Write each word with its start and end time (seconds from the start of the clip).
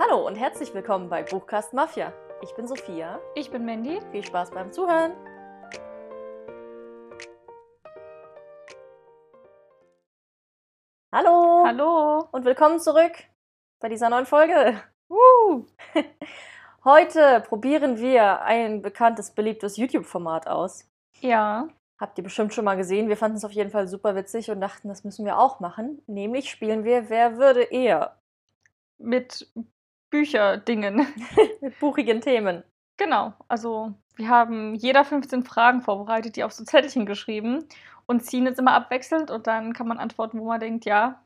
Hallo 0.00 0.24
und 0.24 0.36
herzlich 0.36 0.72
willkommen 0.74 1.08
bei 1.08 1.24
Buchcast 1.24 1.74
Mafia. 1.74 2.12
Ich 2.40 2.54
bin 2.54 2.68
Sophia. 2.68 3.18
Ich 3.34 3.50
bin 3.50 3.64
Mandy. 3.64 3.98
Viel 4.12 4.24
Spaß 4.24 4.52
beim 4.52 4.70
Zuhören. 4.70 5.12
Hallo. 11.10 11.64
Hallo. 11.66 12.28
Und 12.30 12.44
willkommen 12.44 12.78
zurück 12.78 13.10
bei 13.80 13.88
dieser 13.88 14.08
neuen 14.08 14.24
Folge. 14.24 14.80
Uh. 15.10 15.64
Heute 16.84 17.40
probieren 17.40 17.98
wir 17.98 18.42
ein 18.42 18.82
bekanntes, 18.82 19.32
beliebtes 19.32 19.78
YouTube-Format 19.78 20.46
aus. 20.46 20.88
Ja. 21.22 21.66
Habt 21.98 22.16
ihr 22.18 22.22
bestimmt 22.22 22.54
schon 22.54 22.64
mal 22.64 22.76
gesehen. 22.76 23.08
Wir 23.08 23.16
fanden 23.16 23.36
es 23.36 23.44
auf 23.44 23.50
jeden 23.50 23.70
Fall 23.70 23.88
super 23.88 24.14
witzig 24.14 24.48
und 24.52 24.60
dachten, 24.60 24.86
das 24.86 25.02
müssen 25.02 25.26
wir 25.26 25.40
auch 25.40 25.58
machen. 25.58 26.00
Nämlich 26.06 26.50
spielen 26.50 26.84
wir 26.84 27.10
Wer 27.10 27.36
würde 27.36 27.64
eher 27.64 28.16
Mit 28.98 29.52
Bücherdingen. 30.10 31.06
mit 31.60 31.78
buchigen 31.78 32.20
Themen. 32.20 32.62
genau. 32.96 33.34
Also, 33.48 33.94
wir 34.16 34.28
haben 34.28 34.74
jeder 34.74 35.04
15 35.04 35.44
Fragen 35.44 35.82
vorbereitet, 35.82 36.36
die 36.36 36.44
auf 36.44 36.52
so 36.52 36.64
Zettelchen 36.64 37.06
geschrieben 37.06 37.64
und 38.06 38.24
ziehen 38.24 38.46
jetzt 38.46 38.58
immer 38.58 38.72
abwechselnd 38.72 39.30
und 39.30 39.46
dann 39.46 39.72
kann 39.72 39.86
man 39.86 39.98
antworten, 39.98 40.40
wo 40.40 40.44
man 40.46 40.60
denkt, 40.60 40.84
ja, 40.86 41.22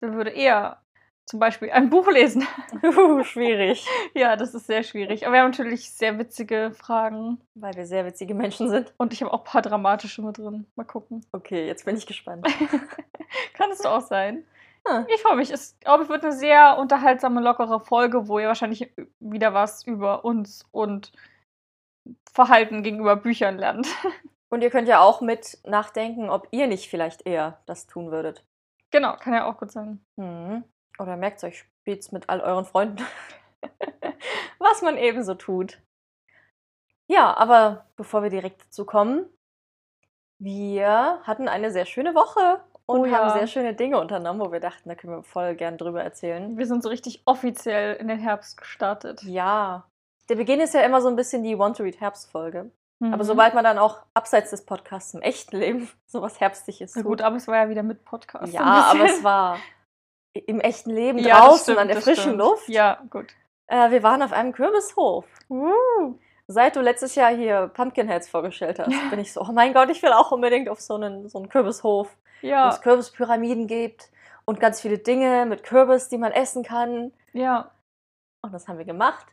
wer 0.00 0.14
würde 0.14 0.30
eher 0.30 0.80
zum 1.26 1.40
Beispiel 1.40 1.70
ein 1.70 1.90
Buch 1.90 2.10
lesen. 2.10 2.46
Uh, 2.82 3.22
schwierig. 3.24 3.86
ja, 4.14 4.36
das 4.36 4.54
ist 4.54 4.66
sehr 4.66 4.82
schwierig. 4.82 5.24
Aber 5.24 5.34
wir 5.34 5.40
haben 5.40 5.50
natürlich 5.50 5.90
sehr 5.90 6.18
witzige 6.18 6.72
Fragen 6.74 7.40
Weil 7.54 7.74
wir 7.74 7.86
sehr 7.86 8.04
witzige 8.04 8.34
Menschen 8.34 8.68
sind. 8.68 8.92
und 8.98 9.12
ich 9.12 9.22
habe 9.22 9.32
auch 9.32 9.38
ein 9.40 9.44
paar 9.44 9.62
dramatische 9.62 10.22
mit 10.22 10.36
drin. 10.36 10.66
Mal 10.76 10.84
gucken. 10.84 11.24
Okay, 11.32 11.66
jetzt 11.66 11.84
bin 11.86 11.96
ich 11.96 12.06
gespannt. 12.06 12.46
Kann 13.54 13.70
es 13.70 13.86
auch 13.86 14.02
sein. 14.02 14.44
Hm. 14.86 15.06
Ich 15.08 15.22
freue 15.22 15.36
mich. 15.36 15.50
Es 15.50 15.78
glaube 15.80 16.04
ich, 16.04 16.08
wird 16.08 16.24
eine 16.24 16.32
sehr 16.32 16.76
unterhaltsame, 16.78 17.40
lockere 17.40 17.80
Folge, 17.80 18.28
wo 18.28 18.38
ihr 18.38 18.48
wahrscheinlich 18.48 18.92
wieder 19.18 19.54
was 19.54 19.86
über 19.86 20.24
uns 20.24 20.66
und 20.72 21.12
Verhalten 22.30 22.82
gegenüber 22.82 23.16
Büchern 23.16 23.58
lernt. 23.58 23.86
Und 24.50 24.62
ihr 24.62 24.70
könnt 24.70 24.86
ja 24.86 25.00
auch 25.00 25.20
mit 25.20 25.58
nachdenken, 25.64 26.30
ob 26.30 26.46
ihr 26.52 26.68
nicht 26.68 26.88
vielleicht 26.88 27.26
eher 27.26 27.60
das 27.66 27.88
tun 27.88 28.12
würdet. 28.12 28.44
genau, 28.92 29.16
kann 29.16 29.34
ja 29.34 29.46
auch 29.46 29.58
gut 29.58 29.72
sein. 29.72 30.04
Hm. 30.16 30.62
Oder 31.00 31.16
merkt 31.16 31.42
euch, 31.42 31.64
spielt's 31.80 32.12
mit 32.12 32.28
all 32.28 32.40
euren 32.40 32.64
Freunden. 32.64 33.04
Was 34.60 34.80
man 34.80 34.96
ebenso 34.96 35.34
tut. 35.34 35.80
Ja, 37.08 37.36
aber 37.36 37.86
bevor 37.96 38.22
wir 38.22 38.30
direkt 38.30 38.62
dazu 38.62 38.84
kommen, 38.84 39.28
wir 40.38 41.20
hatten 41.24 41.48
eine 41.48 41.72
sehr 41.72 41.86
schöne 41.86 42.14
Woche 42.14 42.62
und 42.86 43.00
Oh 43.00 43.04
ja. 43.06 43.18
haben 43.18 43.38
sehr 43.38 43.46
schöne 43.46 43.74
Dinge 43.74 43.98
unternommen, 44.00 44.40
wo 44.40 44.52
wir 44.52 44.60
dachten, 44.60 44.88
da 44.88 44.94
können 44.94 45.14
wir 45.14 45.22
voll 45.22 45.54
gern 45.54 45.78
drüber 45.78 46.02
erzählen. 46.02 46.56
Wir 46.58 46.66
sind 46.66 46.82
so 46.82 46.88
richtig 46.88 47.22
offiziell 47.24 47.96
in 47.96 48.08
den 48.08 48.18
Herbst 48.18 48.56
gestartet. 48.58 49.22
Ja. 49.22 49.84
Der 50.28 50.36
Beginn 50.36 50.60
ist 50.60 50.74
ja 50.74 50.80
immer 50.82 51.00
so 51.00 51.08
ein 51.08 51.16
bisschen 51.16 51.42
die 51.42 51.58
Want 51.58 51.76
to 51.76 51.82
Read 51.82 52.00
Herbstfolge. 52.00 52.70
Aber 53.02 53.16
Mhm. 53.18 53.22
sobald 53.24 53.54
man 53.54 53.64
dann 53.64 53.78
auch 53.78 53.98
abseits 54.14 54.50
des 54.50 54.64
Podcasts 54.64 55.12
im 55.14 55.20
echten 55.22 55.56
Leben 55.58 55.90
sowas 56.06 56.40
Herbstliches 56.40 56.94
Na 56.94 57.02
tut. 57.02 57.10
gut, 57.10 57.22
aber 57.22 57.36
es 57.36 57.48
war 57.48 57.56
ja 57.56 57.68
wieder 57.68 57.82
mit 57.82 58.04
Podcast. 58.04 58.52
ja, 58.52 58.62
aber 58.62 59.04
es 59.06 59.22
war 59.24 59.58
im 60.32 60.60
echten 60.60 60.90
Leben 60.90 61.18
Ja, 61.18 61.40
draußen 61.40 61.62
stimmt, 61.64 61.78
an 61.78 61.88
der 61.88 62.00
frischen. 62.00 62.36
Luft. 62.36 62.68
Ja, 62.68 63.00
gut. 63.10 63.26
Äh, 63.66 63.90
wir 63.90 64.02
waren 64.02 64.22
auf 64.22 64.32
einem 64.32 64.52
Kürbishof. 64.52 65.26
Uh. 65.50 66.14
Seit 66.46 66.76
du 66.76 66.80
letztes 66.82 67.14
Jahr 67.14 67.30
hier 67.34 67.68
Pumpkinheads 67.74 68.28
vorgestellt 68.28 68.78
hast, 68.78 68.90
bin 69.10 69.18
ich 69.18 69.32
so, 69.32 69.40
oh 69.40 69.52
mein 69.52 69.72
Gott, 69.72 69.88
ich 69.90 70.02
will 70.02 70.12
auch 70.12 70.30
unbedingt 70.32 70.68
auf 70.68 70.80
so 70.80 70.94
einen, 70.94 71.28
so 71.28 71.38
einen 71.38 71.48
Kürbishof, 71.48 72.14
wo 72.44 72.48
Ja, 72.48 72.68
es 72.68 72.80
Kürbispyramiden 72.80 73.66
gibt 73.66 74.10
und 74.44 74.60
ganz 74.60 74.80
viele 74.80 74.98
Dinge 74.98 75.46
mit 75.46 75.62
Kürbis, 75.62 76.08
die 76.08 76.18
man 76.18 76.32
essen 76.32 76.62
kann. 76.62 77.12
ja. 77.32 77.70
Und 78.42 78.52
das 78.52 78.68
haben 78.68 78.76
wir 78.76 78.84
gemacht. 78.84 79.26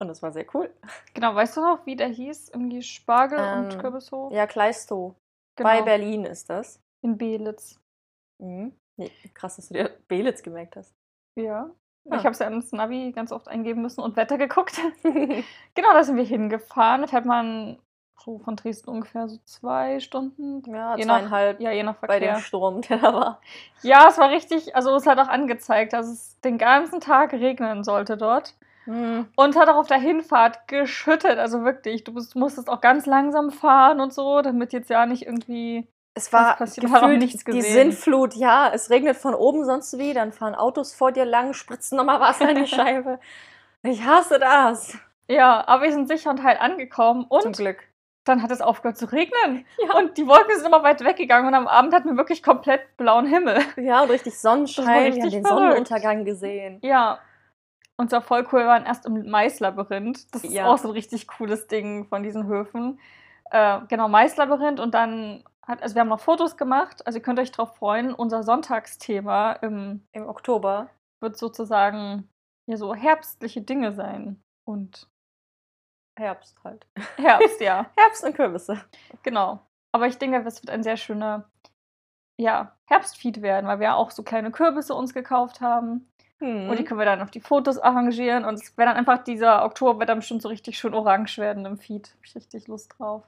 Und 0.00 0.06
das 0.06 0.22
war 0.22 0.30
sehr 0.30 0.46
cool. 0.54 0.72
Genau, 1.14 1.34
weißt 1.34 1.56
du 1.56 1.60
noch, 1.62 1.84
wie 1.84 1.96
der 1.96 2.06
hieß? 2.08 2.50
Irgendwie 2.50 2.80
Spargel 2.80 3.38
und 3.40 3.72
Ähm, 3.74 3.80
Kürbishof? 3.80 4.32
Ja, 4.32 4.46
Kleistow. 4.46 5.16
genau. 5.56 5.68
Bei 5.68 5.82
Berlin 5.82 6.24
ist 6.24 6.48
das. 6.48 6.80
In 7.02 7.18
Belitz. 7.18 7.80
Mhm. 8.40 8.72
Nee, 8.96 9.10
krass, 9.34 9.56
dass 9.56 9.66
du 9.68 9.74
dir 9.74 9.90
Belitz 10.06 10.42
gemerkt 10.44 10.76
hast. 10.76 10.94
Ja. 11.36 11.70
Ah. 12.08 12.16
Ich 12.16 12.24
habe 12.24 12.30
es 12.30 12.38
ja 12.38 12.46
ins 12.46 12.70
Navi 12.72 13.10
ganz 13.12 13.32
oft 13.32 13.48
eingeben 13.48 13.82
müssen 13.82 14.00
und 14.00 14.14
Wetter 14.16 14.38
geguckt. 14.38 14.78
genau, 15.02 15.92
da 15.92 16.04
sind 16.04 16.16
wir 16.16 16.24
hingefahren. 16.24 17.02
Da 17.02 17.08
fährt 17.08 17.26
man 17.26 17.78
von 18.24 18.56
Dresden 18.56 18.90
ungefähr 18.90 19.28
so 19.28 19.38
zwei 19.44 20.00
Stunden. 20.00 20.62
ja, 20.72 20.96
Je 20.96 21.04
nach- 21.04 21.18
zweieinhalb 21.18 21.60
Ja, 21.60 21.70
je 21.72 21.82
nach 21.82 21.94
bei 21.96 22.18
dem 22.20 22.28
Verkehr. 22.28 22.42
Sturm, 22.44 22.80
der 22.88 22.98
da 22.98 23.14
war. 23.14 23.40
Ja, 23.82 24.06
es 24.08 24.18
war 24.18 24.30
richtig, 24.30 24.74
also 24.76 24.94
es 24.94 25.06
hat 25.06 25.18
auch 25.18 25.28
angezeigt, 25.28 25.92
dass 25.92 26.06
es 26.08 26.40
den 26.40 26.58
ganzen 26.58 27.00
Tag 27.00 27.32
regnen 27.32 27.82
sollte 27.84 28.16
dort. 28.16 28.54
Mhm. 28.86 29.26
Und 29.36 29.56
hat 29.56 29.68
auch 29.68 29.76
auf 29.76 29.86
der 29.88 29.98
Hinfahrt 29.98 30.66
geschüttet, 30.68 31.38
also 31.38 31.64
wirklich. 31.64 32.02
Du 32.04 32.14
bist, 32.14 32.34
musstest 32.34 32.68
auch 32.68 32.80
ganz 32.80 33.06
langsam 33.06 33.50
fahren 33.50 34.00
und 34.00 34.12
so, 34.12 34.40
damit 34.42 34.72
jetzt 34.72 34.88
ja 34.90 35.04
nicht 35.06 35.26
irgendwie. 35.26 35.86
Es 36.14 36.32
war 36.32 36.56
passiert? 36.56 36.86
Gefühlt 36.86 37.18
nichts 37.20 37.44
die 37.44 37.52
gesehen. 37.52 37.92
Sintflut, 37.92 38.34
ja. 38.34 38.70
Es 38.72 38.90
regnet 38.90 39.16
von 39.16 39.34
oben 39.34 39.64
sonst 39.64 39.96
wie, 39.98 40.12
dann 40.12 40.32
fahren 40.32 40.54
Autos 40.54 40.92
vor 40.94 41.12
dir 41.12 41.24
lang, 41.24 41.52
spritzen 41.52 41.96
nochmal 41.96 42.20
Wasser 42.20 42.48
in 42.50 42.56
die 42.56 42.66
Scheibe. 42.66 43.20
Ich 43.82 44.04
hasse 44.04 44.38
das. 44.38 44.96
Ja, 45.28 45.62
aber 45.68 45.84
wir 45.84 45.92
sind 45.92 46.08
sicher 46.08 46.30
und 46.30 46.42
heil 46.42 46.56
angekommen 46.58 47.26
Zum 47.28 47.48
und 47.50 47.56
Glück. 47.56 47.78
Dann 48.24 48.42
hat 48.42 48.50
es 48.50 48.60
aufgehört 48.60 48.98
zu 48.98 49.06
regnen. 49.10 49.64
Ja. 49.86 49.96
Und 49.98 50.16
die 50.18 50.26
Wolken 50.26 50.54
sind 50.56 50.66
immer 50.66 50.82
weit 50.82 51.02
weggegangen 51.04 51.48
und 51.48 51.54
am 51.54 51.66
Abend 51.66 51.94
hatten 51.94 52.08
wir 52.10 52.16
wirklich 52.16 52.42
komplett 52.42 52.96
blauen 52.96 53.26
Himmel. 53.26 53.58
Ja, 53.76 54.02
und 54.02 54.10
richtig 54.10 54.38
Sonnenschein. 54.38 54.86
War 54.86 54.94
wir 54.94 55.04
haben 55.04 55.12
richtig 55.14 55.32
den 55.32 55.44
verrückt. 55.46 55.60
Sonnenuntergang 55.62 56.24
gesehen. 56.24 56.78
Ja. 56.82 57.18
Und 57.96 58.08
zwar 58.10 58.22
voll 58.22 58.46
cool, 58.52 58.60
wir 58.60 58.66
waren 58.66 58.86
erst 58.86 59.04
im 59.04 59.28
Maislabyrinth. 59.30 60.34
Das 60.34 60.42
ist 60.44 60.52
Ja. 60.52 60.66
auch 60.66 60.78
so 60.78 60.88
ein 60.88 60.92
richtig 60.92 61.26
cooles 61.28 61.66
Ding 61.66 62.06
von 62.06 62.22
diesen 62.22 62.46
Höfen. 62.46 62.98
Äh, 63.50 63.80
genau, 63.88 64.08
Maislabyrinth 64.08 64.80
und 64.80 64.94
dann 64.94 65.44
hat, 65.66 65.82
also 65.82 65.94
wir 65.94 66.00
haben 66.00 66.08
noch 66.08 66.20
Fotos 66.20 66.56
gemacht, 66.56 67.06
also 67.06 67.18
ihr 67.18 67.22
könnt 67.22 67.38
euch 67.38 67.52
drauf 67.52 67.76
freuen. 67.76 68.14
Unser 68.14 68.42
Sonntagsthema 68.42 69.52
im, 69.60 70.06
Im 70.12 70.28
Oktober. 70.28 70.88
wird 71.20 71.36
sozusagen 71.36 72.28
ja 72.66 72.78
so 72.78 72.94
herbstliche 72.94 73.60
Dinge 73.60 73.92
sein. 73.92 74.42
Und 74.64 75.09
Herbst 76.20 76.56
halt. 76.62 76.86
Herbst, 77.16 77.60
ja, 77.60 77.86
Herbst 77.96 78.24
und 78.24 78.34
Kürbisse. 78.34 78.80
genau. 79.22 79.60
Aber 79.92 80.06
ich 80.06 80.18
denke, 80.18 80.38
es 80.46 80.62
wird 80.62 80.70
ein 80.70 80.84
sehr 80.84 80.96
schöner 80.96 81.50
ja, 82.40 82.76
Herbstfeed 82.86 83.42
werden, 83.42 83.66
weil 83.66 83.80
wir 83.80 83.96
auch 83.96 84.10
so 84.10 84.22
kleine 84.22 84.50
Kürbisse 84.50 84.94
uns 84.94 85.12
gekauft 85.12 85.60
haben. 85.60 86.10
Hm. 86.38 86.70
Und 86.70 86.78
die 86.78 86.84
können 86.84 86.98
wir 86.98 87.04
dann 87.04 87.20
auf 87.20 87.30
die 87.30 87.40
Fotos 87.40 87.78
arrangieren. 87.78 88.44
Und 88.44 88.54
es 88.54 88.76
wäre 88.78 88.88
dann 88.88 88.96
einfach, 88.96 89.22
dieser 89.22 89.64
Oktober 89.64 89.98
wird 89.98 90.08
dann 90.08 90.20
bestimmt 90.20 90.42
so 90.42 90.48
richtig 90.48 90.78
schön 90.78 90.94
orange 90.94 91.38
werden 91.38 91.66
im 91.66 91.76
Feed. 91.76 92.14
Hab 92.16 92.24
ich 92.24 92.34
richtig 92.34 92.66
Lust 92.66 92.94
drauf. 92.98 93.24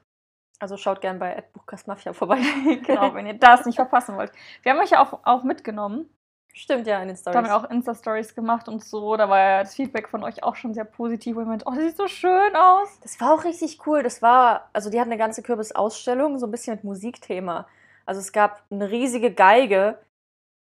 Also 0.59 0.77
schaut 0.77 1.01
gern 1.01 1.19
bei 1.19 1.43
Buchkast 1.53 1.87
Mafia 1.87 2.13
vorbei. 2.13 2.37
genau, 2.85 3.13
wenn 3.13 3.27
ihr 3.27 3.35
das 3.35 3.65
nicht 3.65 3.75
verpassen 3.77 4.15
wollt. 4.15 4.31
Wir 4.63 4.71
haben 4.71 4.79
euch 4.79 4.91
ja 4.91 5.01
auch, 5.01 5.19
auch 5.23 5.43
mitgenommen. 5.43 6.09
Stimmt 6.55 6.85
ja 6.85 7.01
in 7.01 7.07
den 7.07 7.17
Da 7.23 7.33
haben 7.33 7.45
Stories. 7.45 7.49
wir 7.49 7.55
auch 7.57 7.71
Insta-Stories 7.71 8.35
gemacht 8.35 8.67
und 8.67 8.83
so. 8.83 9.17
Da 9.17 9.27
war 9.27 9.39
ja 9.39 9.63
das 9.63 9.73
Feedback 9.73 10.07
von 10.07 10.23
euch 10.23 10.43
auch 10.43 10.55
schon 10.55 10.75
sehr 10.75 10.85
positiv. 10.85 11.35
Wo 11.35 11.39
ihr 11.39 11.47
meint, 11.47 11.65
oh, 11.65 11.71
das 11.71 11.83
sieht 11.83 11.97
so 11.97 12.07
schön 12.07 12.55
aus. 12.55 12.99
Das 13.01 13.19
war 13.19 13.33
auch 13.33 13.43
richtig 13.43 13.85
cool. 13.87 14.03
Das 14.03 14.21
war, 14.21 14.69
also 14.71 14.91
die 14.91 14.99
hatten 14.99 15.09
eine 15.09 15.17
ganze 15.17 15.41
Kürbisausstellung, 15.41 16.37
so 16.37 16.45
ein 16.45 16.51
bisschen 16.51 16.75
mit 16.75 16.83
Musikthema. 16.83 17.67
Also 18.05 18.21
es 18.21 18.31
gab 18.31 18.63
eine 18.69 18.91
riesige 18.91 19.33
Geige 19.33 19.97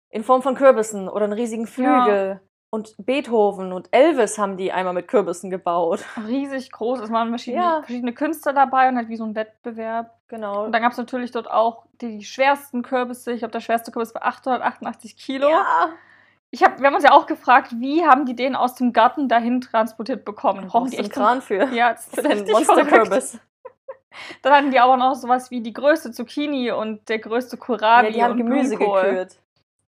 in 0.09 0.25
Form 0.25 0.43
von 0.43 0.55
Kürbissen 0.55 1.09
oder 1.09 1.25
einen 1.25 1.35
riesigen 1.35 1.67
Flügel. 1.67 2.41
Und 2.75 2.95
Beethoven 2.99 3.71
und 3.75 3.89
Elvis 3.91 4.39
haben 4.39 4.57
die 4.57 4.73
einmal 4.73 4.95
mit 4.95 5.07
Kürbissen 5.07 5.51
gebaut. 5.51 6.05
Riesig 6.27 6.73
groß. 6.73 7.01
Es 7.01 7.11
waren 7.13 7.29
verschiedene, 7.29 7.63
Ja. 7.63 7.83
verschiedene 7.83 8.15
Künstler 8.15 8.55
dabei 8.55 8.89
und 8.89 8.97
halt 8.97 9.11
wie 9.11 9.17
so 9.17 9.25
ein 9.25 9.35
Wettbewerb. 9.35 10.11
Genau. 10.29 10.65
Und 10.65 10.73
dann 10.73 10.81
gab 10.81 10.93
es 10.93 10.97
natürlich 10.99 11.31
dort 11.33 11.51
auch 11.51 11.85
die 12.01 12.25
schwersten 12.25 12.83
Kürbisse. 12.83 13.33
Ich 13.33 13.41
glaube, 13.41 13.53
der 13.53 13.61
schwerste 13.61 13.93
Kürbis 13.93 14.15
war 14.15 14.25
888 14.25 15.17
Kilo. 15.19 15.51
ja. 15.51 15.91
Ich 16.55 16.63
hab, 16.63 16.81
wir 16.81 16.87
haben 16.87 16.95
uns 16.95 17.05
ja 17.05 17.13
auch 17.13 17.27
gefragt, 17.27 17.73
wie 17.79 18.05
haben 18.07 18.25
die 18.27 18.37
den 18.37 18.57
aus 18.57 18.75
dem 18.75 18.93
Garten 18.93 19.27
dahin 19.29 19.61
transportiert 19.63 20.25
bekommen? 20.25 20.67
Brauchen 20.69 20.91
die 20.91 20.99
echt 20.99 21.13
Kran 21.13 21.41
für. 21.43 21.65
Ja, 21.75 21.93
das 21.93 22.07
Für 22.07 22.23
den. 22.23 22.51
Monsterkürbis. 22.51 23.39
Dann 24.43 24.53
hatten 24.55 24.71
die 24.71 24.79
aber 24.79 24.97
noch 24.99 25.15
sowas 25.15 25.51
wie 25.51 25.61
die 25.63 25.73
größte 25.75 26.11
Zucchini 26.11 26.71
und 26.71 27.09
der 27.11 27.19
größte 27.21 27.57
Kohlrabi 27.59 28.09
Ja, 28.09 28.13
die 28.13 28.23
haben 28.23 28.31
und 28.33 28.37
Gemüse 28.39 28.77
Blumenkohl. 28.77 29.03
gekürt. 29.03 29.37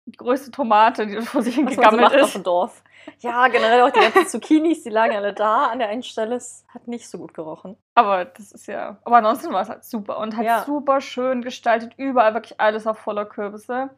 Die 0.07 0.17
größte 0.17 0.51
Tomate, 0.51 1.05
die 1.05 1.21
vor 1.21 1.41
sich 1.41 1.57
man 1.57 1.73
so 1.73 1.81
macht 1.81 2.15
auf 2.15 2.21
ist. 2.21 2.33
dem 2.35 2.43
Dorf. 2.43 2.81
Ja, 3.19 3.47
generell 3.49 3.81
auch 3.81 3.89
die 3.91 3.99
ganzen 3.99 4.25
Zucchinis, 4.27 4.83
die 4.83 4.89
lagen 4.89 5.15
alle 5.15 5.33
da 5.33 5.65
an 5.67 5.79
der 5.79 5.89
einen 5.89 6.03
Stelle. 6.03 6.35
Es 6.35 6.65
hat 6.73 6.87
nicht 6.87 7.09
so 7.09 7.17
gut 7.17 7.33
gerochen. 7.33 7.77
Aber 7.93 8.25
das 8.25 8.51
ist 8.53 8.67
ja. 8.67 8.97
Aber 9.03 9.17
ansonsten 9.17 9.51
war 9.53 9.61
es 9.61 9.69
halt 9.69 9.83
super 9.83 10.17
und 10.19 10.35
halt 10.37 10.47
Ja. 10.47 10.63
super 10.65 11.01
schön 11.01 11.41
gestaltet. 11.41 11.93
Überall 11.97 12.33
wirklich 12.33 12.59
alles 12.59 12.87
auf 12.87 12.97
voller 12.99 13.25
Kürbisse. 13.25 13.89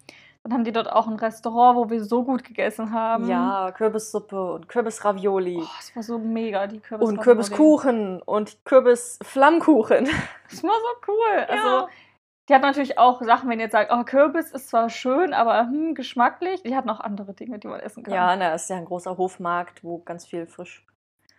Dann 0.44 0.54
haben 0.54 0.64
die 0.64 0.72
dort 0.72 0.92
auch 0.92 1.08
ein 1.08 1.18
Restaurant, 1.18 1.78
wo 1.78 1.90
wir 1.90 2.04
so 2.04 2.24
gut 2.24 2.44
gegessen 2.44 2.94
haben. 2.94 3.28
Ja, 3.28 3.72
Kürbissuppe 3.72 4.54
und 4.54 4.70
Kürbisravioli. 4.70 5.58
Oh, 5.62 5.68
das 5.78 5.96
war 5.96 6.02
so 6.04 6.18
mega, 6.18 6.66
die 6.66 6.80
Kürbis. 6.80 7.08
und 7.08 7.20
Kürbiskuchen 7.20 8.22
und 8.22 8.58
Kürbisflammkuchen. 8.66 10.06
Das 10.50 10.64
war 10.64 10.72
so 10.72 11.12
cool. 11.12 11.46
Also, 11.48 11.88
Die 12.50 12.54
hat 12.56 12.64
natürlich 12.64 12.98
auch 12.98 13.22
Sachen, 13.22 13.48
wenn 13.50 13.60
ihr 13.60 13.66
jetzt 13.66 13.74
sagt, 13.74 13.92
oh, 13.94 14.04
Kürbis 14.04 14.52
ist 14.52 14.70
zwar 14.70 14.90
schön, 14.90 15.34
aber 15.34 15.60
hm, 15.68 15.94
geschmacklich. 15.94 16.64
Die 16.64 16.76
hat 16.76 16.86
noch 16.86 17.00
andere 17.00 17.34
Dinge, 17.34 17.60
die 17.60 17.68
man 17.68 17.80
essen 17.80 18.04
kann. 18.04 18.14
Ja, 18.14 18.36
na, 18.36 18.56
ist 18.56 18.70
ja 18.70 18.76
ein 18.78 18.86
großer 18.86 19.18
Hofmarkt, 19.18 19.84
wo 19.84 20.00
ganz 20.00 20.26
viel 20.26 20.48
frisch 20.48 20.84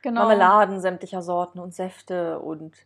genau. 0.02 0.20
Marmeladen 0.22 0.80
sämtlicher 0.80 1.20
Sorten 1.22 1.58
und 1.58 1.74
Säfte 1.74 2.38
und 2.38 2.76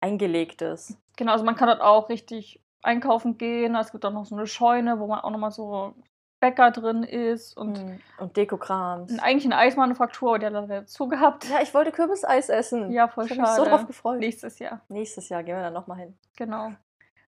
eingelegtes. 0.00 0.96
Genau, 1.16 1.32
also 1.32 1.44
man 1.44 1.56
kann 1.56 1.68
dort 1.68 1.80
auch 1.80 2.08
richtig 2.08 2.60
einkaufen 2.82 3.38
gehen. 3.38 3.74
Es 3.76 3.92
gibt 3.92 4.04
auch 4.04 4.12
noch 4.12 4.26
so 4.26 4.36
eine 4.36 4.46
Scheune, 4.46 4.98
wo 4.98 5.06
man 5.06 5.20
auch 5.20 5.30
nochmal 5.30 5.50
so 5.50 5.94
Bäcker 6.40 6.72
drin 6.72 7.04
ist 7.04 7.56
und, 7.56 7.78
Mm, 7.84 7.98
Und 8.18 8.36
Dekokrams. 8.36 9.12
und 9.12 9.20
eigentlich 9.20 9.44
eine 9.44 9.56
Eismanufaktur, 9.58 10.30
aber 10.30 10.38
die 10.40 10.46
hat 10.46 10.52
leider 10.52 10.86
zu 10.86 11.06
gehabt. 11.08 11.48
Ja, 11.48 11.60
ich 11.62 11.72
wollte 11.72 11.92
Kürbiseis 11.92 12.48
essen. 12.48 12.90
Ja, 12.90 13.06
voll 13.06 13.26
ich 13.26 13.30
habe 13.30 13.40
mich 13.42 13.50
schade. 13.50 13.62
so 13.64 13.68
drauf 13.70 13.86
gefreut. 13.86 14.18
Nächstes 14.18 14.58
Jahr, 14.58 14.80
Nächstes 14.88 15.28
Jahr 15.28 15.44
gehen 15.44 15.54
wir 15.56 15.62
dann 15.62 15.72
nochmal 15.72 15.98
hin. 15.98 16.18
genau. 16.36 16.72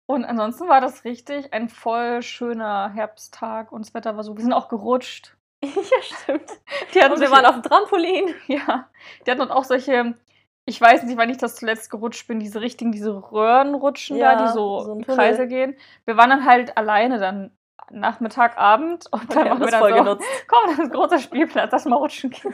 Und 0.07 0.23
ansonsten 0.25 0.67
war 0.67 0.81
das 0.81 1.03
richtig 1.03 1.53
ein 1.53 1.69
voll 1.69 2.21
schöner 2.21 2.91
Herbsttag 2.93 3.71
und 3.71 3.85
das 3.85 3.93
Wetter 3.93 4.15
war 4.15 4.23
so. 4.23 4.37
Wir 4.37 4.43
sind 4.43 4.53
auch 4.53 4.69
gerutscht. 4.69 5.35
ja, 5.63 5.71
stimmt. 6.01 6.49
Die 6.93 7.01
hatten 7.01 7.13
Und 7.13 7.21
wir 7.21 7.31
waren 7.31 7.45
auf 7.45 7.55
dem 7.55 7.63
Trampolin. 7.63 8.33
Ja, 8.47 8.89
die 9.25 9.31
hatten 9.31 9.41
auch 9.41 9.63
solche, 9.63 10.15
ich 10.65 10.79
weiß 10.79 11.03
nicht, 11.03 11.17
wann 11.17 11.29
ich 11.29 11.37
das 11.37 11.55
zuletzt 11.55 11.89
gerutscht 11.89 12.27
bin, 12.27 12.39
diese 12.39 12.61
richtigen, 12.61 12.91
diese 12.91 13.11
Röhrenrutschen 13.31 14.17
Ja, 14.17 14.35
da, 14.35 14.45
die 14.45 14.53
so, 14.53 14.81
so 14.81 14.93
im. 14.93 15.01
Kreise 15.01 15.47
gehen. 15.47 15.75
Wir 16.05 16.17
waren 16.17 16.29
dann 16.29 16.45
halt 16.45 16.77
alleine 16.77 17.17
dann 17.17 17.51
Nachmittag, 17.91 18.57
Abend 18.57 19.05
und 19.11 19.35
dann 19.35 19.45
Wir 19.45 19.51
haben 19.51 19.59
wir 19.59 19.65
das 19.65 19.71
dann 19.71 19.79
voll 19.81 19.91
so, 19.91 19.97
genutzt. 19.97 20.27
komm, 20.47 20.59
das 20.65 20.73
ist 20.73 20.79
ein 20.85 20.89
großer 20.89 21.19
Spielplatz, 21.19 21.71
lass 21.71 21.85
mal 21.85 21.95
rutschen 21.95 22.29
gehen. 22.29 22.53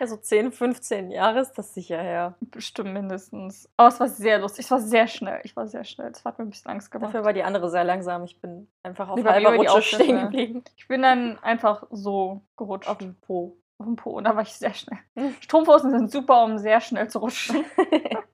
Ja, 0.00 0.06
so 0.06 0.16
10, 0.16 0.52
15 0.52 1.10
Jahre 1.10 1.40
ist 1.40 1.52
das 1.52 1.74
sicher 1.74 2.00
her. 2.00 2.34
Bestimmt 2.40 2.92
mindestens. 2.92 3.68
Aber 3.76 3.88
es 3.88 4.00
war 4.00 4.08
sehr 4.08 4.38
lustig, 4.38 4.64
es 4.64 4.70
war 4.70 4.80
sehr 4.80 5.06
schnell, 5.06 5.40
ich 5.44 5.54
war 5.56 5.66
sehr 5.66 5.84
schnell, 5.84 6.10
das 6.10 6.24
hat 6.24 6.38
mir 6.38 6.44
ein 6.44 6.50
bisschen 6.50 6.70
Angst 6.70 6.90
gemacht. 6.90 7.08
Dafür 7.08 7.24
war 7.24 7.32
die 7.32 7.42
andere 7.42 7.70
sehr 7.70 7.84
langsam. 7.84 8.24
Ich 8.24 8.40
bin 8.40 8.68
einfach 8.82 9.08
auf 9.08 9.22
halber 9.24 9.54
Rutsche 9.56 9.82
stehen 9.82 10.20
geblieben. 10.20 10.64
Ich 10.76 10.88
bin 10.88 11.02
dann 11.02 11.38
einfach 11.40 11.84
so 11.90 12.40
gerutscht 12.56 12.88
Auf 12.88 12.98
dem 12.98 13.14
Po. 13.20 13.56
auf 13.78 13.86
dem 13.86 13.96
Po 13.96 14.10
und 14.10 14.24
da 14.24 14.34
war 14.34 14.42
ich 14.42 14.52
sehr 14.52 14.74
schnell. 14.74 14.98
Strumpfhosen 15.40 15.90
sind 15.90 16.10
super, 16.10 16.44
um 16.44 16.58
sehr 16.58 16.80
schnell 16.80 17.08
zu 17.08 17.18
rutschen. 17.18 17.64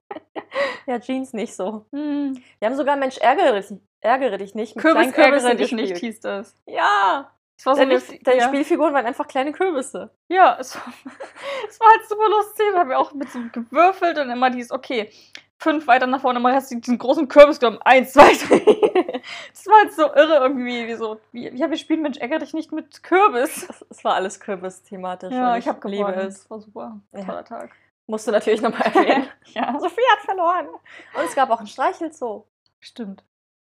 ja, 0.85 0.99
Jeans 0.99 1.33
nicht 1.33 1.55
so. 1.55 1.85
Hm. 1.91 2.41
Wir 2.59 2.67
haben 2.67 2.75
sogar 2.75 2.95
Mensch, 2.95 3.17
ärgere 3.17 3.53
dich, 3.59 3.73
ärgere 4.01 4.37
dich 4.37 4.55
nicht. 4.55 4.77
Kürbis 4.77 5.13
ärgere 5.13 5.55
dich 5.55 5.71
nicht, 5.71 5.97
hieß 5.97 6.19
das. 6.21 6.55
Ja, 6.65 7.31
Es 7.40 7.40
so 7.63 7.75
deine, 7.75 7.95
eine, 7.95 8.19
deine 8.23 8.39
ja. 8.39 8.47
Spielfiguren 8.47 8.93
waren 8.93 9.05
einfach 9.05 9.27
kleine 9.27 9.51
Kürbisse. 9.51 10.09
Ja, 10.29 10.57
es 10.59 10.75
war, 10.75 10.93
es 11.69 11.79
war 11.79 11.87
halt 11.89 12.09
super 12.09 12.29
lustig. 12.29 12.65
Da 12.73 12.79
haben 12.79 12.89
wir 12.89 12.99
auch 12.99 13.13
mit 13.13 13.29
so 13.29 13.39
gewürfelt 13.51 14.17
und 14.17 14.29
immer 14.29 14.49
dieses, 14.49 14.71
okay, 14.71 15.11
fünf 15.59 15.85
weiter 15.85 16.07
nach 16.07 16.21
vorne, 16.21 16.39
immer 16.39 16.53
hast 16.53 16.71
du 16.71 16.79
diesen 16.79 16.97
großen 16.97 17.27
Kürbis 17.27 17.59
genommen, 17.59 17.79
eins, 17.83 18.13
zwei, 18.13 18.33
drei. 18.33 19.21
Das 19.53 19.67
war 19.67 19.81
halt 19.81 19.93
so 19.93 20.03
irre 20.03 20.37
irgendwie, 20.37 20.87
wie 20.87 20.95
so, 20.95 21.19
wie, 21.31 21.47
ja, 21.49 21.69
wir 21.69 21.77
spielen 21.77 22.01
Mensch, 22.01 22.17
ärgere 22.17 22.39
dich 22.39 22.55
nicht 22.55 22.71
mit 22.71 23.03
Kürbis. 23.03 23.67
Es 23.89 24.03
war 24.03 24.15
alles 24.15 24.39
Kürbis-thematisch. 24.39 25.31
Ja, 25.31 25.55
ich 25.57 25.67
habe 25.67 25.87
liebe 25.87 26.11
es. 26.15 26.39
Das 26.39 26.49
war 26.49 26.59
super. 26.59 26.99
Ja. 27.11 27.23
Toller 27.25 27.45
Tag. 27.45 27.71
Musst 28.07 28.27
du 28.27 28.31
natürlich 28.31 28.63
nochmal 28.63 28.81
erwähnen. 28.81 29.27
ja, 29.53 29.77
Sophie 29.79 30.01
hat 30.11 30.25
verloren. 30.25 30.67
Und 30.69 31.23
es 31.23 31.35
gab 31.35 31.51
auch 31.51 31.59
ein 31.59 31.67
Streichelzoo. 31.67 32.45
stimmt. 32.79 33.23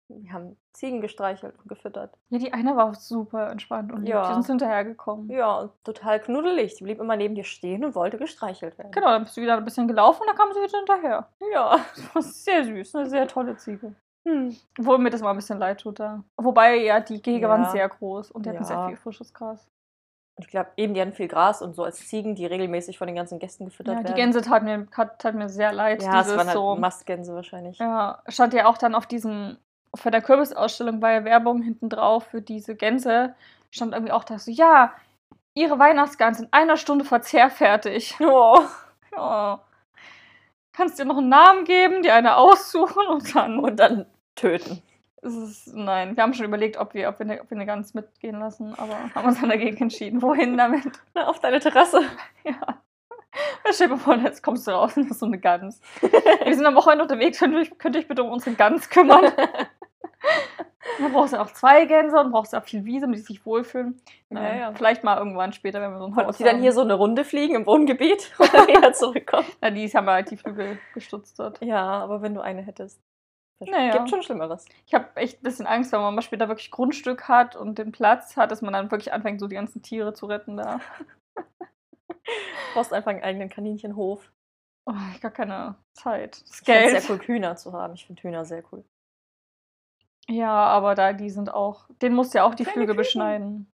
Wir 0.09 0.33
haben 0.33 0.57
Ziegen 0.75 1.01
gestreichelt 1.01 1.55
und 1.59 1.69
gefüttert. 1.69 2.15
Ja, 2.29 2.39
die 2.39 2.53
eine 2.53 2.77
war 2.77 2.95
super 2.95 3.51
entspannt 3.51 3.91
und. 3.93 4.07
Ja. 4.07 4.29
die 4.31 4.35
uns 4.37 4.47
hinterhergekommen. 4.47 5.31
Ja, 5.31 5.61
und 5.61 5.73
total 5.85 6.21
knuddelig. 6.21 6.75
Die 6.77 6.85
blieb 6.85 7.01
immer 7.01 7.17
neben 7.17 7.35
dir 7.35 7.45
stehen 7.45 7.85
und 7.85 7.95
wollte 7.95 8.19
gestreichelt 8.19 8.77
werden. 8.79 8.93
Genau, 8.93 9.09
dann 9.09 9.25
bist 9.25 9.37
du 9.37 9.41
wieder 9.41 9.57
ein 9.57 9.65
bisschen 9.65 9.89
gelaufen 9.89 10.21
und 10.23 10.29
dann 10.29 10.37
kam 10.37 10.53
sie 10.53 10.61
wieder 10.61 10.77
hinterher. 10.79 11.29
Ja. 11.53 11.79
Das 11.97 12.15
war 12.15 12.23
sehr 12.23 12.65
süß, 12.65 12.95
eine 12.97 13.09
sehr 13.09 13.27
tolle 13.29 13.57
Ziege. 13.57 13.95
Hm. 14.27 14.57
Obwohl 14.79 14.99
mir 14.99 15.11
das 15.11 15.21
mal 15.23 15.31
ein 15.31 15.37
bisschen 15.37 15.59
leid 15.59 15.81
tut 15.81 16.01
da. 16.01 16.23
Wobei, 16.37 16.77
ja, 16.77 17.01
die 17.01 17.21
Gehege 17.21 17.49
waren 17.49 17.63
Ja. 17.65 17.71
sehr 17.71 17.89
groß 17.89 18.31
und 18.31 18.45
die 18.47 18.51
hatten 18.51 18.59
Ja. 18.61 18.65
sehr 18.65 18.87
viel 18.89 18.97
frisches 18.97 19.33
Gras. 19.35 19.69
Und 20.37 20.45
ich 20.47 20.51
glaube, 20.51 20.71
eben, 20.77 20.95
die 20.95 21.01
hatten 21.01 21.13
viel 21.13 21.29
Gras 21.29 21.63
und 21.63 21.75
so 21.75 21.85
als 21.85 22.09
Ziegen, 22.09 22.35
die 22.35 22.45
regelmäßig 22.47 22.99
von 22.99 23.07
den 23.07 23.15
ganzen 23.15 23.39
Gästen 23.39 23.67
gefüttert 23.67 23.95
Ja, 23.95 24.01
die 24.01 24.09
werden. 24.09 24.17
Gänse 24.17 24.43
tat 24.43 24.63
mir, 24.65 24.87
tat, 24.91 25.21
tat 25.21 25.35
mir 25.35 25.49
sehr 25.49 25.73
leid. 25.73 26.03
Ja, 26.03 26.23
dieses 26.23 26.37
waren 26.37 26.47
halt 26.49 26.57
so, 26.57 26.75
Mastgänse 26.75 27.35
wahrscheinlich. 27.35 27.79
ja, 27.79 28.21
stand 28.29 28.53
ja 28.53 28.67
auch 28.67 28.77
dann 28.79 28.95
auf 28.97 29.07
diesem, 29.07 29.59
für 29.95 30.11
der 30.11 30.23
Kürbisausstellung 30.23 31.01
war 31.03 31.13
ja 31.13 31.25
Werbung 31.25 31.63
hinten 31.63 31.89
drauf 31.89 32.27
für 32.31 32.41
diese 32.43 32.75
Gänse. 32.75 33.35
Stand 33.71 33.93
irgendwie 33.93 34.13
auch 34.13 34.25
da 34.25 34.39
so, 34.39 34.51
ja, 34.51 34.93
ihre 35.55 35.79
Weihnachtsgans 35.79 36.41
in 36.41 36.49
einer 36.53 36.77
Stunde 36.77 37.05
verzehrfertig. 37.05 38.17
Oh. 38.21 38.61
Ja. 39.17 39.61
Kannst 40.73 40.99
dir 40.99 41.05
noch 41.05 41.19
einen 41.19 41.29
Namen 41.29 41.65
geben, 41.65 42.03
dir 42.03 42.15
eine 42.15 42.37
aussuchen 42.37 43.07
und 43.07 43.33
dann. 43.37 43.61
Und 43.61 43.77
dann 43.77 44.07
töten. 44.35 44.83
ist 45.23 45.73
nein, 45.73 46.17
wir 46.17 46.23
haben 46.25 46.35
schon 46.35 46.47
überlegt, 46.47 46.79
ob 46.79 46.95
wir, 46.95 47.09
ob 47.09 47.21
wir, 47.21 47.27
eine, 47.27 47.41
ob 47.41 47.49
wir 47.49 47.57
eine 47.57 47.65
Gans 47.67 47.95
mitgehen 47.95 48.41
lassen, 48.41 48.75
aber 48.77 48.97
haben 49.15 49.29
uns 49.29 49.41
dann 49.41 49.51
dagegen 49.51 49.77
entschieden. 49.77 50.21
Wohin 50.21 50.57
damit? 50.59 50.91
Na, 51.15 51.27
auf 51.29 51.39
deine 51.39 51.61
Terrasse. 51.61 52.03
Ja. 52.45 52.81
Stell 53.73 53.89
dir 53.89 53.99
vor, 53.99 54.17
jetzt 54.17 54.43
kommst 54.43 54.67
du 54.67 54.73
raus 54.73 54.97
und 54.97 55.09
hast 55.09 55.21
so 55.21 55.27
eine 55.27 55.39
Gans. 55.39 55.81
Wir 56.01 56.55
sind 56.57 56.67
am 56.67 56.75
Wochenende 56.75 57.05
unterwegs, 57.05 57.39
könnt 57.39 57.55
ihr, 57.55 57.61
euch- 57.61 57.79
könnt 57.79 57.95
ihr 57.95 58.01
euch 58.01 58.09
bitte 58.09 58.23
um 58.25 58.31
unsere 58.31 58.55
Gans 58.57 58.91
kümmern? 58.91 59.33
Dann 60.99 61.13
brauchst 61.13 61.33
du 61.33 61.41
auch 61.41 61.51
zwei 61.53 61.85
Gänse 61.87 62.19
und 62.21 62.31
brauchst 62.31 62.55
auch 62.55 62.65
viel 62.65 62.85
Wiese, 62.85 63.03
damit 63.07 63.19
die 63.19 63.23
sich 63.23 63.45
wohlfühlen. 63.45 64.01
Ja, 64.31 64.41
Naja, 64.41 64.57
ja. 64.57 64.73
Vielleicht 64.73 65.05
mal 65.05 65.19
irgendwann 65.19 65.53
später, 65.53 65.81
wenn 65.81 65.91
wir 65.93 65.99
so 65.99 66.07
ein 66.07 66.13
Und 66.13 66.19
ob 66.21 66.27
Haus 66.29 66.37
die 66.37 66.45
dann 66.45 66.61
hier 66.61 66.73
so 66.73 66.83
eine 66.83 66.95
Runde 66.95 67.25
fliegen 67.25 67.55
im 67.55 67.67
Wohngebiet 67.67 68.33
dann 68.53 68.69
wieder 68.69 68.93
zurückkommen. 68.93 69.47
Na, 69.61 69.71
die 69.71 69.89
haben 69.89 70.07
halt 70.09 70.31
die 70.31 70.37
Flügel 70.37 70.79
gestutzt 70.95 71.39
dort. 71.39 71.61
Ja, 71.65 71.83
aber 71.85 72.23
wenn 72.23 72.35
du 72.35 72.41
eine 72.41 72.63
hättest. 72.63 73.01
Es 73.61 73.69
Naja. 73.71 73.93
gibt 73.93 74.11
schon 74.11 74.23
Schlimmeres. 74.23 74.67
Ich 74.87 74.95
habe 74.95 75.09
echt 75.17 75.41
ein 75.41 75.43
bisschen 75.45 75.67
Angst, 75.67 75.93
wenn 75.93 76.01
man 76.01 76.15
mal 76.15 76.23
später 76.23 76.49
wirklich 76.49 76.71
Grundstück 76.71 77.29
hat 77.29 77.57
und 77.57 77.79
den 77.79 77.93
Platz 77.93 78.37
hat, 78.37 78.51
dass 78.51 78.63
man 78.63 78.73
dann 78.73 78.91
wirklich 78.91 79.13
anfängt, 79.13 79.41
so 79.41 79.47
die 79.47 79.55
ganzen 79.55 79.81
Tiere 79.83 80.13
zu 80.13 80.27
retten 80.27 80.57
da. 80.57 80.81
Du 81.37 81.43
brauchst 82.75 82.93
einfach 82.93 83.11
einen 83.13 83.23
eigenen 83.23 83.49
Kaninchenhof. 83.49 84.33
Oh, 84.87 84.93
ich 84.93 85.15
habe 85.15 85.21
gar 85.21 85.31
keine 85.31 85.75
Zeit. 85.95 86.43
Das 86.43 86.61
Ich 86.61 86.65
Geld. 86.67 86.95
es 86.95 87.07
sehr 87.07 87.17
cool, 87.17 87.23
Hühner 87.23 87.57
zu 87.57 87.73
haben. 87.73 87.95
Ich 87.95 88.07
finde 88.07 88.23
Hühner 88.23 88.45
sehr 88.45 88.63
cool. 88.73 88.85
Ja, 90.29 90.53
aber 90.53 90.95
da, 90.95 91.13
die 91.13 91.31
sind 91.31 91.53
auch. 91.53 91.89
Den 92.01 92.15
musst 92.15 92.35
du 92.35 92.39
ja 92.39 92.45
auch 92.45 92.55
die 92.55 92.65
Flügel 92.65 92.95
beschneiden. 92.95 93.71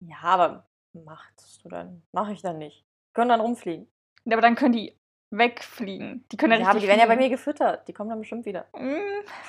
Ja, 0.00 0.22
aber 0.22 0.68
machst 0.92 1.64
du 1.64 1.68
dann? 1.68 2.02
Mache 2.12 2.32
ich 2.32 2.42
dann 2.42 2.58
nicht. 2.58 2.84
Können 3.14 3.30
dann 3.30 3.40
rumfliegen. 3.40 3.88
Ja, 4.24 4.36
aber 4.36 4.42
dann 4.42 4.54
können 4.54 4.72
die 4.72 4.96
wegfliegen. 5.38 6.24
Die 6.32 6.36
können 6.36 6.52
ja, 6.52 6.58
Ja, 6.58 6.64
aber 6.64 6.74
richtig 6.76 6.82
die 6.82 6.88
werden 6.88 7.00
ja 7.00 7.14
bei 7.14 7.20
mir 7.20 7.28
gefüttert. 7.28 7.86
Die 7.88 7.92
kommen 7.92 8.10
dann 8.10 8.18
bestimmt 8.18 8.46
wieder. 8.46 8.66
Mm. 8.74 8.96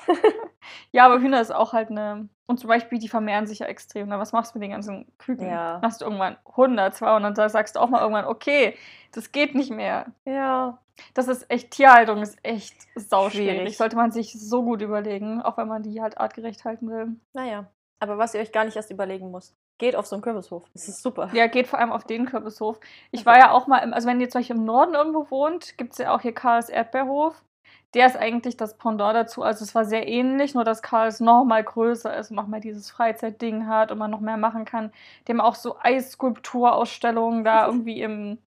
ja, 0.92 1.06
aber 1.06 1.19
Hühner 1.19 1.42
ist 1.42 1.51
auch 1.51 1.74
halt 1.74 1.89
eine. 1.89 2.30
Und 2.45 2.60
zum 2.60 2.68
Beispiel, 2.69 3.00
die 3.00 3.10
vermehren 3.10 3.48
sich 3.48 3.60
ja 3.60 3.68
extrem. 3.68 4.07
Na, 4.07 4.19
was 4.19 4.31
machst 4.31 4.54
du 4.54 4.60
mit 4.60 4.63
den 4.63 4.72
ganzen 4.72 5.06
Küken? 5.18 5.48
Ja. 5.48 5.80
Hast 5.81 6.01
du 6.01 6.06
irgendwann 6.06 6.38
100, 6.45 6.95
200, 6.95 7.38
da 7.38 7.50
sagst 7.50 7.75
du 7.75 7.80
auch 7.80 7.89
mal 7.89 8.01
irgendwann, 8.01 8.25
okay, 8.25 8.75
das 9.11 9.31
geht 9.31 9.56
nicht 9.56 9.71
mehr. 9.71 10.07
Ja. 10.26 10.80
Das 11.14 11.28
ist 11.28 11.50
echt, 11.50 11.71
Tierhaltung 11.71 12.21
ist 12.21 12.38
echt 12.44 12.76
sauschwierig. 12.95 13.57
Schwierig. 13.57 13.78
Sollte 13.78 13.95
man 13.95 14.11
sich 14.11 14.33
so 14.33 14.64
gut 14.64 14.81
überlegen, 14.81 15.42
auch 15.42 15.57
wenn 15.57 15.68
man 15.68 15.83
die 15.83 16.02
halt 16.02 16.18
artgerecht 16.18 16.66
halten 16.66 16.90
will. 16.90 17.16
Naja. 17.33 17.68
Aber 18.00 18.18
was 18.18 18.33
ihr 18.33 18.42
euch 18.42 18.52
gar 18.52 18.66
nicht 18.66 18.76
erst 18.76 18.92
überlegen 18.92 19.31
müsst. 19.31 19.56
Geht 19.80 19.96
auf 19.96 20.07
so 20.07 20.16
einen 20.16 20.24
Kürbishof. 20.24 20.64
Das 20.74 20.88
ist 20.88 21.04
super. 21.04 21.30
Ja, 21.34 21.48
geht 21.48 21.68
vor 21.68 21.78
allem 21.80 21.92
auf 21.92 22.04
den 22.04 22.26
Kürbishof. 22.26 22.80
Ich 23.12 23.19
Also- 23.19 23.26
war 23.28 23.38
ja 23.38 23.52
auch 23.52 23.68
mal, 23.68 23.78
im, 23.80 23.94
also 23.94 24.07
wenn 24.07 24.19
ihr 24.19 24.30
zum 24.30 24.40
Beispiel 24.40 24.56
im 24.56 24.66
Norden 24.66 24.96
irgendwo 24.96 25.30
wohnt, 25.30 25.78
gibt 25.78 25.92
es 25.94 26.00
ja 26.00 26.16
auch 26.16 26.22
hier 26.22 26.34
Karls 26.34 26.69
Erdbeerhof. 26.69 27.44
Der 27.94 28.06
ist 28.07 28.18
eigentlich 28.18 28.57
das 28.57 28.78
Pendant 28.78 29.16
dazu. 29.16 29.44
Also 29.44 29.64
es 29.64 29.74
war 29.76 29.86
sehr 29.86 30.07
ähnlich, 30.07 30.54
nur 30.56 30.64
dass 30.64 30.81
Karls 30.81 31.19
noch 31.19 31.46
mal 31.46 31.64
größer 31.64 32.16
ist 32.18 32.31
und 32.31 32.36
noch 32.36 32.48
mehr 32.48 32.60
dieses 32.60 32.90
Freizeitding 32.92 33.68
hat 33.68 33.92
und 33.92 33.98
man 33.98 34.12
noch 34.12 34.19
mehr 34.19 34.38
machen 34.38 34.66
kann. 34.66 34.92
Die 35.28 35.31
haben 35.31 35.42
auch 35.42 35.56
so 35.56 35.78
Eisskulpturausstellungen 35.80 37.44
da 37.44 37.66
irgendwie 37.68 38.02
im, 38.02 38.40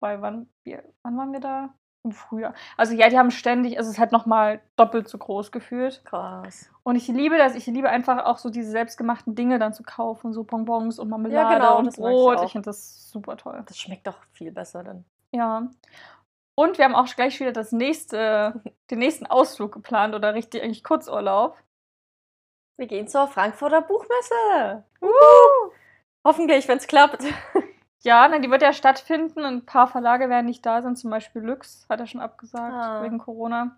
bei 0.00 0.20
wann, 0.22 0.48
wir, 0.64 0.82
wann 1.02 1.16
waren 1.16 1.32
wir 1.32 1.40
da? 1.40 1.70
Im 2.02 2.12
Frühjahr. 2.12 2.54
Also 2.78 2.94
ja, 2.94 3.10
die 3.10 3.18
haben 3.18 3.30
ständig, 3.30 3.76
also 3.76 3.88
es 3.88 3.96
ist 3.96 4.00
halt 4.00 4.12
noch 4.12 4.24
mal 4.24 4.62
doppelt 4.76 5.06
so 5.06 5.18
groß 5.18 5.52
gefühlt. 5.52 6.02
Krass. 6.06 6.70
Und 6.82 6.96
ich 6.96 7.08
liebe 7.08 7.36
das. 7.36 7.54
Ich 7.54 7.66
liebe 7.66 7.90
einfach 7.90 8.24
auch 8.24 8.38
so 8.38 8.48
diese 8.48 8.70
selbstgemachten 8.70 9.34
Dinge 9.34 9.58
dann 9.58 9.74
zu 9.74 9.82
kaufen, 9.82 10.32
so 10.32 10.44
Bonbons 10.44 10.98
und 10.98 11.10
Marmelade 11.10 11.56
genau, 11.56 11.78
und 11.78 11.88
ich 11.88 11.96
Brot. 11.96 12.38
auch. 12.38 12.44
Ich 12.44 12.52
finde 12.52 12.66
das 12.66 13.10
super 13.10 13.36
toll. 13.36 13.62
Das 13.66 13.78
schmeckt 13.78 14.06
doch 14.06 14.16
viel 14.32 14.50
besser 14.50 14.82
dann. 14.82 15.04
Ja. 15.32 15.68
Und 16.54 16.78
wir 16.78 16.86
haben 16.86 16.94
auch 16.94 17.06
gleich 17.14 17.38
wieder 17.38 17.52
das 17.52 17.70
nächste, 17.70 18.62
den 18.90 18.98
nächsten 18.98 19.26
Ausflug 19.26 19.72
geplant 19.72 20.14
oder 20.14 20.32
richtig 20.32 20.62
eigentlich 20.62 20.84
Kurzurlaub. 20.84 21.58
Wir 22.78 22.86
gehen 22.86 23.08
zur 23.08 23.28
Frankfurter 23.28 23.82
Buchmesse. 23.82 24.84
Uh! 25.02 25.70
Hoffentlich, 26.24 26.66
wenn 26.66 26.78
es 26.78 26.86
klappt. 26.86 27.24
Ja, 28.02 28.26
na, 28.28 28.38
die 28.38 28.50
wird 28.50 28.62
ja 28.62 28.72
stattfinden. 28.72 29.44
Ein 29.44 29.66
paar 29.66 29.86
Verlage 29.86 30.28
werden 30.28 30.46
nicht 30.46 30.64
da 30.64 30.80
sein, 30.82 30.96
zum 30.96 31.10
Beispiel 31.10 31.42
Lux 31.42 31.86
hat 31.88 32.00
er 32.00 32.06
schon 32.06 32.20
abgesagt 32.20 32.72
Ah. 32.72 33.02
wegen 33.02 33.18
Corona. 33.18 33.76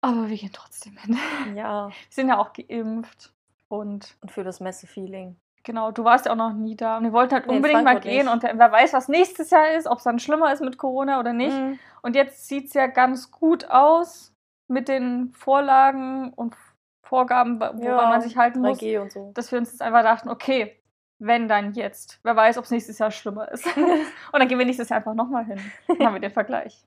Aber 0.00 0.28
wir 0.28 0.36
gehen 0.36 0.50
trotzdem 0.52 0.96
hin. 0.98 1.18
Ja. 1.56 1.88
Wir 1.88 1.94
sind 2.10 2.28
ja 2.28 2.38
auch 2.38 2.52
geimpft. 2.52 3.32
Und 3.68 4.16
Und 4.22 4.30
für 4.30 4.44
das 4.44 4.60
Messe-Feeling. 4.60 5.36
genau, 5.64 5.90
du 5.90 6.02
warst 6.04 6.24
ja 6.26 6.32
auch 6.32 6.36
noch 6.36 6.52
nie 6.54 6.74
da. 6.76 6.96
Und 6.98 7.04
wir 7.04 7.12
wollten 7.12 7.34
halt 7.34 7.46
Nee, 7.46 7.52
in 7.52 7.56
unbedingt 7.58 7.84
mal 7.84 8.00
gehen. 8.00 8.24
nicht. 8.26 8.32
Und 8.32 8.42
wer 8.42 8.72
weiß, 8.72 8.92
was 8.94 9.08
nächstes 9.08 9.50
Jahr 9.50 9.72
ist, 9.72 9.86
ob 9.86 9.98
es 9.98 10.04
dann 10.04 10.18
schlimmer 10.18 10.52
ist 10.52 10.60
mit 10.62 10.78
Corona 10.78 11.18
oder 11.20 11.32
nicht. 11.34 11.54
Mhm. 11.54 11.78
Und 12.00 12.16
jetzt 12.16 12.48
sieht 12.48 12.68
es 12.68 12.74
ja 12.74 12.86
ganz 12.86 13.30
gut 13.30 13.68
aus. 13.70 14.32
mit 14.70 14.86
den 14.88 15.32
Vorlagen 15.32 16.30
und 16.34 16.54
Vorgaben, 17.02 17.58
woran 17.58 17.82
Ja, 17.82 18.08
man 18.10 18.20
sich 18.20 18.36
halten 18.36 18.60
muss, 18.60 18.78
3G 18.78 19.00
und 19.00 19.10
so. 19.10 19.32
dass 19.34 19.50
wir 19.50 19.58
uns 19.58 19.70
jetzt 19.72 19.80
einfach 19.80 20.02
dachten, 20.02 20.28
okay, 20.28 20.77
wenn 21.18 21.48
dann 21.48 21.72
jetzt. 21.74 22.18
Wer 22.22 22.36
weiß, 22.36 22.58
ob 22.58 22.64
es 22.64 22.70
nächstes 22.70 22.98
Jahr 22.98 23.10
schlimmer 23.10 23.50
ist. 23.50 23.66
und 23.76 24.38
dann 24.40 24.48
gehen 24.48 24.58
wir 24.58 24.66
nächstes 24.66 24.88
Jahr 24.88 24.98
einfach 24.98 25.14
nochmal 25.14 25.44
hin. 25.44 25.60
Dann 25.86 26.06
haben 26.06 26.14
wir 26.14 26.20
den 26.20 26.32
Vergleich. 26.32 26.84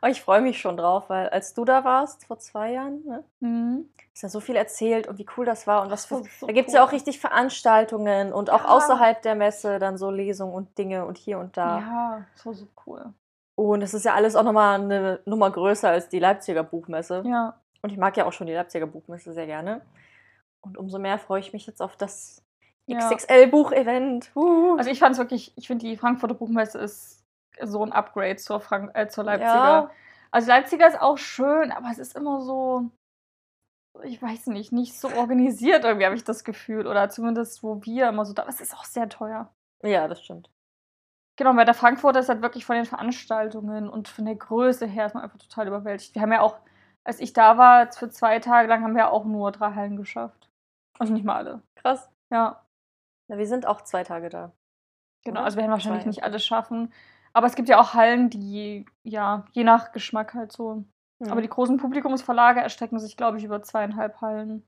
Aber 0.00 0.10
ich 0.10 0.20
freue 0.20 0.42
mich 0.42 0.60
schon 0.60 0.76
drauf, 0.76 1.08
weil 1.08 1.30
als 1.30 1.54
du 1.54 1.64
da 1.64 1.82
warst, 1.84 2.26
vor 2.26 2.38
zwei 2.38 2.72
Jahren, 2.72 3.02
ne, 3.06 3.24
Mhm. 3.40 3.88
hast 4.12 4.22
ja 4.22 4.28
so 4.28 4.40
viel 4.40 4.54
erzählt 4.56 5.06
und 5.08 5.18
wie 5.18 5.26
cool 5.36 5.46
das 5.46 5.66
war. 5.66 5.80
Und 5.82 5.90
was 5.90 6.04
für, 6.04 6.20
ist 6.20 6.40
so 6.40 6.46
da 6.46 6.52
gibt 6.52 6.68
es 6.68 6.74
cool. 6.74 6.80
ja 6.80 6.84
auch 6.86 6.92
richtig 6.92 7.18
Veranstaltungen 7.20 8.32
und 8.32 8.50
auch 8.50 8.64
Ja. 8.64 8.68
außerhalb 8.70 9.22
der 9.22 9.34
Messe 9.34 9.78
dann 9.78 9.96
so 9.96 10.10
Lesungen 10.10 10.52
und 10.54 10.76
Dinge 10.76 11.06
und 11.06 11.16
hier 11.16 11.38
und 11.38 11.56
da. 11.56 11.78
Ja, 11.80 12.24
so, 12.34 12.52
so 12.52 12.66
cool. 12.86 13.14
Und 13.56 13.82
es 13.82 13.94
ist 13.94 14.04
ja 14.04 14.12
alles 14.14 14.36
auch 14.36 14.42
nochmal 14.42 14.80
eine 14.80 15.20
Nummer 15.24 15.50
größer 15.50 15.88
als 15.88 16.08
die 16.10 16.18
Leipziger 16.18 16.64
Buchmesse. 16.64 17.22
Ja. 17.24 17.54
Und 17.80 17.90
ich 17.90 17.96
mag 17.98 18.14
ja 18.16 18.26
auch 18.26 18.32
schon 18.32 18.46
die 18.46 18.52
Leipziger 18.52 18.86
Buchmesse 18.86 19.32
sehr 19.32 19.46
gerne. 19.46 19.80
Und 20.60 20.76
umso 20.76 20.98
mehr 20.98 21.18
freue 21.18 21.40
ich 21.40 21.52
mich 21.54 21.66
jetzt 21.66 21.80
auf 21.80 21.96
das. 21.96 22.43
XXL-Buch-Event. 22.90 24.30
Uh. 24.34 24.76
Also 24.76 24.90
ich 24.90 24.98
fand 24.98 25.12
es 25.12 25.18
wirklich, 25.18 25.52
ich 25.56 25.66
finde 25.66 25.86
die 25.86 25.96
Frankfurter 25.96 26.34
Buchmesse 26.34 26.78
ist 26.78 27.24
so 27.60 27.84
ein 27.84 27.92
Upgrade 27.92 28.36
zur, 28.36 28.60
Frank 28.60 28.90
äh, 28.94 29.08
zur 29.08 29.24
Leipziger. 29.24 29.48
Ja. 29.48 29.90
Also 30.30 30.48
Leipziger 30.48 30.88
ist 30.88 31.00
auch 31.00 31.18
schön, 31.18 31.70
aber 31.70 31.88
es 31.90 31.98
ist 31.98 32.16
immer 32.16 32.40
so, 32.40 32.90
ich 34.02 34.20
weiß 34.20 34.48
nicht, 34.48 34.72
nicht 34.72 34.98
so 34.98 35.08
organisiert 35.08 35.84
irgendwie, 35.84 36.04
habe 36.04 36.16
ich 36.16 36.24
das 36.24 36.44
Gefühl. 36.44 36.86
Oder 36.86 37.08
zumindest, 37.08 37.62
wo 37.62 37.82
wir 37.84 38.08
immer 38.08 38.24
so 38.24 38.32
da. 38.32 38.44
Es 38.48 38.60
ist 38.60 38.74
auch 38.74 38.84
sehr 38.84 39.08
teuer. 39.08 39.52
ja, 39.82 40.08
das 40.08 40.22
stimmt. 40.22 40.50
Genau, 41.36 41.52
bei 41.54 41.64
der 41.64 41.74
Frankfurter 41.74 42.20
ist 42.20 42.28
halt 42.28 42.42
wirklich 42.42 42.64
von 42.64 42.76
den 42.76 42.84
Veranstaltungen 42.84 43.88
und 43.88 44.06
von 44.06 44.24
der 44.24 44.36
Größe 44.36 44.86
her 44.86 45.06
ist 45.06 45.14
man 45.14 45.24
einfach 45.24 45.38
total 45.38 45.66
überwältigt. 45.66 46.14
Wir 46.14 46.22
haben 46.22 46.32
ja 46.32 46.40
auch, 46.40 46.58
als 47.02 47.18
ich 47.18 47.32
da 47.32 47.58
war, 47.58 47.90
für 47.90 48.08
zwei 48.08 48.38
Tage 48.38 48.68
lang 48.68 48.84
haben 48.84 48.94
wir 48.94 49.10
auch 49.10 49.24
nur 49.24 49.50
drei 49.50 49.72
Hallen 49.72 49.96
geschafft. 49.96 50.48
Also 50.98 51.12
nicht 51.12 51.24
mal 51.24 51.34
alle. 51.34 51.62
Krass. 51.74 52.08
Ja, 52.30 52.63
Ja, 53.28 53.38
wir 53.38 53.46
sind 53.46 53.66
auch 53.66 53.80
zwei 53.82 54.04
Tage 54.04 54.28
da. 54.28 54.52
genau. 55.24 55.38
Oder? 55.40 55.44
Also 55.46 55.56
wir 55.56 55.62
werden 55.62 55.72
wahrscheinlich 55.72 56.02
Zwei. 56.02 56.08
nicht 56.10 56.24
alles 56.24 56.44
schaffen. 56.44 56.92
Aber 57.32 57.46
es 57.46 57.54
gibt 57.56 57.68
ja 57.68 57.80
auch 57.80 57.94
Hallen, 57.94 58.30
die, 58.30 58.86
ja, 59.02 59.44
je 59.52 59.64
nach 59.64 59.92
Geschmack 59.92 60.34
halt 60.34 60.52
so. 60.52 60.84
Hm. 61.22 61.30
Aber 61.32 61.42
die 61.42 61.48
großen 61.48 61.78
Publikumsverlage 61.78 62.60
erstrecken 62.60 62.98
sich, 63.00 63.16
glaube 63.16 63.38
ich, 63.38 63.44
über 63.44 63.62
zweieinhalb 63.62 64.20
Hallen. 64.20 64.66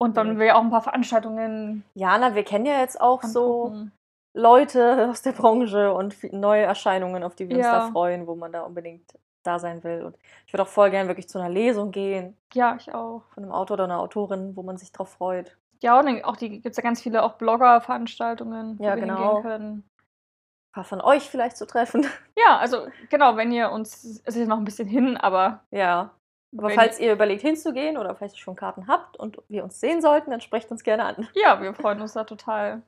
Und 0.00 0.16
dann 0.16 0.34
Ja. 0.34 0.38
wir 0.38 0.56
auch 0.56 0.62
ein 0.62 0.70
paar 0.70 0.82
Veranstaltungen 0.82 1.84
Jana, 1.94 2.34
wir 2.34 2.44
kennen 2.44 2.66
ja 2.66 2.78
jetzt 2.80 3.00
auch 3.00 3.22
so 3.22 3.64
angucken. 3.66 3.92
Leute 4.36 5.08
aus 5.10 5.22
der 5.22 5.32
Branche 5.32 5.92
und 5.92 6.16
neue 6.32 6.62
Erscheinungen, 6.62 7.22
auf 7.22 7.34
die 7.34 7.48
wir 7.48 7.56
uns 7.56 7.66
Ja. 7.66 7.80
da 7.80 7.90
freuen, 7.92 8.26
wo 8.26 8.34
man 8.34 8.52
da 8.52 8.62
unbedingt 8.62 9.12
da 9.44 9.58
sein 9.58 9.84
will. 9.84 10.04
Und 10.04 10.16
ich 10.46 10.52
würde 10.52 10.62
auch 10.62 10.68
voll 10.68 10.90
gern 10.90 11.06
wirklich 11.06 11.28
zu 11.28 11.38
einer 11.38 11.50
Lesung 11.50 11.90
gehen 11.90 12.36
Ja, 12.54 12.76
ich 12.76 12.94
auch. 12.94 13.22
von 13.34 13.42
einem 13.42 13.52
Autor 13.52 13.74
oder 13.74 13.84
einer 13.84 14.00
Autorin, 14.00 14.56
wo 14.56 14.62
man 14.62 14.76
sich 14.78 14.90
drauf 14.90 15.10
freut. 15.10 15.56
Ja, 15.82 15.98
und 15.98 16.24
auch 16.24 16.36
die 16.36 16.48
gibt 16.50 16.66
es 16.66 16.76
ja 16.76 16.82
ganz 16.82 17.02
viele 17.02 17.22
auch 17.22 17.34
Blogger-Veranstaltungen, 17.34 18.78
wo 18.78 18.84
Ja, 18.84 18.94
wir 18.94 19.02
genau. 19.02 19.16
hingehen 19.36 19.42
können. 19.42 19.72
Ein 19.78 20.72
paar 20.72 20.84
von 20.84 21.00
euch 21.00 21.28
vielleicht 21.28 21.56
zu 21.56 21.66
treffen. 21.66 22.06
Ja, 22.36 22.58
also 22.58 22.88
genau, 23.10 23.36
wenn 23.36 23.52
ihr 23.52 23.70
uns, 23.70 24.04
es 24.24 24.36
ist 24.36 24.48
noch 24.48 24.58
ein 24.58 24.64
bisschen 24.64 24.88
hin, 24.88 25.16
aber 25.16 25.64
ja. 25.70 26.10
Aber 26.56 26.70
falls 26.70 27.00
ihr 27.00 27.12
überlegt 27.12 27.42
hinzugehen 27.42 27.96
oder 27.96 28.14
vielleicht 28.14 28.38
schon 28.38 28.54
Karten 28.56 28.86
habt 28.86 29.16
und 29.16 29.38
wir 29.48 29.64
uns 29.64 29.80
sehen 29.80 30.00
sollten, 30.02 30.30
dann 30.30 30.40
sprecht 30.40 30.70
uns 30.70 30.82
gerne 30.84 31.04
an. 31.04 31.28
ja, 31.34 31.60
wir 31.62 31.74
freuen 31.74 32.00
uns 32.00 32.12
da 32.12 32.24
total. 32.24 32.82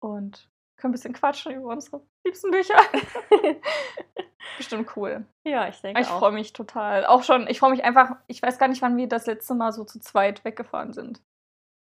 Und 0.00 0.48
können 0.76 0.90
ein 0.90 0.92
bisschen 0.92 1.14
quatschen 1.14 1.52
über 1.52 1.68
unsere 1.68 2.02
liebsten 2.24 2.50
Bücher. 2.50 2.76
Bestimmt 4.58 4.94
cool. 4.96 5.24
Ja, 5.44 5.68
ich 5.68 5.80
denke 5.80 6.00
Ich 6.00 6.08
auch. 6.08 6.18
freue 6.18 6.32
mich 6.32 6.52
total. 6.52 7.06
Auch 7.06 7.22
schon, 7.22 7.46
ich 7.48 7.58
freue 7.58 7.70
mich 7.70 7.82
einfach, 7.84 8.16
ich 8.26 8.42
weiß 8.42 8.58
gar 8.58 8.68
nicht, 8.68 8.82
wann 8.82 8.96
wir 8.96 9.08
das 9.08 9.26
letzte 9.26 9.54
Mal 9.54 9.72
so 9.72 9.84
zu 9.84 9.98
zweit 10.00 10.44
weggefahren 10.44 10.92
sind. 10.92 11.20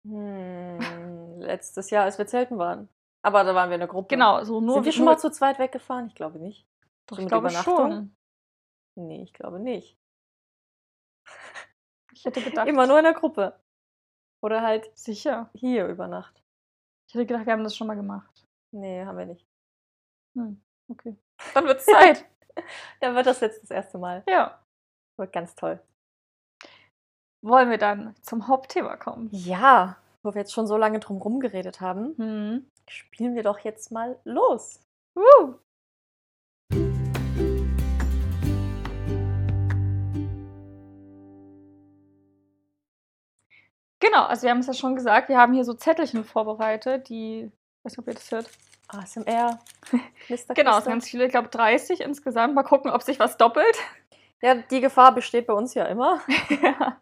Hm, 0.09 1.41
letztes 1.41 1.91
Jahr, 1.91 2.05
als 2.05 2.19
wir 2.19 2.27
zelten 2.27 2.59
waren. 2.59 2.89
Aber 3.23 3.45
da 3.45 3.55
waren 3.55 3.69
wir 3.71 3.75
in 3.75 3.81
der 3.81 3.89
Gruppe. 3.89 4.09
Genau, 4.09 4.43
so 4.45 4.61
nur 4.61 4.75
Sind 4.77 4.85
wir 4.85 4.93
schon 4.93 5.05
mal 5.05 5.19
zu 5.19 5.31
zweit 5.31 5.59
weggefahren? 5.59 6.07
Ich 6.07 6.15
glaube 6.15 6.39
nicht. 6.39 6.67
Doch, 7.07 7.17
so 7.17 7.23
ich 7.23 7.29
glaube 7.29 7.49
Übernachtung? 7.49 7.77
schon. 7.77 8.17
Nee, 8.97 9.23
ich 9.23 9.33
glaube 9.33 9.59
nicht. 9.61 9.97
Ich 12.15 12.25
hätte 12.25 12.43
gedacht, 12.43 12.67
Immer 12.67 12.89
nur 12.89 12.99
in 12.99 13.05
der 13.05 13.15
Gruppe. 13.15 13.61
Oder 14.43 14.61
halt 14.63 14.91
sicher. 14.99 15.51
hier 15.55 15.87
über 15.87 16.09
Nacht. 16.09 16.43
Ich 17.07 17.15
hätte 17.15 17.27
gedacht, 17.27 17.47
wir 17.47 17.53
haben 17.53 17.63
das 17.63 17.77
schon 17.77 17.87
mal 17.87 17.95
gemacht. 17.95 18.45
Nee, 18.73 19.05
haben 19.05 19.17
wir 19.19 19.27
nicht. 19.27 19.47
Hm, 20.35 20.61
okay. 20.89 21.17
Dann 21.55 21.67
wird's 21.67 21.87
Zeit. 21.87 22.25
Dann 23.01 23.15
wird 23.15 23.27
das 23.27 23.39
jetzt 23.41 23.63
das 23.63 23.71
erste 23.71 23.99
Mal. 23.99 24.25
ja. 24.27 24.61
Wird 25.17 25.33
ganz 25.33 25.55
toll. 25.55 25.81
Wollen 27.43 27.71
wir 27.71 27.79
dann 27.79 28.17
zum 28.21 28.49
Hauptthema 28.49 28.97
kommen? 28.97 29.29
Ja, 29.31 29.97
wo 30.25 30.35
wir 30.35 30.41
jetzt 30.41 30.53
schon 30.53 30.67
so 30.67 30.77
lange 30.77 30.99
drum 30.99 31.19
rumgeredet 31.19 31.81
haben, 31.81 32.15
Hm. 32.17 32.67
spielen 32.89 33.37
wir 33.37 33.45
doch 33.45 33.61
jetzt 33.61 33.93
mal 33.93 34.19
los. 34.25 34.81
Uh. 35.15 35.55
Genau, 44.01 44.25
also 44.25 44.43
wir 44.43 44.51
haben 44.51 44.59
es 44.61 44.67
ja 44.67 44.73
schon 44.75 44.97
gesagt, 44.97 45.29
wir 45.29 45.39
haben 45.39 45.53
hier 45.53 45.65
so 45.65 45.75
Zettelchen 45.75 46.25
vorbereitet, 46.25 47.09
die, 47.09 47.45
ich 47.45 47.85
weiß 47.85 47.93
nicht, 47.93 47.99
ob 47.99 48.07
ihr 48.09 48.15
das 48.15 48.31
hört. 48.33 48.51
ASMR. 48.89 49.59
Knister, 50.27 50.55
Genau, 50.55 50.79
es 50.79 50.85
sind 50.85 50.93
ganz 50.93 51.09
viele, 51.09 51.27
ich 51.27 51.31
glaube 51.31 51.49
30 51.49 52.01
insgesamt. 52.01 52.55
Mal 52.55 52.63
gucken, 52.63 52.91
ob 52.91 53.03
sich 53.03 53.21
was 53.21 53.37
doppelt. 53.37 53.77
Ja, 54.41 54.55
die 54.55 54.81
Gefahr 54.81 55.15
besteht 55.15 55.47
bei 55.47 55.53
uns 55.53 55.75
ja 55.75 55.85
immer. 55.85 56.21
ja. 56.63 56.97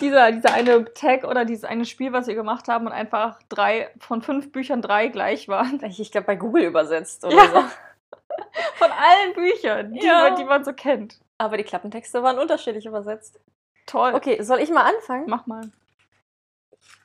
Dieser, 0.00 0.32
dieser 0.32 0.52
eine 0.54 0.92
Tag 0.94 1.24
oder 1.24 1.44
dieses 1.44 1.64
eine 1.64 1.84
Spiel, 1.84 2.12
was 2.12 2.26
wir 2.26 2.34
gemacht 2.34 2.68
haben 2.68 2.86
und 2.86 2.92
einfach 2.92 3.38
drei 3.48 3.90
von 3.98 4.22
fünf 4.22 4.52
Büchern 4.52 4.80
drei 4.80 5.08
gleich 5.08 5.48
waren. 5.48 5.82
Ich, 5.84 6.10
glaube, 6.10 6.26
bei 6.26 6.36
Google 6.36 6.64
übersetzt 6.64 7.24
oder 7.24 7.36
Ja. 7.36 7.46
so. 7.46 7.62
Von 8.76 8.90
allen 8.90 9.34
Büchern, 9.34 9.92
die, 9.92 10.04
Ja. 10.06 10.30
man, 10.30 10.36
die 10.36 10.44
man 10.44 10.64
so 10.64 10.72
kennt. 10.72 11.20
Aber 11.36 11.56
die 11.58 11.64
Klappentexte 11.64 12.22
waren 12.22 12.38
unterschiedlich 12.38 12.86
übersetzt. 12.86 13.38
Toll. 13.86 14.14
Okay, 14.14 14.42
soll 14.42 14.60
ich 14.60 14.70
mal 14.70 14.84
anfangen? 14.84 15.24
Mach 15.28 15.46
mal. 15.46 15.70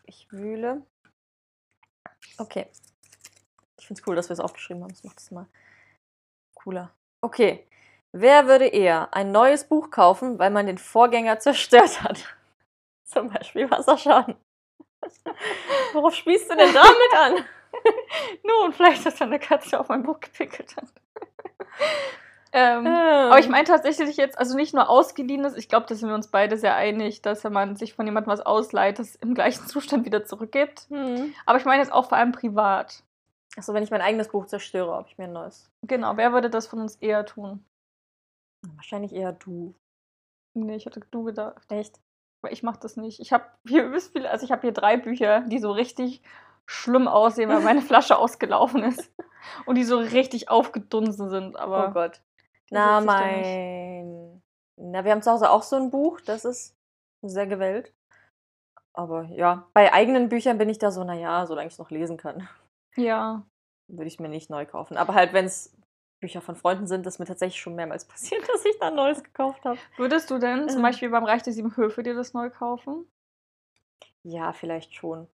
Ich 0.06 0.32
wühle. 0.32 0.82
Okay. 2.38 2.68
Ich 3.77 3.88
finde 3.88 4.01
es 4.01 4.08
cool, 4.08 4.15
dass 4.15 4.30
wir 4.30 4.34
es 4.34 4.39
aufgeschrieben 4.39 4.84
haben. 4.84 4.92
Das 4.92 5.04
macht 5.04 5.20
es 5.20 5.32
mal 5.32 5.48
cooler. 6.54 6.92
Okay. 7.22 7.68
Wer 8.17 8.48
würde 8.48 8.67
eher 8.67 9.13
ein 9.13 9.34
neues 9.34 9.65
Buch 9.65 9.91
kaufen, 9.91 10.39
weil 10.39 10.50
man 10.50 10.67
den 10.67 10.77
Vorgänger 10.77 11.38
zerstört 11.39 12.01
hat? 12.01 12.24
Zum 13.03 13.29
Beispiel 13.29 13.69
Wasserschaden. 13.69 14.36
Worauf 15.93 16.15
spielst 16.15 16.50
du 16.50 16.55
denn 16.55 16.74
damit 16.74 17.13
an? 17.13 17.45
Nun, 18.43 18.72
vielleicht, 18.72 19.05
dass 19.05 19.17
deine 19.17 19.38
Katze 19.38 19.77
auf 19.77 19.89
mein 19.89 20.03
Buch 20.03 20.22
gepickelt 20.22 20.77
hat. 20.77 20.88
ähm, 22.53 22.88
Aber 22.88 23.39
ich 23.39 23.50
meine 23.50 23.65
tatsächlich 23.65 24.15
jetzt, 24.15 24.39
also 24.39 24.55
nicht 24.55 24.74
nur 24.74 24.88
ausgeliehenes, 24.89 25.57
ich 25.57 25.67
glaube, 25.67 25.88
da 25.89 25.95
sind 25.95 26.07
wir 26.07 26.15
uns 26.15 26.31
beide 26.31 26.57
sehr 26.57 26.74
einig, 26.74 27.22
dass 27.22 27.43
wenn 27.43 27.51
man 27.51 27.75
sich 27.75 27.95
von 27.95 28.05
jemandem 28.05 28.31
was 28.31 28.39
ausleiht, 28.39 28.98
das 28.98 29.15
im 29.15 29.36
gleichen 29.36 29.67
Zustand 29.67 30.05
wieder 30.05 30.24
zurückgibt. 30.24 30.88
Hm. 30.88 31.34
Aber 31.45 31.57
ich 31.57 31.65
meine 31.65 31.84
jetzt 31.84 31.91
auch 31.91 32.07
vor 32.07 32.17
allem 32.17 32.31
privat. 32.31 33.03
Achso, 33.57 33.74
wenn 33.74 33.84
ich 33.84 33.91
mein 33.91 34.01
eigenes 34.01 34.29
Buch 34.29 34.45
zerstöre, 34.45 34.93
ob 34.93 35.07
ich 35.07 35.17
mir 35.17 35.25
ein 35.25 35.34
neues. 35.34 35.69
Genau, 35.81 36.15
wer 36.15 36.31
würde 36.31 36.50
das 36.50 36.65
von 36.65 36.79
uns 36.79 36.95
eher 36.95 37.25
tun? 37.25 37.62
Wahrscheinlich 38.75 39.13
eher 39.13 39.31
du. 39.34 39.75
Nee, 40.53 40.75
ich 40.75 40.86
hatte 40.86 41.01
du 41.12 41.24
gedacht. 41.24 41.72
Echt? 41.72 42.00
Aber 42.41 42.51
ich 42.51 42.63
mache 42.63 42.79
das 42.79 42.98
nicht. 42.98 43.19
Ich 43.19 43.34
habe 43.34 43.45
hier 43.67 43.91
also 44.29 44.45
ich 44.45 44.51
habe 44.51 44.62
hier 44.62 44.72
drei 44.72 44.98
Bücher, 44.98 45.41
die 45.41 45.60
so 45.60 45.72
richtig 45.72 46.22
schlimm 46.65 47.07
aussehen, 47.07 47.50
weil 47.50 47.62
meine 47.62 47.81
Flasche 47.84 48.17
ausgelaufen 48.17 48.84
ist. 48.84 49.12
Und 49.65 49.75
die 49.75 49.84
so 49.84 49.98
richtig 49.98 50.50
aufgedunsen 50.50 51.29
sind. 51.29 51.55
Aber 51.57 51.89
oh 51.89 51.91
Gott. 51.91 52.22
Na, 52.72 53.00
mein. 53.01 54.41
Na, 54.77 55.03
wir 55.05 55.12
haben 55.12 55.22
zu 55.22 55.31
Hause 55.31 55.51
auch 55.51 55.63
so 55.63 55.75
ein 55.75 55.91
Buch, 55.91 56.19
das 56.22 56.45
ist 56.45 56.75
sehr 57.22 57.48
gewählt. 57.48 57.93
Aber 58.93 59.24
ja, 59.25 59.67
bei 59.74 59.93
eigenen 59.93 60.29
Büchern 60.29 60.57
bin 60.57 60.69
ich 60.69 60.79
da 60.79 60.89
so, 60.91 61.03
naja, 61.03 61.45
solange 61.45 61.67
ich 61.67 61.74
es 61.74 61.79
noch 61.79 61.91
lesen 61.91 62.17
kann, 62.17 62.48
Ja. 62.95 63.45
würde 63.88 64.07
ich 64.07 64.19
mir 64.19 64.29
nicht 64.29 64.50
neu 64.50 64.65
kaufen. 64.65 64.98
Aber 64.98 65.13
halt, 65.13 65.34
wenn 65.34 65.45
es 65.45 65.75
Bücher 66.19 66.41
von 66.41 66.55
Freunden 66.55 66.88
sind, 66.88 67.05
ist 67.05 67.19
mir 67.19 67.25
tatsächlich 67.25 67.60
schon 67.62 67.75
mehrmals 67.75 68.05
passiert, 68.07 68.48
dass 68.50 68.65
ich 68.65 68.77
da 68.79 68.91
neues 68.91 69.24
gekauft 69.24 69.63
habe. 69.65 69.77
Würdest 69.98 70.29
du 70.31 70.38
denn 70.39 70.67
zum 70.69 70.77
Ähm. 70.79 70.84
Beispiel 70.84 71.10
beim 71.10 71.24
Reich 71.25 71.43
der 71.43 71.53
Sieben 71.53 71.75
Höfe 71.75 72.03
dir 72.03 72.15
das 72.15 72.34
neu 72.34 72.50
kaufen? 72.50 73.05
Ja, 74.24 74.53
vielleicht 74.53 74.95
schon. 74.95 75.27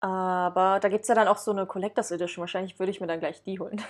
Aber 0.00 0.80
da 0.80 0.88
gibt 0.88 1.02
es 1.02 1.08
ja 1.08 1.14
dann 1.14 1.28
auch 1.28 1.36
so 1.36 1.50
eine 1.52 1.66
Collectors 1.66 2.10
Edition. 2.10 2.42
Wahrscheinlich 2.42 2.78
würde 2.78 2.90
ich 2.90 3.00
mir 3.00 3.06
dann 3.06 3.20
gleich 3.20 3.42
die 3.42 3.58
holen. 3.60 3.80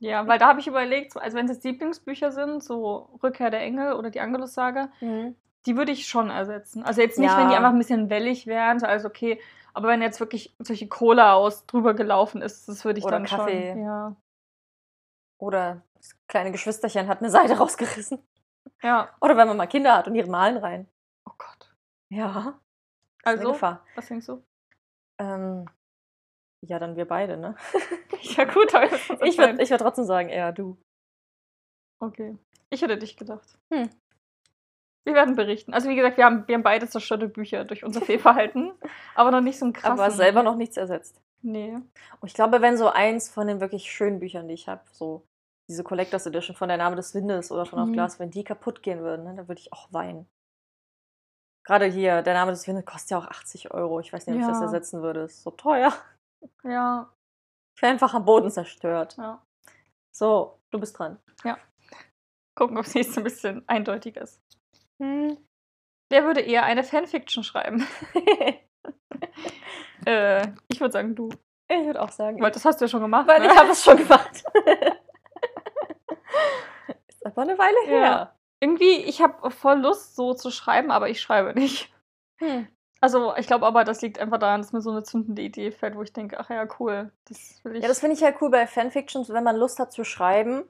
Ja, 0.00 0.26
weil 0.28 0.38
da 0.38 0.46
habe 0.48 0.60
ich 0.60 0.68
überlegt, 0.68 1.12
so- 1.12 1.20
also 1.20 1.36
wenn 1.36 1.46
es 1.46 1.52
jetzt 1.56 1.64
Lieblingsbücher 1.64 2.30
sind, 2.30 2.62
so 2.62 3.18
Rückkehr 3.22 3.50
der 3.50 3.60
Engel 3.62 3.94
oder 3.94 4.10
die 4.10 4.20
Angelus-Saga, 4.20 4.90
die 5.66 5.76
würde 5.76 5.90
ich 5.90 6.06
schon 6.06 6.30
ersetzen. 6.30 6.84
Also 6.84 7.00
jetzt 7.00 7.18
nicht, 7.18 7.36
wenn 7.36 7.48
die 7.48 7.52
Ja. 7.54 7.58
einfach 7.58 7.72
ein 7.72 7.78
bisschen 7.78 8.08
wellig 8.08 8.46
wären, 8.46 8.78
so 8.78 8.86
alles 8.86 9.04
okay. 9.04 9.40
Aber 9.74 9.88
wenn 9.88 10.00
jetzt 10.00 10.20
wirklich 10.20 10.54
solche 10.60 10.86
Cola 10.88 11.34
aus 11.34 11.66
drüber 11.66 11.94
gelaufen 11.94 12.42
ist, 12.42 12.68
das 12.68 12.84
würde 12.84 13.00
ich 13.00 13.04
Oder 13.04 13.16
dann 13.18 13.24
Kaffee. 13.26 13.72
schon. 13.72 13.82
Ja. 13.82 14.16
Oder 15.38 15.82
das 15.94 16.16
kleine 16.26 16.52
Geschwisterchen 16.52 17.08
hat 17.08 17.18
eine 17.20 17.30
Seite 17.30 17.54
rausgerissen. 17.58 18.22
Ja. 18.82 19.14
Oder 19.20 19.36
wenn 19.36 19.48
man 19.48 19.56
mal 19.56 19.66
Kinder 19.66 19.96
hat 19.96 20.06
und 20.06 20.14
ihre 20.14 20.28
malen 20.28 20.58
rein. 20.58 20.88
Oh 21.28 21.34
Gott. 21.36 21.74
Ja. 22.10 22.58
Also, 23.24 23.60
was 23.60 24.06
denkst 24.06 24.26
du? 24.26 24.42
Ähm, 25.20 25.68
ja, 26.64 26.78
dann 26.78 26.96
wir 26.96 27.06
beide, 27.06 27.36
ne? 27.36 27.56
Ja, 28.22 28.44
gut, 28.44 28.74
aber 28.74 28.86
Ich 29.24 29.38
würde 29.38 29.62
ich 29.62 29.70
würd 29.70 29.80
trotzdem 29.80 30.04
sagen, 30.04 30.28
eher 30.28 30.52
du. 30.52 30.76
Okay. 32.00 32.36
Ich 32.70 32.82
hätte 32.82 32.98
dich 32.98 33.16
gedacht. 33.16 33.58
Hm. 33.72 33.90
Wir 35.04 35.14
werden 35.14 35.36
berichten. 35.36 35.72
Also, 35.72 35.88
wie 35.88 35.96
gesagt, 35.96 36.16
wir 36.16 36.24
haben, 36.24 36.46
wir 36.46 36.54
haben 36.54 36.62
beide 36.62 36.88
zerstörte 36.88 37.28
Bücher 37.28 37.64
durch 37.64 37.84
unser 37.84 38.00
Fehlverhalten, 38.00 38.72
aber 39.14 39.30
noch 39.30 39.40
nicht 39.40 39.58
so 39.58 39.66
ein 39.66 39.72
krasses. 39.72 39.98
Aber 39.98 40.10
selber 40.10 40.42
noch 40.42 40.56
nichts 40.56 40.76
ersetzt. 40.76 41.20
Nee. 41.40 41.74
Und 42.20 42.28
ich 42.28 42.34
glaube, 42.34 42.60
wenn 42.60 42.76
so 42.76 42.88
eins 42.88 43.28
von 43.30 43.46
den 43.46 43.60
wirklich 43.60 43.90
schönen 43.90 44.18
Büchern, 44.18 44.48
die 44.48 44.54
ich 44.54 44.68
habe, 44.68 44.82
so 44.92 45.24
diese 45.68 45.84
Collectors 45.84 46.26
Edition 46.26 46.56
von 46.56 46.68
Der 46.68 46.78
Name 46.78 46.96
des 46.96 47.14
Windes 47.14 47.52
oder 47.52 47.66
von 47.66 47.78
Auf 47.78 47.88
Mhm. 47.88 47.92
Glas, 47.92 48.18
wenn 48.18 48.30
die 48.30 48.44
kaputt 48.44 48.82
gehen 48.82 49.00
würden, 49.00 49.24
ne, 49.24 49.34
dann 49.34 49.48
würde 49.48 49.60
ich 49.60 49.72
auch 49.72 49.92
weinen. 49.92 50.28
Gerade 51.66 51.84
hier, 51.86 52.22
Der 52.22 52.34
Name 52.34 52.52
des 52.52 52.66
Windes 52.66 52.86
kostet 52.86 53.10
ja 53.10 53.18
auch 53.18 53.26
80 53.26 53.72
Euro. 53.72 54.00
Ich 54.00 54.12
weiß 54.12 54.26
nicht, 54.26 54.36
ob 54.36 54.40
ich 54.40 54.46
das 54.48 54.58
Ja. 54.58 54.64
ersetzen 54.64 55.02
würde. 55.02 55.20
Ist 55.24 55.42
so 55.42 55.50
teuer. 55.50 55.92
Ja, 56.64 57.12
Ich 57.76 57.82
wäre 57.82 57.92
einfach 57.92 58.14
am 58.14 58.24
Boden 58.24 58.50
zerstört. 58.50 59.16
ja. 59.18 59.42
So, 60.16 60.58
du 60.70 60.80
bist 60.80 60.98
dran. 60.98 61.18
Gucken, 62.56 62.76
ob 62.76 62.86
es 62.86 62.94
nächste 62.94 63.20
ein 63.20 63.24
bisschen 63.24 63.62
eindeutig 63.68 64.16
ist. 64.16 64.40
Hm. 65.00 65.36
Wer 66.10 66.24
würde 66.24 66.40
eher 66.40 66.64
eine 66.64 66.82
Fanfiction 66.82 67.44
schreiben? 67.44 67.86
äh, 70.06 70.48
ich 70.68 70.80
würde 70.80 70.90
sagen, 70.92 71.14
du. 71.14 71.28
ich 71.68 71.86
würde 71.86 72.00
auch 72.02 72.10
sagen. 72.10 72.40
Weil 72.40 72.50
das 72.50 72.64
hast 72.64 72.80
du 72.80 72.86
ja 72.86 72.88
schon 72.88 73.00
gemacht. 73.02 73.28
Weil 73.28 73.40
ne? 73.40 73.46
ich 73.46 73.56
habe 73.56 73.70
es 73.70 73.84
schon 73.84 73.96
gemacht. 73.98 74.42
Ist 77.18 77.26
aber 77.26 77.42
eine 77.42 77.58
Weile 77.58 77.86
her. 77.86 78.00
Ja. 78.00 78.34
Irgendwie, 78.60 78.96
ich 79.04 79.20
habe 79.22 79.50
voll 79.50 79.78
Lust, 79.78 80.16
so 80.16 80.34
zu 80.34 80.50
schreiben, 80.50 80.90
aber 80.90 81.08
ich 81.08 81.20
schreibe 81.20 81.58
nicht. 81.58 81.92
Hm. 82.38 82.68
Also, 83.00 83.36
ich 83.36 83.46
glaube 83.46 83.66
aber, 83.66 83.84
das 83.84 84.02
liegt 84.02 84.18
einfach 84.18 84.38
daran, 84.38 84.60
dass 84.60 84.72
mir 84.72 84.80
so 84.80 84.90
eine 84.90 85.04
zündende 85.04 85.42
Idee 85.42 85.70
fällt, 85.70 85.94
wo 85.96 86.02
ich 86.02 86.12
denke, 86.12 86.40
ach 86.40 86.50
ja, 86.50 86.66
cool, 86.80 87.12
das 87.28 87.60
will 87.62 87.76
ich. 87.76 87.82
Ja, 87.82 87.88
das 87.88 88.00
finde 88.00 88.14
ich 88.14 88.20
ja 88.20 88.32
cool 88.40 88.50
bei 88.50 88.66
Fanfictions, 88.66 89.32
wenn 89.32 89.44
man 89.44 89.56
Lust 89.56 89.78
hat 89.78 89.92
zu 89.92 90.04
schreiben, 90.04 90.64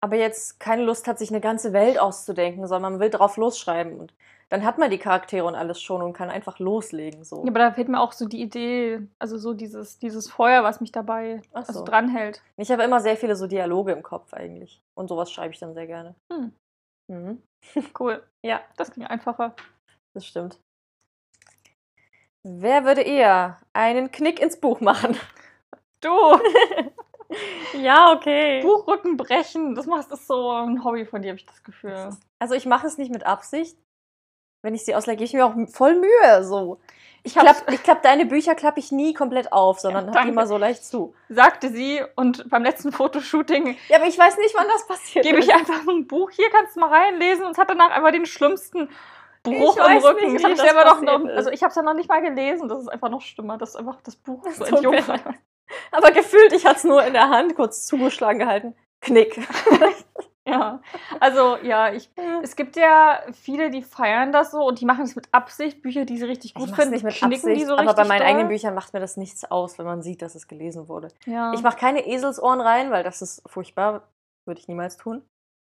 aber 0.00 0.16
jetzt 0.16 0.58
keine 0.58 0.82
Lust 0.82 1.06
hat, 1.06 1.18
sich 1.18 1.30
eine 1.30 1.40
ganze 1.40 1.72
Welt 1.72 1.98
auszudenken, 2.00 2.66
sondern 2.66 2.92
man 2.92 3.00
will 3.00 3.10
drauf 3.10 3.36
losschreiben. 3.36 3.98
Und 4.00 4.12
dann 4.50 4.64
hat 4.64 4.78
man 4.78 4.90
die 4.90 4.98
Charaktere 4.98 5.44
und 5.44 5.54
alles 5.54 5.80
schon 5.82 6.00
und 6.02 6.12
kann 6.14 6.30
einfach 6.30 6.58
loslegen. 6.58 7.24
So. 7.24 7.42
Ja, 7.44 7.50
aber 7.50 7.58
da 7.58 7.72
fehlt 7.72 7.88
mir 7.88 8.00
auch 8.00 8.12
so 8.12 8.26
die 8.26 8.40
Idee, 8.40 9.06
also 9.18 9.36
so 9.36 9.52
dieses, 9.54 9.98
dieses 9.98 10.30
Feuer, 10.30 10.62
was 10.62 10.80
mich 10.80 10.90
dabei 10.92 11.42
Ach 11.52 11.64
so. 11.64 11.68
also 11.68 11.84
dranhält. 11.84 12.42
Ich 12.56 12.70
habe 12.70 12.82
immer 12.82 13.00
sehr 13.00 13.16
viele 13.16 13.36
so 13.36 13.46
Dialoge 13.46 13.92
im 13.92 14.02
Kopf 14.02 14.32
eigentlich. 14.32 14.80
Und 14.94 15.08
sowas 15.08 15.30
schreibe 15.30 15.52
ich 15.52 15.60
dann 15.60 15.74
sehr 15.74 15.86
gerne. 15.86 16.14
Hm. 16.32 16.52
Mhm. 17.10 17.42
Cool. 17.98 18.22
Ja, 18.44 18.60
Das 18.76 18.92
ging 18.92 19.04
einfacher. 19.04 19.54
das 20.14 20.24
stimmt. 20.26 20.58
Wer 22.46 22.84
würde 22.84 23.02
eher 23.02 23.58
einen 23.72 24.10
Knick 24.10 24.40
ins 24.40 24.58
Buch 24.58 24.80
machen? 24.80 25.16
Du, 26.00 26.10
ja, 27.82 28.12
okay. 28.12 28.62
Buchrücken 28.62 29.16
brechen, 29.16 29.74
das 29.74 29.86
machst 29.86 30.12
ist 30.12 30.28
so 30.28 30.52
ein 30.52 30.84
Hobby 30.84 31.04
von 31.04 31.22
dir, 31.22 31.30
habe 31.30 31.40
ich 31.40 31.44
das 31.46 31.64
Gefühl. 31.64 32.10
Also 32.38 32.54
ich 32.54 32.66
mache 32.66 32.86
es 32.86 32.98
nicht 32.98 33.10
mit 33.10 33.26
Absicht. 33.26 33.76
Wenn 34.62 34.74
ich 34.74 34.84
sie 34.84 34.94
auslege, 34.94 35.16
gebe 35.18 35.24
ich 35.26 35.34
mir 35.34 35.46
auch 35.46 35.54
voll 35.72 35.94
Mühe. 35.94 36.44
So. 36.44 36.78
Ich 37.24 37.34
klapp, 37.34 37.70
ich 37.70 37.82
klapp 37.82 38.02
deine 38.02 38.26
Bücher 38.26 38.54
klappe 38.54 38.78
ich 38.80 38.90
nie 38.92 39.12
komplett 39.12 39.52
auf, 39.52 39.80
sondern 39.80 40.06
Ja, 40.08 40.14
hab 40.14 40.22
die 40.22 40.28
immer 40.30 40.46
so 40.46 40.56
leicht 40.56 40.84
zu. 40.84 41.14
sagte 41.28 41.68
sie 41.70 42.00
und 42.16 42.48
beim 42.48 42.62
letzten 42.62 42.92
Fotoshooting 42.92 43.76
Ja, 43.88 43.96
aber 43.98 44.06
ich 44.06 44.18
weiß 44.18 44.38
nicht, 44.38 44.54
wann 44.56 44.68
das 44.68 44.86
passiert. 44.86 45.24
gebe 45.24 45.38
ich 45.40 45.52
einfach 45.52 45.82
so 45.84 45.90
ein 45.90 46.06
Buch, 46.06 46.30
hier 46.30 46.48
kannst 46.50 46.76
du 46.76 46.80
mal 46.80 46.90
reinlesen 46.90 47.44
und 47.44 47.52
es 47.52 47.58
hat 47.58 47.68
danach 47.70 47.90
einfach 47.90 48.12
den 48.12 48.24
schlimmsten 48.24 48.88
Bruch 49.42 49.76
Ich 49.76 49.82
am 49.82 49.96
weiß 49.96 50.04
Rücken. 50.04 50.32
nicht, 50.32 50.36
das 50.36 50.42
habe 50.44 50.52
ich 50.54 50.60
das 50.60 50.70
selber 50.70 50.84
noch, 50.84 51.02
noch 51.02 51.28
ist. 51.28 51.36
also 51.36 51.50
ich 51.50 51.62
habe 51.62 51.70
es 51.70 51.76
ja 51.76 51.82
noch 51.82 51.94
nicht 51.94 52.08
mal 52.08 52.22
gelesen, 52.22 52.68
das 52.68 52.80
ist 52.80 52.88
einfach 52.88 53.10
noch 53.10 53.20
schlimmer, 53.20 53.58
dass 53.58 53.76
einfach 53.76 54.00
das 54.02 54.16
Buch 54.16 54.42
so 54.50 54.64
mir 54.64 54.68
entjungfert. 54.70 55.24
leid. 55.24 55.34
Aber 55.92 56.10
gefühlt, 56.12 56.52
ich 56.52 56.64
hatte 56.64 56.76
es 56.76 56.84
nur 56.84 57.04
in 57.04 57.12
der 57.12 57.28
Hand, 57.28 57.54
kurz 57.56 57.86
zugeschlagen 57.86 58.38
gehalten. 58.38 58.74
Knick. 59.00 59.38
Ja, 60.52 60.80
also 61.20 61.56
ja, 61.62 61.92
ich, 61.92 62.10
es 62.42 62.56
gibt 62.56 62.76
ja 62.76 63.20
viele, 63.32 63.70
die 63.70 63.82
feiern 63.82 64.32
das 64.32 64.50
so 64.50 64.66
und 64.66 64.80
die 64.80 64.84
machen 64.86 65.04
es 65.04 65.14
mit 65.14 65.28
Absicht, 65.32 65.82
Bücher, 65.82 66.04
die 66.04 66.16
sie 66.16 66.24
richtig 66.24 66.52
Ich 66.52 66.54
gut 66.54 66.70
mach's 66.70 66.80
finden, 66.80 66.94
nicht 66.94 67.04
mit 67.04 67.14
knicken 67.14 67.46
die 67.48 67.52
Absicht, 67.52 67.66
so 67.66 67.72
aber 67.74 67.82
richtig 67.82 67.96
bei 67.96 68.04
meinen 68.08 68.18
doll. 68.20 68.28
eigenen 68.28 68.48
Büchern 68.48 68.74
macht 68.74 68.92
mir 68.94 69.00
das 69.00 69.16
nichts 69.16 69.44
aus, 69.44 69.78
wenn 69.78 69.86
man 69.86 70.02
sieht, 70.02 70.22
dass 70.22 70.34
es 70.34 70.48
gelesen 70.48 70.88
wurde. 70.88 71.08
Ja. 71.26 71.52
Ich 71.52 71.62
mache 71.62 71.76
keine 71.76 72.06
Eselsohren 72.06 72.60
rein, 72.60 72.90
weil 72.90 73.04
das 73.04 73.22
ist 73.22 73.42
furchtbar. 73.46 74.02
Würde 74.46 74.60
ich 74.60 74.68
niemals 74.68 74.96
tun. 74.96 75.22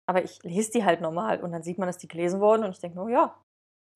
Aber 0.07 0.25
ich 0.25 0.43
lese 0.43 0.73
die 0.73 0.85
halt 0.85 1.01
normal 1.01 1.41
und 1.41 1.53
dann 1.53 1.63
sieht 1.63 1.79
man, 1.79 1.87
dass 1.87 1.99
die 1.99 2.09
gelesen 2.09 2.41
wurden 2.41 2.65
und 2.65 2.71
ich 2.73 2.81
denke, 2.81 2.99
oh 3.01 3.09
ja, 3.09 3.35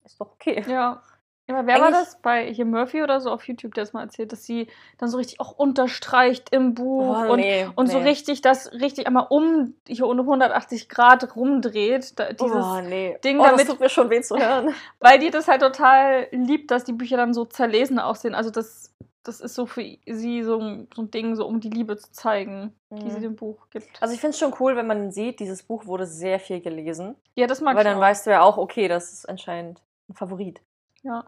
ist 0.04 0.20
doch 0.20 0.30
okay. 0.32 0.64
Ja. 0.68 1.02
Aber 1.48 1.66
wer 1.66 1.80
war 1.80 1.90
das? 1.92 2.18
Bei 2.22 2.52
hier 2.52 2.64
Murphy 2.64 3.02
oder 3.02 3.20
so 3.20 3.30
auf 3.30 3.46
YouTube, 3.46 3.74
der 3.74 3.84
es 3.84 3.92
mal 3.92 4.02
erzählt, 4.02 4.32
dass 4.32 4.44
sie 4.44 4.66
dann 4.98 5.08
so 5.08 5.16
richtig 5.16 5.38
auch 5.40 5.52
unterstreicht 5.56 6.48
im 6.52 6.74
Buch 6.74 7.16
Oh, 7.28 7.32
und, 7.32 7.38
nee, 7.40 7.68
und 7.76 7.88
so 7.88 7.98
nee. 7.98 8.04
richtig 8.08 8.40
das 8.40 8.72
richtig 8.72 9.06
einmal 9.06 9.26
um 9.30 9.74
hier 9.86 10.06
ohne 10.08 10.22
180 10.22 10.88
Grad 10.88 11.36
rumdreht. 11.36 12.18
Da, 12.18 12.32
dieses, 12.32 12.64
oh, 12.64 12.80
nee. 12.80 13.16
Ding 13.22 13.38
oh, 13.38 13.42
das 13.44 13.52
damit- 13.52 13.66
tut 13.68 13.80
mir 13.80 13.88
schon 13.88 14.10
weh 14.10 14.20
zu 14.22 14.36
hören. 14.36 14.74
Weil 15.00 15.18
die 15.20 15.30
das 15.30 15.46
halt 15.46 15.62
total 15.62 16.26
liebt, 16.32 16.70
dass 16.72 16.82
die 16.84 16.92
Bücher 16.92 17.16
dann 17.16 17.32
so 17.32 17.44
zerlesen 17.44 17.98
aussehen. 18.00 18.34
Also 18.34 18.50
das, 18.50 18.92
das 19.22 19.40
ist 19.40 19.54
so 19.54 19.66
für 19.66 19.84
sie 20.06 20.42
so, 20.42 20.58
ein- 20.58 20.88
so 20.96 21.02
ein 21.02 21.10
Ding, 21.12 21.36
so 21.36 21.46
um 21.46 21.60
die 21.60 21.70
Liebe 21.70 21.96
zu 21.96 22.10
zeigen, 22.10 22.72
die 22.90 23.08
sie 23.10 23.18
Mhm. 23.18 23.22
dem 23.22 23.36
Buch 23.36 23.68
gibt. 23.70 24.02
Also 24.02 24.14
ich 24.14 24.20
finde 24.20 24.32
es 24.32 24.38
schon 24.40 24.52
cool, 24.58 24.74
wenn 24.74 24.86
man 24.88 25.12
sieht, 25.12 25.38
dieses 25.38 25.62
Buch 25.62 25.86
wurde 25.86 26.06
sehr 26.06 26.40
viel 26.40 26.60
gelesen. 26.60 27.14
ja, 27.36 27.46
das 27.46 27.60
mag 27.60 27.76
weil 27.76 27.82
ich 27.82 27.88
dann 27.90 27.98
auch. 27.98 28.02
weißt 28.02 28.26
du 28.26 28.30
ja 28.30 28.42
auch, 28.42 28.56
okay, 28.58 28.88
das 28.88 29.12
ist 29.12 29.28
anscheinend 29.28 29.80
ein 30.08 30.14
Favorit. 30.14 30.60
Ja. 31.02 31.24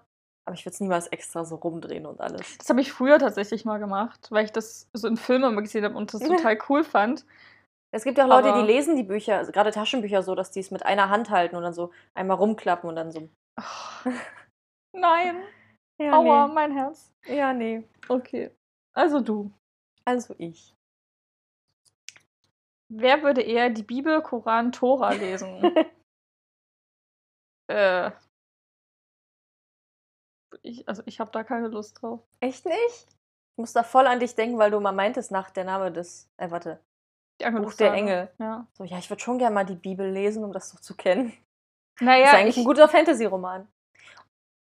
Aber 0.48 0.54
ich 0.54 0.64
würde 0.64 0.72
es 0.72 0.80
niemals 0.80 1.08
extra 1.08 1.44
so 1.44 1.56
rumdrehen 1.56 2.06
und 2.06 2.22
alles. 2.22 2.56
Das 2.56 2.70
habe 2.70 2.80
ich 2.80 2.90
früher 2.90 3.18
tatsächlich 3.18 3.66
mal 3.66 3.76
gemacht, 3.76 4.28
weil 4.30 4.46
ich 4.46 4.50
das 4.50 4.88
so 4.94 5.06
in 5.06 5.18
Filmen 5.18 5.52
immer 5.52 5.60
gesehen 5.60 5.84
habe 5.84 5.94
und 5.94 6.14
das 6.14 6.22
total 6.26 6.58
cool 6.70 6.84
fand. 6.84 7.26
Es 7.90 8.02
gibt 8.02 8.16
ja 8.16 8.24
auch 8.24 8.30
Leute, 8.30 8.48
Aber- 8.54 8.62
die 8.62 8.66
lesen 8.66 8.96
die 8.96 9.02
Bücher, 9.02 9.36
also 9.36 9.52
gerade 9.52 9.72
Taschenbücher 9.72 10.22
so, 10.22 10.34
dass 10.34 10.50
die 10.50 10.60
es 10.60 10.70
mit 10.70 10.86
einer 10.86 11.10
Hand 11.10 11.28
halten 11.28 11.54
und 11.54 11.64
dann 11.64 11.74
so 11.74 11.90
einmal 12.14 12.38
rumklappen 12.38 12.88
und 12.88 12.96
dann 12.96 13.12
so. 13.12 13.28
Nein, 14.96 15.42
Ja, 16.00 16.14
aua, 16.14 16.46
mein 16.46 16.72
Herz. 16.72 17.12
nee. 17.26 17.36
Ja, 17.36 17.52
nee. 17.52 17.86
Okay. 18.08 18.50
Also 18.94 19.20
du. 19.20 19.52
Also 20.06 20.34
ich. 20.38 20.74
Wer 22.88 23.22
würde 23.22 23.42
eher 23.42 23.68
die 23.68 23.82
Bibel, 23.82 24.22
Koran, 24.22 24.72
Tora 24.72 25.12
lesen? 25.12 25.60
äh. 27.70 28.10
Ich, 30.62 30.88
also 30.88 31.02
ich 31.06 31.20
habe 31.20 31.30
da 31.30 31.44
keine 31.44 31.68
Lust 31.68 32.00
drauf. 32.02 32.20
Echt 32.40 32.64
nicht? 32.64 32.76
Ich 32.78 33.56
muss 33.56 33.72
da 33.72 33.82
voll 33.82 34.06
an 34.06 34.20
dich 34.20 34.34
denken, 34.34 34.58
weil 34.58 34.70
du 34.70 34.80
mal 34.80 34.92
meintest 34.92 35.30
nach 35.30 35.50
der 35.50 35.64
Name 35.64 35.92
des. 35.92 36.28
Äh, 36.36 36.50
warte. 36.50 36.80
Die 37.40 37.50
Buch 37.50 37.74
der. 37.74 37.92
Engel. 37.92 38.30
Ja. 38.38 38.66
So, 38.72 38.84
ja, 38.84 38.98
ich 38.98 39.10
würde 39.10 39.22
schon 39.22 39.38
gerne 39.38 39.54
mal 39.54 39.64
die 39.64 39.74
Bibel 39.74 40.10
lesen, 40.10 40.44
um 40.44 40.52
das 40.52 40.70
so 40.70 40.78
zu 40.78 40.96
kennen. 40.96 41.32
Naja, 42.00 42.26
ist 42.26 42.34
eigentlich 42.34 42.56
ich, 42.56 42.62
ein 42.62 42.66
guter 42.66 42.88
Fantasy-Roman. 42.88 43.66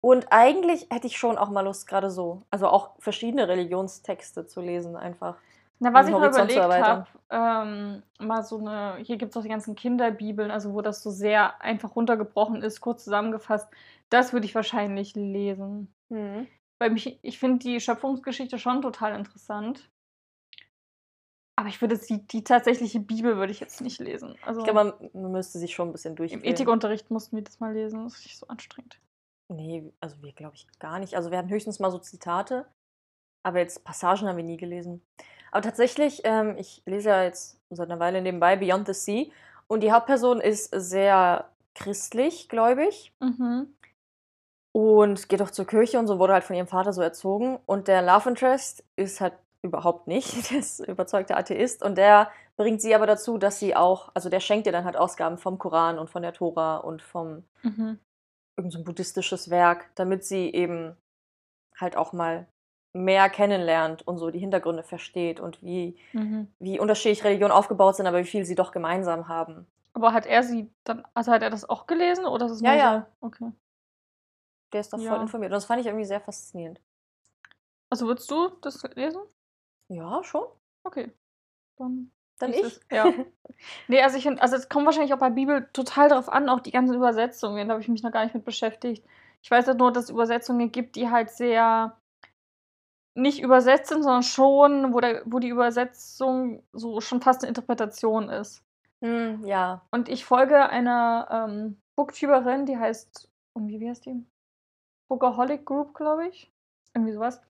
Und 0.01 0.31
eigentlich 0.31 0.87
hätte 0.91 1.07
ich 1.07 1.17
schon 1.17 1.37
auch 1.37 1.49
mal 1.49 1.61
Lust, 1.61 1.87
gerade 1.87 2.09
so. 2.09 2.43
Also 2.49 2.67
auch 2.67 2.91
verschiedene 2.99 3.47
Religionstexte 3.47 4.45
zu 4.45 4.61
lesen, 4.61 4.95
einfach. 4.95 5.37
Na, 5.79 5.93
was 5.93 6.07
ich 6.07 6.13
mal 6.13 6.31
zu 6.31 6.41
überlegt 6.41 6.59
habe, 6.59 7.07
ähm, 7.29 8.03
mal 8.19 8.43
so 8.43 8.57
eine, 8.57 8.97
hier 9.03 9.17
gibt 9.17 9.31
es 9.31 9.37
auch 9.37 9.43
die 9.43 9.49
ganzen 9.49 9.75
Kinderbibeln, 9.75 10.49
also 10.49 10.73
wo 10.73 10.81
das 10.81 11.03
so 11.03 11.11
sehr 11.11 11.61
einfach 11.61 11.95
runtergebrochen 11.95 12.61
ist, 12.63 12.81
kurz 12.81 13.03
zusammengefasst, 13.03 13.69
das 14.09 14.33
würde 14.33 14.45
ich 14.45 14.55
wahrscheinlich 14.55 15.15
lesen. 15.15 15.93
Mhm. 16.09 16.47
Weil 16.79 16.91
mich, 16.91 17.19
ich 17.21 17.39
finde 17.39 17.59
die 17.59 17.79
Schöpfungsgeschichte 17.79 18.57
schon 18.59 18.81
total 18.81 19.15
interessant. 19.15 19.89
Aber 21.59 21.69
ich 21.69 21.81
würde 21.81 21.97
die, 21.97 22.25
die 22.27 22.43
tatsächliche 22.43 22.99
Bibel 22.99 23.37
würde 23.37 23.51
ich 23.51 23.59
jetzt 23.59 23.81
nicht 23.81 23.99
lesen. 23.99 24.35
Also 24.43 24.61
Ich 24.61 24.65
glaube, 24.65 24.95
man, 24.99 25.09
man 25.13 25.31
müsste 25.31 25.57
sich 25.57 25.73
schon 25.73 25.89
ein 25.89 25.91
bisschen 25.91 26.11
im 26.11 26.17
durchgehen. 26.17 26.43
Ethikunterricht 26.43 27.09
mussten 27.09 27.35
wir 27.35 27.43
das 27.43 27.59
mal 27.59 27.73
lesen, 27.73 28.03
das 28.03 28.15
ist 28.19 28.25
nicht 28.25 28.37
so 28.37 28.47
anstrengend. 28.47 28.99
Nee, 29.49 29.91
also 29.99 30.21
wir 30.21 30.33
glaube 30.33 30.55
ich 30.55 30.67
gar 30.79 30.99
nicht. 30.99 31.15
Also 31.15 31.31
wir 31.31 31.37
hatten 31.37 31.49
höchstens 31.49 31.79
mal 31.79 31.89
so 31.89 31.97
Zitate, 31.97 32.67
aber 33.43 33.59
jetzt 33.59 33.83
Passagen 33.83 34.27
haben 34.27 34.37
wir 34.37 34.43
nie 34.43 34.57
gelesen. 34.57 35.01
Aber 35.51 35.61
tatsächlich, 35.61 36.21
ähm, 36.23 36.55
ich 36.57 36.81
lese 36.85 37.09
ja 37.09 37.23
jetzt 37.23 37.59
seit 37.69 37.89
einer 37.89 37.99
Weile 37.99 38.21
nebenbei 38.21 38.55
Beyond 38.55 38.87
the 38.87 38.93
Sea 38.93 39.25
und 39.67 39.81
die 39.81 39.91
Hauptperson 39.91 40.39
ist 40.41 40.69
sehr 40.73 41.49
christlich, 41.75 42.49
gläubig 42.49 43.13
Mhm. 43.19 43.73
und 44.73 45.29
geht 45.29 45.41
auch 45.41 45.51
zur 45.51 45.65
Kirche 45.65 45.99
und 45.99 46.07
so 46.07 46.19
wurde 46.19 46.33
halt 46.33 46.43
von 46.43 46.55
ihrem 46.55 46.67
Vater 46.67 46.93
so 46.93 47.01
erzogen. 47.01 47.59
Und 47.65 47.87
der 47.87 48.01
Love 48.01 48.29
Interest 48.29 48.83
ist 48.95 49.21
halt 49.21 49.33
überhaupt 49.63 50.07
nicht, 50.07 50.27
der 50.51 50.59
ist 50.59 50.79
überzeugter 50.79 51.37
Atheist 51.37 51.83
und 51.83 51.97
der 51.97 52.29
bringt 52.57 52.81
sie 52.81 52.95
aber 52.95 53.05
dazu, 53.07 53.37
dass 53.37 53.59
sie 53.59 53.75
auch, 53.75 54.09
also 54.13 54.29
der 54.29 54.39
schenkt 54.39 54.65
ihr 54.65 54.71
dann 54.71 54.85
halt 54.85 54.97
Ausgaben 54.97 55.37
vom 55.37 55.57
Koran 55.57 55.99
und 55.99 56.09
von 56.09 56.21
der 56.21 56.33
Tora 56.33 56.77
und 56.77 57.01
vom 57.01 57.43
Mhm. 57.63 57.99
irgend 58.57 58.73
so 58.73 58.83
buddhistisches 58.83 59.49
Werk, 59.49 59.89
damit 59.95 60.23
sie 60.25 60.51
eben 60.51 60.95
halt 61.79 61.95
auch 61.95 62.13
mal 62.13 62.47
mehr 63.03 63.29
kennenlernt 63.29 64.05
und 64.07 64.17
so 64.17 64.29
die 64.31 64.39
Hintergründe 64.39 64.83
versteht 64.83 65.39
und 65.39 65.61
wie, 65.63 65.97
Mhm. 66.13 66.47
wie 66.59 66.79
unterschiedlich 66.79 67.23
Religionen 67.23 67.51
aufgebaut 67.51 67.95
sind, 67.95 68.07
aber 68.07 68.19
wie 68.19 68.23
viel 68.25 68.45
sie 68.45 68.55
doch 68.55 68.71
gemeinsam 68.71 69.27
haben. 69.27 69.67
Aber 69.93 70.13
hat 70.13 70.25
er 70.25 70.43
sie 70.43 70.69
dann, 70.83 71.03
also 71.13 71.31
hat 71.31 71.41
er 71.41 71.49
das 71.49 71.67
auch 71.67 71.87
gelesen 71.87 72.25
oder 72.25 72.45
ist 72.45 72.51
es 72.53 72.61
Ja, 72.61 72.71
nur 72.71 72.79
ja. 72.79 73.07
so? 73.21 73.27
Okay. 73.27 73.51
Der 74.73 74.81
ist 74.81 74.91
da 74.93 74.97
voll 74.97 75.05
Ja. 75.05 75.21
informiert. 75.21 75.51
Und 75.51 75.55
das 75.55 75.65
fand 75.65 75.79
ich 75.81 75.87
irgendwie 75.87 76.05
sehr 76.05 76.19
faszinierend. 76.21 76.81
Also 77.89 78.05
würdest 78.07 78.29
du 78.29 78.49
das 78.61 78.83
lesen? 78.95 79.21
Ja, 79.87 80.23
schon. 80.23 80.43
Okay. 80.83 81.11
Dann. 81.77 82.11
Dann 82.39 82.53
ich. 82.53 82.79
Ja. 82.91 83.11
Nee, 83.87 84.03
also 84.03 84.17
ich 84.17 84.23
finde, 84.23 84.41
also 84.41 84.55
es 84.55 84.69
kommt 84.69 84.85
wahrscheinlich 84.85 85.13
auch 85.13 85.17
bei 85.19 85.31
Bibel 85.31 85.67
total 85.73 86.09
drauf 86.09 86.29
an, 86.29 86.47
auch 86.47 86.59
die 86.59 86.69
ganzen 86.71 86.93
Übersetzungen, 86.95 87.67
da 87.67 87.73
habe 87.73 87.81
ich 87.81 87.87
mich 87.87 88.03
noch 88.03 88.11
gar 88.11 88.23
nicht 88.23 88.35
mit 88.35 88.45
beschäftigt. 88.45 89.03
Ich 89.41 89.49
weiß 89.49 89.65
halt 89.65 89.79
nur, 89.79 89.91
dass 89.91 90.05
es 90.05 90.09
Übersetzungen 90.11 90.71
gibt, 90.71 90.95
die 90.95 91.09
halt 91.09 91.31
sehr 91.31 91.97
nicht 93.17 93.41
übersetzt 93.41 93.89
sind, 93.89 94.03
sondern 94.03 94.23
schon, 94.23 94.93
wo, 94.93 94.99
der, 94.99 95.23
wo 95.25 95.39
die 95.39 95.49
Übersetzung 95.49 96.63
so 96.71 97.01
schon 97.01 97.21
fast 97.21 97.41
eine 97.41 97.49
Interpretation 97.49 98.29
ist. 98.29 98.63
Hm, 99.01 99.43
ja. 99.45 99.81
Und 99.91 100.07
ich 100.07 100.23
folge 100.23 100.69
einer 100.69 101.27
ähm, 101.31 101.77
Booktuberin, 101.95 102.65
die 102.65 102.77
heißt, 102.77 103.29
irgendwie, 103.55 103.79
wie 103.79 103.89
heißt 103.89 104.05
die? 104.05 104.23
Bookaholic 105.09 105.65
Group, 105.65 105.93
glaube 105.93 106.27
ich. 106.27 106.51
Irgendwie 106.93 107.13
sowas. 107.13 107.41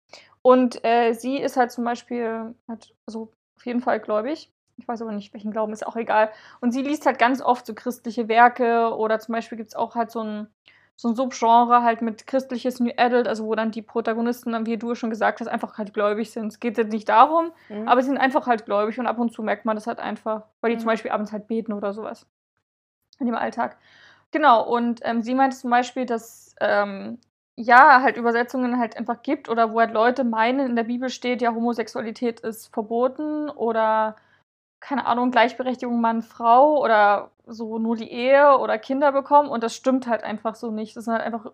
Und 0.42 0.84
äh, 0.86 1.14
sie 1.14 1.38
ist 1.38 1.58
halt 1.58 1.72
zum 1.72 1.84
Beispiel, 1.84 2.56
hat 2.68 2.94
so 3.06 3.34
auf 3.58 3.66
jeden 3.66 3.82
Fall 3.82 4.00
gläubig. 4.00 4.52
Ich 4.78 4.88
weiß 4.88 5.02
aber 5.02 5.12
nicht, 5.12 5.34
welchen 5.34 5.52
Glauben, 5.52 5.74
ist 5.74 5.86
auch 5.86 5.96
egal. 5.96 6.32
Und 6.62 6.72
sie 6.72 6.84
liest 6.84 7.06
halt 7.06 7.20
ganz 7.20 7.42
oft 7.42 7.66
so 7.66 7.74
christliche 7.74 8.28
Werke 8.28 8.96
oder 8.96 9.20
zum 9.20 9.34
Beispiel 9.34 9.58
gibt 9.58 9.70
es 9.70 9.76
auch 9.76 9.96
halt 9.96 10.12
so 10.12 10.22
ein, 10.22 10.48
so 10.98 11.10
ein 11.10 11.16
Subgenre 11.16 11.84
halt 11.84 12.02
mit 12.02 12.26
christliches 12.28 12.80
New 12.80 12.92
Adult, 12.98 13.28
also 13.28 13.46
wo 13.46 13.56
dann 13.56 13.72
die 13.72 13.84
Protagonisten, 13.84 14.52
dann, 14.52 14.66
wie 14.66 14.78
du 14.78 14.96
schon 14.96 15.12
gesagt 15.12 15.40
hast, 15.40 15.48
einfach 15.48 15.78
halt 15.78 15.94
gläubig 15.94 16.32
sind. 16.32 16.48
Es 16.48 16.60
geht 16.60 16.78
jetzt 16.78 16.92
nicht 16.92 17.08
darum, 17.08 17.52
Hm. 17.68 17.88
aber 17.88 18.02
sie 18.02 18.08
sind 18.08 18.18
einfach 18.18 18.48
halt 18.48 18.66
gläubig 18.66 19.00
und 19.00 19.08
ab 19.08 19.20
und 19.20 19.32
zu 19.32 19.44
merkt 19.44 19.64
man 19.64 19.76
das 19.78 19.88
halt 19.88 20.00
einfach, 20.00 20.44
weil 20.60 20.72
die 20.72 20.76
Mhm. 20.78 20.80
zum 20.82 20.88
Beispiel 20.88 21.12
abends 21.12 21.32
halt 21.32 21.48
beten 21.48 21.72
oder 21.72 21.94
sowas. 21.94 22.26
In 23.20 23.28
dem 23.28 23.36
Alltag. 23.36 23.78
Genau, 24.32 24.64
und 24.68 25.00
ähm, 25.04 25.22
sie 25.22 25.36
meinte 25.36 25.56
zum 25.56 25.70
Beispiel, 25.70 26.06
dass 26.06 26.56
ähm, 26.60 27.20
ja, 27.56 28.02
halt 28.02 28.18
Übersetzungen 28.18 28.78
halt 28.80 28.98
einfach 28.98 29.22
gibt 29.24 29.50
oder 29.50 29.72
wo 29.74 29.80
halt 29.80 29.92
Leute 29.92 30.24
meinen, 30.24 30.70
in 30.72 30.76
der 30.76 30.84
Bibel 30.84 31.10
steht, 31.10 31.42
ja, 31.42 31.54
Homosexualität 31.54 32.40
ist 32.42 32.74
verboten 32.74 33.50
oder 33.50 34.16
keine 34.80 35.06
Ahnung, 35.06 35.32
Gleichberechtigung 35.32 36.00
Mann, 36.00 36.22
Frau 36.22 36.82
oder 36.82 37.32
so 37.46 37.80
nur 37.80 37.96
die 37.96 38.12
Ehe 38.12 38.58
oder 38.58 38.78
Kinder 38.78 39.12
bekommen 39.12 39.50
und 39.50 39.64
das 39.64 39.76
stimmt 39.76 40.08
halt 40.08 40.24
einfach 40.24 40.56
so 40.56 40.72
nicht. 40.72 40.96
Das 40.96 41.06
sind 41.06 41.14
halt 41.14 41.24
einfach 41.24 41.52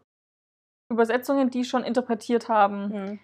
Übersetzungen, 0.92 1.50
die 1.50 1.64
schon 1.64 1.84
interpretiert 1.84 2.50
haben. 2.50 2.92
Hm. 2.92 3.20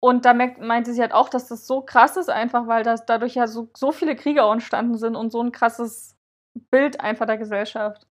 Und 0.00 0.24
da 0.24 0.34
merkt, 0.34 0.60
meinte 0.60 0.92
sie 0.92 1.00
halt 1.00 1.12
auch, 1.12 1.28
dass 1.28 1.48
das 1.48 1.66
so 1.66 1.80
krass 1.80 2.16
ist, 2.16 2.30
einfach 2.30 2.66
weil 2.66 2.84
das 2.84 3.06
dadurch 3.06 3.34
ja 3.34 3.46
so, 3.46 3.68
so 3.76 3.92
viele 3.92 4.14
Kriege 4.14 4.44
auch 4.44 4.52
entstanden 4.52 4.96
sind 4.98 5.16
und 5.16 5.30
so 5.30 5.42
ein 5.42 5.52
krasses 5.52 6.16
Bild 6.70 7.00
einfach 7.00 7.26
der 7.26 7.38
Gesellschaft. 7.38 8.06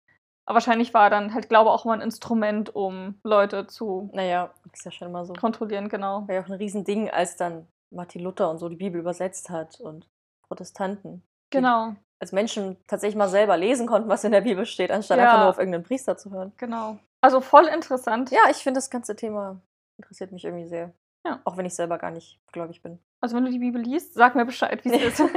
Aber 0.45 0.55
wahrscheinlich 0.55 0.93
war 0.93 1.09
dann 1.09 1.33
halt 1.33 1.49
Glaube 1.49 1.71
auch 1.71 1.85
mal 1.85 1.93
ein 1.93 2.01
Instrument, 2.01 2.73
um 2.75 3.19
Leute 3.23 3.67
zu 3.67 4.09
Naja, 4.13 4.51
ist 4.71 4.85
ja 4.85 4.91
schon 4.91 5.09
immer 5.09 5.25
so. 5.25 5.33
kontrollieren, 5.33 5.89
genau. 5.89 6.27
War 6.27 6.35
ja 6.35 6.41
auch 6.41 6.47
ein 6.47 6.53
Riesending, 6.53 7.09
als 7.09 7.35
dann 7.35 7.67
Martin 7.91 8.21
Luther 8.21 8.49
und 8.49 8.57
so 8.57 8.69
die 8.69 8.75
Bibel 8.75 8.99
übersetzt 8.99 9.49
hat 9.49 9.79
und 9.79 10.07
Protestanten. 10.55 11.23
Genau, 11.49 11.95
Als 12.19 12.33
Menschen 12.33 12.75
tatsächlich 12.87 13.15
mal 13.15 13.29
selber 13.29 13.55
lesen 13.55 13.87
konnten, 13.87 14.09
was 14.09 14.25
in 14.25 14.33
der 14.33 14.41
Bibel 14.41 14.65
steht, 14.65 14.91
anstatt 14.91 15.17
Ja. 15.17 15.23
einfach 15.23 15.39
nur 15.39 15.49
auf 15.49 15.57
irgendeinen 15.59 15.85
Priester 15.85 16.17
zu 16.17 16.29
hören. 16.31 16.51
genau. 16.57 16.97
Also 17.21 17.39
voll 17.39 17.67
interessant. 17.67 18.31
Ja, 18.31 18.49
ich 18.49 18.57
finde 18.57 18.79
das 18.79 18.89
ganze 18.89 19.15
Thema 19.15 19.61
interessiert 19.97 20.31
mich 20.33 20.43
irgendwie 20.43 20.67
sehr. 20.67 20.91
Ja. 21.25 21.39
Auch 21.45 21.55
wenn 21.55 21.65
ich 21.67 21.73
selber 21.75 21.97
gar 21.99 22.11
nicht 22.11 22.39
gläubig 22.51 22.81
bin. 22.81 22.99
Also 23.21 23.35
wenn 23.37 23.45
du 23.45 23.51
die 23.51 23.59
Bibel 23.59 23.79
liest, 23.81 24.13
sag 24.15 24.35
mir 24.35 24.43
Bescheid, 24.45 24.83
wie 24.83 24.89
es 24.91 25.19
ist. 25.19 25.29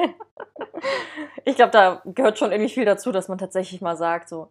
ich 1.44 1.54
glaube, 1.56 1.70
da 1.72 2.02
gehört 2.06 2.38
schon 2.38 2.50
irgendwie 2.52 2.72
viel 2.72 2.84
dazu, 2.86 3.12
dass 3.12 3.28
man 3.28 3.38
tatsächlich 3.38 3.80
mal 3.82 3.96
sagt, 3.96 4.28
so, 4.28 4.50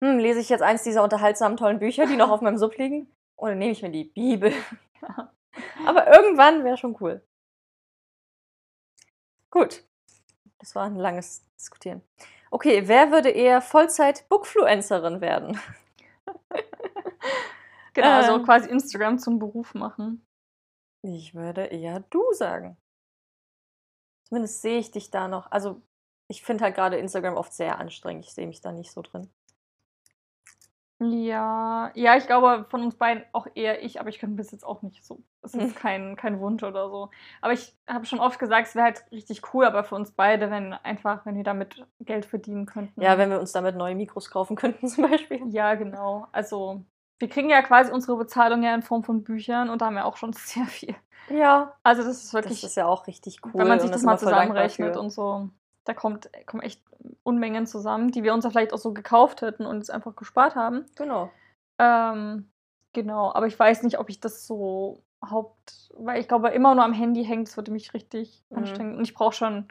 hm, 0.00 0.18
lese 0.18 0.40
ich 0.40 0.48
jetzt 0.50 0.62
eins 0.62 0.82
dieser 0.82 1.02
unterhaltsamen, 1.04 1.56
tollen 1.56 1.78
Bücher, 1.78 2.04
die 2.06 2.16
noch 2.16 2.30
auf 2.30 2.40
meinem 2.42 2.58
Sub 2.58 2.76
liegen? 2.76 3.06
Oder 3.36 3.54
nehme 3.54 3.72
ich 3.72 3.80
mir 3.82 3.90
die 3.90 4.04
Bibel? 4.04 4.52
Aber 5.86 6.12
irgendwann 6.14 6.64
wäre 6.64 6.76
schon 6.76 6.96
cool. 7.00 7.22
Gut. 9.50 9.84
Das 10.62 10.76
war 10.76 10.84
ein 10.84 10.94
langes 10.94 11.44
Diskutieren. 11.58 12.02
Okay, 12.52 12.86
wer 12.86 13.10
würde 13.10 13.30
eher 13.30 13.60
Vollzeit-Bookfluencerin 13.60 15.20
werden? 15.20 15.58
genau, 17.94 18.10
also 18.10 18.36
Ähm. 18.36 18.44
quasi 18.44 18.68
Instagram 18.70 19.18
zum 19.18 19.40
Beruf 19.40 19.74
machen. 19.74 20.24
Ich 21.02 21.34
würde 21.34 21.64
eher 21.64 21.98
du 22.10 22.22
sagen. 22.32 22.76
Zumindest 24.28 24.62
sehe 24.62 24.78
ich 24.78 24.92
dich 24.92 25.10
da 25.10 25.26
noch. 25.26 25.50
Also, 25.50 25.82
ich 26.28 26.44
finde 26.44 26.62
halt 26.62 26.76
gerade 26.76 26.96
Instagram 26.96 27.34
oft 27.34 27.52
sehr 27.52 27.80
anstrengend. 27.80 28.24
Ich 28.24 28.32
sehe 28.32 28.46
mich 28.46 28.60
da 28.60 28.70
nicht 28.70 28.92
so 28.92 29.02
drin. 29.02 29.28
Ja, 31.10 31.90
ja, 31.94 32.16
ich 32.16 32.26
glaube 32.26 32.66
von 32.68 32.82
uns 32.82 32.96
beiden 32.96 33.24
auch 33.32 33.46
eher 33.54 33.82
ich, 33.82 33.98
aber 33.98 34.08
ich 34.08 34.18
könnte 34.18 34.36
bis 34.36 34.50
jetzt 34.52 34.64
auch 34.64 34.82
nicht 34.82 35.04
so. 35.04 35.22
Es 35.42 35.54
ist 35.54 35.74
kein, 35.76 36.16
kein 36.16 36.38
Wunsch 36.38 36.62
oder 36.62 36.88
so. 36.88 37.10
Aber 37.40 37.52
ich 37.52 37.74
habe 37.88 38.06
schon 38.06 38.20
oft 38.20 38.38
gesagt, 38.38 38.68
es 38.68 38.74
wäre 38.74 38.84
halt 38.84 39.04
richtig 39.10 39.42
cool, 39.52 39.64
aber 39.64 39.84
für 39.84 39.96
uns 39.96 40.12
beide, 40.12 40.50
wenn 40.50 40.72
einfach, 40.72 41.26
wenn 41.26 41.36
wir 41.36 41.44
damit 41.44 41.84
Geld 42.00 42.24
verdienen 42.26 42.66
könnten. 42.66 43.00
Ja, 43.00 43.18
wenn 43.18 43.30
wir 43.30 43.40
uns 43.40 43.52
damit 43.52 43.76
neue 43.76 43.94
Mikros 43.94 44.30
kaufen 44.30 44.54
könnten, 44.56 44.86
zum 44.88 45.08
Beispiel. 45.10 45.40
Ja, 45.48 45.74
genau. 45.74 46.28
Also, 46.32 46.84
wir 47.18 47.28
kriegen 47.28 47.50
ja 47.50 47.62
quasi 47.62 47.90
unsere 47.90 48.16
Bezahlung 48.16 48.62
ja 48.62 48.74
in 48.74 48.82
Form 48.82 49.02
von 49.02 49.24
Büchern 49.24 49.68
und 49.68 49.80
da 49.82 49.86
haben 49.86 49.94
wir 49.96 50.04
auch 50.04 50.16
schon 50.16 50.32
sehr 50.34 50.66
viel. 50.66 50.94
Ja. 51.28 51.74
Also, 51.82 52.02
das 52.04 52.22
ist 52.22 52.34
wirklich, 52.34 52.60
Das 52.60 52.70
ist 52.70 52.76
ja 52.76 52.86
auch 52.86 53.06
richtig 53.06 53.40
cool. 53.44 53.52
wenn 53.54 53.68
man 53.68 53.80
sich 53.80 53.90
das 53.90 54.00
ist 54.00 54.06
mal 54.06 54.18
zusammenrechnet 54.18 54.96
und 54.96 55.10
so, 55.10 55.50
da 55.84 55.94
kommt, 55.94 56.30
kommen 56.46 56.62
echt 56.62 56.82
Unmengen 57.24 57.66
zusammen, 57.66 58.10
die 58.12 58.22
wir 58.22 58.34
uns 58.34 58.44
ja 58.44 58.50
vielleicht 58.50 58.72
auch 58.72 58.78
so 58.78 58.92
gekauft 58.92 59.42
hätten 59.42 59.66
und 59.66 59.78
es 59.78 59.90
einfach 59.90 60.14
gespart 60.16 60.54
haben. 60.54 60.86
Genau. 60.96 61.30
Ähm, 61.78 62.50
genau, 62.92 63.32
aber 63.32 63.46
ich 63.46 63.58
weiß 63.58 63.82
nicht, 63.82 63.98
ob 63.98 64.08
ich 64.08 64.20
das 64.20 64.46
so 64.46 65.02
haupt, 65.28 65.90
weil 65.96 66.20
ich 66.20 66.28
glaube, 66.28 66.48
immer 66.50 66.74
nur 66.74 66.84
am 66.84 66.92
Handy 66.92 67.24
hängt, 67.24 67.48
das 67.48 67.56
würde 67.56 67.72
mich 67.72 67.94
richtig 67.94 68.44
Mhm. 68.50 68.58
anstrengen. 68.58 68.96
Und 68.96 69.02
ich 69.04 69.14
brauche 69.14 69.34
schon 69.34 69.68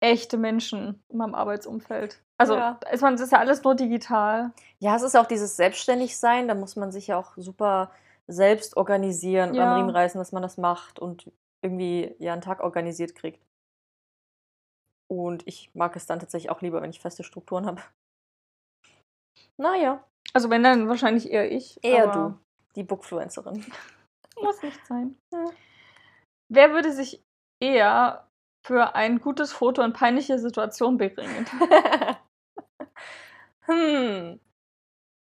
echte 0.00 0.36
Menschen 0.36 1.02
in 1.08 1.18
meinem 1.18 1.34
Arbeitsumfeld. 1.34 2.20
Also 2.36 2.54
Ja. 2.54 2.78
ist 2.92 3.00
man, 3.00 3.14
das 3.14 3.22
ist 3.22 3.32
ja 3.32 3.38
alles 3.38 3.62
nur 3.62 3.74
digital. 3.74 4.52
Ja, 4.78 4.96
es 4.96 5.02
ist 5.02 5.16
auch 5.16 5.26
dieses 5.26 5.56
Selbstständigsein. 5.56 6.48
Da 6.48 6.54
muss 6.54 6.76
man 6.76 6.90
sich 6.92 7.06
ja 7.06 7.16
auch 7.18 7.32
super 7.36 7.90
selbst 8.26 8.76
organisieren 8.76 9.50
und 9.50 9.56
Ja. 9.56 9.64
am 9.64 9.72
Riemen 9.72 9.90
reißen, 9.90 10.18
dass 10.18 10.32
man 10.32 10.42
das 10.42 10.56
macht 10.58 10.98
und 10.98 11.30
irgendwie 11.62 12.14
ja 12.18 12.32
einen 12.32 12.42
Tag 12.42 12.60
organisiert 12.60 13.14
kriegt. 13.14 13.40
Und 15.18 15.46
ich 15.46 15.70
mag 15.74 15.96
es 15.96 16.06
dann 16.06 16.20
tatsächlich 16.20 16.50
auch 16.50 16.60
lieber, 16.62 16.82
wenn 16.82 16.90
ich 16.90 17.00
feste 17.00 17.24
Strukturen 17.24 17.66
habe. 17.66 17.82
Naja, 19.56 20.04
Also 20.32 20.50
wenn 20.50 20.62
dann 20.62 20.88
wahrscheinlich 20.88 21.30
eher 21.30 21.50
ich. 21.50 21.78
eher 21.82 22.08
du, 22.08 22.38
die 22.76 22.82
Bookfluencerin. 22.84 23.64
Muss 24.42 24.62
nicht 24.62 24.84
sein. 24.86 25.16
Ja. 25.32 25.44
Wer 26.48 26.72
würde 26.72 26.92
sich 26.92 27.22
eher 27.60 28.28
für 28.66 28.94
ein 28.94 29.20
gutes 29.20 29.52
Foto 29.52 29.82
in 29.82 29.92
peinliche 29.92 30.38
Situation 30.38 30.96
bringen? 30.98 31.46
hm. 33.66 34.40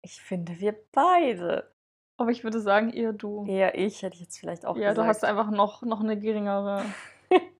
Ich 0.05 0.21
finde, 0.21 0.59
wir 0.59 0.75
beide. 0.91 1.71
aber 2.17 2.31
ich 2.31 2.43
würde 2.43 2.59
sagen, 2.59 2.89
eher 2.91 3.13
du. 3.13 3.45
Eher 3.47 3.75
ich, 3.77 4.01
hätte 4.01 4.15
ich 4.15 4.21
jetzt 4.21 4.37
vielleicht 4.37 4.65
auch 4.65 4.75
Ja, 4.75 4.89
gesagt. 4.89 4.97
du 4.97 5.05
hast 5.05 5.23
einfach 5.23 5.49
noch, 5.51 5.81
noch 5.83 6.01
eine 6.01 6.19
geringere. 6.19 6.83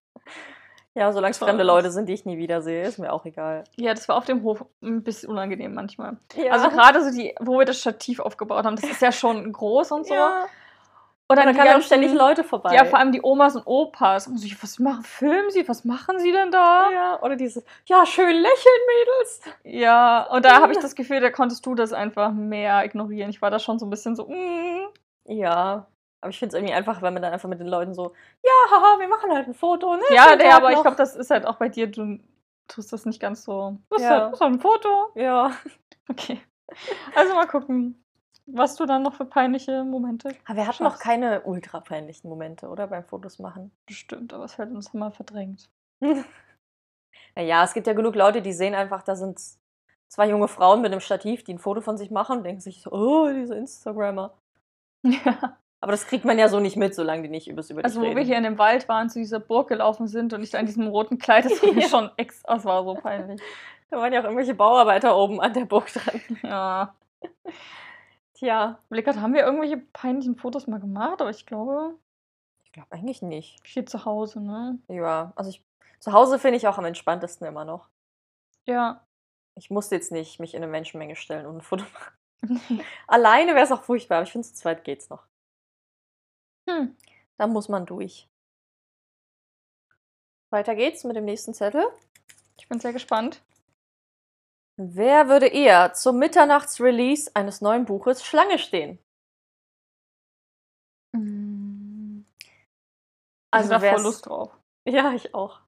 Ja, 0.94 1.12
solange 1.12 1.32
es 1.32 1.38
fremde 1.38 1.64
Leute 1.64 1.90
sind, 1.90 2.08
die 2.08 2.12
ich 2.12 2.24
nie 2.24 2.38
wiedersehe, 2.38 2.84
ist 2.84 2.98
mir 2.98 3.12
auch 3.12 3.24
egal. 3.24 3.64
Ja, 3.76 3.94
das 3.94 4.08
war 4.08 4.16
auf 4.16 4.26
dem 4.26 4.44
Hof 4.44 4.64
ein 4.80 5.02
bisschen 5.02 5.28
unangenehm 5.28 5.74
manchmal. 5.74 6.18
Ja. 6.36 6.52
Also 6.52 6.68
gerade 6.70 7.02
so 7.02 7.10
die, 7.10 7.34
wo 7.40 7.58
wir 7.58 7.64
das 7.64 7.80
Stativ 7.80 8.20
aufgebaut 8.20 8.64
haben, 8.64 8.76
das 8.76 8.88
ist 8.88 9.02
ja 9.02 9.10
schon 9.10 9.52
groß 9.52 9.90
und 9.92 10.06
so. 10.06 10.14
ja. 10.14 10.46
Und 11.26 11.38
Und 11.38 11.44
dann 11.46 11.54
die 11.54 11.58
kamen 11.58 11.80
auch 11.80 11.84
ständig 11.84 12.12
Leute 12.12 12.44
vorbei. 12.44 12.74
Ja, 12.74 12.84
vor 12.84 12.98
allem 12.98 13.10
die 13.10 13.22
Omas 13.22 13.56
und 13.56 13.62
Opas. 13.66 14.26
Und 14.26 14.36
so, 14.38 14.46
was 14.60 14.78
machen, 14.78 15.02
filmen 15.04 15.50
sie? 15.50 15.66
Was 15.66 15.84
machen 15.84 16.18
sie 16.18 16.30
denn 16.30 16.50
da? 16.50 16.90
Ja, 16.92 17.22
oder 17.22 17.34
dieses, 17.36 17.64
ja, 17.86 18.04
schön 18.04 18.36
lächeln, 18.36 18.80
Mädels. 18.86 19.40
Ja, 19.64 20.24
und 20.30 20.44
da 20.44 20.60
habe 20.60 20.72
ich 20.72 20.78
das 20.78 20.94
Gefühl, 20.94 21.20
da 21.20 21.30
konntest 21.30 21.64
du 21.64 21.74
das 21.74 21.94
einfach 21.94 22.30
mehr 22.30 22.84
ignorieren. 22.84 23.30
Ich 23.30 23.40
war 23.40 23.50
da 23.50 23.58
schon 23.58 23.78
so 23.78 23.86
ein 23.86 23.90
bisschen 23.90 24.14
so, 24.16 24.28
mm. 24.28 24.88
Ja, 25.26 25.86
aber 26.24 26.30
ich 26.30 26.38
finde 26.38 26.54
es 26.56 26.58
irgendwie 26.58 26.74
einfach, 26.74 27.02
wenn 27.02 27.12
man 27.12 27.22
dann 27.22 27.34
einfach 27.34 27.48
mit 27.50 27.60
den 27.60 27.66
Leuten 27.68 27.92
so, 27.94 28.14
ja, 28.42 28.50
haha, 28.70 28.98
wir 28.98 29.08
machen 29.08 29.30
halt 29.30 29.46
ein 29.46 29.52
Foto, 29.54 29.94
ne? 29.94 30.02
Ja, 30.10 30.34
nee, 30.34 30.42
Tag 30.44 30.54
aber 30.54 30.70
ich 30.70 30.76
noch." 30.76 30.82
glaube, 30.82 30.96
das 30.96 31.14
ist 31.14 31.30
halt 31.30 31.44
auch 31.46 31.56
bei 31.56 31.68
dir, 31.68 31.86
du 31.86 32.18
tust 32.66 32.92
das 32.94 33.04
nicht 33.04 33.20
ganz 33.20 33.44
so. 33.44 33.76
Ist 33.94 34.02
Ja. 34.02 34.08
halt 34.10 34.40
halt 34.40 34.42
ein 34.54 34.60
Foto. 34.60 35.10
Ja. 35.14 35.52
Okay. 36.08 36.40
Also 37.14 37.34
mal 37.34 37.46
gucken, 37.46 38.02
was 38.46 38.74
du 38.76 38.86
dann 38.86 39.02
noch 39.02 39.14
für 39.14 39.24
peinliche 39.26 39.84
Momente 39.84 40.34
Aber 40.46 40.56
wir 40.56 40.66
hatten 40.66 40.82
noch 40.82 40.98
keine 40.98 41.42
ultra 41.42 41.80
peinlichen 41.80 42.28
Momente, 42.30 42.68
oder? 42.68 42.86
Beim 42.86 43.04
Fotos 43.04 43.38
machen. 43.38 43.70
bestimmt, 43.86 44.32
aber 44.32 44.44
es 44.44 44.56
wird 44.58 44.70
uns 44.70 44.92
mal 44.94 45.10
verdrängt. 45.12 45.68
Naja, 47.36 47.64
es 47.64 47.74
gibt 47.74 47.86
ja 47.86 47.92
genug 47.94 48.14
Leute, 48.14 48.42
die 48.42 48.52
sehen 48.52 48.74
einfach, 48.74 49.02
da 49.02 49.16
sind 49.16 49.40
zwei 50.08 50.28
junge 50.28 50.46
Frauen 50.48 50.82
mit 50.82 50.92
einem 50.92 51.00
Stativ, 51.00 51.42
die 51.44 51.54
ein 51.54 51.58
Foto 51.58 51.80
von 51.80 51.96
sich 51.96 52.10
machen 52.12 52.38
und 52.38 52.44
denken 52.44 52.60
sich 52.60 52.82
so, 52.82 52.92
oh, 52.92 53.28
diese 53.32 53.54
Instagrammer. 53.56 54.34
Ja. 55.04 55.58
Aber 55.84 55.92
das 55.92 56.06
kriegt 56.06 56.24
man 56.24 56.38
ja 56.38 56.48
so 56.48 56.60
nicht 56.60 56.76
mit, 56.78 56.94
solange 56.94 57.24
die 57.24 57.28
nicht 57.28 57.46
übers 57.46 57.68
über 57.68 57.82
dich 57.82 57.84
Also, 57.84 58.00
wo 58.00 58.04
reden. 58.06 58.16
wir 58.16 58.24
hier 58.24 58.38
in 58.38 58.42
dem 58.44 58.56
Wald 58.56 58.88
waren, 58.88 59.10
zu 59.10 59.18
dieser 59.18 59.38
Burg 59.38 59.68
gelaufen 59.68 60.08
sind 60.08 60.32
und 60.32 60.42
ich 60.42 60.48
da 60.48 60.58
in 60.58 60.64
diesem 60.64 60.86
roten 60.86 61.18
Kleid, 61.18 61.44
das 61.44 61.62
war 61.62 61.74
mir 61.74 61.82
schon 61.88 62.10
ex, 62.16 62.42
das 62.42 62.64
war 62.64 62.82
so 62.84 62.94
peinlich. 62.94 63.38
Da 63.90 63.98
waren 63.98 64.10
ja 64.10 64.20
auch 64.20 64.24
irgendwelche 64.24 64.54
Bauarbeiter 64.54 65.14
oben 65.14 65.42
an 65.42 65.52
der 65.52 65.66
Burg 65.66 65.92
dran. 65.92 66.22
Ja. 66.42 66.94
Tja, 68.32 68.78
Blick 68.88 69.06
hat, 69.06 69.16
haben 69.18 69.34
wir 69.34 69.44
irgendwelche 69.44 69.76
peinlichen 69.76 70.36
Fotos 70.36 70.66
mal 70.66 70.80
gemacht, 70.80 71.20
aber 71.20 71.28
ich 71.28 71.44
glaube, 71.44 71.94
ich 72.64 72.72
glaube 72.72 72.90
eigentlich 72.90 73.20
nicht. 73.20 73.60
hier 73.66 73.84
zu 73.84 74.06
Hause, 74.06 74.40
ne? 74.40 74.78
Ja, 74.88 75.34
also 75.36 75.50
ich, 75.50 75.62
zu 76.00 76.12
Hause 76.12 76.38
finde 76.38 76.56
ich 76.56 76.66
auch 76.66 76.78
am 76.78 76.86
entspanntesten 76.86 77.46
immer 77.46 77.66
noch. 77.66 77.88
Ja. 78.64 79.02
Ich 79.54 79.68
musste 79.68 79.96
jetzt 79.96 80.12
nicht 80.12 80.40
mich 80.40 80.54
in 80.54 80.62
eine 80.62 80.72
Menschenmenge 80.72 81.14
stellen 81.14 81.44
und 81.44 81.58
ein 81.58 81.60
Foto 81.60 81.84
machen. 81.92 82.80
Alleine 83.06 83.54
wäre 83.54 83.64
es 83.64 83.72
auch 83.72 83.82
furchtbar, 83.82 84.16
aber 84.16 84.24
ich 84.24 84.32
finde, 84.32 84.48
zu 84.48 84.54
zweit 84.54 84.82
geht's 84.84 85.10
noch. 85.10 85.24
Hm. 86.68 86.96
Da 87.36 87.46
muss 87.46 87.68
man 87.68 87.86
durch. 87.86 88.28
Weiter 90.50 90.74
geht's 90.74 91.04
mit 91.04 91.16
dem 91.16 91.24
nächsten 91.24 91.52
Zettel. 91.52 91.84
Ich 92.58 92.68
bin 92.68 92.78
sehr 92.78 92.92
gespannt. 92.92 93.42
Wer 94.76 95.28
würde 95.28 95.46
eher 95.46 95.92
zum 95.94 96.18
Mitternachtsrelease 96.18 97.30
eines 97.34 97.60
neuen 97.60 97.84
Buches 97.84 98.24
Schlange 98.24 98.58
stehen? 98.58 98.98
Mm. 101.12 102.22
Also 103.52 103.68
ich 103.68 103.74
hab 103.74 103.82
da 103.82 103.90
voll 103.90 104.02
Lust 104.02 104.26
drauf. 104.26 104.56
Ja, 104.86 105.12
ich 105.12 105.34
auch. 105.34 105.60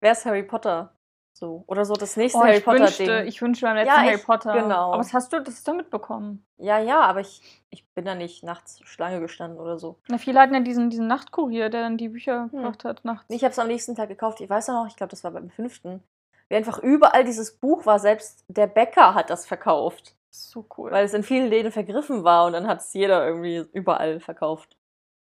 Wer 0.00 0.12
ist 0.12 0.24
Harry 0.24 0.42
Potter? 0.42 0.96
So. 1.34 1.64
Oder 1.66 1.84
so 1.84 1.94
das 1.94 2.16
nächste 2.16 2.38
Oh, 2.38 2.42
Harry 2.42 2.58
ich, 2.58 2.64
Potter 2.64 2.80
wünschte, 2.80 3.04
Ding. 3.18 3.26
ich 3.26 3.40
wünschte 3.42 3.66
beim 3.66 3.74
letzten 3.76 3.88
Ja, 3.94 4.02
Harry 4.02 4.14
ich- 4.16 4.24
Potter. 4.24 4.52
genau. 4.52 4.90
Aber 4.92 4.98
was 4.98 5.12
hast 5.12 5.32
du, 5.32 5.40
das 5.40 5.54
hast 5.54 5.66
du 5.66 5.74
mitbekommen? 5.74 6.44
Ja, 6.58 6.78
ja, 6.78 7.00
aber 7.00 7.20
ich, 7.20 7.40
ich 7.70 7.88
bin 7.94 8.04
da 8.04 8.14
nicht 8.14 8.44
nachts 8.44 8.80
Schlange 8.84 9.20
gestanden 9.20 9.58
oder 9.58 9.78
so. 9.78 9.98
Na, 10.08 10.18
viele 10.18 10.38
hatten 10.40 10.54
ja 10.54 10.60
diesen, 10.60 10.90
diesen 10.90 11.06
Nachtkurier, 11.08 11.68
der 11.70 11.80
dann 11.82 11.96
die 11.96 12.10
Bücher 12.10 12.48
gebracht 12.52 12.84
hat 12.84 13.04
nachts. 13.04 13.24
Ich 13.28 13.42
habe 13.42 13.52
es 13.52 13.58
am 13.58 13.66
nächsten 13.66 13.94
Tag 13.96 14.08
gekauft. 14.08 14.40
Ich 14.40 14.48
weiß 14.50 14.66
ja 14.68 14.74
noch, 14.74 14.86
ich 14.86 14.94
glaube, 14.96 15.10
das 15.10 15.24
war 15.24 15.30
beim 15.32 15.50
fünften. 15.50 16.02
Wie 16.48 16.54
einfach 16.56 16.78
überall 16.78 17.24
dieses 17.24 17.56
Buch 17.56 17.86
war. 17.86 17.98
Selbst 17.98 18.44
der 18.48 18.66
Bäcker 18.66 19.14
hat 19.14 19.30
das 19.30 19.46
verkauft. 19.46 20.14
so 20.30 20.64
cool. 20.76 20.90
Weil 20.90 21.04
es 21.06 21.14
in 21.14 21.22
vielen 21.22 21.48
Läden 21.48 21.72
vergriffen 21.72 22.24
war 22.24 22.44
und 22.46 22.52
dann 22.52 22.66
hat 22.68 22.80
es 22.80 22.92
jeder 22.92 23.26
irgendwie 23.26 23.64
überall 23.72 24.20
verkauft. 24.20 24.76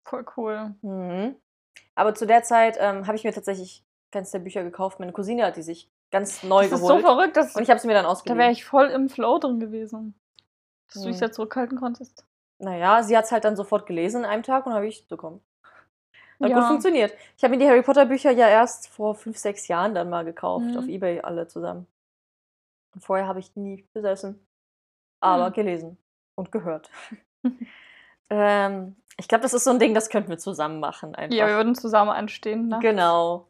Voll 0.03 0.25
cool. 0.35 0.73
Mhm. 0.81 1.35
Aber 1.95 2.15
zu 2.15 2.25
der 2.25 2.41
Zeit 2.43 2.77
ähm, 2.79 3.05
habe 3.07 3.15
ich 3.15 3.23
mir 3.23 3.33
tatsächlich 3.33 3.83
keins 4.11 4.31
der 4.31 4.39
Bücher 4.39 4.63
gekauft. 4.63 4.99
Meine 4.99 5.11
Cousine 5.13 5.45
hat 5.45 5.55
die 5.57 5.61
sich 5.63 5.89
ganz 6.11 6.43
neu 6.43 6.63
Das 6.63 6.73
ist 6.73 6.79
so 6.81 6.87
geholt. 6.97 7.05
verrückt, 7.05 7.37
dass 7.37 7.55
und 7.55 7.63
ich 7.63 7.69
habe 7.69 7.79
sie 7.79 7.87
mir 7.87 7.93
dann 7.93 8.03
da 8.03 8.09
ausgeliehen. 8.09 8.39
wäre 8.39 8.51
ich 8.51 8.65
voll 8.65 8.87
im 8.87 9.09
Flow 9.09 9.37
drin 9.39 9.59
gewesen. 9.59 10.13
Dass 10.93 11.03
du 11.03 11.07
dich 11.09 11.17
Hm. 11.17 11.27
ja 11.27 11.31
zurückhalten 11.31 11.79
konntest. 11.79 12.25
Naja, 12.59 13.01
sie 13.03 13.17
hat 13.17 13.25
es 13.25 13.31
halt 13.31 13.45
dann 13.45 13.55
sofort 13.55 13.85
gelesen 13.87 14.23
in 14.23 14.29
einem 14.29 14.43
Tag 14.43 14.65
und 14.65 14.73
habe 14.73 14.87
ich 14.87 15.07
bekommen. 15.07 15.41
Hat 16.41 16.49
Ja. 16.49 16.59
gut 16.59 16.67
funktioniert. 16.67 17.13
Ich 17.37 17.43
habe 17.43 17.51
mir 17.55 17.59
die 17.59 17.67
Harry 17.67 17.81
Potter 17.81 18.05
Bücher 18.05 18.31
ja 18.31 18.47
erst 18.49 18.87
vor 18.89 19.15
fünf, 19.15 19.37
sechs 19.37 19.67
Jahren 19.67 19.95
dann 19.95 20.09
mal 20.09 20.25
gekauft. 20.25 20.65
Mhm. 20.65 20.77
Auf 20.77 20.87
Ebay 20.87 21.21
alle 21.21 21.47
zusammen. 21.47 21.87
Und 22.93 23.03
vorher 23.03 23.27
habe 23.27 23.39
ich 23.39 23.55
nie 23.55 23.87
besessen. 23.93 24.45
Aber 25.21 25.47
Hm. 25.47 25.53
gelesen 25.53 25.97
und 26.35 26.51
gehört. 26.51 26.89
ähm, 28.29 28.95
ich 29.17 29.27
glaube, 29.27 29.43
das 29.43 29.53
ist 29.53 29.63
so 29.63 29.69
ein 29.71 29.79
Ding, 29.79 29.93
das 29.93 30.09
könnten 30.09 30.29
wir 30.29 30.37
zusammen 30.37 30.79
machen. 30.79 31.15
Einfach. 31.15 31.35
Ja, 31.35 31.47
wir 31.47 31.55
würden 31.55 31.75
zusammen 31.75 32.09
anstehen. 32.11 32.67
Ne? 32.69 32.79
Genau. 32.81 33.47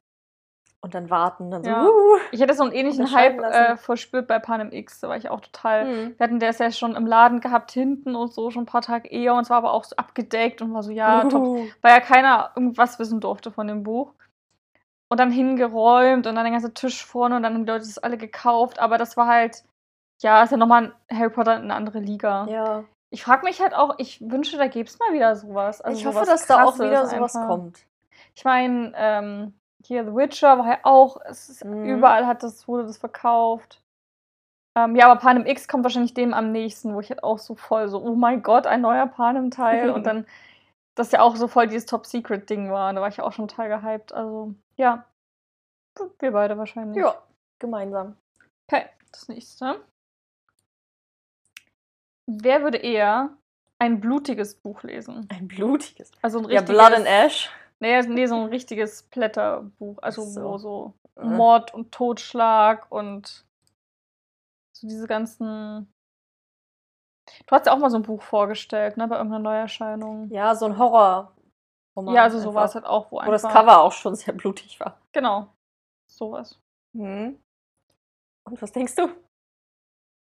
Und 0.84 0.96
dann 0.96 1.12
warten, 1.12 1.52
dann 1.52 1.63
so. 1.63 1.70
Ja. 1.70 1.86
Uh. 1.86 2.17
Ich 2.32 2.41
hätte 2.41 2.56
so 2.56 2.63
einen 2.63 2.72
ähnlichen 2.72 3.13
Hype 3.13 3.39
äh, 3.39 3.78
verspürt 3.78 4.28
bei 4.28 4.39
Panem 4.39 4.72
X. 4.72 5.00
Da 5.00 5.10
war 5.10 5.15
ich 5.15 5.30
auch 5.30 5.39
total. 5.39 5.86
Hm. 5.86 6.15
Wir 6.17 6.24
hatten 6.24 6.39
der 6.39 6.52
ja 6.52 6.72
schon 6.72 6.96
im 6.96 7.06
Laden 7.06 7.39
gehabt, 7.39 7.72
hinten 7.72 8.15
und 8.15 8.34
so, 8.34 8.50
schon 8.50 8.63
ein 8.63 8.67
paar 8.67 8.82
Tage 8.82 9.08
eher. 9.08 9.36
Und 9.36 9.44
es 9.44 9.52
war 9.52 9.58
aber 9.58 9.74
auch 9.74 9.84
so 9.84 9.96
abgedeckt 9.96 10.60
und 10.62 10.74
war 10.74 10.82
so, 10.82 10.91
ja, 10.91 11.24
top. 11.26 11.44
Uh. 11.44 11.67
Weil 11.82 11.94
ja 11.94 12.00
keiner 12.00 12.52
irgendwas 12.56 12.98
wissen 12.98 13.20
durfte 13.20 13.52
von 13.52 13.67
dem 13.67 13.84
Buch. 13.84 14.13
Und 15.08 15.20
dann 15.20 15.30
hingeräumt 15.30 16.26
und 16.26 16.36
dann 16.36 16.46
der 16.46 16.52
ganze 16.52 16.74
Tisch 16.74 17.06
vorne 17.06 17.36
und 17.36 17.44
dann 17.44 17.54
haben 17.54 17.65
die 17.65 17.72
Leute 17.72 17.86
das 17.86 18.00
alle 18.00 18.17
gekauft. 18.17 18.80
Aber 18.80 18.98
das 18.98 19.15
war 19.17 19.28
halt, 19.28 19.63
ja, 20.22 20.41
ist 20.41 20.52
ja 20.52 20.58
nochmal 20.58 20.94
ein 21.10 21.20
Harry 21.20 21.30
Potter 21.30 21.58
in 21.58 21.63
eine 21.63 21.76
andere 21.76 22.00
Liga. 22.00 22.48
Ja. 22.50 22.86
Ich 23.12 23.24
frage 23.24 23.46
mich 23.46 23.62
halt 23.62 23.76
auch, 23.76 23.96
ich 24.00 24.22
wünsche, 24.22 24.58
da 24.58 24.67
gäbe 24.67 24.89
es 24.89 24.98
mal 24.98 25.13
wieder 25.13 25.36
sowas. 25.36 25.82
Also 25.82 26.00
ich 26.00 26.06
hoffe, 26.08 26.26
sowas 26.26 26.30
dass 26.30 26.48
da 26.48 26.63
auch 26.63 26.80
wieder 26.80 27.06
sowas 27.06 27.36
einfach. 27.36 27.50
kommt. 27.50 27.86
Ich 28.34 28.46
meine, 28.46 28.94
ähm, 28.96 29.54
hier 29.84 30.06
The 30.06 30.15
Witcher 30.15 30.58
war 30.60 30.67
ja 30.67 30.80
auch, 30.84 31.17
Mhm. 31.63 31.86
überall 31.86 32.26
hat 32.28 32.44
das, 32.44 32.67
wurde 32.67 32.86
das 32.86 32.98
verkauft. 32.98 33.82
Ähm, 34.78 34.96
ja, 34.96 35.10
aber 35.12 35.20
Panem 35.20 35.46
X 35.46 35.67
kommt 35.67 35.84
wahrscheinlich 35.84 36.13
dem 36.13 36.34
am 36.34 36.52
nächsten, 36.52 36.94
wo 36.96 37.02
ich 37.02 37.10
halt 37.10 37.24
auch 37.24 37.39
so 37.39 37.56
voll 37.56 37.88
so, 37.89 38.02
oh 38.02 38.15
mein 38.15 38.41
Gott, 38.41 38.65
ein 38.67 38.82
neuer 38.82 39.08
Panem-Teil. 39.08 39.89
und 39.89 40.06
dann, 40.06 40.26
das 40.96 41.12
ja 41.12 41.22
auch 41.22 41.36
so 41.36 41.48
voll 41.48 41.67
dieses 41.67 41.86
Top-Secret-Ding 41.88 42.72
war. 42.72 42.94
Da 42.94 43.02
war 43.02 43.08
ich 43.10 43.20
auch 43.22 43.34
schon 43.34 43.48
total 43.48 43.70
gehypt. 43.70 44.13
Also, 44.13 44.54
ja. 44.78 45.06
Wir 46.20 46.32
beide 46.32 46.58
wahrscheinlich. 46.58 46.98
Ja, 46.98 47.15
gemeinsam. 47.60 48.15
Okay, 48.70 48.86
das 49.12 49.28
nächste. 49.28 49.82
Wer 52.28 52.63
würde 52.63 52.78
eher 52.78 53.32
ein 53.80 54.00
blutiges 54.00 54.56
Buch 54.56 54.84
lesen? 54.84 55.28
Ein 55.30 55.48
blutiges. 55.48 56.12
Also 56.22 56.39
ein 56.39 56.46
Ja, 56.50 56.60
richtiges. 56.62 56.78
Blood 56.78 56.94
and 56.94 57.08
Ash. 57.08 57.50
Nee, 57.82 58.02
nee, 58.04 58.26
so 58.28 58.36
ein 58.36 58.46
richtiges 58.50 59.04
Blätterbuch. 59.04 59.98
Also 60.02 60.22
So. 60.24 60.44
wo 60.44 60.58
so 60.58 60.94
Äh. 61.17 61.26
Mord 61.26 61.74
und 61.74 61.91
Totschlag 61.91 62.89
und 62.91 63.46
so 64.74 64.88
diese 64.88 65.08
ganzen. 65.08 65.91
Du 67.48 67.56
hast 67.56 67.65
ja 67.65 67.74
auch 67.74 67.78
mal 67.78 67.89
so 67.89 67.98
ein 67.98 68.04
Buch 68.04 68.22
vorgestellt, 68.22 68.98
ne, 68.98 69.08
bei 69.08 69.15
irgendeiner 69.17 69.44
Neuerscheinung. 69.44 70.30
Ja, 70.32 70.56
so 70.56 70.65
ein 70.65 70.78
Horror. 70.78 71.36
Ja, 72.08 72.24
also 72.24 72.39
so 72.39 72.54
war 72.54 72.65
es 72.65 72.76
halt 72.76 72.86
auch, 72.86 73.12
wo, 73.12 73.17
Wo 73.17 73.32
das 73.32 73.44
einfach- 73.46 73.60
Cover 73.60 73.82
auch 73.82 73.91
schon 73.91 74.15
sehr 74.15 74.34
blutig 74.34 74.80
war. 74.80 74.98
Genau. 75.12 75.54
Sowas. 76.10 76.60
Mhm. 76.94 77.38
Und 78.46 78.62
was 78.62 78.72
denkst 78.72 78.96
du? 78.96 79.10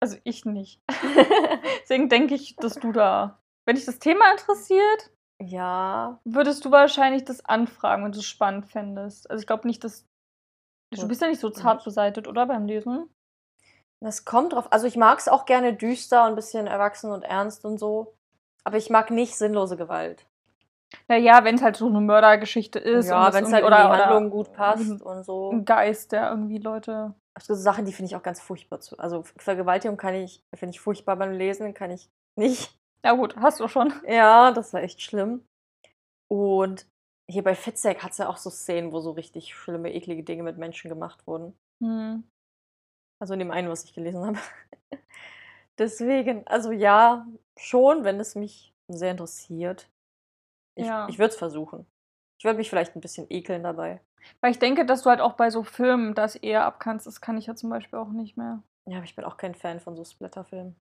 Also 0.01 0.17
ich 0.25 0.45
nicht. 0.45 0.81
Deswegen 1.83 2.09
denke 2.09 2.35
ich, 2.35 2.57
dass 2.57 2.75
du 2.75 2.93
da. 2.93 3.39
Wenn 3.67 3.77
dich 3.77 3.85
das 3.85 3.99
Thema 3.99 4.31
interessiert, 4.31 5.11
ja, 5.43 6.19
würdest 6.25 6.65
du 6.65 6.71
wahrscheinlich 6.71 7.25
das 7.25 7.45
anfragen, 7.45 8.05
wenn 8.05 8.13
du 8.13 8.19
es 8.19 8.27
spannend 8.27 8.67
fändest. 8.67 9.31
Also 9.31 9.41
ich 9.41 9.47
glaube 9.47 9.67
nicht, 9.67 9.85
dass. 9.85 10.07
Du 10.91 11.07
bist 11.07 11.21
ja 11.21 11.29
nicht 11.29 11.41
so 11.41 11.51
zart 11.51 11.85
beseitet, 11.85 12.27
oder? 12.27 12.47
Beim 12.47 12.65
Lesen? 12.65 13.11
das 14.01 14.25
kommt 14.25 14.53
drauf. 14.53 14.73
Also 14.73 14.87
ich 14.87 14.97
mag 14.97 15.19
es 15.19 15.29
auch 15.29 15.45
gerne 15.45 15.75
düster 15.75 16.25
und 16.25 16.31
ein 16.31 16.37
bisschen 16.37 16.67
erwachsen 16.67 17.11
und 17.11 17.23
ernst 17.23 17.65
und 17.65 17.79
so. 17.79 18.15
Aber 18.65 18.77
ich 18.77 18.91
mag 18.91 19.11
nicht 19.11 19.37
sinnlose 19.37 19.77
Gewalt. 19.77 20.27
Naja, 21.07 21.45
wenn 21.45 21.57
es 21.57 21.63
halt 21.63 21.77
so 21.77 21.87
eine 21.87 22.01
Mördergeschichte 22.01 22.79
ist. 22.79 23.09
ja, 23.09 23.33
wenn 23.33 23.45
es 23.45 23.53
halt 23.53 23.65
in 23.65 23.71
die 23.71 23.75
oder, 23.75 23.89
Handlung 23.89 24.27
oder 24.27 24.31
gut 24.31 24.53
passt 24.53 25.03
und 25.03 25.25
so. 25.25 25.51
Ein 25.51 25.65
Geist, 25.65 26.13
der 26.13 26.31
irgendwie 26.31 26.59
Leute. 26.59 27.15
Also 27.35 27.55
so 27.55 27.61
Sachen, 27.61 27.85
die 27.85 27.93
finde 27.93 28.11
ich 28.11 28.17
auch 28.17 28.23
ganz 28.23 28.41
furchtbar. 28.41 28.81
Zu. 28.81 28.99
Also 28.99 29.25
Vergewaltigung 29.37 29.97
kann 29.97 30.15
ich, 30.15 30.43
finde 30.55 30.75
ich 30.75 30.81
furchtbar 30.81 31.17
beim 31.17 31.33
Lesen, 31.33 31.75
kann 31.75 31.91
ich 31.91 32.09
nicht. 32.37 32.78
Ja, 33.05 33.13
gut, 33.13 33.37
hast 33.37 33.61
du 33.61 33.69
schon. 33.69 33.93
Ja, 34.07 34.53
das 34.53 34.73
war 34.73 34.83
echt 34.83 35.03
schlimm. 35.03 35.47
Und 36.31 36.87
hier 37.31 37.43
bei 37.43 37.55
Fitzek 37.55 38.03
hat 38.03 38.13
es 38.13 38.19
ja 38.19 38.29
auch 38.29 38.37
so 38.37 38.51
Szenen, 38.51 38.93
wo 38.93 39.01
so 39.01 39.13
richtig 39.13 39.55
schlimme, 39.55 39.93
eklige 39.93 40.25
Dinge 40.25 40.43
mit 40.43 40.59
Menschen 40.59 40.89
gemacht 40.89 41.27
wurden. 41.27 41.59
Hm. 41.83 42.25
Also 43.21 43.35
in 43.35 43.41
dem 43.41 43.51
einen, 43.51 43.69
was 43.69 43.85
ich 43.85 43.95
gelesen 43.95 44.25
habe. 44.25 44.39
Deswegen, 45.79 46.47
also 46.47 46.71
ja, 46.73 47.27
schon, 47.57 48.05
wenn 48.05 48.21
es 48.21 48.35
mich 48.35 48.75
sehr 48.89 49.13
interessiert. 49.13 49.91
Ich, 50.77 50.87
Ja. 50.87 51.09
ich 51.09 51.19
würde 51.19 51.31
es 51.31 51.37
versuchen. 51.37 51.87
Ich 52.39 52.45
würde 52.45 52.59
mich 52.59 52.69
vielleicht 52.71 52.97
ein 52.97 53.01
bisschen 53.01 53.27
ekeln 53.31 53.63
dabei. 53.63 54.01
Weil 54.41 54.51
ich 54.51 54.59
denke, 54.59 54.85
dass 54.87 55.03
du 55.03 55.11
halt 55.11 55.21
auch 55.21 55.35
bei 55.35 55.51
so 55.51 55.63
Filmen 55.63 56.15
das 56.15 56.37
eher 56.37 56.65
abkannst. 56.65 57.07
Das 57.07 57.21
kann 57.21 57.37
ich 57.37 57.47
ja 57.47 57.55
zum 57.55 57.71
Beispiel 57.71 57.99
auch 57.99 58.11
nicht 58.11 58.37
mehr. 58.37 58.63
Ja, 58.89 58.97
aber 58.99 59.05
ich 59.05 59.15
bin 59.17 59.25
auch 59.25 59.37
kein 59.37 59.55
Fan 59.55 59.81
von 59.81 59.97
so 59.97 60.05
Splatterfilmen. 60.05 60.77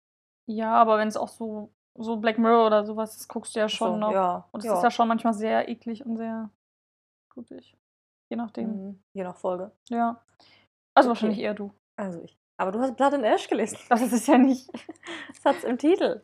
Ja, 0.46 0.74
aber 0.74 0.98
wenn 0.98 1.08
es 1.08 1.16
auch 1.16 1.28
so, 1.28 1.72
so 1.94 2.16
Black 2.16 2.38
Mirror 2.38 2.66
oder 2.66 2.84
sowas 2.84 3.16
ist, 3.16 3.28
guckst 3.28 3.54
du 3.54 3.60
ja 3.60 3.68
schon 3.68 3.92
so, 3.94 3.96
noch. 3.98 4.12
Ja, 4.12 4.48
Und 4.52 4.60
es 4.60 4.66
ja. 4.66 4.74
ist 4.74 4.82
ja 4.82 4.90
schon 4.90 5.08
manchmal 5.08 5.34
sehr 5.34 5.68
eklig 5.68 6.04
und 6.04 6.16
sehr 6.16 6.50
blutig. 7.32 7.76
Je 8.30 8.36
nachdem. 8.36 8.68
Mhm, 8.70 9.02
je 9.12 9.24
nach 9.24 9.36
Folge. 9.36 9.70
Ja. 9.88 10.22
Also 10.94 11.08
Okay. 11.08 11.16
wahrscheinlich 11.16 11.38
eher 11.40 11.54
du. 11.54 11.72
Also 11.96 12.22
ich. 12.22 12.38
Aber 12.58 12.72
du 12.72 12.80
hast 12.80 12.96
Blood 12.96 13.14
and 13.14 13.24
Ash 13.24 13.48
gelesen. 13.48 13.78
Das 13.88 14.00
ist 14.02 14.12
es 14.12 14.26
ja 14.26 14.38
nicht. 14.38 14.68
Das 15.28 15.44
hat's 15.56 15.64
im 15.64 15.76
Titel. 15.78 16.22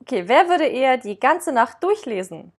Okay, 0.00 0.28
wer 0.28 0.48
würde 0.48 0.64
eher 0.66 0.96
die 0.96 1.18
ganze 1.18 1.52
Nacht 1.52 1.82
durchlesen? 1.82 2.52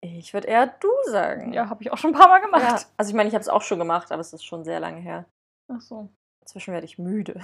Ich 0.00 0.32
würde 0.34 0.48
eher 0.48 0.66
du 0.66 0.88
sagen. 1.06 1.52
Ja, 1.52 1.68
habe 1.68 1.82
ich 1.82 1.92
auch 1.92 1.98
schon 1.98 2.10
ein 2.14 2.18
paar 2.18 2.28
Mal 2.28 2.40
Ja, 2.40 2.46
gemacht. 2.46 2.86
also 2.96 3.10
ich 3.10 3.14
meine, 3.14 3.28
ich 3.28 3.34
habe 3.34 3.42
es 3.42 3.48
auch 3.48 3.62
schon 3.62 3.78
gemacht, 3.78 4.10
aber 4.10 4.20
es 4.20 4.32
ist 4.32 4.44
schon 4.44 4.64
sehr 4.64 4.80
lange 4.80 5.00
her. 5.00 5.26
Ach 5.68 5.80
so. 5.80 6.08
Inzwischen 6.42 6.72
werde 6.74 6.84
ich 6.84 6.98
müde. 6.98 7.40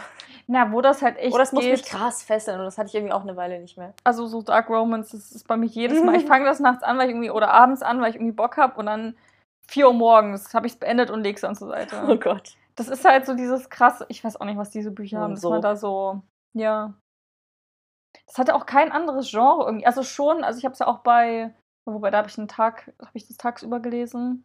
Na, 0.48 0.72
wo 0.72 0.80
das 0.80 1.02
halt 1.02 1.16
echt 1.18 1.32
Oder 1.32 1.44
es 1.44 1.52
muss 1.52 1.64
mich 1.64 1.84
krass 1.84 2.22
fesseln 2.22 2.58
und 2.58 2.64
das 2.64 2.78
hatte 2.78 2.88
ich 2.88 2.94
irgendwie 2.96 3.12
auch 3.12 3.22
eine 3.22 3.36
Weile 3.36 3.60
nicht 3.60 3.78
mehr. 3.78 3.94
Also 4.04 4.26
so 4.26 4.42
Dark 4.42 4.68
Romance, 4.68 5.12
das 5.12 5.30
ist 5.32 5.46
bei 5.46 5.56
mir 5.56 5.66
jedes 5.66 6.02
Mal. 6.02 6.16
Ich 6.16 6.26
fange 6.26 6.44
das 6.44 6.58
nachts 6.58 6.82
an, 6.82 6.98
weil 6.98 7.04
ich 7.08 7.12
irgendwie, 7.14 7.30
oder 7.30 7.50
abends 7.50 7.82
an, 7.82 8.00
weil 8.00 8.10
ich 8.10 8.16
irgendwie 8.16 8.32
Bock 8.32 8.56
habe 8.56 8.78
und 8.78 8.86
dann 8.86 9.16
4 9.68 9.86
Uhr 9.86 9.94
morgens 9.94 10.52
habe 10.52 10.66
ich 10.66 10.72
es 10.72 10.78
beendet 10.78 11.10
und 11.10 11.22
lege 11.22 11.36
es 11.36 11.42
dann 11.42 11.54
zur 11.54 11.68
Seite. 11.68 12.02
Oh 12.08 12.16
Gott. 12.16 12.56
Das 12.74 12.88
ist 12.88 13.04
halt 13.04 13.24
so 13.26 13.34
dieses 13.34 13.70
krasse, 13.70 14.04
ich 14.08 14.22
weiß 14.24 14.40
auch 14.40 14.46
nicht, 14.46 14.58
was 14.58 14.70
diese 14.70 14.90
Bücher 14.90 15.20
haben, 15.20 15.32
dass 15.34 15.42
So. 15.42 15.50
man 15.50 15.62
da 15.62 15.76
so, 15.76 16.22
ja. 16.54 16.94
Das 18.26 18.38
hatte 18.38 18.54
auch 18.54 18.66
kein 18.66 18.90
anderes 18.90 19.30
Genre 19.30 19.64
irgendwie. 19.64 19.86
Also 19.86 20.02
schon, 20.02 20.42
also 20.42 20.58
ich 20.58 20.64
habe 20.64 20.72
es 20.72 20.78
ja 20.80 20.86
auch 20.86 20.98
bei, 20.98 21.54
wobei 21.84 22.10
da 22.10 22.18
habe 22.18 22.28
ich 22.28 22.38
einen 22.38 22.48
Tag, 22.48 22.92
habe 23.00 23.10
ich 23.14 23.28
das 23.28 23.36
tagsüber 23.36 23.80
gelesen. 23.80 24.44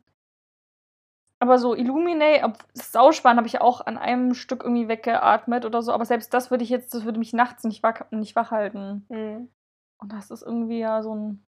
Aber 1.44 1.58
so 1.60 1.76
Illuminate, 1.76 2.54
Sausparen 2.74 3.36
habe 3.36 3.48
ich 3.48 3.60
auch 3.60 3.86
an 3.86 3.98
einem 3.98 4.34
Stück 4.34 4.64
irgendwie 4.64 4.88
weggeatmet 4.88 5.66
oder 5.66 5.82
so. 5.82 5.92
Aber 5.92 6.06
selbst 6.06 6.34
das 6.34 6.52
würde 6.52 6.64
ich 6.64 6.70
jetzt, 6.70 6.94
das 6.94 7.04
würde 7.04 7.20
mich 7.20 7.34
nachts 7.34 7.66
nicht 7.66 7.84
wach, 7.84 8.10
nicht 8.12 8.38
wach 8.38 8.50
halten. 8.52 9.06
Mhm. 9.10 9.50
Und 9.98 10.14
das 10.14 10.32
ist 10.32 10.42
irgendwie 10.42 10.80
ja 10.80 11.04
so 11.04 11.14
ein, 11.14 11.46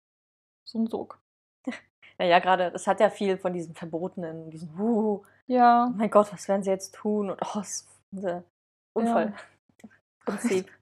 so 0.66 0.78
ein 0.78 0.86
Sog. 0.86 1.20
Naja, 2.16 2.38
gerade, 2.38 2.70
das 2.70 2.86
hat 2.86 3.00
ja 3.00 3.10
viel 3.10 3.36
von 3.36 3.52
diesem 3.52 3.74
Verbotenen, 3.74 4.48
diesem 4.50 4.78
Wuhu. 4.78 5.24
Ja. 5.46 5.88
Oh 5.90 5.94
mein 5.94 6.08
Gott, 6.10 6.32
was 6.32 6.48
werden 6.48 6.62
sie 6.62 6.70
jetzt 6.70 6.94
tun? 6.94 7.28
Und 7.28 7.38
oh, 7.42 7.58
das 7.58 7.86
ist 8.12 8.24
ein 8.24 8.44
Unfall. 8.94 9.34
Prinzip. 10.24 10.72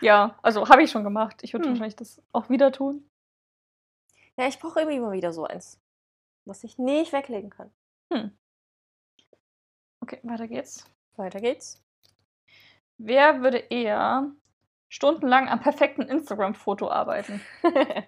Ja, 0.00 0.38
also 0.40 0.66
habe 0.66 0.82
ich 0.82 0.90
schon 0.90 1.04
gemacht. 1.04 1.42
Ich 1.42 1.52
würde 1.52 1.66
Hm. 1.66 1.72
wahrscheinlich 1.72 1.96
das 1.96 2.22
auch 2.32 2.48
wieder 2.48 2.72
tun. 2.72 3.06
Ja, 4.38 4.48
ich 4.48 4.58
brauche 4.58 4.80
irgendwie 4.80 4.96
immer 4.96 5.12
wieder 5.12 5.34
so 5.34 5.44
eins, 5.44 5.78
was 6.46 6.64
ich 6.64 6.78
nicht 6.78 7.12
weglegen 7.12 7.50
kann. 7.50 7.70
Okay, 10.06 10.20
weiter 10.22 10.46
geht's. 10.46 10.88
Weiter 11.16 11.40
geht's. 11.40 11.82
Wer 12.96 13.42
würde 13.42 13.58
eher 13.58 14.30
stundenlang 14.88 15.48
am 15.48 15.58
perfekten 15.60 16.02
Instagram-Foto 16.02 16.88
arbeiten? 16.90 17.40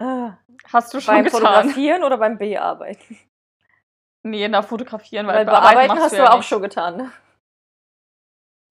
Ah, 0.00 0.38
Hast 0.72 0.92
du 0.92 1.00
schon 1.00 1.14
beim 1.14 1.24
getan? 1.24 1.40
Fotografieren 1.40 2.02
oder 2.02 2.18
beim 2.18 2.36
Bearbeiten? 2.36 3.16
Nee, 4.24 4.48
na, 4.48 4.60
fotografieren, 4.62 5.28
weil, 5.28 5.36
Weil 5.36 5.44
bearbeiten 5.44 5.74
bearbeiten 5.74 6.00
hast 6.02 6.12
du 6.12 6.16
du 6.16 6.22
ja 6.24 6.32
auch 6.32 6.38
nicht. 6.38 6.48
schon 6.48 6.62
getan. 6.62 6.96
ne? 6.96 7.12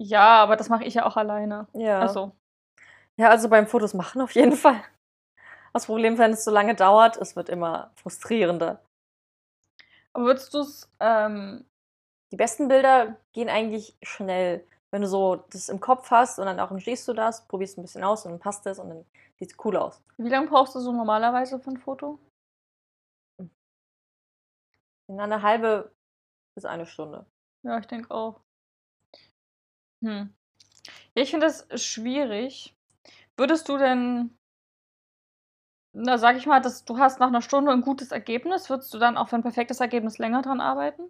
Ja, 0.02 0.44
aber 0.44 0.58
das 0.58 0.68
mache 0.68 0.84
ich 0.84 0.96
ja 0.96 1.06
auch 1.06 1.16
alleine. 1.16 1.68
Ja. 1.74 2.02
Also, 2.02 2.36
Ja, 3.16 3.30
also 3.30 3.48
beim 3.48 3.68
Fotos 3.68 3.94
machen 3.94 4.22
auf 4.22 4.32
jeden 4.36 4.52
Fall. 4.58 4.84
Das 5.72 5.86
Problem, 5.86 6.18
wenn 6.18 6.32
es 6.32 6.44
so 6.44 6.52
lange 6.52 6.76
dauert, 6.76 7.16
es 7.16 7.38
wird 7.38 7.48
immer 7.48 7.92
frustrierender. 7.96 8.84
Aber 10.14 10.26
würdest 10.26 10.54
du 10.54 10.60
es, 10.60 10.90
ähm, 11.00 11.66
Die 12.32 12.38
besten 12.38 12.68
Bilder 12.68 13.18
gehen 13.34 13.50
eigentlich 13.50 13.98
schnell. 14.04 14.66
Wenn 14.92 15.04
du 15.04 15.08
so 15.08 15.38
das 15.52 15.70
im 15.70 15.80
Kopf 15.80 16.12
hast 16.12 16.40
und 16.40 16.46
dann 16.46 16.60
auch 16.60 16.78
stehst 16.80 17.08
du 17.08 17.14
das, 17.14 17.48
probierst 17.48 17.78
ein 17.78 17.84
bisschen 17.84 18.04
aus 18.04 18.26
und 18.26 18.32
dann 18.32 18.40
passt 18.40 18.66
es 18.68 18.80
und 18.80 18.90
dann 18.90 19.06
sieht 19.40 19.52
es 19.52 19.58
cool 19.66 19.78
aus. 19.78 20.02
wie 20.18 20.30
lange 20.30 20.48
brauchst 20.48 20.76
du 20.76 20.80
so 20.80 20.92
normalerweise 20.92 21.60
für 21.60 21.72
ein 21.72 21.78
Foto? 21.78 22.20
In 25.08 25.20
einer 25.20 25.42
halbe 25.42 25.92
bis 26.56 26.66
eine 26.66 26.86
Stunde. 26.86 27.26
Ja, 27.64 27.80
ich 27.80 27.88
denke 27.88 28.12
auch. 28.12 28.42
Hm. 30.04 30.34
Ja, 31.16 31.24
ich 31.24 31.32
finde 31.32 31.48
das 31.48 31.68
schwierig. 31.82 32.76
Würdest 33.38 33.70
du 33.70 33.78
denn, 33.78 34.38
na, 35.94 36.18
sag 36.18 36.36
ich 36.38 36.46
mal, 36.46 36.60
dass 36.62 36.86
du 36.86 36.98
hast 36.98 37.20
nach 37.20 37.28
einer 37.28 37.42
Stunde 37.42 37.72
ein 37.72 37.82
gutes 37.82 38.12
Ergebnis, 38.12 38.70
würdest 38.70 38.94
du 38.94 39.00
dann 39.00 39.18
auch 39.18 39.30
für 39.30 39.36
ein 39.36 39.44
perfektes 39.44 39.80
Ergebnis 39.80 40.18
länger 40.18 40.42
dran 40.42 40.60
arbeiten? 40.60 41.04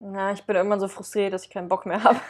Na, 0.00 0.32
ich 0.32 0.44
bin 0.44 0.56
irgendwann 0.56 0.80
so 0.80 0.88
frustriert, 0.88 1.32
dass 1.32 1.44
ich 1.44 1.50
keinen 1.50 1.68
Bock 1.68 1.86
mehr 1.86 2.02
habe. 2.04 2.20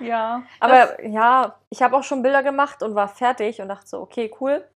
Ja. 0.00 0.42
Aber 0.60 1.04
ja, 1.06 1.58
ich 1.70 1.82
habe 1.82 1.96
auch 1.96 2.02
schon 2.02 2.22
Bilder 2.22 2.42
gemacht 2.42 2.82
und 2.82 2.94
war 2.94 3.08
fertig 3.08 3.60
und 3.60 3.68
dachte 3.68 3.86
so, 3.86 4.00
okay, 4.00 4.32
cool. 4.40 4.68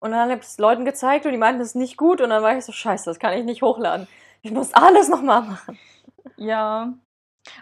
Und 0.00 0.10
dann 0.10 0.20
habe 0.30 0.40
ich 0.40 0.46
es 0.46 0.58
Leuten 0.58 0.84
gezeigt 0.84 1.24
und 1.24 1.32
die 1.32 1.38
meinten, 1.38 1.60
das 1.60 1.68
ist 1.68 1.76
nicht 1.76 1.96
gut. 1.96 2.20
Und 2.20 2.30
dann 2.30 2.42
war 2.42 2.56
ich 2.56 2.64
so, 2.64 2.72
scheiße, 2.72 3.06
das 3.06 3.18
kann 3.18 3.32
ich 3.32 3.44
nicht 3.44 3.62
hochladen. 3.62 4.06
Ich 4.42 4.50
muss 4.50 4.74
alles 4.74 5.08
nochmal 5.08 5.42
machen. 5.42 5.78
Ja. 6.36 6.92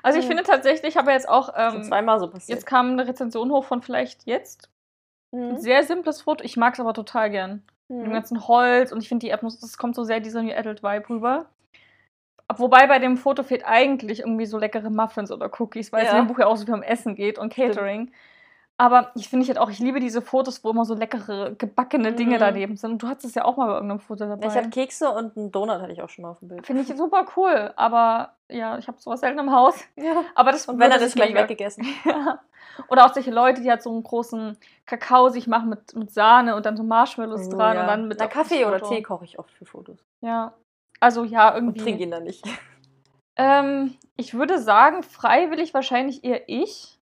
Also 0.02 0.18
ich 0.18 0.24
Ja. 0.24 0.28
finde 0.28 0.42
tatsächlich, 0.44 0.90
ich 0.92 0.96
habe 0.96 1.12
jetzt 1.12 1.28
auch, 1.28 1.50
ähm, 1.56 1.82
zweimal 1.84 2.18
so 2.20 2.28
passiert. 2.28 2.58
jetzt 2.58 2.66
kam 2.66 2.90
eine 2.92 3.06
Rezension 3.06 3.50
hoch 3.50 3.64
von 3.64 3.82
vielleicht 3.82 4.26
jetzt. 4.26 4.68
Mhm. 5.32 5.56
sehr 5.56 5.82
simples 5.82 6.22
Foto. 6.22 6.44
Ich 6.44 6.56
mag 6.56 6.74
es 6.74 6.80
aber 6.80 6.94
total 6.94 7.30
gern. 7.30 7.62
Mit 7.88 8.00
dem 8.02 8.08
Mhm. 8.10 8.12
ganzen 8.12 8.46
Holz 8.48 8.92
und 8.92 9.02
ich 9.02 9.08
finde 9.08 9.26
die 9.26 9.32
Atmosphäre, 9.32 9.66
es 9.66 9.76
kommt 9.78 9.94
so 9.94 10.04
sehr 10.04 10.20
dieser 10.20 10.42
New 10.42 10.54
Adult 10.54 10.82
Vibe 10.82 11.08
rüber. 11.10 11.46
Wobei 12.54 12.86
bei 12.86 12.98
dem 12.98 13.16
Foto 13.16 13.42
fehlt 13.42 13.64
eigentlich 13.64 14.20
irgendwie 14.20 14.44
so 14.46 14.58
leckere 14.58 14.90
Muffins 14.90 15.32
oder 15.32 15.50
Cookies, 15.58 15.90
weil 15.92 16.04
es 16.04 16.12
Ja. 16.12 16.18
in 16.18 16.24
dem 16.24 16.28
Buch 16.28 16.38
ja 16.38 16.46
auch 16.46 16.56
so 16.56 16.66
viel 16.66 16.74
um 16.74 16.82
Essen 16.82 17.14
geht 17.14 17.38
und 17.38 17.52
Catering. 17.52 18.10
Aber 18.82 19.12
ich 19.14 19.28
finde 19.28 19.44
ich 19.44 19.48
halt 19.48 19.58
auch, 19.60 19.70
ich 19.70 19.78
liebe 19.78 20.00
diese 20.00 20.20
Fotos, 20.20 20.64
wo 20.64 20.70
immer 20.70 20.84
so 20.84 20.94
leckere, 20.94 21.52
gebackene 21.56 22.14
Dinge 22.14 22.34
Mhm. 22.34 22.40
daneben 22.40 22.76
sind. 22.76 22.90
Und 22.92 23.02
du 23.04 23.06
hattest 23.06 23.26
es 23.26 23.34
ja 23.36 23.44
auch 23.44 23.56
mal 23.56 23.66
bei 23.68 23.74
irgendeinem 23.74 24.00
Foto 24.00 24.26
dabei. 24.26 24.48
Ich 24.48 24.54
hatte 24.54 24.70
Kekse 24.70 25.08
und 25.10 25.36
einen 25.36 25.52
Donut 25.52 25.80
hatte 25.80 25.92
ich 25.92 26.02
auch 26.02 26.08
schon 26.08 26.22
mal 26.22 26.30
auf 26.32 26.40
dem 26.40 26.48
Bild. 26.48 26.66
Finde 26.66 26.82
ich 26.82 26.88
super 26.88 27.24
cool, 27.36 27.72
aber 27.76 28.34
ja, 28.48 28.76
ich 28.78 28.88
habe 28.88 28.98
sowas 29.00 29.20
selten 29.20 29.38
im 29.38 29.52
Haus. 29.52 29.76
Ja. 29.96 30.24
Aber 30.34 30.50
das 30.50 30.66
Und 30.66 30.80
wenn, 30.80 30.90
ist 30.90 31.00
sich 31.00 31.14
gleich 31.14 31.32
weggegessen. 31.32 31.86
Ja. 32.04 32.40
Oder 32.88 33.04
auch 33.06 33.14
solche 33.14 33.30
Leute, 33.30 33.60
die 33.62 33.70
halt 33.70 33.82
so 33.82 33.90
einen 33.92 34.02
großen 34.02 34.56
Kakao 34.86 35.28
sich 35.28 35.46
machen 35.46 35.68
mit, 35.68 35.94
mit 35.94 36.10
Sahne 36.10 36.56
und 36.56 36.66
dann 36.66 36.76
so 36.76 36.82
Marshmallows 36.82 37.46
Oh, 37.48 37.50
dran 37.56 37.76
ja. 37.76 37.82
und 37.82 37.86
dann 37.86 38.08
mit 38.08 38.18
Na, 38.18 38.24
das 38.26 38.34
Kaffee 38.34 38.64
oder. 38.64 38.80
Tee 38.82 39.02
koche 39.02 39.24
ich 39.26 39.38
oft 39.38 39.52
für 39.52 39.64
Fotos. 39.64 39.98
Ja. 40.22 40.54
Also 40.98 41.22
ja, 41.22 41.50
Und 41.50 41.54
irgendwie. 41.66 41.80
trinke 41.82 42.02
ihn 42.02 42.10
dann 42.10 42.24
nicht. 42.24 42.44
Ähm, 43.36 43.94
ich 44.16 44.34
würde 44.34 44.58
sagen, 44.58 45.04
freiwillig 45.04 45.72
wahrscheinlich 45.72 46.24
eher 46.24 46.48
ich. 46.48 46.98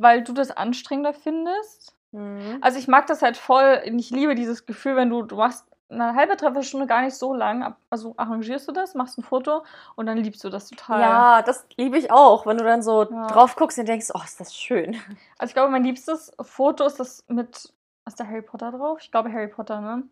Weil 0.00 0.22
du 0.24 0.32
das 0.32 0.50
anstrengender 0.50 1.12
findest. 1.12 1.94
Mhm. 2.12 2.58
Also 2.60 2.78
ich 2.78 2.88
mag 2.88 3.06
das 3.06 3.22
halt 3.22 3.36
voll. 3.36 3.82
Ich 3.84 4.10
liebe 4.10 4.34
dieses 4.34 4.66
Gefühl, 4.66 4.96
wenn 4.96 5.10
du, 5.10 5.22
du 5.22 5.36
machst 5.36 5.66
eine 5.90 6.14
halbe 6.14 6.34
Dreiviertelstunde 6.36 6.86
gar 6.86 7.02
nicht 7.02 7.14
so 7.14 7.34
lang. 7.34 7.74
Also 7.90 8.14
arrangierst 8.16 8.66
du 8.66 8.72
das, 8.72 8.94
machst 8.94 9.18
ein 9.18 9.22
Foto 9.22 9.64
und 9.96 10.06
dann 10.06 10.18
liebst 10.18 10.42
du 10.42 10.48
das 10.50 10.68
total. 10.68 11.00
Ja, 11.00 11.42
das 11.42 11.66
liebe 11.76 11.98
ich 11.98 12.10
auch, 12.10 12.46
wenn 12.46 12.56
du 12.58 12.64
dann 12.64 12.82
so 12.82 13.04
Ja. 13.10 13.26
drauf 13.28 13.54
guckst 13.56 13.78
und 13.78 13.86
denkst, 13.86 14.08
oh, 14.14 14.20
ist 14.24 14.40
das 14.40 14.54
schön. 14.56 14.94
Also 15.38 15.50
ich 15.50 15.54
glaube, 15.54 15.70
mein 15.70 15.84
liebstes 15.84 16.32
Foto 16.40 16.84
ist 16.84 16.98
das 16.98 17.24
mit. 17.28 17.72
Ist 18.06 18.20
da 18.20 18.24
Harry 18.26 18.42
Potter 18.42 18.70
drauf? 18.72 18.98
Ich 19.00 19.10
glaube 19.10 19.32
Harry 19.32 19.48
Potter, 19.48 19.80
ne? 19.80 20.02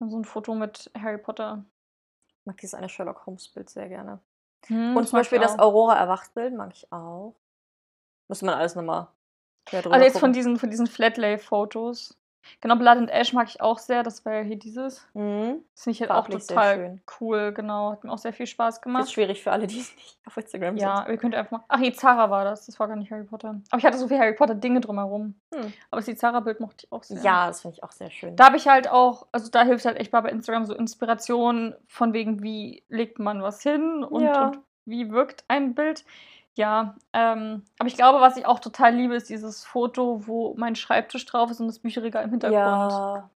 So 0.00 0.18
ein 0.18 0.24
Foto 0.24 0.54
mit 0.54 0.90
Harry 1.00 1.18
Potter. 1.18 1.64
Ich 2.40 2.46
mag 2.46 2.56
dieses 2.56 2.74
eine 2.74 2.88
Sherlock 2.88 3.24
Holmes 3.26 3.48
Bild 3.48 3.70
sehr 3.70 3.88
gerne. 3.88 4.18
Hm, 4.66 4.96
Und 4.96 5.08
zum 5.08 5.18
Beispiel 5.18 5.38
das. 5.38 5.58
Aurora 5.58 5.96
erwacht 5.96 6.34
Bild 6.34 6.54
mag 6.54 6.70
ich 6.72 6.90
auch. 6.92 7.34
Muss 8.32 8.40
man 8.40 8.54
alles 8.54 8.74
nochmal 8.74 9.08
Also 9.70 9.90
jetzt 9.90 10.18
von 10.18 10.32
diesen, 10.32 10.56
von 10.56 10.70
diesen 10.70 10.86
Flatlay-Fotos. 10.86 12.18
Genau, 12.62 12.76
Blood 12.76 12.96
and 12.96 13.10
Ash 13.10 13.34
mag 13.34 13.46
ich 13.46 13.60
auch 13.60 13.78
sehr. 13.78 14.02
Das 14.02 14.24
war 14.24 14.32
ja 14.32 14.40
hier 14.40 14.58
dieses. 14.58 15.06
Mhm. 15.12 15.62
Das 15.74 15.84
finde 15.84 15.94
ich 15.96 16.00
halt 16.00 16.10
auch 16.12 16.26
total 16.26 16.98
cool, 17.20 17.52
genau. 17.52 17.92
Hat 17.92 18.04
mir 18.04 18.10
auch 18.10 18.16
sehr 18.16 18.32
viel 18.32 18.46
Spaß 18.46 18.76
Ist 18.76 18.82
gemacht. 18.82 19.12
schwierig 19.12 19.42
für 19.42 19.52
alle, 19.52 19.66
die 19.66 19.76
nicht 19.76 20.18
auf 20.26 20.34
Instagram 20.38 20.78
Ja, 20.78 21.06
ihr 21.10 21.18
könnt 21.18 21.34
einfach 21.34 21.50
mal. 21.50 21.64
Ach, 21.68 21.78
Izara 21.78 22.30
war 22.30 22.44
das. 22.44 22.64
Das 22.64 22.80
war 22.80 22.88
gar 22.88 22.96
nicht 22.96 23.10
Harry 23.12 23.24
Potter. 23.24 23.60
Aber 23.70 23.78
ich 23.78 23.84
hatte 23.84 23.98
so 23.98 24.08
viel 24.08 24.18
Harry 24.18 24.32
Potter-Dinge 24.32 24.80
drumherum. 24.80 25.34
sind. 25.52 25.64
Hm. 25.64 25.72
Aber 25.90 26.00
das 26.00 26.08
Izara-Bild 26.08 26.58
mochte 26.60 26.86
ich 26.86 26.90
auch 26.92 27.02
sehr. 27.02 27.22
Ja, 27.22 27.48
das 27.48 27.60
finde 27.60 27.76
ich 27.76 27.84
auch 27.84 27.92
sehr 27.92 28.10
schön. 28.10 28.34
Da 28.34 28.46
habe 28.46 28.56
ich 28.56 28.66
halt 28.66 28.88
auch, 28.90 29.26
also 29.30 29.50
da 29.50 29.62
hilft 29.62 29.84
halt 29.84 29.98
echt 29.98 30.10
mal 30.14 30.22
bei 30.22 30.30
Instagram 30.30 30.64
so 30.64 30.74
Inspiration 30.74 31.74
von 31.86 32.14
wegen, 32.14 32.42
wie 32.42 32.82
legt 32.88 33.18
man 33.18 33.42
was 33.42 33.62
hin 33.62 34.02
und, 34.02 34.22
Ja. 34.22 34.46
und 34.46 34.58
wie 34.86 35.10
wirkt 35.12 35.44
ein 35.48 35.74
Bild. 35.74 36.04
Ja, 36.54 36.96
ähm, 37.14 37.64
aber 37.78 37.88
ich 37.88 37.96
glaube, 37.96 38.20
was 38.20 38.36
ich 38.36 38.44
auch 38.46 38.58
total 38.60 38.94
liebe, 38.94 39.14
ist 39.14 39.30
dieses 39.30 39.64
Foto, 39.64 40.26
wo 40.26 40.54
mein 40.56 40.76
Schreibtisch 40.76 41.24
drauf 41.24 41.50
ist 41.50 41.60
und 41.60 41.66
das 41.66 41.78
Bücherregal 41.78 42.24
im 42.24 42.30
Hintergrund. 42.30 42.60
ja, 42.62 43.30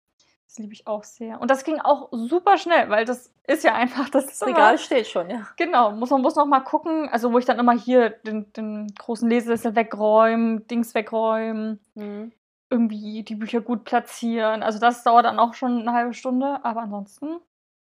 Das 0.48 0.58
liebe 0.58 0.72
ich 0.72 0.86
auch 0.88 1.04
sehr. 1.04 1.40
Und 1.40 1.48
das 1.50 1.62
ging 1.64 1.80
auch 1.80 2.08
super 2.10 2.58
schnell, 2.58 2.90
weil 2.90 3.04
das 3.04 3.32
ist 3.46 3.62
ja 3.62 3.74
einfach 3.74 4.08
das, 4.08 4.26
das. 4.26 4.42
Regal 4.48 4.78
steht 4.78 5.06
schon, 5.06 5.30
ja. 5.30 5.46
Genau, 5.56 5.92
muss 5.92 6.10
man 6.10 6.22
muss 6.22 6.34
noch 6.34 6.46
mal 6.46 6.60
gucken, 6.60 7.08
also 7.08 7.32
wo 7.32 7.38
ich 7.38 7.44
dann 7.44 7.58
immer 7.60 7.72
hier 7.72 8.10
den, 8.10 8.52
den 8.52 8.92
großen 8.98 9.28
Lesesessel 9.28 9.76
wegräumen, 9.76 10.66
Dings 10.66 10.94
wegräumen, 10.94 11.78
Mhm. 11.94 12.32
irgendwie 12.70 13.22
die 13.22 13.36
Bücher 13.36 13.60
gut 13.60 13.84
platzieren. 13.84 14.64
Also 14.64 14.80
das 14.80 15.04
dauert 15.04 15.24
dann 15.24 15.38
auch 15.38 15.54
schon 15.54 15.80
eine 15.82 15.92
halbe 15.92 16.14
Stunde, 16.14 16.64
aber 16.64 16.82
ansonsten, 16.82 17.38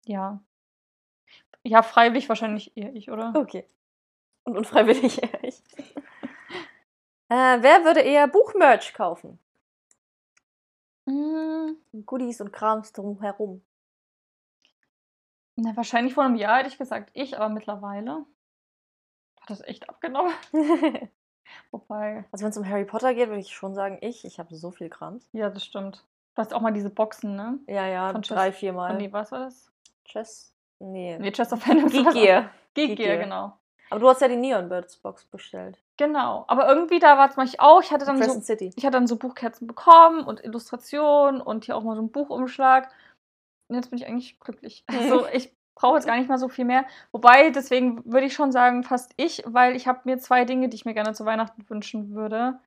ja. 0.04 0.40
Ja, 1.62 1.82
freiwillig 1.82 2.28
wahrscheinlich 2.28 2.76
eher 2.76 2.92
ich, 2.94 3.08
oder? 3.10 3.32
Okay. 3.36 3.64
Und 4.44 4.56
unfreiwillig 4.58 5.22
ehrlich. 5.32 5.62
äh, 7.28 7.58
wer 7.62 7.84
würde 7.84 8.00
eher 8.00 8.26
Buchmerch 8.28 8.92
kaufen? 8.94 9.38
Mm, 11.06 11.72
Goodies 12.06 12.40
und 12.40 12.52
Krams 12.52 12.92
drumherum. 12.92 13.62
na, 15.56 15.76
wahrscheinlich 15.76 16.14
vor 16.14 16.24
einem 16.24 16.36
Jahr 16.36 16.58
hätte 16.58 16.68
ich 16.68 16.78
gesagt 16.78 17.10
ich, 17.14 17.36
aber 17.36 17.48
mittlerweile 17.48 18.24
hat 19.40 19.50
das 19.50 19.60
echt 19.62 19.88
abgenommen. 19.88 20.32
Wobei, 21.70 22.24
Also 22.32 22.44
wenn 22.44 22.50
es 22.50 22.56
um 22.56 22.68
Harry 22.68 22.84
Potter 22.84 23.14
geht, 23.14 23.28
würde 23.28 23.40
ich 23.40 23.52
schon 23.52 23.74
sagen, 23.74 23.98
ich. 24.00 24.24
Ich 24.24 24.38
habe 24.38 24.54
so 24.54 24.70
viel 24.70 24.88
Krams. 24.88 25.28
ja, 25.32 25.50
das 25.50 25.64
stimmt. 25.64 26.04
Du 26.34 26.40
hast 26.40 26.54
auch 26.54 26.62
mal 26.62 26.72
diese 26.72 26.88
Boxen, 26.88 27.36
ne? 27.36 27.58
Ja, 27.66 27.86
ja, 27.86 28.12
Von 28.12 28.22
Chess- 28.22 28.34
drei, 28.34 28.52
vier 28.52 28.72
Mal. 28.72 28.94
Oh, 28.94 28.98
nee, 28.98 29.12
was 29.12 29.30
war 29.32 29.40
das? 29.40 29.70
Chess? 30.06 30.54
Nee. 30.78 31.18
Nee, 31.18 31.30
Chest 31.32 31.52
of 31.52 31.62
Fandoms. 31.62 31.92
Geek 31.92 32.10
Gear. 32.12 32.50
Geek 32.74 32.96
Gear. 32.96 33.18
genau. 33.18 33.58
Aber 33.92 34.00
du 34.00 34.08
hast 34.08 34.22
ja 34.22 34.28
die 34.28 34.36
Neon 34.36 34.70
Birds 34.70 34.96
Box 34.96 35.26
bestellt. 35.26 35.78
Genau. 35.98 36.46
Aber 36.48 36.66
irgendwie 36.66 36.98
da 36.98 37.18
war 37.18 37.28
es 37.28 37.36
mal 37.36 37.44
ich 37.44 37.60
auch. 37.60 37.82
Ich 37.82 37.90
hatte 37.92 38.06
dann 38.06 38.22
so 38.22 38.40
City. 38.40 38.72
ich 38.74 38.86
hatte 38.86 38.94
dann 38.96 39.06
so 39.06 39.16
Buchkerzen 39.16 39.66
bekommen 39.66 40.24
und 40.24 40.42
Illustrationen 40.42 41.42
und 41.42 41.66
hier 41.66 41.76
auch 41.76 41.82
mal 41.82 41.94
so 41.94 42.00
einen 42.00 42.10
Buchumschlag. 42.10 42.88
Und 43.68 43.76
jetzt 43.76 43.90
bin 43.90 43.98
ich 43.98 44.06
eigentlich 44.06 44.40
glücklich. 44.40 44.86
Also 44.98 45.26
ich 45.30 45.52
brauche 45.74 45.96
jetzt 45.96 46.06
gar 46.06 46.16
nicht 46.16 46.30
mal 46.30 46.38
so 46.38 46.48
viel 46.48 46.64
mehr. 46.64 46.86
Wobei, 47.12 47.50
deswegen 47.50 48.02
würde 48.10 48.24
ich 48.24 48.32
schon 48.32 48.50
sagen, 48.50 48.82
fast 48.82 49.12
ich, 49.18 49.42
weil 49.46 49.76
ich 49.76 49.86
habe 49.86 50.00
mir 50.04 50.16
zwei 50.16 50.46
Dinge, 50.46 50.70
die 50.70 50.76
ich 50.76 50.86
mir 50.86 50.94
gerne 50.94 51.12
zu 51.12 51.26
Weihnachten 51.26 51.68
wünschen 51.68 52.14
würde. 52.14 52.58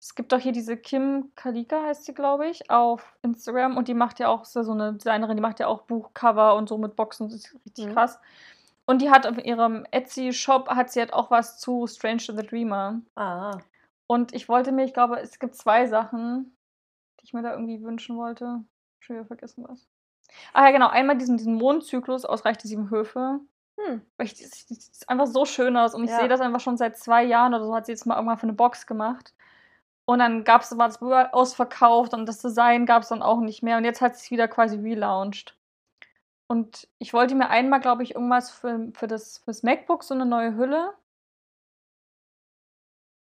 Es 0.00 0.14
gibt 0.14 0.32
doch 0.32 0.40
hier 0.40 0.52
diese 0.52 0.78
Kim 0.78 1.32
Kalika, 1.36 1.82
heißt 1.82 2.06
sie, 2.06 2.14
glaube 2.14 2.48
ich, 2.48 2.70
auf 2.70 3.14
Instagram. 3.20 3.76
Und 3.76 3.88
die 3.88 3.94
macht 3.94 4.20
ja 4.20 4.28
auch, 4.28 4.42
ist 4.44 4.56
ja 4.56 4.64
so 4.64 4.72
eine 4.72 4.94
Designerin, 4.94 5.36
die 5.36 5.42
macht 5.42 5.60
ja 5.60 5.66
auch 5.66 5.82
Buchcover 5.82 6.54
und 6.54 6.70
so 6.70 6.78
mit 6.78 6.96
Boxen. 6.96 7.28
Das 7.28 7.36
ist 7.36 7.54
richtig 7.66 7.88
Mhm. 7.88 7.92
krass. 7.92 8.18
Und 8.92 9.00
die 9.00 9.08
hat 9.10 9.26
auf 9.26 9.42
ihrem 9.42 9.86
Etsy-Shop, 9.90 10.68
hat 10.68 10.92
sie 10.92 11.00
halt 11.00 11.14
auch 11.14 11.30
was 11.30 11.58
zu 11.58 11.86
Strange 11.86 12.18
to 12.18 12.36
the 12.36 12.46
Dreamer. 12.46 13.00
Ah. 13.16 13.56
Und 14.06 14.34
ich 14.34 14.50
wollte 14.50 14.70
mir, 14.70 14.84
ich 14.84 14.92
glaube, 14.92 15.18
es 15.18 15.38
gibt 15.38 15.54
zwei 15.54 15.86
Sachen, 15.86 16.54
die 17.18 17.24
ich 17.24 17.32
mir 17.32 17.40
da 17.40 17.52
irgendwie 17.52 17.82
wünschen 17.82 18.18
wollte. 18.18 18.62
Schon 19.00 19.16
wieder 19.16 19.24
vergessen 19.24 19.64
was. 19.66 19.88
Ah 20.52 20.66
ja, 20.66 20.72
genau. 20.72 20.88
Einmal 20.88 21.16
diesen, 21.16 21.38
diesen 21.38 21.54
Mondzyklus 21.54 22.26
aus 22.26 22.44
Reich 22.44 22.58
der 22.58 22.68
Sieben 22.68 22.90
Höfe. 22.90 23.40
Hm. 23.80 24.02
Weil 24.18 24.26
ich, 24.26 24.34
das 24.34 24.50
sieht 24.68 25.08
einfach 25.08 25.26
so 25.26 25.46
schön 25.46 25.74
aus. 25.78 25.94
Und 25.94 26.04
ich 26.04 26.10
Ja. 26.10 26.18
sehe 26.18 26.28
das 26.28 26.42
einfach 26.42 26.60
schon 26.60 26.76
seit 26.76 26.98
zwei 26.98 27.24
Jahren 27.24 27.54
oder 27.54 27.64
so, 27.64 27.74
hat 27.74 27.86
sie 27.86 27.92
jetzt 27.92 28.04
mal 28.04 28.16
irgendwann 28.16 28.36
für 28.36 28.42
eine 28.42 28.52
Box 28.52 28.86
gemacht. 28.86 29.32
Und 30.04 30.18
dann 30.18 30.44
gab's, 30.44 30.76
war 30.76 30.88
das 30.88 31.00
ausverkauft 31.00 32.12
und 32.12 32.26
das 32.26 32.40
Design 32.40 32.84
gab 32.84 33.04
es 33.04 33.08
dann 33.08 33.22
auch 33.22 33.40
nicht 33.40 33.62
mehr. 33.62 33.78
Und 33.78 33.86
jetzt 33.86 34.02
hat 34.02 34.16
sie 34.16 34.24
es 34.26 34.30
wieder 34.30 34.48
quasi 34.48 34.76
relaunched. 34.76 35.56
Und 36.52 36.86
ich 36.98 37.14
wollte 37.14 37.34
mir 37.34 37.48
einmal, 37.48 37.80
glaube 37.80 38.02
ich, 38.02 38.14
irgendwas 38.14 38.50
für, 38.50 38.90
für 38.92 39.06
das 39.06 39.38
fürs 39.38 39.62
MacBook, 39.62 40.04
so 40.04 40.12
eine 40.12 40.26
neue 40.26 40.54
Hülle. 40.54 40.92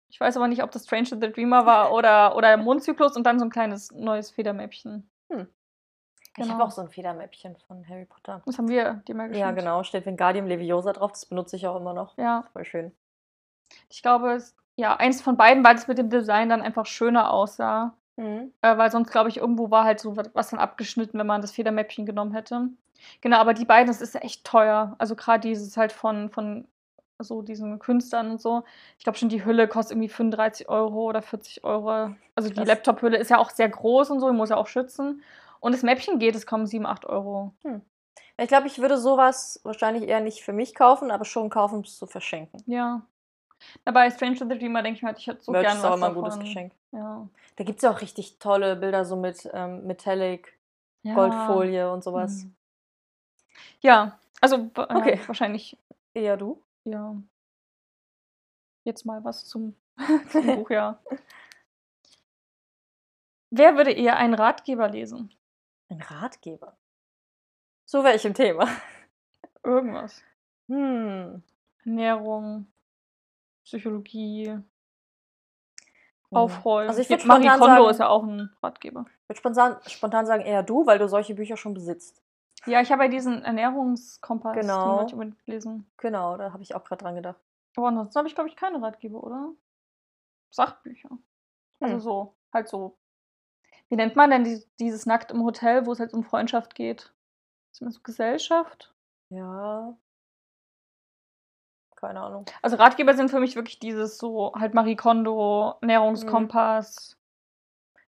Ich 0.09 0.21
weiß 0.21 0.37
aber 0.37 0.47
nicht, 0.47 0.63
ob 0.63 0.71
das 0.71 0.85
Strange 0.85 1.09
to 1.09 1.17
the 1.19 1.29
Dreamer 1.29 1.65
war 1.65 1.91
oder, 1.93 2.33
oder 2.37 2.47
der 2.47 2.57
Mondzyklus 2.57 3.17
und 3.17 3.25
dann 3.25 3.37
so 3.37 3.43
ein 3.45 3.51
kleines 3.51 3.91
neues 3.91 4.31
Federmäppchen. 4.31 5.09
Ich 5.29 5.35
Genau. 6.35 6.53
habe 6.53 6.63
auch 6.63 6.71
so 6.71 6.79
ein 6.81 6.89
Federmäppchen 6.89 7.57
von 7.67 7.85
Harry 7.89 8.05
Potter. 8.05 8.41
Das 8.45 8.57
haben 8.57 8.69
wir 8.69 8.93
dir 9.05 9.15
mal 9.15 9.27
geschenkt. 9.27 9.45
Ja, 9.45 9.51
genau. 9.51 9.83
Steht 9.83 10.05
Wingardium 10.05 10.47
Leviosa 10.47 10.93
drauf. 10.93 11.11
Das 11.11 11.25
benutze 11.25 11.57
ich 11.57 11.67
auch 11.67 11.75
immer 11.75 11.93
noch. 11.93 12.17
Ja, 12.17 12.45
Voll 12.53 12.63
schön. 12.63 12.91
ich 13.89 14.01
glaube, 14.01 14.31
es, 14.35 14.55
ja, 14.77 14.95
eins 14.95 15.21
von 15.21 15.35
beiden, 15.35 15.65
weil 15.65 15.75
es 15.75 15.89
mit 15.89 15.97
dem 15.97 16.09
Design 16.09 16.47
dann 16.47 16.61
einfach 16.61 16.85
schöner 16.85 17.33
aussah. 17.33 17.93
Mhm. 18.15 18.53
Äh, 18.61 18.77
weil 18.77 18.89
sonst, 18.89 19.11
glaube 19.11 19.27
ich, 19.27 19.37
irgendwo 19.37 19.69
war 19.69 19.83
halt 19.83 19.99
so 19.99 20.15
was 20.15 20.51
dann 20.51 20.59
abgeschnitten, 20.61 21.19
wenn 21.19 21.27
man 21.27 21.41
das 21.41 21.51
Federmäppchen 21.51 22.05
genommen 22.05 22.33
hätte. 22.33 22.69
Genau, 23.21 23.37
aber 23.37 23.53
die 23.53 23.65
beiden, 23.65 23.87
das 23.87 24.01
ist 24.01 24.15
echt 24.15 24.43
teuer. 24.45 24.95
Also 24.97 25.15
gerade 25.15 25.47
dieses 25.47 25.75
halt 25.77 25.91
von, 25.91 26.29
von 26.29 26.67
so 27.19 27.41
diesen 27.41 27.79
Künstlern 27.79 28.31
und 28.31 28.41
so. 28.41 28.63
Ich 28.97 29.03
glaube 29.03 29.17
schon, 29.17 29.29
die 29.29 29.43
Hülle 29.43 29.67
kostet 29.67 29.95
irgendwie 29.95 30.09
35 30.09 30.69
Euro 30.69 31.03
oder 31.05 31.21
40 31.21 31.63
Euro. 31.63 32.15
Also 32.35 32.49
die. 32.49 32.63
Laptop-Hülle 32.63 33.17
ist 33.17 33.29
ja 33.29 33.37
auch 33.37 33.49
sehr 33.49 33.69
groß 33.69 34.09
und 34.11 34.19
so, 34.19 34.29
die 34.29 34.35
muss 34.35 34.49
ja 34.49 34.57
auch 34.57 34.67
schützen. 34.67 35.21
Und 35.59 35.73
das 35.73 35.83
Mäppchen 35.83 36.19
geht, 36.19 36.35
es 36.35 36.45
kommen 36.45 36.65
7, 36.65 36.85
8 36.85 37.05
Euro. 37.05 37.53
Ich 38.37 38.47
glaube, 38.47 38.67
ich 38.67 38.79
würde 38.79 38.97
sowas 38.97 39.59
wahrscheinlich 39.63 40.07
eher 40.07 40.21
nicht 40.21 40.43
für 40.43 40.53
mich 40.53 40.73
kaufen, 40.73 41.11
aber 41.11 41.25
schon 41.25 41.49
kaufen, 41.49 41.75
um 41.75 41.81
es 41.81 41.97
zu 41.97 42.07
verschenken. 42.07 42.63
Ja. 42.65 43.01
Na, 43.83 43.91
bei 43.91 44.09
Strange 44.09 44.37
to 44.37 44.47
the 44.47 44.57
Dreamer 44.57 44.81
denke 44.81 44.97
ich 44.97 45.03
mir 45.03 45.09
halt, 45.09 45.19
ich 45.19 45.27
hätte 45.27 45.43
so 45.43 45.51
Merch 45.51 45.65
gern 45.65 45.77
ist 45.77 45.83
was 45.83 45.91
auch 45.91 45.97
immer 45.97 46.07
ein 46.07 46.15
gutes 46.15 46.39
Geschenk. 46.39 46.71
Ja. 46.93 47.27
Da 47.57 47.63
gibt 47.65 47.79
es 47.79 47.83
ja 47.83 47.91
auch 47.91 47.99
richtig 47.99 48.39
tolle 48.39 48.77
Bilder, 48.77 49.03
so 49.03 49.17
mit 49.17 49.49
ähm, 49.53 49.85
Metallic, 49.85 50.57
ja. 51.03 51.13
Goldfolie 51.13 51.91
und 51.91 52.03
sowas. 52.03 52.45
Mhm. 52.45 52.55
Ja, 53.81 54.19
also 54.41 54.69
wa- 54.75 54.87
Okay. 54.95 55.19
wahrscheinlich, 55.27 55.77
Eher 56.13 56.37
du? 56.37 56.61
ja. 56.85 57.15
Jetzt 58.85 59.05
mal 59.05 59.23
was 59.23 59.45
zum, 59.45 59.75
zum 60.31 60.45
Buch, 60.45 60.69
ja. 60.69 60.99
Wer 63.51 63.75
würde 63.77 63.91
eher 63.91 64.17
einen 64.17 64.33
Ratgeber 64.33 64.89
lesen? 64.89 65.31
Ein 65.89 66.01
Ratgeber. 66.01 66.77
Zu 67.85 68.03
welchem 68.03 68.33
Thema? 68.33 68.67
Irgendwas. 69.63 70.21
Hm. 70.67 71.43
Ernährung, 71.83 72.67
Psychologie, 73.63 74.49
Hm. 76.31 76.37
Aufräumen. 76.37 76.89
Also 76.89 77.01
ich 77.01 77.09
würde 77.09 77.25
Marie 77.25 77.47
Kondo 77.47 77.65
sagen- 77.65 77.89
ist 77.89 77.99
ja 77.99 78.07
auch 78.07 78.23
ein 78.23 78.51
Ratgeber. 78.61 79.05
Ich 79.23 79.29
würde 79.29 79.39
spontan, 79.39 79.77
spontan 79.87 80.25
sagen 80.27 80.43
eher 80.43 80.61
du, 80.61 80.85
weil 80.85 80.99
du 80.99 81.09
solche 81.09 81.33
Bücher 81.33 81.57
schon 81.57 81.73
besitzt. 81.73 82.21
Ja, 82.65 82.81
ich 82.81 82.91
habe 82.91 83.03
ja 83.03 83.09
diesen 83.09 83.43
Ernährungskompass, 83.43 84.55
Genau. 84.55 84.97
den 84.99 85.07
ich 85.07 85.13
unbedingt 85.13 85.47
lesen. 85.47 85.89
Genau, 85.97 86.37
da 86.37 86.51
habe 86.51 86.61
ich 86.63 86.75
auch 86.75 86.83
gerade 86.83 87.03
dran 87.03 87.15
gedacht. 87.15 87.39
Aber 87.77 87.87
ansonsten 87.87 88.17
habe 88.17 88.27
ich, 88.27 88.35
glaube 88.35 88.49
ich, 88.49 88.55
keine 88.55 88.81
Ratgeber, 88.81 89.23
oder? 89.23 89.53
Sachbücher. 90.51 91.09
Also 91.79 91.93
Hm. 91.95 91.99
so, 92.01 92.35
halt 92.53 92.67
so. 92.67 92.97
Wie 93.89 93.95
nennt 93.95 94.15
man 94.15 94.29
denn 94.29 94.43
die, 94.43 94.63
dieses 94.79 95.05
Nackt 95.05 95.31
im 95.31 95.43
Hotel, 95.43 95.85
wo 95.85 95.91
es 95.93 95.99
halt 95.99 96.13
um 96.13 96.23
Freundschaft 96.23 96.75
geht? 96.75 97.13
Ist 97.71 97.81
das 97.81 97.95
so 97.95 98.01
Gesellschaft? 98.01 98.93
Ja. 99.29 99.95
Keine 101.95 102.21
Ahnung. 102.21 102.45
Also 102.61 102.77
Ratgeber 102.77 103.13
sind 103.13 103.29
für 103.29 103.39
mich 103.39 103.55
wirklich 103.55 103.79
dieses 103.79 104.17
so, 104.17 104.53
halt 104.55 104.73
Marie 104.73 104.95
Kondo, 104.95 105.75
Ernährungskompass, 105.81 107.17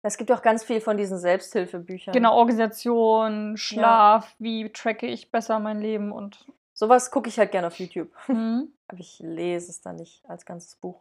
Es 0.04 0.18
gibt 0.18 0.30
ja 0.30 0.36
auch 0.36 0.41
ganz 0.41 0.64
viel 0.64 0.82
von 0.82 0.97
diesen 0.97 1.20
Selbsthilfebüchern. 1.20 2.14
genau, 2.14 2.36
Organisation, 2.36 3.56
Schlaf, 3.58 4.36
wie 4.39 4.70
tracke 4.72 5.06
ich 5.06 5.32
besser 5.32 5.60
mein 5.60 5.80
Leben 5.80 6.12
und 6.12 6.45
Sowas 6.82 7.12
gucke 7.12 7.30
ich 7.30 7.38
halt 7.38 7.52
gerne 7.52 7.68
auf 7.68 7.78
YouTube. 7.78 8.12
hm, 8.26 8.74
Aber 8.88 8.99
ich 8.99 9.20
lese 9.20 9.70
es 9.70 9.82
dann 9.82 9.97
nicht 9.97 10.28
als 10.28 10.47
ganzes 10.47 10.76
Buch. 10.76 10.99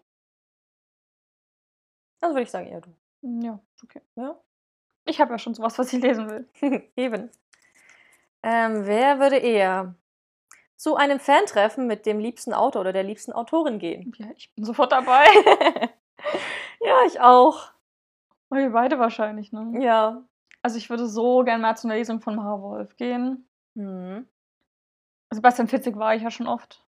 Also 2.20 2.34
würde 2.34 2.42
ich 2.42 2.50
sagen, 2.50 2.66
eher 2.66 2.82
du. 2.82 2.94
ja, 3.22 3.58
okay. 3.82 4.02
Ja. 4.14 4.38
Ich 5.06 5.22
habe 5.22 5.32
ja 5.32 5.38
schon 5.38 5.54
sowas, 5.54 5.78
was 5.78 5.90
ich 5.94 6.02
lesen 6.02 6.28
will. 6.28 6.46
Eben. 6.96 7.30
Ähm, 8.42 8.86
wer 8.86 9.20
würde 9.20 9.38
eher 9.38 9.94
zu 10.76 10.96
einem 10.96 11.18
Fantreffen 11.18 11.86
mit 11.86 12.04
dem 12.04 12.18
liebsten 12.18 12.52
Autor 12.52 12.82
oder 12.82 12.92
der 12.92 13.04
liebsten 13.04 13.32
Autorin 13.32 13.78
gehen? 13.78 14.12
Ja, 14.18 14.26
ich 14.36 14.54
bin 14.54 14.66
sofort 14.66 14.92
dabei. 14.92 15.24
ja, 16.80 17.04
ich 17.06 17.20
auch. 17.22 17.72
Wir 18.50 18.70
beide 18.70 18.98
wahrscheinlich, 18.98 19.52
ne? 19.52 19.72
Ja. 19.82 20.22
Also 20.62 20.76
ich 20.76 20.90
würde 20.90 21.06
so 21.06 21.42
gern 21.44 21.60
mal 21.60 21.76
zu 21.76 21.86
einer 21.88 21.96
Lesung 21.96 22.20
von 22.20 22.34
Mara 22.36 22.60
Wolf 22.60 22.96
gehen. 22.96 23.48
Hm. 23.76 24.26
Sebastian 25.30 25.68
Fitzig 25.68 25.96
war 25.96 26.14
ich 26.14 26.22
ja 26.22 26.30
schon 26.30 26.46
oft 26.48 26.84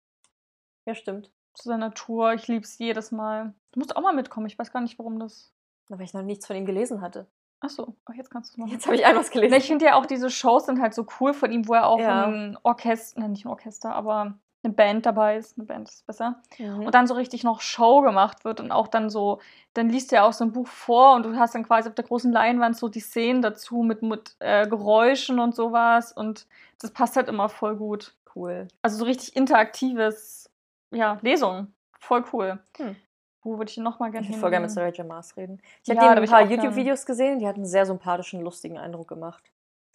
Ja, 0.86 0.96
stimmt. 0.96 1.30
zu 1.54 1.68
seiner 1.68 1.94
Tour. 1.94 2.34
Ich 2.34 2.48
liebe 2.48 2.64
es 2.64 2.78
jedes 2.78 3.12
Mal. 3.12 3.54
Du 3.74 3.80
musst 3.80 3.96
auch 3.96 4.02
mal 4.02 4.14
mitkommen. 4.14 4.48
Ich 4.48 4.58
weiß 4.58 4.72
gar 4.72 4.82
nicht, 4.82 4.98
warum 4.98 5.20
das. 5.20 5.52
Weil 5.90 6.02
ich 6.02 6.14
noch 6.14 6.22
nichts 6.24 6.48
von 6.48 6.56
ihm 6.56 6.66
gelesen 6.66 7.02
hatte. 7.02 7.28
Achso, 7.60 7.96
oh, 8.08 8.14
jetzt 8.14 8.30
kannst 8.32 8.52
du 8.52 8.54
es 8.54 8.58
machen. 8.58 8.72
Jetzt 8.72 8.86
habe 8.86 8.96
ich 8.96 9.06
einmal 9.06 9.22
was 9.24 9.32
gelesen. 9.32 9.56
Ich 9.56 9.68
finde 9.68 9.86
ja 9.86 9.96
auch 9.96 10.06
diese 10.06 10.30
Shows 10.30 10.66
sind 10.68 10.80
halt 10.80 10.94
so 10.94 11.06
cool 11.20 11.34
von 11.34 11.52
ihm, 11.52 11.68
wo 11.68 11.74
er 11.74 11.88
auch 11.88 12.00
Ja. 12.00 12.26
ein 12.26 12.58
Orchester, 12.64 13.20
nein, 13.20 13.32
nicht 13.32 13.46
ein 13.46 13.50
Orchester, 13.50 13.94
aber 13.94 14.38
eine 14.64 14.74
Band 14.74 15.06
dabei 15.06 15.38
ist. 15.38 15.58
Eine 15.58 15.66
Band 15.66 15.90
ist 15.90 16.06
besser. 16.06 16.42
Mhm. 16.58 16.86
Und 16.86 16.94
dann 16.94 17.08
so 17.08 17.14
richtig 17.14 17.44
noch 17.44 17.62
Show 17.62 18.02
gemacht 18.02 18.44
wird 18.44 18.60
und 18.60 18.72
auch 18.72 18.88
dann 18.88 19.10
so, 19.10 19.40
dann 19.74 19.90
liest 19.90 20.12
er 20.12 20.26
auch 20.26 20.34
so 20.34 20.44
ein 20.44 20.52
Buch 20.52 20.68
vor 20.68 21.16
und 21.16 21.24
du 21.24 21.36
hast 21.38 21.56
dann 21.56 21.66
quasi 21.66 21.88
auf 21.90 21.96
der 21.96 22.06
großen 22.06 22.32
Leinwand 22.32 22.76
so 22.78 22.90
die 22.90 23.00
Szenen 23.00 23.42
dazu 23.42 23.84
mit, 23.84 24.02
mit 24.02 24.36
äh, 24.40 24.68
Geräuschen 24.68 25.40
und 25.40 25.56
sowas 25.56 26.12
und 26.12 26.46
das 26.82 26.92
passt 26.92 27.16
halt 27.16 27.30
immer 27.30 27.50
voll 27.50 27.76
gut. 27.76 28.16
cool. 28.36 28.68
Also 28.82 28.98
so 28.98 29.06
richtig 29.06 29.36
interaktives, 29.36 30.50
ja, 30.92 31.18
Lesung. 31.22 31.74
Voll 32.00 32.24
cool. 32.34 32.60
Hm. 32.78 32.96
Wo 33.42 33.58
würde 33.58 33.72
ich 33.72 33.78
noch 33.78 34.00
mal 34.00 34.12
gerne 34.12 34.26
Ich 34.26 34.32
würde 34.32 34.40
voll 34.42 34.50
gerne 34.50 34.66
mit? 34.66 34.72
Sarah 34.72 34.90
J. 34.90 35.08
Maas 35.08 35.36
reden. 35.38 35.62
Ich 35.84 35.88
Ja, 35.88 35.96
habe 35.96 36.16
ja, 36.16 36.22
ein 36.22 36.30
paar. 36.30 36.42
YouTube-Videos 36.44 37.06
gesehen, 37.06 37.40
die 37.40 37.48
hatten 37.48 37.60
einen 37.60 37.66
sehr 37.66 37.86
sympathischen, 37.86 38.42
lustigen 38.42 38.78
Eindruck 38.78 39.08
gemacht. 39.08 39.44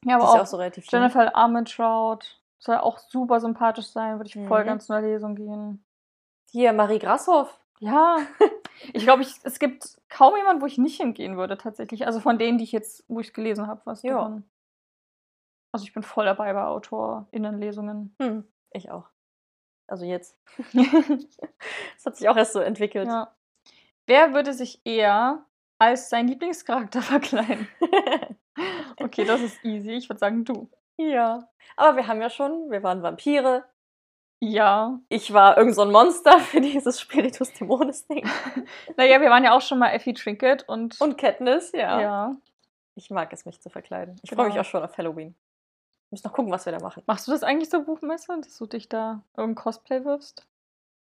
Ja, 0.05 0.17
aber 0.17 0.25
ist 0.25 0.31
ja 0.31 0.37
auch, 0.37 0.43
auch 0.43 0.47
so 0.47 0.57
relativ. 0.57 0.91
Jennifer 0.91 1.35
Armentrout 1.37 2.19
soll 2.65 2.77
auch 2.79 2.99
super 2.99 3.41
sympathisch 3.41 3.87
sein, 3.89 4.19
würde 4.19 4.29
ich 4.29 4.47
voll 4.49 4.63
Mhm. 4.63 4.67
gern 4.67 4.81
zu 4.81 4.93
einer 4.93 5.07
Lesung 5.07 5.35
gehen. 5.37 5.85
Hier, 6.51 6.73
Marie 6.73 6.99
Grashoff. 6.99 7.59
Ja, 7.81 8.19
ich 8.93 9.03
glaube, 9.05 9.23
ich, 9.23 9.35
es 9.43 9.59
gibt 9.59 10.01
kaum 10.09 10.37
jemanden, 10.37 10.63
wo 10.63 10.67
ich 10.67 10.79
nicht 10.79 10.97
hingehen 11.01 11.37
würde, 11.37 11.59
tatsächlich. 11.59 12.07
Also 12.07 12.21
von 12.21 12.39
denen, 12.39 12.57
die 12.59 12.65
ich 12.65 12.73
jetzt, 12.73 13.05
wo 13.09 13.21
ich 13.21 13.29
es 13.29 13.33
gelesen 13.35 13.67
habe, 13.67 13.83
was 13.85 14.03
Ja. 14.03 14.15
davon. 14.15 14.45
Also 15.73 15.85
ich 15.85 15.93
bin 15.93 16.03
voll 16.05 16.25
dabei 16.25 16.53
bei 16.53 16.63
AutorInnenlesungen. 16.65 18.15
Hm, 18.23 18.45
ich 18.71 18.91
auch. 18.91 19.09
Also 19.89 20.05
jetzt. 20.05 20.39
Das 21.97 22.07
hat 22.07 22.17
sich 22.17 22.29
auch 22.29 22.37
erst 22.37 22.53
so 22.53 22.61
entwickelt. 22.61 23.09
ja. 23.09 23.35
Wer 24.07 24.35
würde 24.35 24.53
sich 24.53 24.81
eher 24.85 25.45
als 25.79 26.11
sein 26.11 26.29
Lieblingscharakter 26.29 27.03
verkleiden? 27.03 27.67
Okay, 28.99 29.25
das 29.25 29.41
ist 29.41 29.65
easy. 29.65 29.93
Ich 29.93 30.09
würde 30.09 30.19
sagen, 30.21 30.45
du. 30.45 30.71
Ja. 30.99 31.49
Aber 31.77 31.97
wir 31.97 32.07
haben 32.07 32.21
ja 32.21 32.31
schon, 32.31 32.71
wir 32.71 32.83
waren 32.83 33.03
Vampire. 33.03 33.65
Ja. 34.41 34.99
Ich 35.09 35.33
war 35.33 35.57
irgend 35.57 35.75
so 35.75 35.83
ein 35.83 35.91
Monster 35.91 36.39
für 36.41 36.61
dieses 36.61 37.01
Spiritus 37.01 37.53
Dämonis 37.53 38.07
Ding. 38.07 38.29
Naja, 38.97 39.21
wir 39.21 39.31
waren 39.31 39.45
ja 39.45 39.57
auch 39.57 39.61
schon 39.63 39.79
mal 39.79 39.91
Effie 39.91 40.15
Trinket 40.15 40.69
und. 40.69 41.01
Und 41.01 41.17
Katniss, 41.19 41.73
ja. 41.73 42.01
ja. 42.01 42.37
Ich 42.95 43.11
mag 43.11 43.33
es, 43.33 43.45
mich 43.45 43.61
zu 43.61 43.71
verkleiden. 43.71 44.17
Ich 44.23 44.31
freue 44.31 44.47
mich 44.47 44.55
Genau. 44.55 44.63
auch 44.63 44.69
schon 44.71 44.83
auf 44.83 44.97
Halloween. 44.99 45.35
Ich 46.07 46.13
muss 46.13 46.25
noch 46.25 46.33
gucken, 46.33 46.53
was 46.53 46.65
wir 46.67 46.73
da 46.73 46.79
machen. 46.79 47.03
Machst 47.07 47.27
du 47.27 47.33
das 47.33 47.43
eigentlich 47.43 47.71
so 47.71 47.83
Buchmesse, 47.83 48.39
dass 48.41 48.57
du 48.59 48.67
dich 48.67 48.89
da 48.89 49.23
irgendein 49.37 49.63
Cosplay 49.63 50.05
wirfst? 50.05 50.47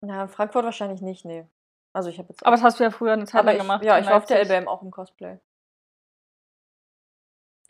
Na, 0.00 0.22
in 0.22 0.28
Frankfurt 0.28 0.64
wahrscheinlich 0.64 1.02
nicht, 1.02 1.24
nee. 1.24 1.46
Also 1.92 2.08
ich 2.08 2.18
habe 2.18 2.28
jetzt. 2.30 2.46
Aber 2.46 2.56
das 2.56 2.62
hast 2.64 2.80
du 2.80 2.84
ja 2.84 2.90
früher 2.90 3.12
eine 3.12 3.26
Zeit 3.26 3.44
lang 3.44 3.58
gemacht. 3.58 3.84
Ja, 3.84 3.98
ich 3.98 4.06
war 4.06 4.16
auf 4.16 4.24
der. 4.24 4.40
LBM 4.42 4.68
auch 4.68 4.82
im 4.82 4.90
Cosplay. 4.90 5.38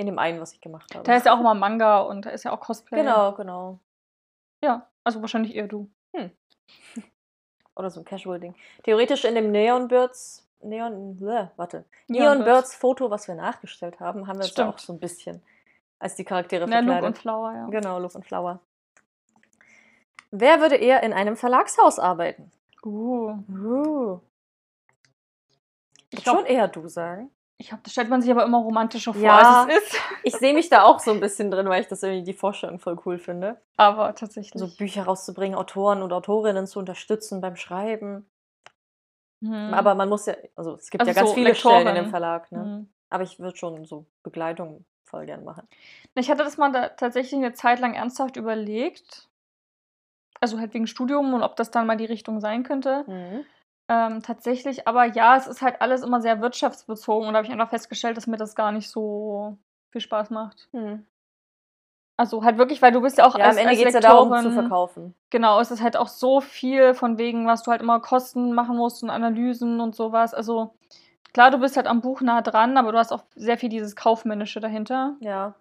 In 0.03 0.07
dem 0.07 0.19
einen, 0.19 0.41
was 0.41 0.53
ich 0.53 0.61
gemacht 0.61 0.93
habe. 0.95 1.05
Da 1.05 1.15
ist 1.15 1.27
ja 1.27 1.33
auch 1.35 1.39
immer 1.41 1.55
Manga 1.55 2.01
und 2.01 2.27
da 2.27 2.31
ist 2.31 2.43
ja 2.45 2.53
auch 2.53 2.59
Cosplay. 2.61 2.99
Genau, 2.99 3.33
genau. 3.35 3.79
Ja, 4.65 4.89
also 5.05 5.21
wahrscheinlich 5.21 5.55
eher 5.55 5.69
du. 5.69 5.89
Oder 7.77 7.89
so 7.89 8.01
ein 8.01 8.05
Casual-Ding. 8.05 8.55
Theoretisch 8.83 9.25
in 9.25 9.35
dem 9.37 9.53
Neon 9.53 9.87
Birds, 9.89 10.45
Neon, 10.61 11.17
bleh, 11.17 11.47
warte. 11.57 11.85
Neon 12.09 12.39
Neon 12.39 12.45
Birds. 12.45 12.75
Foto, 12.75 13.11
was 13.11 13.29
wir 13.29 13.35
nachgestellt 13.37 14.01
haben, 14.01 14.27
haben 14.27 14.39
wir 14.39 14.45
Stimmt. 14.47 14.69
auch 14.75 14.79
so 14.79 14.93
ein 14.93 14.99
bisschen 14.99 15.41
als 16.01 16.17
die 16.17 16.25
Charaktere 16.25 16.67
Na, 16.69 16.81
Luke 16.81 16.91
verkleidet. 16.93 17.07
und 17.07 17.19
Flower, 17.19 17.53
ja. 17.55 17.67
Genau, 17.69 17.99
Luke 18.01 18.17
und 18.17 18.25
Flower. 18.27 18.59
Wer 20.33 20.61
würde 20.61 20.77
eher 20.77 21.03
in 21.05 21.13
einem 21.13 21.37
Verlagshaus 21.37 21.99
arbeiten? 22.01 22.51
Uh. 22.85 23.37
Uh. 23.49 24.21
Ich 26.11 26.19
Ich 26.19 26.25
glaub- 26.25 26.39
schon 26.39 26.47
eher 26.47 26.67
du 26.69 26.89
sagen. 26.89 27.31
Ich 27.59 27.69
glaube, 27.69 27.83
das 27.85 27.93
stellt 27.93 28.09
man 28.09 28.21
sich 28.21 28.31
aber 28.31 28.45
immer 28.45 28.59
romantischer 28.59 29.15
vor, 29.15 29.23
Ja. 29.23 29.63
als 29.63 29.73
es 29.77 29.83
ist. 29.83 30.01
Ich 30.25 30.37
sehe 30.37 30.55
mich 30.55 30.69
da 30.69 30.83
auch 30.85 31.01
so 31.01 31.11
ein 31.11 31.21
bisschen 31.21 31.51
drin, 31.51 31.69
weil 31.69 31.81
ich 31.81 31.89
das 31.89 32.03
irgendwie 32.03 32.25
die 32.25 32.33
Vorstellung 32.37 32.79
voll 32.79 32.99
cool 33.07 33.19
finde. 33.19 33.61
Aber 33.77 34.15
tatsächlich. 34.15 34.61
So 34.61 34.69
Bücher 34.77 35.05
rauszubringen, 35.05 35.57
Autoren 35.59 36.03
und 36.03 36.13
Autorinnen 36.13 36.67
zu 36.67 36.79
unterstützen 36.79 37.41
beim 37.41 37.57
Schreiben. 37.57 38.29
Hm. 39.43 39.75
Aber 39.75 39.95
man 39.95 40.09
muss 40.09 40.27
ja, 40.27 40.35
also 40.55 40.75
es 40.77 40.91
gibt 40.91 41.03
Also 41.03 41.11
ja 41.11 41.15
ganz 41.15 41.31
so 41.31 41.35
viele 41.35 41.55
Stellen 41.55 41.87
in 41.89 41.95
dem 41.97 42.11
Verlag, 42.11 42.51
ne? 42.53 42.61
Hm. 42.61 42.93
Aber 43.11 43.25
ich 43.25 43.39
würde 43.41 43.57
schon 43.57 43.85
so 43.85 44.07
Begleitung 44.23 44.85
voll 45.05 45.27
gern 45.27 45.45
machen. 45.45 45.69
Ich 46.15 46.31
hatte 46.31 46.45
das 46.45 46.57
mal 46.57 46.73
da 46.73 46.89
tatsächlich 46.91 47.35
eine 47.35 47.53
Zeit 47.53 47.81
lang 47.81 47.95
ernsthaft 47.95 48.37
überlegt. 48.37 49.29
Also 50.41 50.59
halt 50.59 50.75
wegen 50.75 50.87
Studium 50.87 51.35
und 51.35 51.43
ob 51.43 51.57
das 51.57 51.71
dann 51.71 51.87
mal 51.87 51.97
die 51.97 52.05
Richtung 52.05 52.41
sein 52.41 52.63
könnte. 52.63 53.05
Mhm. 53.07 53.45
Ähm, 53.93 54.23
tatsächlich, 54.23 54.89
aber 54.89 55.05
ja, 55.05 55.37
es 55.37 55.47
ist 55.47 55.61
halt 55.61 55.83
alles 55.83 56.03
immer 56.03 56.23
sehr 56.23 56.41
wirtschaftsbezogen 56.41 57.29
und 57.29 57.35
da 57.35 57.39
habe 57.39 57.47
ich 57.47 57.53
einfach 57.53 57.69
festgestellt, 57.69 58.17
dass 58.17 58.27
mir 58.27 58.39
das 58.39 58.55
gar 58.55 58.73
nicht 58.73 58.89
so 58.89 59.59
viel 59.91 60.01
Spaß 60.01 60.31
macht. 60.31 60.71
Hm. 60.73 61.05
Also 62.17 62.43
halt 62.43 62.57
wirklich, 62.57 62.81
weil 62.81 62.93
du 62.93 63.03
bist 63.03 63.19
ja 63.19 63.27
auch 63.27 63.37
Ja, 63.37 63.47
als, 63.47 63.59
am 63.59 63.67
Ende 63.67 63.77
geht 63.77 63.93
ja 63.93 64.01
darum, 64.01 64.35
zu 64.41 64.51
verkaufen. 64.51 65.15
Genau, 65.29 65.61
es 65.61 65.71
ist 65.71 65.83
halt 65.83 65.99
auch 65.99 66.09
so 66.09 66.41
viel 66.41 66.95
von 66.95 67.19
wegen, 67.19 67.47
was 67.47 67.65
du 67.65 67.71
halt 67.71 67.83
immer 67.83 68.01
Kosten 68.01 68.55
machen 68.55 68.79
musst 68.79 69.03
und 69.03 69.11
Analysen 69.11 69.79
und 69.81 69.95
sowas. 69.95 70.33
Also 70.33 70.75
klar, 71.35 71.51
du 71.51 71.59
bist 71.59 71.77
halt 71.77 71.87
am 71.87 72.01
Buch 72.01 72.23
nah 72.23 72.41
dran, 72.41 72.79
aber 72.79 72.93
du 72.93 72.99
hast 72.99 73.13
auch 73.13 73.25
sehr 73.35 73.59
viel 73.59 73.69
dieses 73.69 73.95
Kaufmännische 73.95 74.61
dahinter. 74.61 75.17
Ja. 75.21 75.55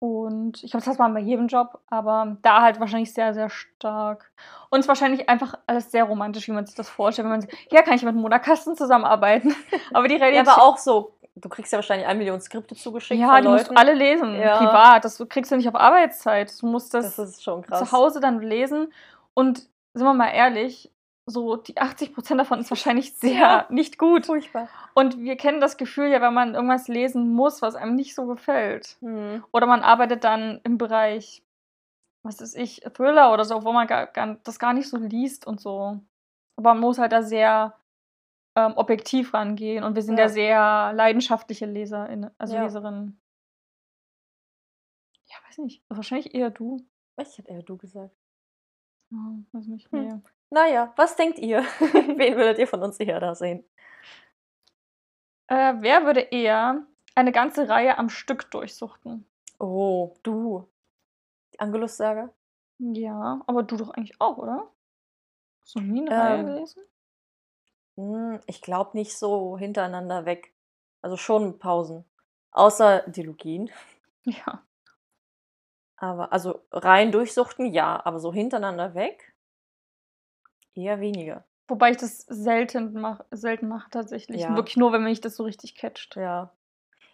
Und 0.00 0.62
ich 0.62 0.70
glaube, 0.70 0.84
das 0.84 0.92
hat 0.92 1.00
man 1.00 1.12
bei 1.12 1.20
jedem 1.20 1.48
Job, 1.48 1.80
aber 1.88 2.36
da 2.42 2.62
halt 2.62 2.78
wahrscheinlich 2.78 3.12
sehr, 3.12 3.34
sehr 3.34 3.50
stark. 3.50 4.30
Und 4.70 4.78
es 4.78 4.84
ist 4.84 4.88
wahrscheinlich 4.88 5.28
einfach 5.28 5.54
alles 5.66 5.90
sehr 5.90 6.04
romantisch, 6.04 6.46
wie 6.46 6.52
man 6.52 6.66
sich 6.66 6.76
das 6.76 6.88
vorstellt. 6.88 7.24
Wenn 7.24 7.32
man 7.32 7.40
sagt, 7.40 7.54
ja, 7.72 7.82
kann 7.82 7.94
ich 7.94 8.04
mit 8.04 8.14
Mona 8.14 8.38
Kasten 8.38 8.76
zusammenarbeiten. 8.76 9.56
aber 9.92 10.06
die 10.06 10.14
ja. 10.14 10.24
Realität. 10.24 10.48
Aber 10.48 10.62
auch 10.62 10.78
so, 10.78 11.14
du 11.34 11.48
kriegst 11.48 11.72
ja 11.72 11.78
wahrscheinlich 11.78 12.06
eine 12.06 12.18
Million 12.18 12.40
Skripte 12.40 12.76
zugeschickt 12.76 13.20
ja, 13.20 13.34
von 13.34 13.42
die 13.42 13.48
musst 13.48 13.64
Leuten. 13.64 13.74
du 13.74 13.80
alle 13.80 13.94
lesen, 13.94 14.40
Ja. 14.40 14.58
privat. 14.58 15.04
Das 15.04 15.18
kriegst 15.28 15.50
du 15.50 15.56
nicht 15.56 15.68
auf 15.68 15.74
Arbeitszeit. 15.74 16.52
Du 16.62 16.66
musst 16.66 16.94
das, 16.94 17.16
das 17.16 17.30
ist 17.30 17.42
schon 17.42 17.62
krass. 17.62 17.80
zu 17.80 17.90
Hause 17.90 18.20
dann 18.20 18.40
lesen. 18.40 18.92
Und 19.34 19.58
sind 19.94 20.06
wir 20.06 20.14
mal 20.14 20.28
ehrlich, 20.28 20.92
so 21.30 21.56
die 21.56 21.76
80% 21.76 22.36
davon 22.38 22.58
ist 22.60 22.70
wahrscheinlich 22.70 23.14
sehr 23.14 23.32
Ja. 23.32 23.66
nicht 23.70 23.98
gut. 23.98 24.26
Furchtbar. 24.26 24.68
Und 24.94 25.18
wir 25.18 25.36
kennen 25.36 25.60
das 25.60 25.76
Gefühl 25.76 26.08
ja, 26.08 26.20
wenn 26.20 26.34
man 26.34 26.54
irgendwas 26.54 26.88
lesen 26.88 27.28
muss, 27.34 27.60
was 27.62 27.74
einem 27.74 27.94
nicht 27.94 28.14
so 28.14 28.26
gefällt. 28.26 28.96
Hm. 29.00 29.44
Oder 29.52 29.66
man 29.66 29.82
arbeitet 29.82 30.24
dann 30.24 30.60
im 30.64 30.78
Bereich, 30.78 31.42
was 32.24 32.40
ist 32.40 32.56
ich, 32.56 32.80
Thriller 32.94 33.32
oder 33.32 33.44
so, 33.44 33.64
wo 33.64 33.72
man 33.72 33.86
gar, 33.86 34.06
gar, 34.06 34.36
das 34.44 34.58
gar 34.58 34.72
nicht 34.72 34.88
so 34.88 34.96
liest 34.96 35.46
und 35.46 35.60
so. 35.60 36.00
Aber 36.56 36.74
man 36.74 36.80
muss 36.80 36.98
halt 36.98 37.12
da 37.12 37.22
sehr 37.22 37.74
ähm, 38.56 38.72
objektiv 38.76 39.34
rangehen 39.34 39.84
und 39.84 39.94
wir 39.94 40.02
sind 40.02 40.16
ja, 40.18 40.24
Ja. 40.24 40.28
sehr 40.30 40.92
leidenschaftliche 40.94 41.66
Leserin, 41.66 42.30
also 42.38 42.54
Ja. 42.56 42.64
Leserinnen. 42.64 43.20
Ja, 45.26 45.36
weiß 45.46 45.58
nicht. 45.58 45.82
Wahrscheinlich 45.88 46.34
eher 46.34 46.50
du. 46.50 46.84
Ich 47.20 47.36
hätte 47.38 47.50
eher 47.50 47.62
du 47.62 47.76
gesagt. 47.76 48.14
Ja, 49.10 49.18
weiß 49.52 49.66
nicht. 49.66 49.90
Hm. 49.92 50.22
Naja, 50.50 50.92
was 50.96 51.16
denkt 51.16 51.38
ihr? 51.38 51.62
Wen 52.16 52.36
würdet 52.36 52.58
ihr 52.58 52.66
von 52.66 52.82
uns 52.82 52.98
eher 52.98 53.20
da 53.20 53.34
sehen? 53.34 53.64
Äh, 55.48 55.74
wer 55.80 56.04
würde 56.06 56.20
eher 56.20 56.86
eine 57.14 57.32
ganze 57.32 57.68
Reihe 57.68 57.98
am 57.98 58.08
Stück 58.08 58.50
durchsuchten? 58.50 59.26
Oh, 59.60 60.16
du. 60.24 60.68
Die 61.54 61.60
Angelus-Sage? 61.60 62.32
Ja, 62.78 63.40
aber 63.46 63.62
du 63.62 63.76
doch 63.76 63.90
eigentlich 63.90 64.20
auch, 64.20 64.36
oder? 64.38 64.72
Hast 65.62 65.76
du 65.76 65.80
nie 65.80 66.00
eine 66.00 66.16
Reihe 66.16 66.38
Ähm, 66.40 66.46
gelesen? 66.46 66.82
Hm, 67.96 68.40
ich 68.46 68.62
glaube 68.62 68.96
nicht 68.96 69.16
so 69.18 69.58
hintereinander 69.58 70.24
weg. 70.24 70.52
Also 71.02 71.16
schon 71.16 71.58
Pausen. 71.58 72.04
Außer 72.52 73.02
Dilugien. 73.08 73.70
Ja. 74.24 74.62
Aber, 75.96 76.32
also 76.32 76.64
rein 76.72 77.12
durchsuchten, 77.12 77.66
ja. 77.66 78.04
Aber 78.04 78.18
so 78.20 78.32
hintereinander 78.32 78.94
weg? 78.94 79.27
Eher 80.74 81.00
weniger. 81.00 81.44
Wobei 81.66 81.90
ich 81.90 81.96
das 81.98 82.18
selten 82.20 82.92
mache, 82.98 83.24
selten 83.30 83.68
mache 83.68 83.90
tatsächlich. 83.90 84.40
Ja. 84.42 84.54
Wirklich 84.56 84.76
nur, 84.76 84.92
wenn 84.92 85.04
mich 85.04 85.20
das 85.20 85.36
so 85.36 85.44
richtig 85.44 85.74
catcht. 85.74 86.16
Ja. 86.16 86.50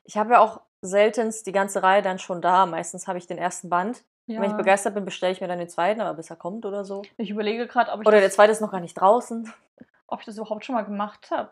Ich 0.05 0.17
habe 0.17 0.35
ja 0.35 0.41
auch 0.41 0.61
seltenst 0.81 1.47
die 1.47 1.53
ganze 1.53 1.83
Reihe 1.83 2.03
dann 2.03 2.19
schon 2.19 2.41
da. 2.43 2.67
Meistens 2.67 3.09
habe 3.09 3.19
ich 3.19 3.27
den 3.27 3.39
ersten 3.39 3.69
Band. 3.69 4.05
Und 4.27 4.37
Wenn 4.37 4.45
ich 4.45 4.51
Ja. 4.53 4.57
begeistert 4.57 4.95
bin, 4.95 5.05
bestelle 5.05 5.33
ich 5.33 5.41
mir 5.41 5.49
dann 5.49 5.59
den 5.59 5.69
zweiten, 5.69 6.01
aber 6.01 6.15
bis 6.15 6.31
er 6.31 6.37
kommt 6.37 6.65
oder 6.67 6.85
so. 6.85 7.03
Ich 7.17 7.31
überlege 7.31 7.67
gerade, 7.67 7.91
ob, 7.93 8.01
ich 8.03 8.07
Oder 8.07 8.21
der 8.21 8.31
zweite 8.31 8.53
ist 8.53 8.61
noch 8.61 8.71
gar 8.71 8.81
nicht 8.81 8.95
draußen. 8.95 9.53
ob 10.07 10.21
ich 10.21 10.27
das 10.27 10.37
überhaupt 10.37 10.65
schon 10.65 10.75
mal 10.75 10.83
gemacht 10.85 11.31
habe. 11.31 11.51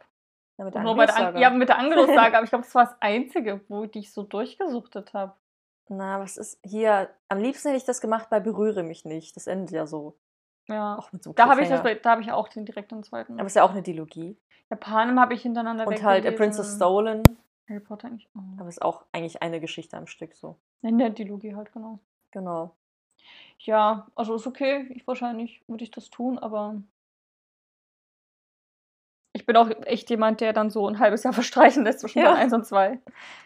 Ja, 0.58 0.64
mit 0.64 0.74
der 0.74 0.82
Nur 0.82 0.94
bei 0.94 1.06
der 1.06 1.16
An 1.16 1.20
Angelus-Sage. 1.26 1.42
ja, 1.42 1.50
mit 1.58 1.68
der 1.68 1.78
Angelus-Sage, 1.78 2.36
aber 2.36 2.44
ich 2.44 2.50
glaube, 2.50 2.64
das 2.64 2.74
war 2.74 2.84
das 2.84 2.96
Einzige, 3.00 3.60
wo 3.68 3.86
die 3.86 4.00
ich 4.00 4.12
so 4.12 4.22
durchgesuchtet 4.22 5.12
habe. 5.12 5.34
Na, 5.88 6.20
was 6.20 6.36
ist 6.36 6.58
hier? 6.64 7.10
Am 7.28 7.38
liebsten 7.38 7.68
hätte 7.68 7.78
ich 7.78 7.84
das 7.84 8.00
gemacht 8.00 8.30
bei 8.30 8.38
Berühre 8.40 8.82
mich 8.82 9.04
nicht. 9.04 9.34
Das 9.36 9.46
endet 9.46 9.72
ja 9.72 9.86
so. 9.86 10.16
Ja. 10.72 10.98
Auch 10.98 11.12
mit 11.12 11.22
so 11.22 11.32
Da 11.32 11.48
habe 11.48 11.62
ich, 11.62 11.68
das 11.68 11.82
da 12.02 12.10
hab 12.10 12.20
ich 12.20 12.32
auch 12.32 12.48
den 12.48 12.64
direkten 12.64 13.02
zweiten. 13.02 13.38
Aber 13.38 13.46
ist 13.46 13.56
ja 13.56 13.64
auch 13.64 13.70
eine 13.70 13.82
Dilogie. 13.82 14.36
Japanem 14.70 15.20
habe 15.20 15.34
ich 15.34 15.42
hintereinander 15.42 15.86
Und 15.86 16.02
halt 16.02 16.26
A. 16.26 16.30
Princess 16.30 16.76
Stolen. 16.76 17.22
Harry 17.68 17.80
Potter 17.80 18.08
eigentlich 18.08 18.28
auch. 18.34 18.60
Aber 18.60 18.68
ist 18.68 18.82
auch 18.82 19.04
eigentlich 19.12 19.42
eine 19.42 19.60
Geschichte 19.60 19.96
am 19.96 20.06
Stück 20.06 20.34
so. 20.34 20.56
In 20.82 20.98
der 20.98 21.10
Dilogie 21.10 21.54
halt, 21.54 21.72
genau. 21.72 21.98
Genau. 22.30 22.74
Ja, 23.58 24.06
also 24.14 24.34
ist 24.34 24.46
okay. 24.46 24.86
Ich 24.94 25.06
wahrscheinlich 25.06 25.62
würde 25.68 25.84
ich 25.84 25.90
das 25.90 26.10
tun, 26.10 26.38
aber 26.38 26.82
ich 29.34 29.46
bin 29.46 29.56
auch 29.56 29.70
echt 29.86 30.10
jemand, 30.10 30.40
der 30.40 30.52
dann 30.52 30.70
so 30.70 30.86
ein 30.88 30.98
halbes 30.98 31.22
Jahr 31.22 31.32
verstreichen 31.32 31.84
lässt 31.84 32.00
zwischen 32.00 32.18
Ja. 32.18 32.30
Band 32.30 32.38
1 32.38 32.52
und 32.52 32.66
2. 32.66 32.90
Und 32.92 33.00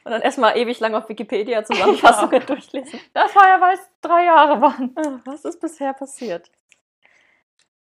dann 0.05 0.23
erstmal 0.23 0.57
ewig 0.57 0.81
lang 0.81 0.95
auf 0.95 1.09
Wikipedia 1.09 1.65
Zusammenfassungen 1.65 2.45
durchlesen. 2.47 3.01
Das 3.13 3.35
war 3.35 3.49
ja, 3.49 3.61
weil 3.61 3.75
es 3.75 3.91
drei 4.01 4.25
Jahre 4.25 4.61
waren. 4.61 4.95
Was 5.25 5.45
ist 5.45 5.61
bisher 5.61 5.93
passiert? 5.93 6.51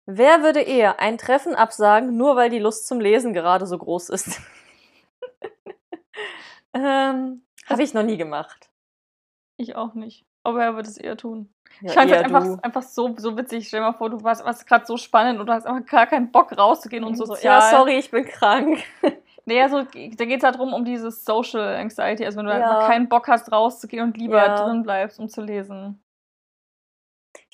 Wer 0.06 0.42
würde 0.42 0.60
eher 0.60 1.00
ein 1.00 1.18
Treffen 1.18 1.54
absagen, 1.54 2.16
nur 2.16 2.36
weil 2.36 2.48
die 2.48 2.60
Lust 2.60 2.86
zum 2.86 3.00
Lesen 3.00 3.32
gerade 3.32 3.66
so 3.66 3.76
groß 3.76 4.08
ist? 4.10 4.40
ähm, 6.74 7.42
Habe 7.68 7.82
ich 7.82 7.92
noch 7.92 8.04
nie 8.04 8.16
gemacht. 8.16 8.70
Ich 9.56 9.74
auch 9.74 9.94
nicht. 9.94 10.24
Aber 10.44 10.62
er 10.62 10.74
würde 10.76 10.88
es 10.88 10.96
eher 10.96 11.16
tun. 11.16 11.52
Ja, 11.80 11.88
ich 11.90 11.94
fand 11.94 12.10
es 12.10 12.16
eher 12.18 12.24
einfach, 12.24 12.62
einfach 12.62 12.82
so, 12.82 13.14
so 13.18 13.36
witzig. 13.36 13.66
Stell 13.66 13.80
dir 13.80 13.86
mal 13.86 13.92
vor, 13.94 14.10
du 14.10 14.22
warst, 14.22 14.44
warst 14.44 14.66
gerade 14.66 14.86
so 14.86 14.96
spannend 14.96 15.40
und 15.40 15.46
du 15.46 15.52
hast 15.52 15.66
einfach 15.66 15.84
gar 15.90 16.06
keinen 16.06 16.30
Bock 16.30 16.56
rauszugehen 16.56 17.02
und 17.02 17.16
so, 17.16 17.24
sozial. 17.26 17.60
ja, 17.60 17.70
sorry, 17.76 17.98
ich 17.98 18.10
bin 18.10 18.24
krank. 18.24 18.82
Nee, 19.48 19.64
so, 19.68 19.82
da 19.84 19.84
geht 19.92 20.38
es 20.38 20.42
halt 20.42 20.56
darum, 20.56 20.72
um 20.74 20.84
dieses 20.84 21.24
Social 21.24 21.76
Anxiety. 21.76 22.24
Also 22.24 22.36
wenn 22.38 22.46
du 22.46 22.52
Ja. 22.52 22.68
einfach 22.68 22.88
keinen 22.88 23.08
Bock 23.08 23.28
hast, 23.28 23.52
rauszugehen 23.52 24.02
und 24.02 24.16
lieber 24.16 24.38
Ja. 24.38 24.56
drin 24.64 24.82
bleibst, 24.82 25.20
um 25.20 25.28
zu 25.28 25.40
lesen. 25.40 26.02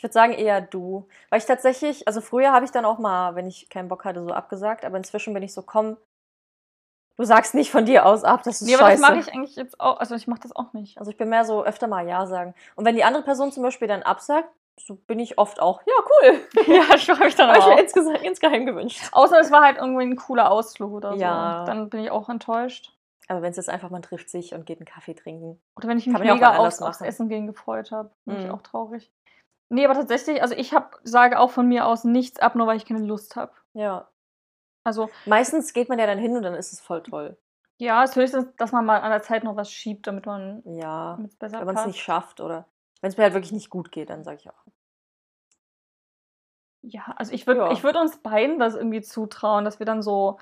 Ich 0.02 0.04
würde 0.04 0.14
sagen 0.14 0.32
eher 0.32 0.60
du. 0.60 1.06
Weil 1.30 1.38
ich 1.38 1.46
tatsächlich, 1.46 2.08
also 2.08 2.20
früher 2.20 2.50
habe 2.50 2.64
ich 2.64 2.72
dann 2.72 2.84
auch 2.84 2.98
mal, 2.98 3.36
wenn 3.36 3.46
ich 3.46 3.70
keinen 3.70 3.86
Bock 3.88 4.04
hatte, 4.04 4.20
so 4.24 4.30
abgesagt, 4.32 4.84
aber 4.84 4.96
inzwischen 4.96 5.32
bin 5.32 5.44
ich 5.44 5.54
so, 5.54 5.62
komm, 5.62 5.96
du 7.16 7.22
sagst 7.22 7.54
nicht 7.54 7.70
von 7.70 7.86
dir 7.86 8.04
aus 8.04 8.24
ab, 8.24 8.42
das 8.42 8.60
ist 8.60 8.66
Nee, 8.66 8.74
aber 8.74 8.90
das 8.90 8.98
scheiße. 8.98 9.00
mache 9.12 9.20
ich 9.20 9.32
eigentlich 9.32 9.54
jetzt 9.54 9.78
auch. 9.78 10.00
Also 10.00 10.16
ich 10.16 10.26
mache 10.26 10.40
das 10.40 10.56
auch 10.56 10.72
nicht. 10.72 10.98
Also 10.98 11.12
ich 11.12 11.16
bin 11.16 11.28
mehr 11.28 11.44
so 11.44 11.62
öfter 11.64 11.86
mal 11.86 12.08
Ja 12.08 12.26
sagen. 12.26 12.52
Und 12.74 12.84
wenn 12.84 12.96
die 12.96 13.04
andere 13.04 13.22
Person 13.22 13.52
zum 13.52 13.62
Beispiel 13.62 13.86
dann 13.86 14.02
absagt, 14.02 14.48
so 14.76 14.96
bin 14.96 15.20
ich 15.20 15.38
oft 15.38 15.60
auch, 15.62 15.80
ja, 15.86 15.94
cool. 16.24 16.40
ja, 16.66 16.96
ich 16.96 17.06
freue 17.06 17.26
mich 17.26 17.36
dann 17.36 17.50
Habe 17.50 17.58
ich 17.60 17.94
mir 17.94 18.08
auch. 18.18 18.22
insgeheim 18.24 18.66
gewünscht. 18.66 19.04
Außer 19.12 19.38
es 19.38 19.52
war 19.52 19.62
halt 19.62 19.76
irgendwie 19.76 20.02
ein 20.02 20.16
cooler 20.16 20.50
Ausflug 20.50 20.90
oder 20.94 21.14
Ja. 21.14 21.60
so. 21.60 21.66
Dann 21.70 21.90
bin 21.90 22.00
ich 22.02 22.10
auch 22.10 22.28
enttäuscht. 22.28 22.92
Aber 23.28 23.40
wenn 23.40 23.52
es 23.52 23.56
jetzt 23.56 23.68
einfach, 23.70 23.90
man 23.90 24.02
trifft 24.02 24.30
sich 24.30 24.52
und 24.52 24.66
geht 24.66 24.78
einen 24.80 24.86
Kaffee 24.86 25.14
trinken. 25.14 25.62
Oder 25.76 25.86
wenn 25.86 25.96
ich 25.98 26.08
mich 26.08 26.18
ja 26.18 26.32
auch 26.32 26.34
mega 26.34 26.56
aufs, 26.56 26.82
aufs. 26.82 27.00
Essen 27.02 27.28
gehen 27.28 27.46
gefreut 27.46 27.92
habe. 27.92 28.10
Bin 28.24 28.36
ich 28.38 28.46
Mhm. 28.46 28.50
auch 28.50 28.62
traurig. 28.62 29.12
Nee, 29.72 29.84
aber 29.86 29.94
tatsächlich, 29.94 30.42
also 30.42 30.54
ich 30.54 30.74
hab, 30.74 31.00
sage 31.02 31.38
auch 31.38 31.50
von 31.50 31.66
mir 31.66 31.86
aus 31.86 32.04
nichts 32.04 32.38
ab, 32.38 32.54
nur 32.54 32.66
weil 32.66 32.76
ich 32.76 32.84
keine 32.84 33.04
Lust 33.04 33.36
habe. 33.36 33.52
Ja. 33.72 34.08
Also 34.84 35.08
Meistens 35.24 35.72
geht 35.72 35.88
man 35.88 35.98
ja 35.98 36.06
dann 36.06 36.18
hin 36.18 36.36
und 36.36 36.42
dann 36.42 36.54
ist 36.54 36.72
es 36.72 36.80
voll 36.80 37.02
toll. 37.02 37.38
ja, 37.78 38.04
es 38.04 38.10
ist 38.10 38.16
höchstens, 38.16 38.46
dass 38.56 38.72
man 38.72 38.84
mal 38.84 39.00
an 39.00 39.10
der 39.10 39.22
Zeit 39.22 39.44
noch 39.44 39.56
was 39.56 39.70
schiebt, 39.72 40.06
damit 40.06 40.26
man 40.26 40.62
Ja. 40.66 41.18
es 41.24 41.36
besser 41.36 41.60
Wenn 41.60 41.66
man 41.66 41.76
es 41.76 41.86
nicht 41.86 42.02
schafft 42.02 42.40
oder 42.40 42.66
wenn 43.00 43.08
es 43.10 43.16
mir 43.16 43.24
halt 43.24 43.34
wirklich 43.34 43.52
nicht 43.52 43.70
gut 43.70 43.90
geht, 43.92 44.10
dann 44.10 44.24
sage 44.24 44.38
ich 44.40 44.50
auch. 44.50 44.64
Ja, 46.82 47.14
also 47.16 47.32
ich 47.32 47.46
würde 47.46 47.60
Ja. 47.60 47.72
ich 47.72 47.82
würd 47.84 47.96
uns 47.96 48.18
beiden 48.18 48.58
das 48.58 48.74
irgendwie 48.74 49.00
zutrauen, 49.02 49.64
dass 49.64 49.78
wir 49.78 49.86
dann 49.86 50.02
so, 50.02 50.38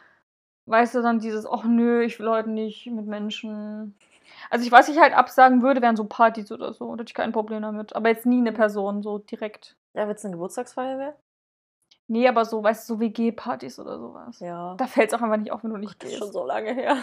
weißt 0.67 0.95
du, 0.95 1.03
dann 1.03 1.19
dieses, 1.21 1.47
ach 1.47 1.65
nö, 1.65 2.03
ich 2.03 2.19
will 2.19 2.29
heute 2.31 2.51
nicht 2.51 2.87
mit 2.87 3.07
Menschen. 3.07 3.95
Also 4.51 4.65
ich, 4.67 4.73
was 4.73 4.89
ich 4.89 4.99
halt 4.99 5.15
absagen 5.15 5.63
würde, 5.63 5.81
wären 5.81 5.97
so 5.97 6.05
Partys 6.05 6.51
oder 6.53 6.73
so. 6.73 6.87
Da 6.97 7.03
hätte 7.03 7.11
ich 7.11 7.15
kein 7.15 7.33
Problem 7.33 7.63
damit. 7.63 7.95
Aber 7.97 8.09
jetzt 8.09 8.27
nie 8.27 8.39
eine 8.39 8.53
Person 8.53 9.03
so 9.03 9.19
direkt. 9.19 9.77
Ja, 9.95 10.07
wenn 10.09 10.15
es 10.15 10.25
eine 10.25 10.33
Geburtstagsfeier 10.33 10.99
wäre? 10.99 11.15
Nee, 12.09 12.27
aber 12.29 12.45
so, 12.45 12.63
weißt 12.63 12.89
du, 12.91 12.95
so 12.95 13.01
WG-Partys 13.01 13.79
oder 13.79 13.99
sowas. 13.99 14.41
Ja. 14.41 14.75
Da 14.77 14.87
fällt 14.89 15.13
es 15.13 15.19
auch 15.19 15.23
einfach 15.23 15.37
nicht 15.37 15.53
auf, 15.53 15.63
wenn 15.63 15.71
du 15.71 15.77
nicht 15.77 16.03
das 16.03 16.09
ist 16.11 16.15
gehst. 16.17 16.19
schon 16.25 16.33
so 16.33 16.45
lange 16.45 16.75
her. 16.75 16.97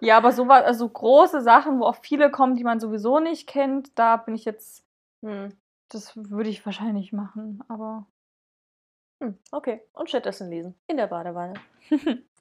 Ja, 0.00 0.16
aber 0.16 0.32
so 0.32 0.48
was, 0.48 0.64
also 0.64 0.88
große 0.88 1.40
Sachen, 1.40 1.78
wo 1.78 1.84
auch 1.84 1.96
viele 2.02 2.30
kommen, 2.32 2.56
die 2.56 2.64
man 2.64 2.80
sowieso 2.80 3.20
nicht 3.20 3.46
kennt, 3.48 3.96
da 3.96 4.16
bin 4.16 4.34
ich 4.34 4.44
jetzt, 4.44 4.84
Hm. 5.24 5.56
das 5.88 6.16
würde 6.16 6.50
ich 6.50 6.66
wahrscheinlich 6.66 7.12
machen, 7.12 7.62
aber. 7.68 8.06
Hm. 9.22 9.38
Okay. 9.52 9.82
Und 9.92 10.10
Chattessen 10.10 10.50
lesen. 10.50 10.74
In 10.88 10.96
der 10.96 11.06
Badewanne. 11.06 11.54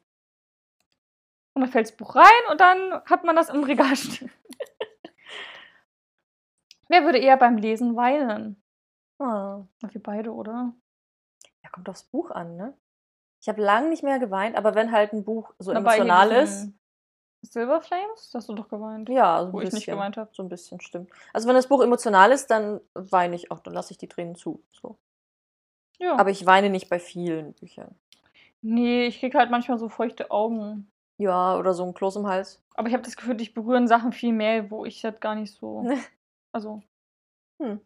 und 1.53 1.61
dann 1.61 1.71
fällt 1.71 1.87
das 1.87 1.95
Buch 1.95 2.15
rein 2.15 2.51
und 2.51 2.61
dann 2.61 3.01
hat 3.05 3.23
man 3.23 3.35
das 3.35 3.49
im 3.49 3.63
Regal 3.63 3.95
stehen. 3.95 4.31
Wer 6.87 7.03
würde 7.05 7.19
eher 7.19 7.37
beim 7.37 7.57
Lesen 7.57 7.95
weinen? 7.95 8.61
Ah. 9.19 9.61
Wir 9.81 10.03
beide, 10.03 10.33
oder? 10.33 10.73
Ja, 11.63 11.69
kommt 11.69 11.89
aufs 11.89 12.03
Buch 12.03 12.31
an, 12.31 12.55
ne? 12.55 12.77
Ich 13.41 13.49
habe 13.49 13.61
lange 13.61 13.89
nicht 13.89 14.03
mehr 14.03 14.19
geweint, 14.19 14.55
aber 14.55 14.75
wenn 14.75 14.91
halt 14.91 15.13
ein 15.13 15.23
Buch 15.23 15.53
so 15.59 15.73
Na, 15.73 15.81
bei 15.81 15.95
hier 15.95 16.03
emotional 16.03 16.31
ist. 16.31 16.69
Silver 17.41 17.81
Flames? 17.81 18.29
Da 18.31 18.37
hast 18.37 18.47
du 18.47 18.53
doch 18.53 18.69
geweint. 18.69 19.09
Ja, 19.09 19.41
so 19.41 19.47
ein 19.47 19.53
Wo 19.53 19.59
ich 19.59 19.65
bisschen. 19.65 19.77
nicht 19.77 19.85
geweint 19.87 20.17
habe. 20.17 20.29
So 20.33 20.43
ein 20.43 20.49
bisschen, 20.49 20.79
stimmt. 20.79 21.09
Also 21.33 21.47
wenn 21.47 21.55
das 21.55 21.67
Buch 21.67 21.83
emotional 21.83 22.31
ist, 22.31 22.47
dann 22.47 22.79
weine 22.93 23.35
ich 23.35 23.51
auch, 23.51 23.59
dann 23.59 23.73
lasse 23.73 23.91
ich 23.91 23.97
die 23.97 24.07
Tränen 24.07 24.35
zu. 24.35 24.63
So. 24.71 24.97
Ja. 25.99 26.17
Aber 26.17 26.29
ich 26.29 26.45
weine 26.45 26.69
nicht 26.69 26.89
bei 26.89 26.99
vielen 26.99 27.53
Büchern. 27.53 27.95
nee, 28.61 29.07
ich 29.07 29.19
kriege 29.19 29.37
halt 29.37 29.51
manchmal 29.51 29.77
so 29.77 29.89
feuchte 29.89 30.31
Augen. 30.31 30.89
Ja, 31.20 31.57
oder 31.57 31.74
so 31.74 31.86
ein 31.86 31.93
Kloß 31.93 32.16
im 32.18 32.28
Hals. 32.28 32.61
Aber 32.76 32.88
ich 32.88 32.93
habe 32.93 33.03
das 33.03 33.16
Gefühl, 33.16 33.36
dich 33.36 33.53
berühren 33.53 33.88
Sachen 33.88 34.11
viel 34.14 34.34
mehr, 34.34 34.70
wo 34.72 34.86
ich 34.86 35.01
das 35.01 35.20
gar 35.20 35.36
nicht 35.36 35.53
so. 35.53 35.84
Also. 36.55 36.84
Hm. 37.59 37.82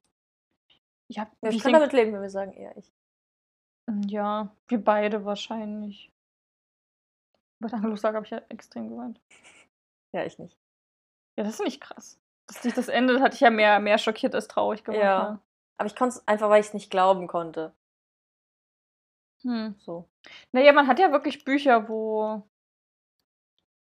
Ich 1.10 1.20
hab, 1.20 1.32
Ja, 1.42 1.52
wie 1.52 1.56
ich 1.56 1.64
kann 1.64 1.72
denk- 1.72 1.84
damit 1.84 1.94
leben, 1.94 2.12
wenn 2.14 2.22
wir 2.22 2.30
sagen, 2.30 2.52
eher 2.52 2.76
ich. 2.76 2.92
Ja, 4.08 4.54
wir 4.68 4.84
beide 4.84 5.24
wahrscheinlich. 5.24 6.12
Bei 7.62 7.70
der 7.70 7.78
Anglo-Saga 7.80 8.18
habe 8.18 8.26
ich 8.26 8.32
ja 8.32 8.42
extrem 8.50 8.90
geweint. 8.90 9.22
Ja, 10.14 10.26
ich 10.26 10.38
nicht. 10.40 10.58
Ja, 11.38 11.44
das 11.44 11.56
ist 11.56 11.64
nicht 11.64 11.82
krass. 11.82 12.20
Dass 12.48 12.62
dich 12.62 12.74
das 12.74 12.88
endet, 12.88 13.22
hatte 13.22 13.36
ich 13.36 13.42
ja 13.42 13.50
mehr, 13.50 13.80
mehr 13.80 13.98
schockiert 13.98 14.34
als 14.34 14.48
traurig 14.48 14.84
gemacht. 14.86 15.02
Ja. 15.04 15.42
Aber 15.78 15.88
ich 15.88 15.96
konnte 15.96 16.16
es 16.18 16.28
einfach, 16.28 16.50
weil 16.50 16.62
ich 16.62 16.68
es 16.68 16.74
nicht 16.74 16.90
glauben 16.90 17.28
konnte. 17.28 17.74
Hm. 19.44 19.76
So. 19.80 20.08
Naja, 20.54 20.74
man 20.74 20.88
hat 20.88 21.00
ja 21.00 21.12
wirklich 21.12 21.44
Bücher, 21.46 21.88
wo 21.90 22.42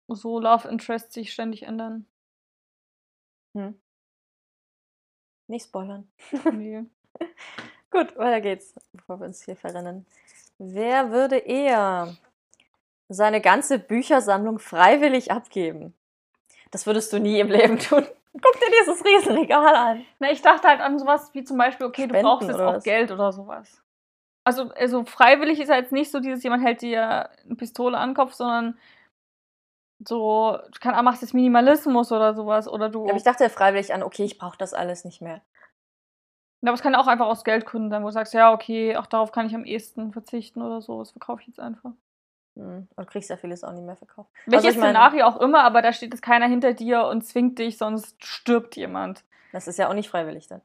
so 0.07 0.39
Love 0.39 0.67
Interests 0.67 1.13
sich 1.13 1.33
ständig 1.33 1.63
ändern. 1.63 2.05
Hm. 3.55 3.79
Nicht 5.47 5.65
spoilern. 5.65 6.07
Nee. 6.51 6.83
Gut, 7.91 8.17
weiter 8.17 8.41
geht's, 8.41 8.75
bevor 8.91 9.19
wir 9.19 9.27
uns 9.27 9.43
hier 9.43 9.55
verrennen. 9.55 10.05
Wer 10.57 11.11
würde 11.11 11.37
eher 11.37 12.15
seine 13.07 13.41
ganze 13.41 13.79
Büchersammlung 13.79 14.59
freiwillig 14.59 15.31
abgeben? 15.31 15.93
Das 16.71 16.85
würdest 16.85 17.13
du 17.13 17.19
nie 17.19 17.39
im 17.39 17.49
Leben 17.49 17.79
tun. 17.79 18.05
Guck 18.33 18.59
dir 18.59 18.71
dieses 18.81 19.05
Riesenregal 19.05 19.75
an. 19.75 20.05
Na, 20.19 20.29
ich 20.29 20.41
dachte 20.41 20.67
halt 20.67 20.81
an 20.81 20.99
sowas 20.99 21.33
wie 21.33 21.45
zum 21.45 21.57
Beispiel, 21.57 21.87
okay, 21.87 22.03
du 22.03 22.09
Spenden 22.09 22.25
brauchst 22.25 22.47
jetzt 22.49 22.59
auch 22.59 22.73
was? 22.73 22.83
Geld 22.83 23.11
oder 23.11 23.31
sowas. 23.31 23.81
Also, 24.43 24.69
also 24.71 25.05
freiwillig 25.05 25.59
ist 25.59 25.69
jetzt 25.69 25.93
nicht 25.93 26.11
so 26.11 26.19
dieses, 26.19 26.43
jemand 26.43 26.63
hält 26.63 26.81
dir 26.81 27.29
eine 27.45 27.55
Pistole 27.55 27.97
an 27.97 28.09
den 28.09 28.15
Kopf, 28.15 28.33
sondern 28.33 28.77
so, 29.99 30.57
du 30.71 30.79
kann, 30.79 31.03
machst 31.05 31.21
jetzt 31.21 31.33
Minimalismus 31.33 32.11
oder 32.11 32.33
sowas. 32.33 32.67
Oder 32.67 32.89
du. 32.89 33.03
Ja, 33.05 33.09
aber 33.09 33.17
ich 33.17 33.23
dachte 33.23 33.49
freiwillig 33.49 33.93
an, 33.93 34.03
okay, 34.03 34.23
ich 34.23 34.37
brauche 34.37 34.57
das 34.57 34.73
alles 34.73 35.05
nicht 35.05 35.21
mehr. 35.21 35.41
Ja, 36.61 36.69
aber 36.69 36.73
es 36.73 36.81
kann 36.81 36.95
auch 36.95 37.07
einfach 37.07 37.27
aus 37.27 37.43
Geldgründen 37.43 37.89
sein, 37.89 38.01
wo 38.03 38.07
du 38.07 38.13
sagst, 38.13 38.33
ja, 38.33 38.51
okay, 38.53 38.97
auch 38.97 39.05
darauf 39.05 39.31
kann 39.31 39.45
ich 39.45 39.55
am 39.55 39.65
ehesten 39.65 40.11
verzichten 40.13 40.61
oder 40.61 40.81
so. 40.81 40.99
Das 40.99 41.11
verkaufe 41.11 41.41
ich 41.41 41.47
jetzt 41.47 41.59
einfach. 41.59 41.91
Hm. 42.55 42.87
Und 42.95 43.07
kriegst 43.07 43.29
ja 43.29 43.37
vieles 43.37 43.63
auch 43.63 43.71
nicht 43.73 43.85
mehr 43.85 43.95
verkauft. 43.97 44.29
Welches 44.45 44.71
ich 44.71 44.77
mein- 44.77 44.89
Szenario 44.89 45.25
auch 45.25 45.37
immer, 45.39 45.63
aber 45.63 45.81
da 45.81 45.93
steht 45.93 46.13
jetzt 46.13 46.21
keiner 46.21 46.47
hinter 46.47 46.73
dir 46.73 47.05
und 47.05 47.21
zwingt 47.23 47.59
dich, 47.59 47.77
sonst 47.77 48.15
stirbt 48.23 48.75
jemand. 48.77 49.23
Das 49.51 49.67
ist 49.67 49.77
ja 49.77 49.89
auch 49.89 49.93
nicht 49.93 50.09
freiwillig 50.09 50.47
dann. 50.47 50.61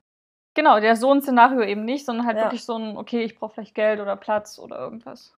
Genau, 0.54 0.80
der 0.80 0.96
so 0.96 1.12
ein 1.12 1.22
Szenario 1.22 1.62
eben 1.62 1.84
nicht, 1.84 2.06
sondern 2.06 2.26
halt 2.26 2.36
Ja. 2.36 2.44
wirklich 2.44 2.64
so 2.64 2.76
ein, 2.76 2.96
okay, 2.96 3.22
ich 3.22 3.38
brauche 3.38 3.54
vielleicht 3.54 3.74
Geld 3.74 4.00
oder 4.00 4.16
Platz 4.16 4.58
oder 4.58 4.78
irgendwas. 4.78 5.36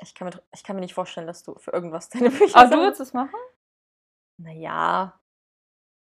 Ich 0.00 0.14
kann, 0.14 0.28
mir, 0.28 0.42
ich 0.54 0.64
kann 0.64 0.76
mir 0.76 0.82
nicht 0.82 0.94
vorstellen, 0.94 1.26
dass 1.26 1.42
du 1.42 1.54
für 1.58 1.72
irgendwas 1.72 2.08
deine 2.10 2.30
Bücher 2.30 2.56
Aber 2.56 2.70
du 2.70 2.82
würdest 2.82 3.00
es 3.00 3.12
machen? 3.12 3.38
Naja, 4.36 5.20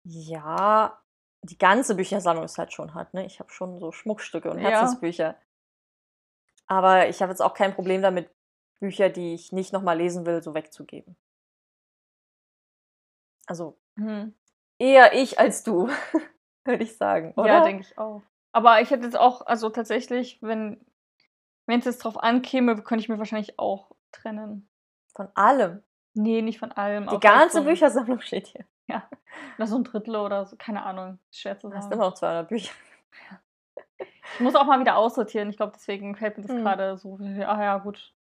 ja, 0.04 1.02
die 1.44 1.58
ganze 1.58 1.96
Büchersammlung 1.96 2.46
ist 2.46 2.58
halt 2.58 2.74
schon 2.74 2.94
hart, 2.94 3.14
ne? 3.14 3.26
Ich 3.26 3.40
habe 3.40 3.52
schon 3.52 3.80
so 3.80 3.92
Schmuckstücke 3.92 4.50
und 4.50 4.60
Ja. 4.60 4.70
Herzensbücher. 4.70 5.36
Aber 6.68 7.08
ich 7.10 7.22
habe 7.22 7.32
jetzt 7.32 7.42
auch 7.42 7.54
kein 7.54 7.74
Problem 7.74 8.02
damit, 8.02 8.30
Bücher, 8.80 9.10
die 9.10 9.34
ich 9.34 9.52
nicht 9.52 9.72
nochmal 9.72 9.98
lesen 9.98 10.26
will, 10.26 10.42
so 10.42 10.54
wegzugeben. 10.54 11.16
Also 13.46 13.78
Hm. 13.98 14.34
eher 14.80 15.14
ich 15.14 15.40
als 15.40 15.64
du, 15.64 15.88
würde 16.66 16.84
ich 16.84 16.98
sagen, 16.98 17.34
oder? 17.36 17.48
Ja, 17.48 17.64
denke 17.64 17.84
ich 17.84 17.98
auch. 17.98 18.22
Aber 18.52 18.82
ich 18.82 18.92
hätte 18.92 19.06
jetzt 19.06 19.18
auch, 19.18 19.46
also 19.46 19.70
tatsächlich, 19.70 20.40
wenn 20.42 20.86
wenn 21.66 21.80
es 21.80 21.86
jetzt 21.86 22.00
drauf 22.04 22.18
ankäme, 22.22 22.76
könnte 22.82 23.02
ich 23.04 23.10
mir 23.10 23.18
wahrscheinlich 23.20 23.58
auch 23.60 23.92
trennen. 24.12 24.68
Von 25.16 25.30
allem. 25.36 25.84
Nee, 26.14 26.42
nicht 26.42 26.60
von 26.60 26.72
allem. 26.72 27.08
Die 27.08 27.20
ganze 27.20 27.60
so 27.60 27.64
Büchersammlung 27.64 28.20
steht 28.22 28.48
hier. 28.48 28.66
Oder 29.58 29.68
so 29.68 29.78
ein 29.78 29.84
Drittel 29.84 30.16
oder 30.16 30.46
so, 30.46 30.56
keine 30.58 30.84
Ahnung. 30.84 31.18
Schwer 31.32 31.58
zu 31.58 31.70
Du 31.70 31.76
hast 31.76 31.86
sagen. 31.86 31.94
immer 31.96 32.06
noch 32.06 32.14
200 32.14 32.48
Bücher. 32.48 32.72
Ich 34.36 34.40
muss 34.40 34.56
auch 34.56 34.66
mal 34.66 34.80
wieder 34.80 34.98
aussortieren. 34.98 35.50
Ich 35.50 35.58
glaube, 35.58 35.74
deswegen 35.76 36.16
fällt 36.16 36.38
mir 36.38 36.44
das 36.44 36.52
Hm. 36.56 36.64
gerade 36.64 36.98
so. 36.98 37.18
Ah 37.20 37.62
ja, 37.64 37.78
gut. 37.80 38.14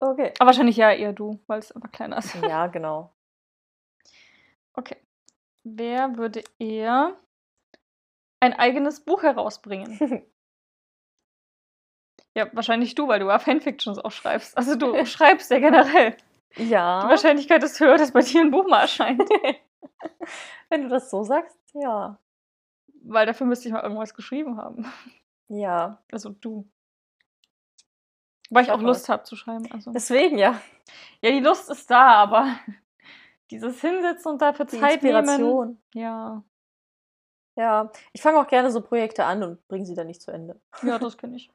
Okay. 0.00 0.32
Aber 0.38 0.48
wahrscheinlich 0.48 0.76
ja 0.76 0.90
eher 0.90 1.12
du, 1.12 1.40
weil 1.46 1.60
es 1.60 1.70
einfach 1.72 1.92
kleiner 1.92 2.18
ist. 2.18 2.34
Ja, 2.42 2.66
genau. 2.66 3.12
Okay. 4.74 4.96
Wer 5.64 6.16
würde 6.16 6.42
eher 6.58 7.14
ein 8.40 8.54
eigenes 8.54 9.04
Buch 9.04 9.22
herausbringen? 9.22 9.98
Ja, 12.34 12.48
wahrscheinlich 12.52 12.94
du, 12.94 13.08
weil 13.08 13.20
du 13.20 13.26
ja 13.28 13.38
Fanfictions 13.38 13.98
auch 13.98 14.10
schreibst. 14.10 14.56
Also 14.56 14.74
du 14.74 15.04
schreibst 15.06 15.50
ja 15.50 15.58
generell. 15.58 16.16
Die 16.56 16.68
ja. 16.68 17.08
Wahrscheinlichkeit 17.08 17.62
ist 17.62 17.80
höher, 17.80 17.96
dass 17.96 18.12
bei 18.12 18.20
dir 18.20 18.40
ein 18.40 18.50
Buch 18.50 18.66
mal 18.68 18.82
erscheint. 18.82 19.22
Wenn 20.70 20.82
du 20.82 20.88
das 20.88 21.10
so 21.10 21.22
sagst, 21.22 21.56
ja. 21.74 22.18
Weil 23.04 23.26
dafür 23.26 23.46
müsste 23.46 23.68
ich 23.68 23.74
mal 23.74 23.82
irgendwas 23.82 24.14
geschrieben 24.14 24.56
haben. 24.58 24.86
Ja. 25.48 26.02
Also 26.10 26.30
du. 26.30 26.68
Weil 28.50 28.62
ich 28.62 28.68
Sag 28.68 28.78
auch 28.78 28.82
Lust 28.82 29.08
habe 29.08 29.22
zu 29.24 29.36
schreiben. 29.36 29.70
Also. 29.72 29.92
Deswegen 29.92 30.38
ja. 30.38 30.60
Ja, 31.20 31.30
die 31.30 31.40
Lust 31.40 31.70
ist 31.70 31.90
da, 31.90 32.12
aber 32.14 32.56
dieses 33.50 33.80
Hinsetzen 33.80 34.32
und 34.32 34.42
dafür 34.42 34.66
Die 34.66 34.78
Zeit 34.78 35.02
nehmen. 35.02 35.16
Inspiration. 35.18 35.82
Ja, 35.94 36.42
Ja, 37.56 37.90
ich 38.12 38.22
fange 38.22 38.38
auch 38.38 38.46
gerne 38.46 38.70
so 38.70 38.80
Projekte 38.82 39.24
an 39.24 39.42
und 39.42 39.68
bringe 39.68 39.84
sie 39.86 39.94
dann 39.94 40.06
nicht 40.06 40.22
zu 40.22 40.30
Ende. 40.30 40.60
ja, 40.82 40.98
das 40.98 41.16
kenne 41.18 41.36
ich. 41.36 41.50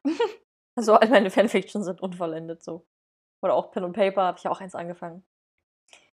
Also 0.78 0.94
all 0.94 1.08
meine 1.08 1.32
Fanfictions 1.32 1.86
sind 1.86 2.00
unvollendet 2.00 2.62
so. 2.62 2.86
Oder 3.42 3.54
auch 3.54 3.72
Pen 3.72 3.82
und 3.82 3.94
Paper 3.94 4.22
habe 4.22 4.38
ich 4.38 4.44
ja 4.44 4.52
auch 4.52 4.60
eins 4.60 4.76
angefangen. 4.76 5.24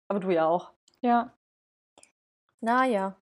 Aber 0.07 0.19
du 0.19 0.29
ja 0.29 0.45
auch. 0.45 0.71
Ja. 1.01 1.33
Naja. 2.59 3.19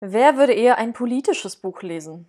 Wer 0.00 0.36
würde 0.36 0.52
eher 0.52 0.78
ein 0.78 0.94
politisches 0.94 1.54
Buch 1.54 1.82
lesen? 1.82 2.26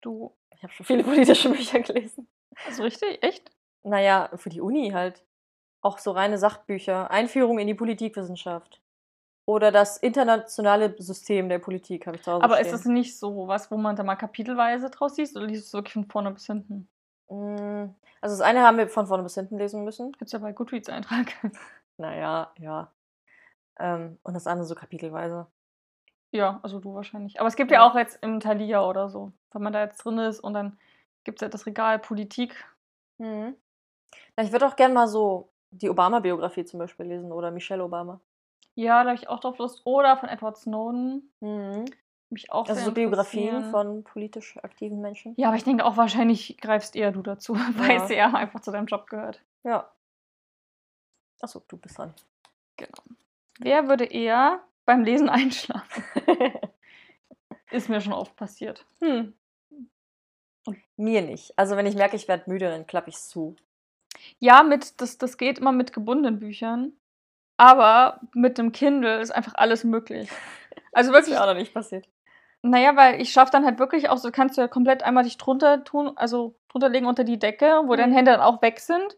Du. 0.00 0.36
Ich 0.56 0.64
habe 0.64 0.72
schon 0.72 0.84
viele 0.84 1.04
politische 1.04 1.50
Bücher 1.50 1.78
gelesen. 1.78 2.26
Also 2.66 2.82
richtig? 2.82 3.22
Echt? 3.22 3.52
Naja, 3.84 4.32
für 4.34 4.48
die 4.48 4.60
Uni 4.60 4.90
halt. 4.90 5.24
Auch 5.82 5.98
so 5.98 6.10
reine 6.10 6.36
Sachbücher. 6.36 7.12
Einführung 7.12 7.60
in 7.60 7.68
die 7.68 7.74
Politikwissenschaft. 7.74 8.81
Oder 9.46 9.72
das 9.72 9.96
internationale 9.98 10.94
System 11.02 11.48
der 11.48 11.58
Politik 11.58 12.06
habe 12.06 12.16
ich 12.16 12.22
zu 12.22 12.32
Hause 12.32 12.44
Aber 12.44 12.60
ist 12.60 12.68
stehen. 12.68 12.78
es 12.78 12.84
nicht 12.84 13.18
so 13.18 13.48
was, 13.48 13.70
wo 13.70 13.76
man 13.76 13.96
da 13.96 14.02
mal 14.04 14.16
kapitelweise 14.16 14.90
draus 14.90 15.16
liest 15.16 15.36
oder 15.36 15.46
liest 15.46 15.64
du 15.64 15.66
es 15.68 15.72
wirklich 15.74 15.94
von 15.94 16.06
vorne 16.08 16.30
bis 16.32 16.46
hinten? 16.46 16.88
Mm, 17.28 17.94
Also 18.20 18.34
das 18.36 18.40
eine 18.40 18.62
haben 18.62 18.76
wir 18.78 18.88
von 18.88 19.06
vorne 19.06 19.22
bis 19.22 19.34
hinten 19.34 19.58
lesen 19.58 19.84
müssen. 19.84 20.12
Gibt's 20.12 20.32
ja 20.32 20.38
bei 20.38 20.52
Goodreads 20.52 20.88
Eintrag. 20.88 21.26
Naja, 21.98 22.52
ja. 22.58 22.90
Ähm, 23.78 24.18
und 24.24 24.34
das 24.34 24.46
andere 24.46 24.66
so 24.66 24.74
kapitelweise. 24.74 25.46
ja, 26.32 26.60
also 26.62 26.80
du 26.80 26.94
wahrscheinlich. 26.94 27.38
Aber 27.40 27.48
es 27.48 27.56
gibt 27.56 27.70
ja, 27.70 27.80
Ja. 27.80 27.90
auch 27.90 27.94
jetzt 27.96 28.18
im 28.22 28.40
Thalia 28.40 28.84
oder 28.86 29.08
so, 29.10 29.32
wenn 29.52 29.62
man 29.62 29.72
da 29.72 29.82
jetzt 29.84 30.04
drin 30.04 30.18
ist 30.18 30.40
und 30.40 30.54
dann 30.54 30.78
gibt 31.24 31.38
es 31.38 31.42
ja 31.42 31.48
das 31.48 31.66
Regal 31.66 31.98
Politik. 31.98 32.54
Mhm. 33.18 33.56
Na, 34.36 34.44
ich 34.44 34.52
würde 34.52 34.66
auch 34.66 34.76
gerne 34.76 34.94
mal 34.94 35.08
so 35.08 35.50
die 35.70 35.90
Obama-Biografie 35.90 36.64
zum 36.64 36.78
Beispiel 36.80 37.06
lesen 37.06 37.32
oder 37.32 37.50
Michelle 37.50 37.84
Obama. 37.84 38.20
Ja, 38.74 39.02
da 39.04 39.10
habe 39.10 39.18
ich 39.18 39.28
auch 39.28 39.40
drauf 39.40 39.58
Lust. 39.58 39.82
Oder 39.84 40.16
von 40.16 40.28
Edward 40.28 40.56
Snowden. 40.56 41.30
Mhm. 41.40 41.84
Mich 42.30 42.50
auch 42.50 42.66
Also 42.68 42.82
so 42.86 42.92
Biografien 42.92 43.70
von 43.70 44.04
politisch 44.04 44.56
aktiven 44.62 45.02
Menschen. 45.02 45.34
Ja, 45.36 45.48
aber 45.48 45.56
ich 45.58 45.64
denke 45.64 45.84
auch 45.84 45.98
wahrscheinlich 45.98 46.56
greifst 46.62 46.96
eher 46.96 47.12
du 47.12 47.20
dazu, 47.22 47.54
weil 47.76 47.96
Ja. 47.98 48.04
es 48.04 48.10
ja 48.10 48.32
einfach 48.32 48.60
zu 48.60 48.70
deinem 48.70 48.86
Job 48.86 49.06
gehört. 49.08 49.42
Ja. 49.64 49.90
Achso, 51.40 51.60
du 51.68 51.76
bist 51.76 51.98
dran. 51.98 52.14
Genau. 52.76 53.02
Wer 53.58 53.88
würde 53.88 54.04
eher 54.04 54.60
beim 54.86 55.02
Lesen 55.04 55.28
einschlafen? 55.28 56.04
Ist 57.70 57.88
mir 57.88 58.00
schon 58.00 58.12
oft 58.12 58.34
passiert. 58.36 58.86
hm. 59.00 59.34
Und 60.64 60.78
mir 60.96 61.22
nicht. 61.22 61.58
Also 61.58 61.76
wenn 61.76 61.86
ich 61.86 61.96
merke, 61.96 62.14
ich 62.16 62.28
werde 62.28 62.48
müde, 62.48 62.70
dann 62.70 62.86
klappe 62.86 63.10
ich 63.10 63.16
es 63.16 63.28
zu. 63.28 63.56
Ja, 64.38 64.62
mit, 64.62 65.00
das, 65.00 65.18
das 65.18 65.36
geht 65.36 65.58
immer 65.58 65.72
mit 65.72 65.92
gebundenen 65.92 66.38
Büchern. 66.38 66.92
Aber 67.56 68.20
mit 68.34 68.58
dem 68.58 68.72
Kindle 68.72 69.20
ist 69.20 69.30
einfach 69.30 69.52
alles 69.56 69.84
möglich. 69.84 70.30
Also 70.92 71.10
Das 71.12 71.20
wirklich, 71.22 71.34
wäre 71.34 71.44
auch 71.44 71.48
noch 71.54 71.58
nicht 71.60 71.72
passiert. 71.74 72.08
naja, 72.62 72.96
weil 72.96 73.20
ich 73.20 73.32
schaffe 73.32 73.52
dann 73.52 73.64
halt 73.64 73.78
wirklich 73.78 74.08
auch 74.08 74.18
so, 74.18 74.30
kannst 74.30 74.56
du 74.56 74.60
ja 74.62 74.68
komplett 74.68 75.02
einmal 75.02 75.24
dich 75.24 75.38
drunter 75.38 75.84
tun, 75.84 76.12
also 76.16 76.54
drunter 76.68 76.88
legen 76.88 77.06
unter 77.06 77.24
die 77.24 77.38
Decke, 77.38 77.82
wo 77.86 77.94
deine 77.96 78.12
Mhm. 78.12 78.16
Hände 78.16 78.32
dann 78.32 78.40
auch 78.40 78.60
weg 78.62 78.80
sind. 78.80 79.16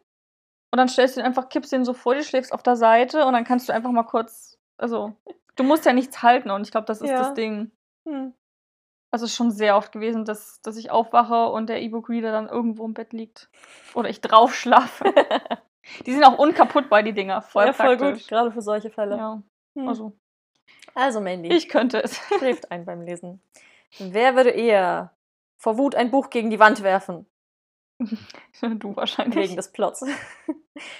Und 0.72 0.78
dann 0.78 0.89
stellst 0.89 1.16
du 1.16 1.20
ihn 1.20 1.26
einfach, 1.26 1.49
kippst 1.49 1.72
ihn 1.72 1.85
so 1.85 1.93
vor 1.95 2.14
dir, 2.14 2.22
schläfst 2.24 2.53
auf 2.53 2.62
der 2.62 2.76
Seite 2.76 3.24
und 3.26 3.32
dann 3.32 3.45
kannst 3.45 3.68
du 3.68 3.72
einfach 3.72 3.91
mal 3.93 4.03
kurz, 4.03 4.59
also, 4.76 5.14
du 5.57 5.62
musst 5.62 5.85
ja 5.87 5.93
nichts 5.93 6.22
halten 6.22 6.51
und 6.51 6.62
ich 6.62 6.72
glaube, 6.72 6.87
das 6.87 7.01
ist 7.01 7.11
Ja. 7.11 7.18
das 7.18 7.35
Ding. 7.35 7.70
Hm. 8.07 8.35
Also 9.12 9.26
es 9.26 9.30
ist 9.30 9.37
schon 9.37 9.53
sehr 9.53 9.76
oft 9.76 9.93
gewesen, 9.93 10.24
dass, 10.24 10.61
dass 10.62 10.76
ich 10.76 10.91
aufwache 10.91 11.47
und 11.51 11.68
der 11.68 11.80
E-Book-Reader 11.82 12.32
dann 12.32 12.49
irgendwo 12.49 12.85
im 12.85 12.95
Bett 12.95 13.12
liegt. 13.12 13.49
Oder 13.95 14.09
ich 14.09 14.20
drauf 14.20 14.53
schlafe. 14.55 15.05
die 16.07 16.12
sind 16.12 16.24
auch 16.24 16.39
unkaputtbar, 16.39 17.03
die 17.03 17.12
Dinger. 17.12 17.43
Voll 17.43 17.66
ja, 17.66 17.72
voll 17.72 17.97
gut, 17.97 18.26
gerade 18.28 18.51
für 18.53 18.62
solche 18.62 18.91
Fälle. 18.91 19.16
Ja, 19.16 19.43
Hm. 19.74 19.89
also 19.89 20.12
Also 20.95 21.20
Mandy, 21.20 21.51
ich 21.53 21.68
könnte 21.68 22.03
es. 22.03 22.16
schläft 22.39 22.70
ein 22.70 22.85
beim 22.85 23.03
Lesen. 23.03 23.41
Wer 23.99 24.37
würde 24.37 24.51
eher 24.51 25.12
vor 25.57 25.78
Wut 25.78 25.95
ein 25.95 26.11
Buch 26.11 26.30
gegen 26.30 26.51
die 26.51 26.59
Wand 26.59 26.82
werfen? 26.82 27.26
du 28.61 28.97
wahrscheinlich. 28.97 29.37
Wegen 29.37 29.57
des 29.57 29.70
Plots. 29.72 30.05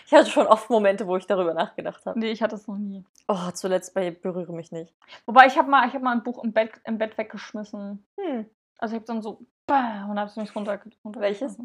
Ich 0.07 0.12
hatte 0.12 0.30
schon 0.30 0.47
oft 0.47 0.70
Momente, 0.70 1.05
wo 1.09 1.16
ich 1.16 1.26
darüber 1.26 1.53
nachgedacht 1.53 2.07
habe. 2.07 2.16
Nee, 2.16 2.30
ich 2.30 2.43
hatte 2.45 2.55
es 2.55 2.68
noch 2.68 2.78
nie. 2.78 3.05
Oh, 3.26 3.51
zuletzt 3.53 3.93
bei 3.93 4.12
Berühre 4.12 4.53
mich 4.53 4.70
nicht. 4.70 4.95
Wobei 5.26 5.47
ich 5.47 5.59
habe 5.59 5.68
mal, 5.68 5.89
ich 5.89 5.95
hab 5.95 6.01
mal 6.01 6.12
ein 6.12 6.22
Buch 6.22 6.45
im 6.45 6.53
Bett, 6.53 6.80
im 6.85 6.97
Bett 6.97 7.18
weggeschmissen. 7.18 8.07
Hm. 8.16 8.47
Also 8.78 8.95
ich 8.95 9.01
habe 9.01 9.07
dann 9.07 9.20
so 9.20 9.41
bah, 9.66 10.07
und 10.09 10.16
habe 10.16 10.30
es 10.30 10.37
nicht 10.37 10.55
runter, 10.55 10.80
runter 11.05 11.20
Welches? 11.20 11.59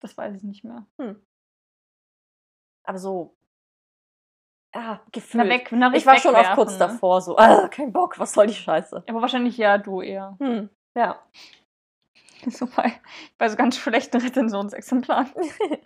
Das 0.00 0.16
weiß 0.16 0.34
ich 0.34 0.44
nicht 0.44 0.64
mehr. 0.64 0.86
Aber 2.86 2.98
so. 2.98 3.34
Ah, 4.72 4.80
Na 4.94 5.00
gefühlt. 5.12 5.48
weg, 5.48 5.68
na, 5.72 5.92
ich 5.94 6.04
war 6.06 6.18
schon 6.18 6.34
oft 6.34 6.52
kurz 6.54 6.72
ne? 6.74 6.78
davor, 6.80 7.20
so, 7.22 7.36
ah, 7.38 7.66
kein 7.68 7.92
Bock, 7.92 8.18
was 8.18 8.32
soll 8.32 8.46
die 8.46 8.52
Scheiße? 8.54 9.04
Aber 9.08 9.22
wahrscheinlich 9.22 9.56
ja, 9.56 9.78
du 9.78 10.02
eher. 10.02 10.36
Hm. 10.38 10.70
Ja. 10.94 11.20
So 12.48 12.66
bei, 12.66 12.92
bei 13.38 13.48
so 13.48 13.56
ganz 13.56 13.76
schlechten 13.78 14.18
Rezensionsexemplaren. 14.18 15.30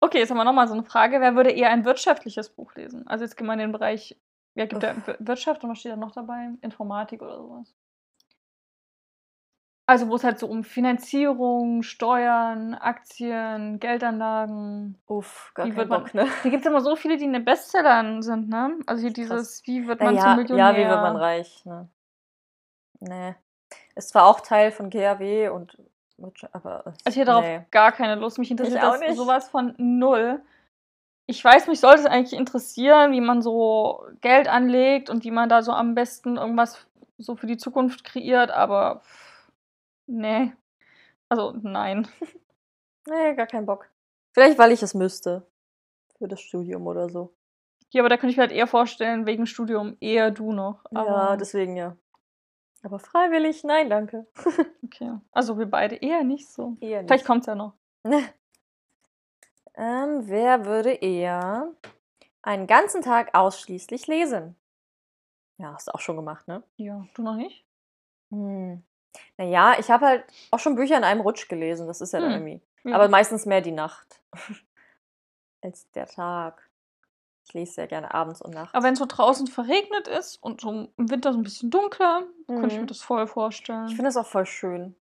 Okay, 0.00 0.18
jetzt 0.18 0.30
haben 0.30 0.36
wir 0.36 0.44
nochmal 0.44 0.68
so 0.68 0.74
eine 0.74 0.82
Frage. 0.84 1.20
Wer 1.22 1.34
würde 1.36 1.50
eher 1.50 1.70
ein 1.70 1.86
wirtschaftliches 1.86 2.50
Buch 2.50 2.74
lesen? 2.74 3.06
Also 3.06 3.24
jetzt 3.24 3.34
gehen 3.36 3.46
wir 3.46 3.54
in 3.54 3.60
den 3.60 3.72
Bereich, 3.72 4.14
ja, 4.54 4.66
gibt 4.66 4.82
ja 4.82 4.94
Wir- 5.06 5.16
Wirtschaft 5.20 5.64
und 5.64 5.70
was 5.70 5.78
steht 5.78 5.92
da 5.92 5.96
noch 5.96 6.12
dabei? 6.12 6.50
Informatik 6.60 7.22
oder 7.22 7.38
sowas. 7.38 7.74
Also 9.88 10.08
wo 10.08 10.16
es 10.16 10.24
halt 10.24 10.38
so 10.40 10.48
um 10.48 10.64
Finanzierung, 10.64 11.82
Steuern, 11.84 12.74
Aktien, 12.74 13.78
Geldanlagen. 13.78 14.98
Uff, 15.06 15.52
gar 15.54 15.66
Wie 15.66 15.70
kein 15.70 15.76
wird 15.78 15.88
man- 15.88 16.02
Bock, 16.02 16.14
ne? 16.14 16.26
Hier 16.42 16.50
gibt 16.50 16.64
es 16.64 16.70
immer 16.70 16.80
so 16.80 16.96
viele, 16.96 17.16
die 17.16 17.24
in 17.24 17.32
den 17.32 17.44
Bestsellern 17.44 18.20
sind, 18.22 18.48
ne? 18.48 18.78
Also 18.86 19.02
hier 19.02 19.12
Krass. 19.12 19.60
dieses, 19.60 19.66
wie 19.66 19.86
wird 19.86 20.00
man 20.00 20.16
ja, 20.16 20.22
zum 20.22 20.36
Millionär? 20.36 20.70
ja, 20.72 20.76
wie 20.76 20.88
wird 20.90 21.00
man 21.02 21.16
reich, 21.16 21.64
ne? 21.64 21.88
Nee. 22.98 23.34
Ist 23.94 24.08
zwar 24.08 24.26
auch 24.26 24.40
Teil 24.40 24.72
von 24.72 24.90
GAW 24.90 25.48
und 25.50 25.76
aber. 26.52 26.80
es- 26.86 27.06
Also 27.06 27.10
ich 27.10 27.16
hätte 27.16 27.26
darauf 27.26 27.44
nee. 27.44 27.60
gar 27.70 27.92
keine 27.92 28.16
Lust. 28.16 28.38
Mich 28.38 28.50
interessiert 28.50 28.82
auch 28.82 28.92
das 28.92 29.00
nicht. 29.00 29.16
sowas 29.16 29.48
von 29.50 29.74
null. 29.76 30.40
Ich 31.26 31.44
weiß, 31.44 31.66
mich 31.68 31.78
sollte 31.80 32.00
es 32.00 32.06
eigentlich 32.06 32.38
interessieren, 32.38 33.12
wie 33.12 33.20
man 33.20 33.42
so 33.42 34.04
Geld 34.20 34.48
anlegt 34.48 35.10
und 35.10 35.24
wie 35.24 35.30
man 35.30 35.48
da 35.48 35.62
so 35.62 35.72
am 35.72 35.94
besten 35.94 36.36
irgendwas 36.36 36.86
so 37.18 37.36
für 37.36 37.46
die 37.46 37.56
Zukunft 37.56 38.02
kreiert, 38.04 38.50
aber 38.50 39.02
nee. 40.06 40.52
Also 41.28 41.52
nein. 41.62 42.08
Nee, 43.08 43.36
gar 43.36 43.46
keinen 43.46 43.66
Bock. 43.66 43.88
Vielleicht, 44.32 44.58
weil 44.58 44.72
ich 44.72 44.82
es 44.82 44.92
müsste. 44.92 45.46
Für 46.18 46.26
das 46.26 46.40
Studium 46.40 46.88
oder 46.88 47.08
so. 47.08 47.32
Ja, 47.92 48.02
aber 48.02 48.08
da 48.08 48.16
könnte 48.16 48.32
ich 48.32 48.36
mir 48.36 48.42
halt 48.42 48.52
eher 48.52 48.66
vorstellen, 48.66 49.26
wegen 49.26 49.46
Studium 49.46 49.96
eher 50.00 50.32
du 50.32 50.52
noch. 50.52 50.84
Aber, 50.92 51.06
ja, 51.06 51.36
deswegen 51.36 51.76
ja. 51.76 51.96
Aber 52.82 52.98
freiwillig, 52.98 53.64
nein, 53.64 53.88
danke. 53.88 54.26
okay. 54.84 55.12
Also 55.30 55.56
wir 55.56 55.66
beide 55.66 55.94
eher 55.96 56.24
nicht 56.24 56.48
so. 56.48 56.76
Eher 56.80 57.02
nicht. 57.02 57.08
Vielleicht 57.08 57.26
kommt 57.26 57.42
es 57.42 57.46
ja 57.46 57.54
noch. 57.54 57.74
Ähm, 59.78 60.22
wer 60.26 60.64
würde 60.64 60.90
eher 60.90 61.70
einen 62.40 62.66
ganzen 62.66 63.02
Tag 63.02 63.34
ausschließlich 63.34 64.06
lesen? 64.06 64.56
Ja, 65.58 65.74
hast 65.74 65.88
du 65.88 65.92
auch 65.92 66.00
schon 66.00 66.16
gemacht, 66.16 66.48
ne? 66.48 66.62
Ja, 66.76 67.06
du 67.14 67.22
noch 67.22 67.36
nicht? 67.36 67.66
Hm. 68.30 68.82
Naja, 69.36 69.74
ich 69.78 69.90
habe 69.90 70.06
halt 70.06 70.24
auch 70.50 70.58
schon 70.58 70.76
Bücher 70.76 70.96
in 70.96 71.04
einem 71.04 71.20
Rutsch 71.20 71.48
gelesen. 71.48 71.86
Das 71.86 72.00
ist 72.00 72.12
ja 72.12 72.20
dann 72.20 72.34
Hm. 72.34 72.46
irgendwie. 72.46 72.60
Ja. 72.90 72.94
Aber 72.96 73.08
meistens 73.08 73.46
mehr 73.46 73.60
die 73.60 73.72
Nacht 73.72 74.20
als 75.62 75.90
der 75.92 76.06
Tag. 76.06 76.62
Ich 77.48 77.54
lese 77.54 77.72
sehr 77.74 77.86
gerne 77.86 78.12
abends 78.12 78.42
und 78.42 78.54
nachts. 78.54 78.74
Aber 78.74 78.84
wenn 78.84 78.94
es 78.94 78.98
so 78.98 79.06
draußen 79.06 79.46
verregnet 79.46 80.08
ist 80.08 80.42
und 80.42 80.60
so 80.60 80.88
im 80.96 81.10
Winter 81.10 81.32
so 81.32 81.38
ein 81.38 81.44
bisschen 81.44 81.70
dunkler, 81.70 82.24
könnte 82.48 82.66
ich 82.68 82.74
mir 82.74 82.82
Mhm. 82.82 82.86
das 82.88 83.00
voll 83.02 83.26
vorstellen. 83.28 83.86
ich 83.86 83.92
finde 83.94 84.08
das 84.08 84.16
auch 84.16 84.26
voll 84.26 84.46
schön. 84.46 84.96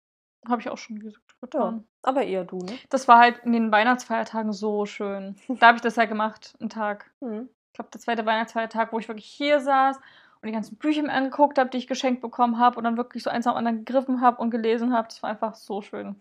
Habe 0.48 0.60
ich 0.60 0.68
auch 0.68 0.78
schon 0.78 0.98
ges- 0.98 1.14
getan. 1.40 1.86
Aber 2.02 2.24
eher 2.24 2.44
du, 2.44 2.58
ne? 2.58 2.76
Das 2.90 3.06
war 3.06 3.18
halt 3.18 3.38
in 3.44 3.52
den 3.52 3.70
Weihnachtsfeiertagen 3.70 4.52
so 4.52 4.86
schön. 4.86 5.36
Da 5.60 5.68
habe 5.68 5.76
ich 5.76 5.82
das 5.82 5.94
ja 5.96 6.04
gemacht, 6.06 6.54
einen 6.58 6.68
Tag. 6.68 7.12
Hm. 7.20 7.48
Ich 7.68 7.74
glaube, 7.74 7.90
der 7.92 8.00
zweite 8.00 8.26
Weihnachtsfeiertag, 8.26 8.92
wo 8.92 8.98
ich 8.98 9.06
wirklich 9.08 9.26
hier 9.26 9.60
saß 9.60 9.98
und 10.42 10.48
die 10.48 10.52
ganzen 10.52 10.76
Bücher 10.76 11.02
mir 11.02 11.12
angeguckt 11.12 11.58
habe, 11.58 11.70
die 11.70 11.78
ich 11.78 11.86
geschenkt 11.86 12.20
bekommen 12.20 12.58
habe 12.58 12.76
und 12.78 12.84
dann 12.84 12.96
wirklich 12.98 13.22
so 13.22 13.30
eins 13.30 13.46
am 13.46 13.56
anderen 13.56 13.84
gegriffen 13.84 14.20
habe 14.20 14.42
und 14.42 14.50
gelesen 14.50 14.92
habe. 14.92 15.08
Das 15.08 15.22
war 15.22 15.30
einfach 15.30 15.54
so 15.54 15.82
schön. 15.82 16.20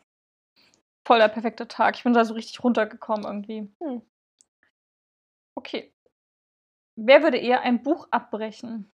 Voll 1.06 1.20
der 1.20 1.28
perfekte 1.28 1.68
Tag. 1.68 1.96
Ich 1.96 2.04
bin 2.04 2.14
da 2.14 2.26
so 2.26 2.34
richtig 2.34 2.64
runtergekommen 2.64 3.26
irgendwie. 3.26 3.72
Hm. 3.84 4.02
Okay. 5.58 5.92
Wer 6.96 7.22
würde 7.22 7.36
eher 7.38 7.64
ein 7.64 7.84
Buch 7.84 8.08
abbrechen? 8.12 8.90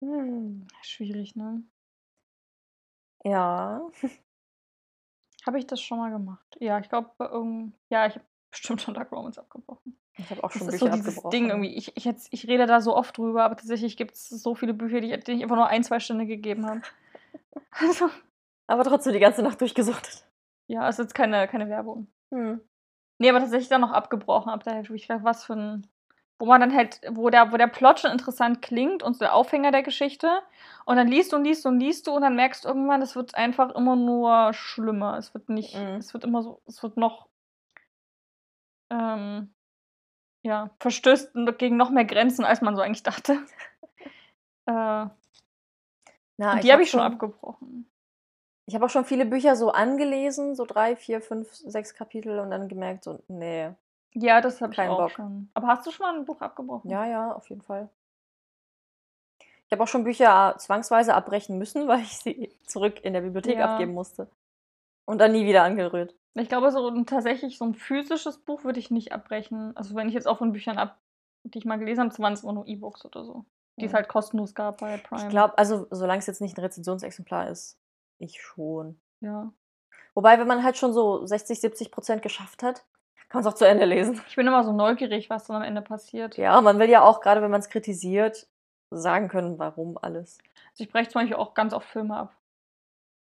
Hm. 0.00 0.66
Schwierig, 0.82 1.34
ne? 1.36 1.62
Ja. 3.24 3.80
Habe 5.46 5.58
ich 5.60 5.66
das 5.68 5.80
schon 5.80 5.98
mal 5.98 6.10
gemacht? 6.10 6.56
Ja, 6.60 6.78
ich 6.80 6.88
glaube, 6.88 7.12
bei 7.16 7.26
irgend- 7.28 7.74
ja, 7.90 8.06
ich 8.06 8.14
habe 8.16 8.24
bestimmt 8.50 8.82
schon 8.82 8.94
Dark 8.94 9.12
Romans 9.12 9.38
abgebrochen. 9.38 9.96
Ich 10.18 10.30
habe 10.30 10.44
auch 10.44 10.50
Das 10.50 10.58
schon 10.58 10.68
ist 10.68 10.80
Bücher 10.80 10.90
so 10.90 10.96
dieses. 10.96 11.22
Ding 11.30 11.48
irgendwie. 11.50 11.74
Ich, 11.74 11.96
ich, 11.96 12.04
jetzt, 12.04 12.28
ich 12.32 12.46
rede 12.46 12.66
da 12.66 12.80
so 12.80 12.94
oft 12.96 13.16
drüber, 13.16 13.44
aber 13.44 13.56
tatsächlich 13.56 13.96
gibt 13.96 14.14
es 14.14 14.28
so 14.28 14.54
viele 14.54 14.74
Bücher, 14.74 15.00
die, 15.00 15.12
ich- 15.12 15.24
denen 15.24 15.38
ich 15.38 15.42
einfach 15.42 15.56
nur 15.56 15.68
ein, 15.68 15.82
zwei 15.84 16.00
Stunden 16.00 16.26
gegeben 16.26 16.66
habe. 16.66 16.82
Also, 17.70 18.10
Aber 18.66 18.84
trotzdem 18.84 19.14
die 19.14 19.18
ganze 19.18 19.42
Nacht 19.42 19.60
durchgesuchtet. 19.60 20.26
ja, 20.66 20.86
ist 20.88 20.98
jetzt 20.98 21.14
keine, 21.14 21.48
keine 21.48 21.68
Werbung. 21.70 22.06
Hm. 22.30 22.60
Nee, 23.18 23.30
aber 23.30 23.40
tatsächlich 23.40 23.68
dann 23.68 23.80
noch 23.80 23.92
abgebrochen 23.92 24.50
habe. 24.52 24.62
Da 24.64 24.78
ich 24.80 24.88
gedacht, 24.88 25.24
was 25.24 25.44
für 25.44 25.54
ein. 25.54 25.86
Wo 26.38 26.46
man 26.46 26.60
dann 26.60 26.74
halt, 26.74 27.00
wo 27.10 27.30
der, 27.30 27.52
wo 27.52 27.56
der 27.56 27.68
Plot 27.68 28.00
schon 28.00 28.10
interessant 28.10 28.62
klingt 28.62 29.02
und 29.02 29.14
so 29.14 29.20
der 29.20 29.34
Aufhänger 29.34 29.70
der 29.70 29.82
Geschichte. 29.84 30.28
Und 30.86 30.96
dann 30.96 31.06
liest 31.08 31.32
du 31.32 31.36
und 31.36 31.44
liest 31.44 31.64
du 31.64 31.68
und 31.68 31.78
liest 31.78 32.06
du 32.06 32.12
und 32.12 32.22
dann 32.22 32.34
merkst 32.36 32.64
du 32.64 32.68
irgendwann, 32.68 33.00
es 33.00 33.14
wird 33.16 33.34
einfach 33.36 33.70
immer 33.74 33.94
nur 33.96 34.52
schlimmer. 34.52 35.16
Es 35.18 35.32
wird 35.34 35.48
nicht, 35.48 35.74
Mhm. 35.76 35.96
es 35.96 36.12
wird 36.12 36.24
immer 36.24 36.42
so, 36.42 36.60
es 36.66 36.82
wird 36.82 36.96
noch, 36.96 37.28
ähm, 38.90 39.54
ja, 40.42 40.70
verstößt 40.80 41.32
gegen 41.58 41.76
noch 41.76 41.90
mehr 41.90 42.04
Grenzen, 42.04 42.44
als 42.44 42.60
man 42.60 42.76
so 42.76 42.82
eigentlich 42.82 43.02
dachte. 43.02 43.32
äh, 44.66 44.72
Na, 44.72 45.10
die 46.36 46.48
habe 46.48 46.68
hab 46.72 46.80
ich 46.80 46.90
schon 46.90 47.00
abgebrochen. 47.00 47.88
Ich 48.66 48.74
habe 48.74 48.86
auch 48.86 48.90
schon 48.90 49.04
viele 49.04 49.26
Bücher 49.26 49.56
so 49.56 49.72
angelesen, 49.72 50.54
so 50.54 50.64
drei, 50.64 50.94
vier, 50.96 51.20
fünf, 51.20 51.52
sechs 51.52 51.94
Kapitel 51.94 52.38
und 52.38 52.50
dann 52.50 52.68
gemerkt, 52.68 53.04
so, 53.04 53.22
nee. 53.28 53.70
Ja, 54.14 54.40
das 54.40 54.60
habe 54.60 54.72
ich 54.72 54.80
auch 54.80 54.98
Bock. 54.98 55.10
schon. 55.12 55.50
Aber 55.54 55.66
hast 55.68 55.86
du 55.86 55.90
schon 55.90 56.06
mal 56.06 56.14
ein 56.16 56.24
Buch 56.24 56.40
abgebrochen? 56.40 56.90
Ja, 56.90 57.06
ja, 57.06 57.32
auf 57.32 57.48
jeden 57.48 57.62
Fall. 57.62 57.88
Ich 59.66 59.72
habe 59.72 59.82
auch 59.84 59.88
schon 59.88 60.04
Bücher 60.04 60.54
zwangsweise 60.58 61.14
abbrechen 61.14 61.58
müssen, 61.58 61.88
weil 61.88 62.00
ich 62.00 62.18
sie 62.18 62.54
zurück 62.66 63.02
in 63.04 63.14
der 63.14 63.22
Bibliothek 63.22 63.58
Ja. 63.58 63.72
abgeben 63.72 63.94
musste. 63.94 64.28
Und 65.04 65.18
dann 65.18 65.32
nie 65.32 65.46
wieder 65.46 65.62
angerührt. 65.64 66.14
Ich 66.34 66.48
glaube, 66.48 66.70
so 66.70 66.88
ein, 66.88 67.06
tatsächlich 67.06 67.58
so 67.58 67.64
ein 67.64 67.74
physisches 67.74 68.38
Buch 68.38 68.64
würde 68.64 68.78
ich 68.78 68.90
nicht 68.90 69.12
abbrechen. 69.12 69.76
Also 69.76 69.94
wenn 69.94 70.08
ich 70.08 70.14
jetzt 70.14 70.26
auch 70.28 70.38
von 70.38 70.52
Büchern 70.52 70.78
ab, 70.78 70.98
die 71.44 71.58
ich 71.58 71.64
mal 71.64 71.78
gelesen 71.78 72.04
habe, 72.04 72.18
waren 72.22 72.32
es 72.32 72.42
immer 72.42 72.52
nur 72.52 72.66
E-Books 72.66 73.04
oder 73.04 73.24
so. 73.24 73.44
Die 73.78 73.86
es 73.86 73.92
Ja. 73.92 73.96
halt 73.98 74.08
kostenlos 74.08 74.54
gab 74.54 74.78
bei 74.78 74.96
Prime. 74.98 75.22
Ich 75.22 75.28
glaube, 75.28 75.58
also 75.58 75.86
solange 75.90 76.20
es 76.20 76.26
jetzt 76.26 76.40
nicht 76.40 76.56
ein 76.56 76.60
Rezensionsexemplar 76.62 77.48
ist, 77.50 77.78
ich 78.18 78.40
schon. 78.40 79.00
Ja. 79.20 79.52
Wobei, 80.14 80.38
wenn 80.38 80.46
man 80.46 80.62
halt 80.62 80.76
schon 80.76 80.92
so 80.92 81.26
60, 81.26 81.60
70 81.60 81.90
Prozent 81.90 82.22
geschafft 82.22 82.62
hat, 82.62 82.84
kann 83.28 83.40
man 83.40 83.46
es 83.48 83.52
auch 83.52 83.56
zu 83.56 83.66
Ende 83.66 83.86
lesen. 83.86 84.20
Ich 84.28 84.36
bin 84.36 84.46
immer 84.46 84.62
so 84.62 84.72
neugierig, 84.72 85.30
was 85.30 85.46
dann 85.46 85.56
am 85.56 85.62
Ende 85.62 85.80
passiert. 85.82 86.36
Ja, 86.36 86.60
man 86.60 86.78
will 86.78 86.90
ja 86.90 87.02
auch, 87.02 87.20
gerade 87.20 87.40
wenn 87.42 87.50
man 87.50 87.60
es 87.60 87.70
kritisiert, 87.70 88.46
sagen 88.90 89.28
können, 89.28 89.58
warum 89.58 89.98
alles. 90.00 90.38
Also 90.72 90.84
ich 90.84 90.90
breche 90.92 91.08
zum 91.10 91.22
Beispiel 91.22 91.36
auch 91.36 91.54
ganz 91.54 91.72
oft 91.72 91.88
Filme 91.88 92.16
ab. 92.16 92.36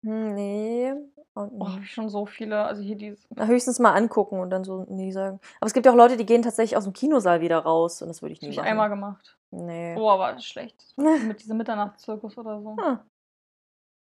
Hm, 0.03 0.33
nee. 0.33 0.93
Und 1.33 1.51
Oh, 1.61 1.67
hab 1.69 1.79
ich 1.81 1.91
schon 1.91 2.09
so 2.09 2.25
viele. 2.25 2.63
Also 2.65 2.81
hier 2.81 2.95
dieses. 2.97 3.25
Na, 3.29 3.45
höchstens 3.45 3.79
mal 3.79 3.93
angucken 3.93 4.39
und 4.39 4.49
dann 4.49 4.63
so 4.63 4.85
nee 4.89 5.11
sagen. 5.11 5.39
Aber 5.59 5.67
es 5.67 5.73
gibt 5.73 5.85
ja 5.85 5.91
auch 5.91 5.95
Leute, 5.95 6.17
die 6.17 6.25
gehen 6.25 6.41
tatsächlich 6.41 6.75
aus 6.75 6.83
dem 6.83 6.93
Kinosaal 6.93 7.39
wieder 7.41 7.59
raus 7.59 8.01
und 8.01 8.09
das 8.09 8.21
würde 8.21 8.33
ich 8.33 8.41
nie 8.41 8.47
habe 8.47 8.51
ich 8.53 8.57
machen. 8.57 8.67
einmal 8.67 8.89
gemacht. 8.89 9.37
Nee. 9.51 9.95
Oh, 9.97 10.09
aber 10.09 10.37
schlecht. 10.39 10.83
Mit 10.97 11.41
diesem 11.41 11.57
Mitternachtszirkus 11.57 12.37
oder 12.37 12.61
so. 12.61 12.75
Ah, 12.81 12.99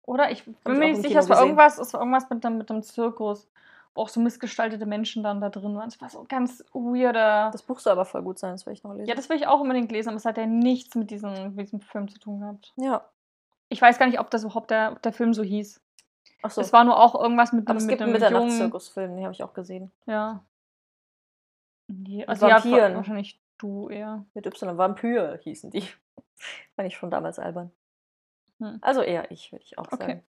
Oder? 0.07 0.31
Ich 0.31 0.45
bin 0.45 0.79
mir 0.79 0.91
nicht 0.91 1.03
sicher, 1.03 1.19
es 1.21 1.29
war 1.29 1.41
irgendwas, 1.43 1.79
es 1.79 1.93
war 1.93 2.01
irgendwas 2.01 2.31
mit 2.31 2.43
dem, 2.45 2.57
mit 2.59 2.71
dem 2.71 2.83
Zirkus. 2.83 3.49
Wo 3.95 4.03
auch 4.03 4.09
so 4.09 4.21
missgestaltete 4.21 4.87
Menschen 4.87 5.23
dann 5.23 5.41
da 5.41 5.49
drin 5.51 5.75
waren. 5.77 5.89
Es 5.89 6.01
war 6.01 6.09
so 6.09 6.25
ganz 6.29 6.65
weirder. 6.73 7.51
das 7.53 7.63
Buch 7.63 7.79
soll 7.81 7.93
aber 7.93 8.05
voll 8.05 8.23
gut 8.23 8.39
sein, 8.39 8.53
das 8.53 8.65
will 8.65 8.73
ich 8.73 8.85
noch 8.85 8.93
lesen. 8.95 9.07
ja, 9.09 9.15
das 9.15 9.29
will 9.29 9.37
ich 9.37 9.47
auch 9.47 9.61
unbedingt 9.61 9.91
lesen, 9.93 10.11
aber 10.11 10.17
es 10.17 10.25
hat 10.25 10.37
ja 10.39 10.47
nichts 10.47 10.95
mit 10.95 11.11
diesem, 11.11 11.55
mit 11.55 11.67
diesem 11.67 11.81
Film 11.81 12.09
zu 12.09 12.19
tun 12.19 12.41
gehabt. 12.41 12.73
ja. 12.77 13.05
Ich 13.71 13.83
weiß 13.83 13.99
gar 13.99 14.07
nicht, 14.07 14.19
ob 14.19 14.31
das 14.31 14.45
überhaupt 14.45 14.71
der, 14.71 14.93
ob 14.93 15.03
der 15.03 15.13
Film 15.13 15.35
so 15.35 15.43
hieß. 15.43 15.79
Ach 16.43 16.51
so. 16.51 16.61
Es 16.61 16.73
war 16.73 16.85
nur 16.85 16.99
auch 16.99 17.15
irgendwas 17.21 17.53
mit 17.53 17.65
aber 17.67 17.71
einem 17.73 17.79
es 17.79 17.85
mit 17.85 17.91
gibt 17.93 18.03
einen 18.03 18.15
einem 18.15 18.23
jungen, 18.23 18.33
Mitternachtszirkusfilm, 18.35 19.15
den 19.17 19.25
habe 19.25 19.33
ich 19.35 19.43
auch 19.43 19.55
gesehen. 19.55 19.91
Ja. 20.07 20.45
Nee, 21.89 22.19
Mit 22.19 22.29
also 22.29 22.47
ja, 22.47 22.57
Vampiren. 22.57 22.95
wahrscheinlich 22.97 23.41
du 23.59 23.89
eher. 23.89 24.25
Mit 24.35 24.47
Y. 24.47 24.77
Vampyr 24.79 25.39
hießen 25.43 25.71
die. 25.71 25.83
Fand 26.77 26.87
ich 26.87 26.97
schon 26.97 27.11
damals 27.11 27.39
albern. 27.39 27.73
Hm. 28.61 28.79
Also 28.83 29.03
eher 29.03 29.31
ich, 29.31 29.51
würde 29.53 29.65
ich 29.65 29.79
auch 29.79 29.87
Okay. 29.91 29.97
sagen. 30.07 30.25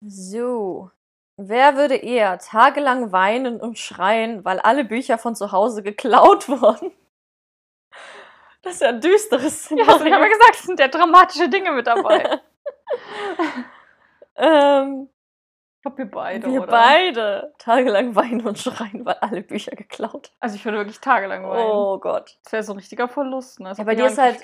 So. 0.00 0.90
Wer 1.36 1.76
würde 1.76 1.96
eher 1.96 2.38
tagelang 2.38 3.12
weinen 3.12 3.60
und 3.60 3.78
schreien, 3.78 4.44
weil 4.44 4.58
alle 4.58 4.84
Bücher 4.84 5.18
von 5.18 5.36
zu 5.36 5.52
Hause 5.52 5.82
geklaut 5.82 6.48
wurden? 6.48 6.92
Das 8.62 8.74
ist 8.74 8.80
ja 8.80 8.88
ein 8.88 9.00
düsteres 9.00 9.68
Ja, 9.70 9.84
also 9.86 10.04
ich 10.04 10.12
habe 10.12 10.24
ja 10.24 10.30
gesagt, 10.32 10.54
es 10.54 10.62
sind 10.62 10.80
ja 10.80 10.88
dramatische 10.88 11.48
Dinge 11.48 11.72
mit 11.72 11.86
dabei. 11.86 12.40
ähm, 14.36 15.08
ich 15.76 15.82
glaube, 15.82 15.98
wir 15.98 16.10
beide, 16.10 16.46
wir 16.50 16.62
oder? 16.62 16.70
beide 16.72 17.54
tagelang 17.58 18.14
weinen 18.16 18.44
und 18.46 18.58
schreien, 18.58 19.04
weil 19.04 19.14
alle 19.20 19.42
Bücher 19.42 19.72
geklaut 19.76 20.32
Also 20.40 20.56
ich 20.56 20.64
würde 20.64 20.78
wirklich 20.78 21.00
tagelang 21.00 21.48
weinen. 21.48 21.70
Oh 21.70 21.98
Gott. 21.98 22.38
Das 22.44 22.52
wäre 22.52 22.62
so 22.64 22.72
ein 22.72 22.78
richtiger 22.78 23.08
Verlust, 23.08 23.60
ne? 23.60 23.68
Als 23.68 23.78
Ja, 23.78 23.84
bei 23.84 23.94
dir 23.94 24.06
ist 24.06 24.18
halt-. 24.18 24.42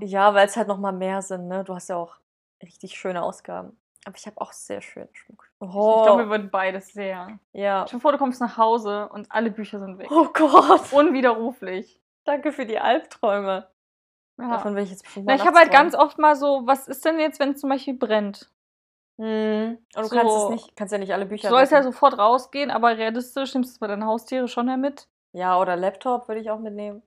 Ja, 0.00 0.34
weil 0.34 0.46
es 0.46 0.56
halt 0.56 0.68
noch 0.68 0.78
mal 0.78 0.92
mehr 0.92 1.22
sind, 1.22 1.48
ne? 1.48 1.64
Du 1.64 1.74
hast 1.74 1.88
ja 1.88 1.96
auch 1.96 2.16
richtig 2.62 2.96
schöne 2.96 3.22
Ausgaben. 3.22 3.76
Aber 4.06 4.14
ich 4.16 4.26
habe 4.26 4.40
auch 4.40 4.52
sehr 4.52 4.80
schönen 4.80 5.08
Schmuck. 5.12 5.50
Ich 5.60 5.68
Oh, 5.68 6.04
glaube, 6.04 6.24
wir 6.24 6.30
würden 6.30 6.50
beides 6.50 6.92
sehr. 6.92 7.40
ja. 7.52 7.84
Dir 7.86 7.98
vor, 7.98 8.12
du 8.12 8.18
kommst 8.18 8.40
nach 8.40 8.56
Hause 8.56 9.08
und 9.08 9.26
alle 9.32 9.50
Bücher 9.50 9.80
sind 9.80 9.98
weg. 9.98 10.06
Oh 10.12 10.28
Gott. 10.32 10.92
Unwiderruflich. 10.92 12.00
Danke 12.24 12.52
für 12.52 12.66
die 12.66 12.78
Albträume. 12.78 13.68
Ja. 14.38 14.50
Davon 14.50 14.76
will 14.76 14.84
ich 14.84 14.90
jetzt 14.90 15.02
bestimmt 15.02 15.26
Na, 15.26 15.34
ich 15.34 15.44
habe 15.44 15.58
halt 15.58 15.72
ganz 15.72 15.96
oft 15.96 16.18
mal 16.18 16.36
so, 16.36 16.62
was 16.66 16.86
ist 16.86 17.04
denn 17.04 17.18
jetzt, 17.18 17.40
wenn 17.40 17.52
es 17.52 17.60
zum 17.60 17.70
Beispiel 17.70 17.94
brennt? 17.94 18.50
Hm. 19.18 19.78
Und 19.96 20.02
du 20.02 20.08
so- 20.08 20.14
kannst 20.16 20.36
es 20.36 20.48
nicht, 20.50 20.76
kannst 20.76 20.92
ja 20.92 20.98
nicht 20.98 21.12
alle 21.12 21.24
Du 21.24 21.30
Bücher. 21.30 21.48
sollst 21.48 21.72
ja 21.72 21.82
sofort 21.82 22.18
rausgehen, 22.18 22.70
aber 22.70 22.96
realistisch 22.98 23.54
nimmst 23.54 23.70
du 23.70 23.74
es 23.74 23.78
bei 23.78 23.86
deinen 23.86 24.04
Haustiere 24.04 24.46
schon 24.48 24.68
ja 24.68 24.76
mit. 24.76 25.08
Ja, 25.32 25.58
oder 25.58 25.76
Laptop 25.76 26.28
würde 26.28 26.40
ich 26.40 26.50
auch 26.50 26.58
mitnehmen. 26.58 27.02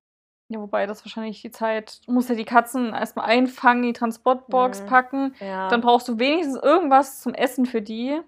Ja, 0.52 0.60
wobei 0.60 0.88
das 0.88 1.06
wahrscheinlich 1.06 1.42
die 1.44 1.52
Zeit. 1.52 2.02
Du 2.08 2.12
musst 2.12 2.30
ja 2.30 2.36
die 2.36 2.46
Katzen 2.46 2.94
erstmal 2.94 3.26
einfangen, 3.28 3.84
die 3.84 3.94
Transportbox 3.94 4.82
Mhm. 4.82 4.86
packen. 4.88 5.36
Ja. 5.40 5.68
Dann 5.70 5.82
brauchst 5.82 6.08
du 6.08 6.18
wenigstens 6.18 6.56
irgendwas 6.62 7.22
zum 7.22 7.36
Essen 7.36 7.68
für 7.68 7.84
die. 7.84 8.20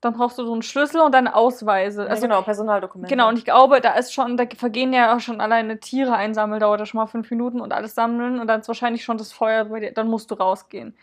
Dann 0.00 0.14
brauchst 0.14 0.38
du 0.38 0.44
so 0.44 0.52
einen 0.52 0.62
Schlüssel 0.62 1.00
und 1.02 1.12
dann 1.14 1.28
Ausweise. 1.28 2.02
ja, 2.04 2.08
Also, 2.08 2.22
genau, 2.22 2.42
Personaldokumente. 2.42 3.08
Genau, 3.14 3.28
und 3.28 3.38
ich 3.38 3.44
glaube, 3.44 3.80
da 3.82 3.92
ist 3.94 4.12
schon, 4.12 4.36
da 4.36 4.44
vergehen 4.56 4.92
ja 4.92 5.14
auch 5.14 5.20
schon 5.20 5.40
alleine 5.40 5.78
Tiere 5.78 6.14
einsammeln, 6.14 6.58
dauert 6.60 6.80
ja 6.80 6.86
schon 6.86 6.98
mal 6.98 7.06
fünf 7.06 7.30
Minuten 7.30 7.60
und 7.60 7.72
alles 7.72 7.94
sammeln 7.94 8.40
und 8.40 8.46
dann 8.48 8.60
ist 8.60 8.68
wahrscheinlich 8.68 9.04
schon 9.04 9.18
das 9.18 9.32
Feuer 9.32 9.66
bei 9.66 9.80
dir, 9.80 9.92
dann 9.92 10.08
musst 10.08 10.30
du 10.30 10.34
rausgehen. 10.34 10.96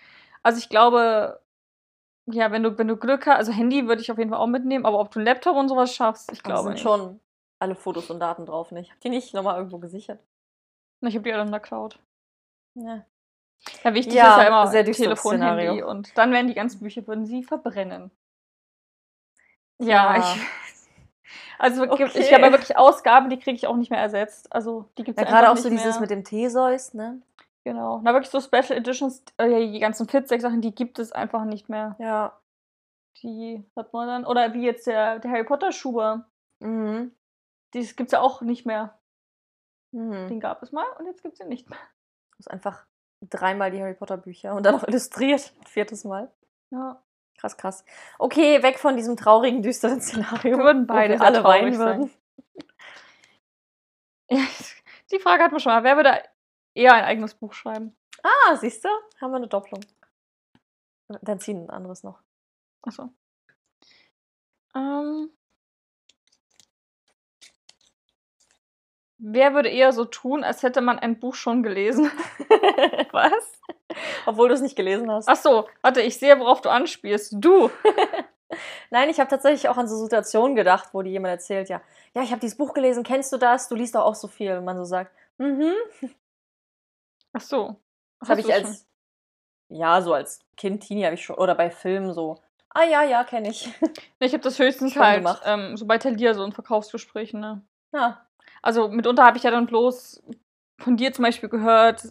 Also 0.43 0.57
ich 0.59 0.67
glaube, 0.69 1.39
ja, 2.31 2.51
wenn 2.51 2.63
du, 2.63 2.77
wenn 2.77 2.87
du 2.87 2.97
Glück 2.97 3.27
hast, 3.27 3.37
also 3.37 3.51
Handy 3.51 3.87
würde 3.87 4.01
ich 4.01 4.11
auf 4.11 4.17
jeden 4.17 4.29
Fall 4.29 4.39
auch 4.39 4.47
mitnehmen, 4.47 4.85
aber 4.85 4.99
ob 4.99 5.11
du 5.11 5.19
einen 5.19 5.25
Laptop 5.25 5.55
und 5.55 5.69
sowas 5.69 5.93
schaffst, 5.93 6.31
ich 6.31 6.41
Da 6.41 6.49
glaube 6.49 6.63
sind 6.63 6.73
nicht. 6.73 6.81
schon 6.81 7.19
alle 7.59 7.75
Fotos 7.75 8.09
und 8.09 8.19
Daten 8.19 8.45
drauf. 8.45 8.71
Ne? 8.71 8.81
Ich 8.81 8.89
habe 8.89 8.99
die 9.03 9.09
nicht 9.09 9.33
nochmal 9.33 9.57
irgendwo 9.57 9.77
gesichert. 9.79 10.19
Ich 11.01 11.13
habe 11.15 11.23
die 11.23 11.33
alle 11.33 11.43
in 11.43 11.51
der 11.51 11.59
Cloud. 11.59 11.99
Ja. 12.75 13.05
Ja, 13.83 13.93
wichtig 13.93 14.13
Ja, 14.13 14.29
ist 14.35 14.37
ja 14.37 14.47
immer 14.47 14.67
sehr 14.67 14.85
Telefon. 14.85 15.41
Handy 15.41 15.81
und 15.81 16.17
dann 16.17 16.31
werden 16.31 16.47
die 16.47 16.53
ganzen 16.53 16.79
Bücher, 16.79 17.05
würden 17.07 17.25
sie 17.25 17.43
verbrennen. 17.43 18.11
Ja, 19.79 20.15
Ja. 20.15 20.17
ich. 20.17 20.41
Also 21.59 21.83
Okay. 21.83 22.09
ich 22.15 22.33
habe 22.33 22.51
wirklich 22.51 22.77
Ausgaben, 22.77 23.29
die 23.29 23.37
kriege 23.37 23.55
ich 23.55 23.67
auch 23.67 23.75
nicht 23.75 23.91
mehr 23.91 23.99
ersetzt. 23.99 24.51
Also 24.51 24.85
die 24.97 25.03
gibt 25.03 25.19
Ja, 25.19 25.25
es 25.25 25.29
gerade 25.29 25.49
auch 25.49 25.53
nicht 25.55 25.63
so 25.63 25.69
dieses 25.69 25.95
mehr. 25.95 26.01
mit 26.01 26.09
dem 26.09 26.23
Theseus, 26.23 26.93
ne? 26.93 27.21
Genau. 27.69 28.01
Na, 28.03 28.13
wirklich 28.13 28.31
so 28.31 28.41
Special 28.41 28.79
Editions, 28.79 29.23
äh, 29.37 29.71
die 29.71 29.77
ganzen 29.77 30.09
Fitzek-Sachen, 30.09 30.59
die 30.59 30.73
gibt 30.73 30.97
es 30.97 31.11
einfach 31.11 31.45
nicht 31.45 31.69
mehr. 31.69 31.95
Ja. 31.99 32.41
Die 33.21 33.63
hat 33.75 33.93
man 33.93 34.07
dann. 34.07 34.25
Oder 34.25 34.55
wie 34.55 34.63
jetzt 34.65 34.87
der, 34.87 35.19
der 35.19 35.29
Harry 35.29 35.43
Potter-Schuber. 35.43 36.27
Mhm. 36.63 37.15
Das 37.73 37.95
gibt 37.95 38.07
es 38.07 38.13
ja 38.13 38.21
auch 38.21 38.41
nicht 38.41 38.65
mehr. 38.65 38.97
Mhm. 39.91 40.29
Den 40.29 40.39
gab 40.39 40.63
es 40.63 40.71
mal 40.71 40.87
und 40.97 41.05
jetzt 41.05 41.21
gibt 41.21 41.35
es 41.35 41.41
ihn 41.41 41.47
nicht 41.47 41.69
mehr. 41.69 41.77
Das 42.31 42.47
ist 42.47 42.51
einfach 42.51 42.87
dreimal 43.29 43.69
die 43.69 43.79
Harry 43.79 43.93
Potter 43.93 44.17
Bücher 44.17 44.55
und 44.55 44.65
dann 44.65 44.73
noch 44.73 44.83
illustriert. 44.87 45.53
Viertes 45.67 46.03
Mal. 46.05 46.31
Ja. 46.71 47.03
Krass, 47.37 47.55
krass. 47.55 47.85
Okay, 48.17 48.63
weg 48.63 48.79
von 48.79 48.97
diesem 48.97 49.15
traurigen, 49.15 49.61
düsteren 49.61 50.01
Szenario. 50.01 50.57
Wir 50.57 50.63
würden 50.63 50.87
beide 50.87 51.21
alle 51.21 51.43
weinen 51.43 51.77
würden. 51.77 52.11
Die 55.11 55.19
Frage 55.19 55.43
hatten 55.43 55.53
wir 55.53 55.59
schon 55.59 55.71
mal. 55.71 55.83
Wer 55.83 55.97
würde 55.97 56.23
eher 56.73 56.93
ein 56.93 57.03
eigenes 57.03 57.33
Buch 57.33 57.53
schreiben? 57.53 57.95
Ah, 58.23 58.55
siehst 58.57 58.83
du? 58.83 58.89
Haben 59.21 59.31
wir 59.31 59.37
eine 59.37 59.47
Doppelung. 59.47 59.83
Dann 61.21 61.39
ziehen 61.39 61.65
ein 61.65 61.69
anderes 61.69 62.03
noch. 62.03 62.19
Achso. 62.81 63.09
Ähm. 64.75 65.31
Wer 69.17 69.53
würde 69.53 69.69
eher 69.69 69.91
so 69.91 70.05
tun, 70.05 70.45
als 70.45 70.63
hätte 70.63 70.79
man 70.79 70.97
ein 70.97 71.19
Buch 71.19 71.35
schon 71.35 71.61
gelesen? 71.61 72.09
Was? 73.11 73.59
Obwohl 74.25 74.47
du 74.47 74.53
es 74.53 74.61
nicht 74.61 74.77
gelesen 74.77 75.11
hast. 75.11 75.27
Ach 75.27 75.35
so, 75.35 75.67
warte, 75.81 76.01
ich 76.01 76.17
sehe, 76.17 76.39
worauf 76.39 76.61
du 76.61 76.69
anspielst. 76.69 77.35
Du. 77.37 77.69
Nein, 78.91 79.09
ich 79.09 79.19
habe 79.19 79.29
tatsächlich 79.29 79.67
auch 79.67 79.77
an 79.77 79.87
so 79.87 79.97
Situationen 79.97 80.55
gedacht, 80.55 80.89
wo 80.93 81.01
dir 81.01 81.11
jemand 81.11 81.31
erzählt, 81.31 81.67
ja, 81.67 81.81
ja, 82.15 82.21
ich 82.21 82.31
habe 82.31 82.39
dieses 82.39 82.57
Buch 82.57 82.73
gelesen, 82.73 83.03
kennst 83.03 83.33
du 83.33 83.37
das? 83.37 83.67
Du 83.67 83.75
liest 83.75 83.95
doch 83.95 84.05
auch 84.05 84.15
so 84.15 84.27
viel. 84.27 84.57
Und 84.57 84.65
man 84.65 84.77
so 84.77 84.85
sagt, 84.85 85.11
mhm. 85.37 85.73
Ach 87.33 87.41
so. 87.41 87.75
Das 88.19 88.29
habe 88.29 88.41
ich 88.41 88.53
als, 88.53 88.87
ja, 89.69 90.01
so 90.01 90.13
als 90.13 90.39
Kind, 90.57 90.83
Teenie 90.83 91.05
habe 91.05 91.15
ich 91.15 91.23
schon, 91.23 91.37
oder 91.37 91.55
bei 91.55 91.69
Filmen 91.69 92.13
so, 92.13 92.37
ah 92.73 92.83
ja, 92.83 93.03
ja, 93.03 93.23
kenne 93.23 93.49
ich. 93.49 93.69
Ich 94.21 94.33
habe 94.33 94.43
das 94.43 94.59
höchstens 94.59 94.93
Schon 94.93 95.03
halt 95.03 95.19
gemacht. 95.19 95.41
ähm, 95.45 95.77
so 95.77 95.85
bei 95.85 95.97
Thalia 95.97 96.33
so 96.33 96.43
in 96.43 96.51
Verkaufsgesprächen, 96.51 97.39
ne? 97.39 97.61
ja, 97.93 98.27
Also 98.61 98.89
mitunter 98.89 99.23
habe 99.23 99.37
ich 99.37 99.43
ja 99.43 99.51
dann 99.51 99.65
bloß 99.65 100.21
von 100.81 100.97
dir 100.97 101.13
zum 101.13 101.23
Beispiel 101.23 101.49
gehört, 101.49 102.03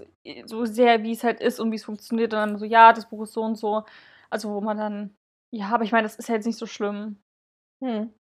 so 0.46 0.64
sehr, 0.64 1.02
wie 1.02 1.12
es 1.12 1.24
halt 1.24 1.40
ist 1.40 1.58
und 1.60 1.70
wie 1.70 1.76
es 1.76 1.84
funktioniert. 1.84 2.32
Und 2.32 2.38
dann 2.38 2.58
so, 2.58 2.64
ja, 2.64 2.92
das 2.92 3.08
Buch 3.08 3.22
ist 3.24 3.32
so 3.32 3.42
und 3.42 3.56
so. 3.56 3.84
Also 4.30 4.50
wo 4.54 4.60
man 4.60 4.76
dann, 4.76 5.16
ja, 5.54 5.68
aber 5.68 5.84
ich 5.84 5.92
meine, 5.92 6.04
das 6.04 6.16
ist 6.16 6.28
ja 6.28 6.34
jetzt 6.34 6.46
nicht 6.46 6.58
so 6.58 6.66
schlimm. 6.66 7.20
hm. 7.82 8.12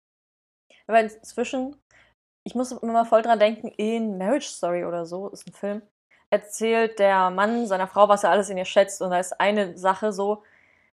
Aber 0.88 1.02
inzwischen, 1.02 1.76
ich 2.46 2.56
muss 2.56 2.72
immer 2.72 2.94
mal 2.94 3.06
voll 3.06 3.22
dran 3.22 3.40
denken, 3.40 3.68
in 3.68 4.18
Marriage 4.18 4.48
Story 4.48 4.86
oder 4.86 5.06
so, 5.06 5.30
ist 5.30 5.48
ein 5.48 5.54
Film, 5.54 5.82
erzählt 6.30 7.00
der 7.00 7.30
Mann 7.30 7.68
seiner 7.68 7.88
Frau, 7.88 8.10
was 8.10 8.24
er 8.24 8.32
alles 8.32 8.50
in 8.50 8.58
ihr 8.58 8.66
schätzt. 8.66 9.02
Und 9.02 9.12
da 9.12 9.20
ist 9.20 9.40
eine 9.40 9.78
Sache 9.78 10.12
so, 10.12 10.44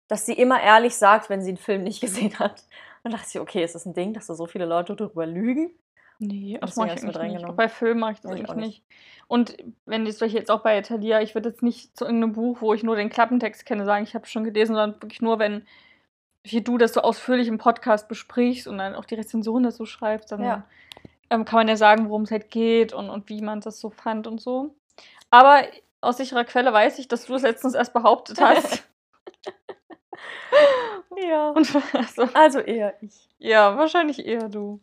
dass 0.07 0.25
sie 0.25 0.33
immer 0.33 0.61
ehrlich 0.61 0.95
sagt, 0.95 1.29
wenn 1.29 1.41
sie 1.41 1.49
einen 1.51 1.57
Film 1.57 1.83
nicht 1.83 2.01
gesehen 2.01 2.37
hat. 2.39 2.63
Und 3.03 3.11
dachte 3.13 3.27
ich, 3.29 3.39
okay, 3.39 3.63
ist 3.63 3.75
das 3.75 3.85
ein 3.85 3.93
Ding, 3.93 4.13
dass 4.13 4.27
da 4.27 4.35
so 4.35 4.45
viele 4.45 4.65
Leute 4.65 4.95
darüber 4.95 5.25
lügen? 5.25 5.71
Nee, 6.19 6.59
das 6.61 6.75
mache 6.75 6.93
ich 6.93 7.01
mit 7.01 7.19
nicht. 7.19 7.45
Auch 7.45 7.55
bei 7.55 7.67
Filmen 7.67 7.99
mache 7.99 8.11
ich 8.13 8.19
das 8.21 8.31
ich 8.31 8.37
eigentlich 8.37 8.49
auch 8.49 8.55
nicht. 8.55 8.83
nicht. 8.83 8.83
Und 9.27 9.57
wenn 9.85 10.05
jetzt 10.05 10.19
solche 10.19 10.37
jetzt 10.37 10.51
auch 10.51 10.61
bei 10.61 10.79
Thalia, 10.81 11.19
ich 11.21 11.33
würde 11.33 11.49
jetzt 11.49 11.63
nicht 11.63 11.97
zu 11.97 12.05
irgendeinem 12.05 12.33
Buch, 12.33 12.61
wo 12.61 12.75
ich 12.75 12.83
nur 12.83 12.95
den 12.95 13.09
Klappentext 13.09 13.65
kenne, 13.65 13.85
sagen, 13.85 14.03
ich 14.03 14.13
habe 14.13 14.27
schon 14.27 14.43
gelesen, 14.43 14.75
sondern 14.75 15.01
wirklich 15.01 15.21
nur, 15.21 15.39
wenn 15.39 15.65
hier 16.45 16.63
du 16.63 16.77
das 16.77 16.93
so 16.93 17.01
ausführlich 17.01 17.47
im 17.47 17.57
Podcast 17.57 18.07
besprichst 18.07 18.67
und 18.67 18.77
dann 18.77 18.93
auch 18.93 19.05
die 19.05 19.15
Rezension 19.15 19.63
dazu 19.63 19.85
schreibst, 19.85 20.31
dann 20.31 20.43
Ja. 20.43 20.63
ähm, 21.31 21.45
kann 21.45 21.57
man 21.57 21.67
ja 21.67 21.75
sagen, 21.75 22.09
worum 22.09 22.23
es 22.23 22.31
halt 22.31 22.51
geht 22.51 22.93
und, 22.93 23.09
und 23.09 23.29
wie 23.29 23.41
man 23.41 23.61
das 23.61 23.79
so 23.79 23.89
fand 23.89 24.27
und 24.27 24.39
so. 24.41 24.75
Aber 25.31 25.63
aus 26.01 26.17
sicherer 26.17 26.43
Quelle 26.45 26.71
weiß 26.73 26.99
ich, 26.99 27.07
dass 27.07 27.25
du 27.25 27.35
es 27.35 27.41
letztens 27.43 27.73
erst 27.73 27.93
behauptet 27.93 28.39
hast. 28.41 28.83
Ja. 31.17 31.49
und 31.49 31.67
also, 31.95 32.23
Also 32.33 32.59
eher 32.59 33.01
ich. 33.01 33.29
ja, 33.37 33.77
wahrscheinlich 33.77 34.25
eher 34.25 34.49
du. 34.49 34.81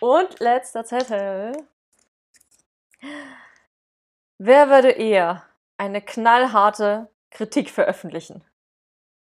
Und 0.00 0.38
letzter 0.40 0.84
Zettel. 0.84 1.52
Wer 4.38 4.68
würde 4.70 4.90
eher 4.90 5.42
eine 5.78 6.00
knallharte 6.00 7.10
Kritik 7.30 7.70
veröffentlichen? 7.70 8.44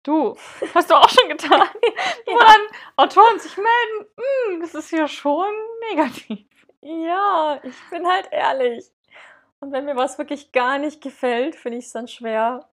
Du, 0.04 0.38
hast 0.74 0.90
du 0.92 0.96
auch 0.96 1.10
schon 1.10 1.30
getan. 1.30 1.62
Wo 2.26 2.40
dann 2.40 2.62
Autoren 2.98 3.40
sich 3.40 3.58
melden, 3.58 4.08
"Hm, 4.18 4.62
das 4.62 4.76
ist 4.76 4.92
ja 4.92 5.08
schon 5.08 5.54
negativ. 5.92 6.48
Ja, 6.82 7.60
ich 7.64 7.76
bin 7.92 8.08
halt 8.08 8.30
ehrlich. 8.32 8.86
Und 9.60 9.72
wenn 9.72 9.86
mir 9.86 9.95
was 9.95 10.18
wirklich 10.18 10.51
gar 10.51 10.78
nicht 10.78 11.01
gefällt, 11.01 11.55
finde 11.55 11.80
ich 11.80 11.86
es 11.86 11.91
dann 11.91 12.08
schwer, 12.08 12.70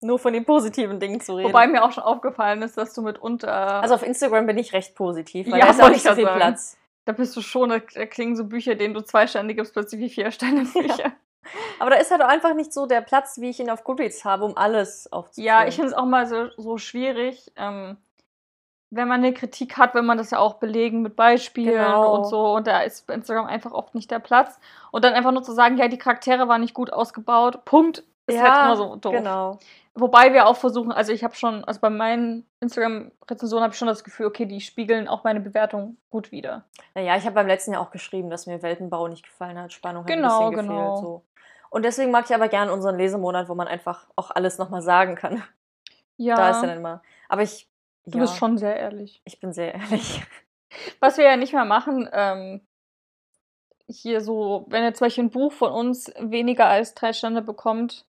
Nur 0.00 0.18
von 0.18 0.32
den 0.32 0.44
positiven 0.44 1.00
Dingen 1.00 1.20
zu 1.20 1.34
reden. 1.34 1.48
Wobei 1.48 1.66
mir 1.66 1.82
auch 1.84 1.90
schon 1.92 2.04
aufgefallen 2.04 2.62
ist, 2.62 2.76
dass 2.76 2.94
du 2.94 3.02
mitunter. 3.02 3.82
also 3.82 3.94
auf 3.94 4.02
Instagram 4.02 4.46
bin 4.46 4.58
ich 4.58 4.72
recht 4.72 4.94
positiv, 4.94 5.50
weil 5.50 5.58
Ja, 5.58 5.66
da 5.66 5.72
ist 5.72 5.82
auch 5.82 5.88
nicht 5.88 5.96
ich 5.98 6.02
so 6.04 6.14
viel 6.14 6.24
sagen. 6.24 6.36
Platz. 6.38 6.76
da 7.06 7.12
bist 7.12 7.34
du 7.36 7.40
schon, 7.40 7.70
da 7.70 7.80
klingen 7.80 8.36
so 8.36 8.44
Bücher, 8.44 8.74
denen 8.74 8.94
du 8.94 9.00
zwei 9.02 9.26
Sterne 9.26 9.54
gibst, 9.54 9.72
plötzlich 9.72 10.00
wie 10.00 10.10
vier 10.10 10.30
Sterne 10.30 10.64
Bücher. 10.72 11.12
Aber 11.80 11.90
da 11.90 11.96
ist 11.96 12.10
halt 12.10 12.20
auch 12.22 12.28
einfach 12.28 12.54
nicht 12.54 12.72
so 12.74 12.84
der 12.86 13.00
Platz, 13.00 13.38
wie 13.40 13.48
ich 13.48 13.58
ihn 13.58 13.70
auf 13.70 13.82
Goodreads 13.82 14.24
habe, 14.24 14.44
um 14.44 14.56
alles 14.56 15.10
aufzuführen. 15.10 15.46
Ja, 15.46 15.66
ich 15.66 15.76
finde 15.76 15.88
es 15.88 15.94
auch 15.94 16.04
mal 16.04 16.26
so, 16.26 16.48
so 16.58 16.76
schwierig, 16.76 17.50
ähm, 17.56 17.96
wenn 18.90 19.08
man 19.08 19.20
eine 19.20 19.34
Kritik 19.34 19.76
hat, 19.76 19.94
wenn 19.94 20.06
man 20.06 20.18
das 20.18 20.30
ja 20.30 20.38
auch 20.38 20.54
belegen 20.54 21.02
mit 21.02 21.14
Beispielen 21.16 21.74
Genau. 21.74 22.16
und 22.16 22.24
so. 22.26 22.54
Und 22.54 22.66
da 22.66 22.80
ist 22.80 23.06
bei 23.06 23.14
Instagram 23.14 23.46
einfach 23.46 23.72
oft 23.72 23.94
nicht 23.94 24.10
der 24.10 24.18
Platz. 24.18 24.58
Und 24.90 25.04
dann 25.04 25.14
einfach 25.14 25.32
nur 25.32 25.42
zu 25.42 25.52
sagen, 25.52 25.76
ja, 25.76 25.88
die 25.88 25.98
Charaktere 25.98 26.48
waren 26.48 26.60
nicht 26.62 26.74
gut 26.74 26.92
ausgebaut, 26.92 27.64
Punkt, 27.64 28.02
ist 28.26 28.36
ja, 28.36 28.42
halt 28.42 28.64
immer 28.64 28.76
so 28.76 28.96
doof. 28.96 29.12
Genau. 29.12 29.58
Wobei 29.94 30.32
wir 30.32 30.46
auch 30.46 30.56
versuchen, 30.56 30.92
also 30.92 31.12
ich 31.12 31.24
habe 31.24 31.34
schon, 31.34 31.64
also 31.64 31.80
bei 31.80 31.90
meinen 31.90 32.46
Instagram-Rezensionen 32.60 33.64
habe 33.64 33.72
ich 33.72 33.78
schon 33.78 33.88
das 33.88 34.04
Gefühl, 34.04 34.26
okay, 34.26 34.46
die 34.46 34.60
spiegeln 34.60 35.08
auch 35.08 35.24
meine 35.24 35.40
Bewertung 35.40 35.96
gut 36.08 36.30
wider. 36.30 36.64
Naja, 36.94 37.16
ich 37.16 37.24
habe 37.24 37.34
beim 37.34 37.48
letzten 37.48 37.72
Jahr 37.72 37.82
auch 37.82 37.90
geschrieben, 37.90 38.30
dass 38.30 38.46
mir 38.46 38.62
Weltenbau 38.62 39.08
nicht 39.08 39.24
gefallen 39.24 39.58
hat, 39.58 39.72
Spannung 39.72 40.04
hat 40.04 40.10
Genau, 40.10 40.46
ein 40.46 40.50
bisschen 40.52 40.68
genau. 40.68 40.84
gefehlt. 40.92 41.04
So. 41.04 41.22
Und 41.70 41.84
deswegen 41.84 42.10
mag 42.12 42.26
ich 42.28 42.34
aber 42.34 42.48
gern 42.48 42.70
unseren 42.70 42.96
Lesemonat, 42.96 43.48
wo 43.48 43.54
man 43.54 43.66
einfach 43.66 44.06
auch 44.14 44.30
alles 44.30 44.56
nochmal 44.58 44.82
sagen 44.82 45.16
kann. 45.16 45.42
Ja, 46.16 46.36
Da 46.36 46.50
ist 46.50 46.62
er 46.62 46.68
dann 46.68 46.78
immer. 46.78 47.02
Aber 47.28 47.42
ich. 47.42 47.67
Du 48.10 48.18
ja, 48.18 48.24
bist 48.24 48.36
schon 48.36 48.58
sehr 48.58 48.76
ehrlich. 48.76 49.22
Ich 49.24 49.40
bin 49.40 49.52
sehr 49.52 49.74
ehrlich. 49.74 50.22
Was 51.00 51.16
wir 51.16 51.24
ja 51.24 51.36
nicht 51.36 51.52
mehr 51.52 51.64
machen, 51.64 52.08
ähm, 52.12 52.60
hier 53.86 54.20
so, 54.20 54.66
wenn 54.68 54.84
jetzt 54.84 54.98
zum 54.98 55.06
Beispiel 55.06 55.24
ein 55.24 55.30
Buch 55.30 55.52
von 55.52 55.72
uns 55.72 56.12
weniger 56.18 56.66
als 56.66 56.94
drei 56.94 57.12
Sterne 57.12 57.40
bekommt, 57.42 58.06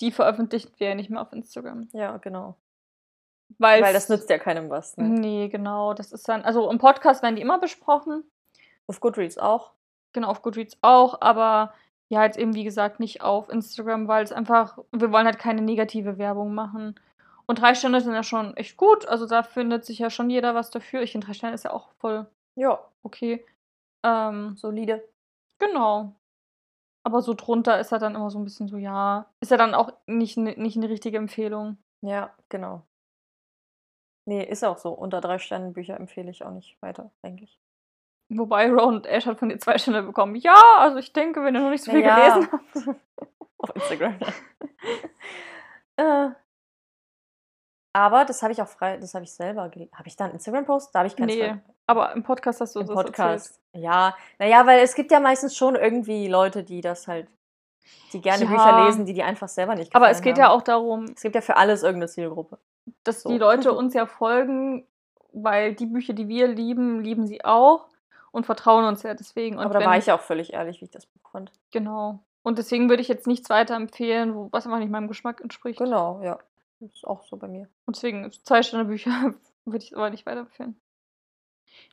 die 0.00 0.12
veröffentlichen 0.12 0.72
wir 0.76 0.88
ja 0.88 0.94
nicht 0.94 1.10
mehr 1.10 1.22
auf 1.22 1.32
Instagram. 1.32 1.88
Ja, 1.92 2.18
genau. 2.18 2.56
Weil, 3.58 3.82
Weil 3.82 3.92
das 3.92 4.08
nützt 4.08 4.28
ja 4.28 4.38
keinem 4.38 4.68
was. 4.70 4.96
Ne? 4.96 5.04
Nee, 5.04 5.48
genau. 5.48 5.94
Das 5.94 6.12
ist 6.12 6.28
dann, 6.28 6.42
also 6.42 6.70
im 6.70 6.78
Podcast 6.78 7.22
werden 7.22 7.36
die 7.36 7.42
immer 7.42 7.58
besprochen. 7.58 8.24
Auf 8.86 9.00
Goodreads 9.00 9.38
auch. 9.38 9.72
Genau, 10.12 10.28
auf 10.28 10.42
Goodreads 10.42 10.76
auch, 10.82 11.20
aber 11.20 11.72
ja, 12.08 12.24
jetzt 12.24 12.38
eben 12.38 12.54
wie 12.54 12.64
gesagt 12.64 13.00
nicht 13.00 13.22
auf 13.22 13.48
Instagram, 13.48 14.06
weil 14.08 14.22
es 14.24 14.32
einfach, 14.32 14.78
wir 14.92 15.10
wollen 15.10 15.26
halt 15.26 15.38
keine 15.38 15.62
negative 15.62 16.18
Werbung 16.18 16.54
machen. 16.54 16.94
Und 17.46 17.60
drei 17.60 17.74
Sterne 17.74 18.00
sind 18.00 18.14
ja 18.14 18.22
schon 18.22 18.56
echt 18.56 18.76
gut, 18.76 19.06
also 19.06 19.26
da 19.26 19.42
findet 19.42 19.84
sich 19.84 19.98
ja 19.98 20.08
schon 20.10 20.30
jeder 20.30 20.54
was 20.54 20.70
dafür. 20.70 21.02
Ich 21.02 21.12
finde, 21.12 21.26
drei 21.26 21.34
Sterne 21.34 21.54
ist 21.54 21.64
ja 21.64 21.72
auch 21.72 21.90
voll 21.98 22.26
Ja, 22.58 22.82
okay. 23.02 23.44
Ähm, 24.04 24.56
solide. 24.56 25.06
genau. 25.58 26.14
Aber 27.06 27.20
so 27.20 27.34
drunter 27.34 27.78
ist 27.80 27.92
er 27.92 27.98
dann 27.98 28.14
immer 28.14 28.30
so 28.30 28.38
ein 28.38 28.44
bisschen 28.44 28.66
so, 28.66 28.78
ja, 28.78 29.26
ist 29.40 29.50
ja 29.50 29.58
dann 29.58 29.74
auch 29.74 29.92
nicht, 30.06 30.38
ne- 30.38 30.54
nicht 30.56 30.76
eine 30.78 30.88
richtige 30.88 31.18
Empfehlung. 31.18 31.76
Ja, 32.02 32.34
genau. 32.48 32.82
Nee, 34.26 34.42
ist 34.42 34.64
auch 34.64 34.78
so. 34.78 34.92
Unter 34.92 35.20
drei 35.20 35.38
Sternen 35.38 35.74
Bücher 35.74 35.98
empfehle 35.98 36.30
ich 36.30 36.44
auch 36.46 36.50
nicht 36.50 36.80
weiter, 36.80 37.10
eigentlich. 37.22 37.58
Wobei 38.32 38.70
Ron 38.70 38.94
und 38.96 39.06
Ash 39.06 39.26
hat 39.26 39.38
von 39.38 39.50
dir 39.50 39.58
zwei 39.58 39.76
Sterne 39.76 40.02
bekommen. 40.02 40.34
Ja, 40.36 40.58
also 40.78 40.96
ich 40.96 41.12
denke, 41.12 41.44
wenn 41.44 41.54
ihr 41.54 41.60
noch 41.60 41.68
nicht 41.70 41.84
so 41.84 41.90
viel 41.90 42.00
Naja. 42.02 42.34
gelesen 42.38 42.52
habt. 42.52 42.98
Auf 43.58 43.74
Instagram. 43.76 44.18
äh, 45.96 46.30
aber 47.94 48.24
das 48.26 48.42
habe 48.42 48.52
ich 48.52 48.60
auch 48.60 48.68
frei, 48.68 48.98
das 48.98 49.14
habe 49.14 49.24
ich 49.24 49.32
selber 49.32 49.68
gelesen. 49.70 49.92
Habe 49.96 50.08
ich 50.08 50.16
da 50.16 50.24
einen 50.24 50.34
Instagram-Post? 50.34 50.94
Da 50.94 50.98
habe 50.98 51.06
ich 51.06 51.16
keinen 51.16 51.28
Nee, 51.28 51.54
aber 51.86 52.12
im 52.12 52.22
Podcast 52.22 52.60
hast 52.60 52.74
du 52.74 52.80
im 52.80 52.86
das 52.86 52.94
Podcast. 52.94 53.60
Ja, 53.72 54.14
naja, 54.38 54.66
weil 54.66 54.80
es 54.80 54.94
gibt 54.94 55.10
ja 55.12 55.20
meistens 55.20 55.56
schon 55.56 55.76
irgendwie 55.76 56.28
Leute, 56.28 56.62
die 56.64 56.80
das 56.80 57.08
halt, 57.08 57.28
die 58.12 58.20
gerne 58.20 58.44
Ja. 58.44 58.50
Bücher 58.50 58.84
lesen, 58.86 59.06
die 59.06 59.14
die 59.14 59.22
einfach 59.22 59.48
selber 59.48 59.74
nicht 59.74 59.86
erzählt. 59.88 59.96
Aber 59.96 60.10
es 60.10 60.20
geht 60.22 60.34
haben. 60.34 60.40
ja 60.40 60.50
auch 60.50 60.62
darum, 60.62 61.04
Es 61.14 61.22
gibt 61.22 61.34
ja 61.36 61.40
für 61.40 61.56
alles 61.56 61.82
irgendeine 61.82 62.08
Zielgruppe. 62.10 62.58
dass 63.04 63.22
So. 63.22 63.28
die 63.30 63.38
Leute 63.38 63.72
uns 63.76 63.94
ja 63.94 64.06
folgen, 64.06 64.86
weil 65.32 65.74
die 65.74 65.86
Bücher, 65.86 66.12
die 66.14 66.28
wir 66.28 66.48
lieben, 66.48 67.00
lieben 67.00 67.26
sie 67.26 67.44
auch 67.44 67.86
und 68.32 68.44
vertrauen 68.46 68.84
uns 68.84 69.02
ja 69.04 69.14
deswegen. 69.14 69.56
Und 69.58 69.64
Aber 69.66 69.78
da 69.78 69.86
war 69.86 69.96
ich 69.96 70.06
ja 70.06 70.16
auch 70.16 70.20
völlig 70.20 70.52
ehrlich, 70.52 70.80
wie 70.80 70.86
ich 70.86 70.90
das 70.90 71.06
Buch 71.06 71.30
fand. 71.30 71.52
Genau. 71.70 72.18
Und 72.42 72.58
deswegen 72.58 72.88
würde 72.88 73.02
ich 73.02 73.08
jetzt 73.08 73.26
nichts 73.26 73.48
weiter 73.50 73.74
empfehlen, 73.76 74.48
was 74.52 74.66
einfach 74.66 74.78
nicht 74.80 74.90
meinem 74.90 75.08
Geschmack 75.08 75.40
entspricht. 75.40 75.78
Genau, 75.78 76.20
ja. 76.22 76.38
Das 76.86 76.96
ist 76.96 77.06
auch 77.06 77.24
so 77.24 77.36
bei 77.36 77.48
mir. 77.48 77.68
Und 77.86 77.96
deswegen 77.96 78.30
zwei 78.32 78.62
Sterne 78.62 78.84
Bücher 78.84 79.34
würde 79.64 79.84
ich 79.84 79.96
aber 79.96 80.10
nicht 80.10 80.26
weiterempfehlen. 80.26 80.80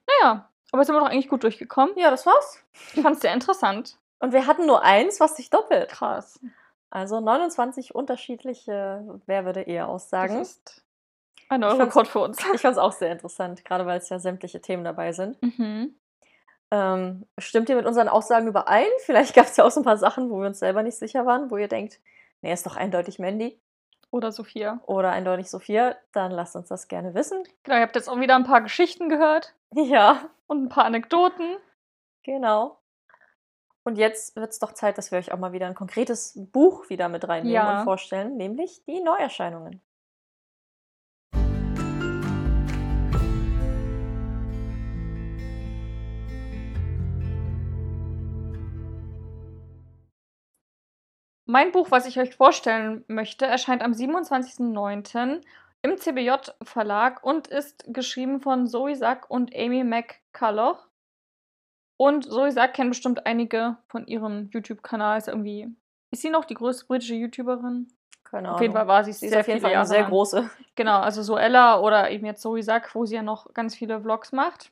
Naja, 0.07 0.49
aber 0.71 0.81
jetzt 0.81 0.87
sind 0.87 0.95
wir 0.95 0.99
doch 1.01 1.09
eigentlich 1.09 1.29
gut 1.29 1.43
durchgekommen. 1.43 1.97
Ja, 1.97 2.09
das 2.11 2.25
war's. 2.25 2.63
Ich 2.93 3.01
fand 3.01 3.15
es 3.15 3.21
sehr 3.21 3.33
interessant. 3.33 3.97
Und 4.19 4.33
wir 4.33 4.45
hatten 4.47 4.65
nur 4.65 4.83
eins, 4.83 5.19
was 5.19 5.35
sich 5.35 5.49
doppelt. 5.49 5.89
Krass. 5.89 6.39
Also 6.89 7.19
29 7.19 7.95
unterschiedliche, 7.95 9.19
wer 9.25 9.45
würde 9.45 9.61
eher 9.61 9.87
aussagen. 9.87 10.37
Das 10.39 10.49
ist 10.51 10.83
ein 11.49 11.61
fand's- 11.61 11.79
Rekord 11.79 12.07
für 12.07 12.19
uns. 12.19 12.37
Ich 12.53 12.61
fand 12.61 12.73
es 12.73 12.77
auch 12.77 12.91
sehr 12.91 13.11
interessant, 13.11 13.63
gerade 13.65 13.85
weil 13.85 13.97
es 13.99 14.09
ja 14.09 14.19
sämtliche 14.19 14.61
Themen 14.61 14.83
dabei 14.83 15.11
sind. 15.13 15.41
Mhm. 15.41 15.95
Ähm, 16.73 17.25
stimmt 17.37 17.69
ihr 17.69 17.75
mit 17.75 17.85
unseren 17.85 18.07
Aussagen 18.07 18.47
überein? 18.47 18.85
Vielleicht 19.05 19.33
gab 19.35 19.45
es 19.45 19.57
ja 19.57 19.65
auch 19.65 19.71
so 19.71 19.81
ein 19.81 19.85
paar 19.85 19.97
Sachen, 19.97 20.29
wo 20.29 20.39
wir 20.39 20.47
uns 20.47 20.59
selber 20.59 20.83
nicht 20.83 20.97
sicher 20.97 21.25
waren, 21.25 21.49
wo 21.51 21.57
ihr 21.57 21.67
denkt, 21.67 21.99
nee, 22.41 22.53
ist 22.53 22.65
doch 22.65 22.75
eindeutig 22.77 23.19
Mandy 23.19 23.59
Oder 24.11 24.31
Sophia. 24.31 24.81
oder 24.85 25.11
eindeutig 25.11 25.49
Sophia. 25.49 25.95
Dann 26.11 26.31
lasst 26.31 26.55
uns 26.55 26.67
das 26.67 26.87
gerne 26.87 27.13
wissen. 27.15 27.43
Genau, 27.63 27.77
ihr 27.77 27.83
habt 27.83 27.95
jetzt 27.95 28.09
auch 28.09 28.19
wieder 28.19 28.35
ein 28.35 28.43
paar 28.43 28.61
Geschichten 28.61 29.07
gehört 29.09 29.53
Ja, 29.73 30.29
und 30.47 30.63
ein 30.65 30.69
paar 30.69 30.85
Anekdoten. 30.85 31.57
genau. 32.23 32.77
Und 33.83 33.97
jetzt 33.97 34.35
wird 34.35 34.51
es 34.51 34.59
doch 34.59 34.73
Zeit, 34.73 34.97
dass 34.99 35.09
wir 35.11 35.17
euch 35.17 35.31
auch 35.31 35.39
mal 35.39 35.53
wieder 35.53 35.65
ein 35.65 35.73
konkretes 35.73 36.33
Buch 36.51 36.89
wieder 36.89 37.09
mit 37.09 37.27
reinnehmen 37.27 37.53
Ja. 37.55 37.79
und 37.79 37.83
vorstellen, 37.85 38.37
nämlich 38.37 38.83
die 38.85 39.01
Neuerscheinungen. 39.01 39.81
Mein 51.51 51.73
Buch, 51.73 51.91
was 51.91 52.05
ich 52.05 52.17
euch 52.17 52.33
vorstellen 52.33 53.03
möchte, 53.09 53.45
erscheint 53.45 53.81
am 53.81 53.91
27.09. 53.91 55.41
im 55.81 55.97
CBJ 55.97 56.31
Verlag 56.63 57.25
und 57.25 57.47
ist 57.47 57.83
geschrieben 57.93 58.39
von 58.39 58.67
Zoe 58.67 58.95
Sack 58.95 59.29
und 59.29 59.53
Amy 59.53 59.83
McCulloch. 59.83 60.87
Und 61.97 62.23
Zoe 62.23 62.53
Sack 62.53 62.75
kennen 62.75 62.91
bestimmt 62.91 63.25
einige 63.25 63.75
von 63.89 64.07
ihrem 64.07 64.49
YouTube-Kanal. 64.53 65.17
Ist 65.17 65.27
irgendwie. 65.27 65.67
Ist 66.11 66.21
sie 66.21 66.29
noch 66.29 66.45
die 66.45 66.53
größte 66.53 66.85
britische 66.85 67.15
YouTuberin? 67.15 67.89
Keine 68.23 68.47
Ahnung. 68.47 68.55
Auf 68.55 68.61
jeden 68.61 68.73
Fall 68.73 68.87
war 68.87 69.03
sie 69.03 69.11
Sie 69.11 69.25
ist 69.25 69.31
sehr 69.33 69.41
auf 69.41 69.47
jeden 69.49 69.59
Fall 69.59 69.71
eine 69.71 69.73
Jahre 69.73 69.87
sehr 69.87 70.01
lang. 70.03 70.09
große. 70.09 70.49
Genau, 70.75 71.01
also 71.01 71.21
so 71.21 71.37
Ella 71.37 71.81
oder 71.81 72.11
eben 72.11 72.25
jetzt 72.25 72.41
Zoe 72.41 72.63
Sack, 72.63 72.95
wo 72.95 73.05
sie 73.05 73.15
ja 73.15 73.23
noch 73.23 73.53
ganz 73.53 73.75
viele 73.75 73.99
Vlogs 73.99 74.31
macht. 74.31 74.71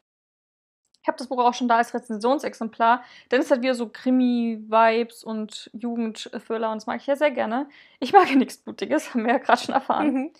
Ich 1.10 1.12
habe 1.12 1.18
das 1.18 1.28
Buch 1.28 1.40
auch 1.40 1.56
schon 1.56 1.68
da 1.68 1.78
als 1.78 1.92
Rezensionsexemplar, 1.96 3.04
denn 3.32 3.42
es 3.42 3.50
hat 3.50 3.64
wieder 3.64 3.74
so 3.74 3.90
Krimi-Vibes 3.90 5.24
und 5.24 5.72
Jugendthriller 5.74 6.70
und 6.70 6.76
das 6.76 6.86
mag 6.86 7.02
ich 7.02 7.08
ja 7.08 7.16
sehr 7.16 7.32
gerne. 7.32 7.68
Ich 8.00 8.14
mag 8.14 8.30
ja 8.30 8.36
nichts 8.36 8.58
Blutiges, 8.58 9.10
haben 9.16 9.26
wir 9.26 9.34
ja 9.34 9.40
gerade 9.40 9.60
schon 9.60 9.74
erfahren. 9.74 10.14
Mhm. 10.14 10.34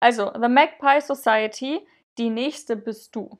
Also, 0.00 0.32
The 0.32 0.48
Magpie 0.48 1.00
Society, 1.00 1.86
die 2.18 2.30
nächste 2.30 2.74
bist 2.74 3.14
du. 3.14 3.38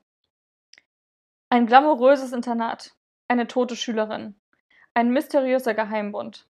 Ein 1.51 1.66
glamouröses 1.66 2.30
Internat, 2.30 2.95
eine 3.26 3.49
tote 3.49 3.74
Schülerin, 3.74 4.37
ein 4.95 5.11
mysteriöser 5.11 5.74
Geheimbund. 5.74 6.47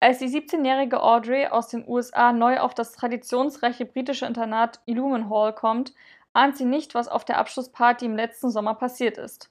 Als 0.00 0.18
die 0.18 0.28
17-jährige 0.28 1.02
Audrey 1.02 1.48
aus 1.48 1.68
den 1.68 1.86
USA 1.86 2.32
neu 2.32 2.58
auf 2.58 2.72
das 2.72 2.92
traditionsreiche 2.92 3.84
britische 3.84 4.24
Internat 4.24 4.80
Illumenhall 4.86 5.54
kommt, 5.54 5.92
ahnt 6.36 6.56
sie 6.56 6.64
nicht, 6.64 6.94
was 6.94 7.08
auf 7.08 7.24
der 7.24 7.38
Abschlussparty 7.38 8.04
im 8.04 8.16
letzten 8.16 8.50
Sommer 8.50 8.74
passiert 8.74 9.18
ist. 9.18 9.50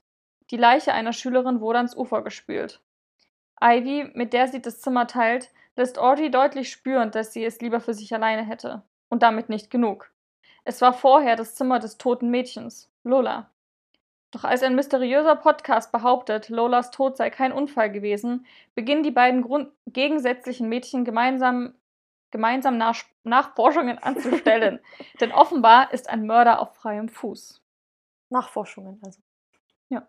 Die 0.51 0.57
Leiche 0.57 0.93
einer 0.93 1.13
Schülerin 1.13 1.59
wurde 1.59 1.79
ans 1.79 1.97
Ufer 1.97 2.21
gespült. 2.21 2.81
Ivy, 3.61 4.11
mit 4.13 4.33
der 4.33 4.47
sie 4.47 4.61
das 4.61 4.81
Zimmer 4.81 5.07
teilt, 5.07 5.49
lässt 5.75 5.97
Audrey 5.97 6.29
deutlich 6.29 6.69
spüren, 6.71 7.11
dass 7.11 7.33
sie 7.33 7.43
es 7.43 7.59
lieber 7.59 7.79
für 7.79 7.93
sich 7.93 8.13
alleine 8.13 8.45
hätte. 8.45 8.83
Und 9.09 9.23
damit 9.23 9.49
nicht 9.49 9.71
genug. 9.71 10.11
Es 10.63 10.81
war 10.81 10.93
vorher 10.93 11.35
das 11.35 11.55
Zimmer 11.55 11.79
des 11.79 11.97
toten 11.97 12.29
Mädchens, 12.29 12.91
Lola. 13.03 13.49
Doch 14.31 14.43
als 14.43 14.63
ein 14.63 14.75
mysteriöser 14.75 15.35
Podcast 15.35 15.91
behauptet, 15.91 16.49
Lolas 16.49 16.91
Tod 16.91 17.17
sei 17.17 17.29
kein 17.29 17.51
Unfall 17.51 17.91
gewesen, 17.91 18.45
beginnen 18.75 19.03
die 19.03 19.11
beiden 19.11 19.41
Grund 19.41 19.71
gegensätzlichen 19.87 20.67
Mädchen 20.67 21.05
gemeinsam, 21.05 21.73
gemeinsam 22.35 22.77
nach 22.77 22.97
Nachforschungen 23.23 23.97
anzustellen. 23.97 24.79
Denn 25.21 25.31
offenbar 25.31 25.93
ist 25.93 26.09
ein 26.09 26.25
Mörder 26.27 26.59
auf 26.59 26.75
freiem 26.75 27.07
Fuß. 27.07 27.61
Nachforschungen, 28.29 28.99
also. 29.05 29.21
Ja. 29.87 30.05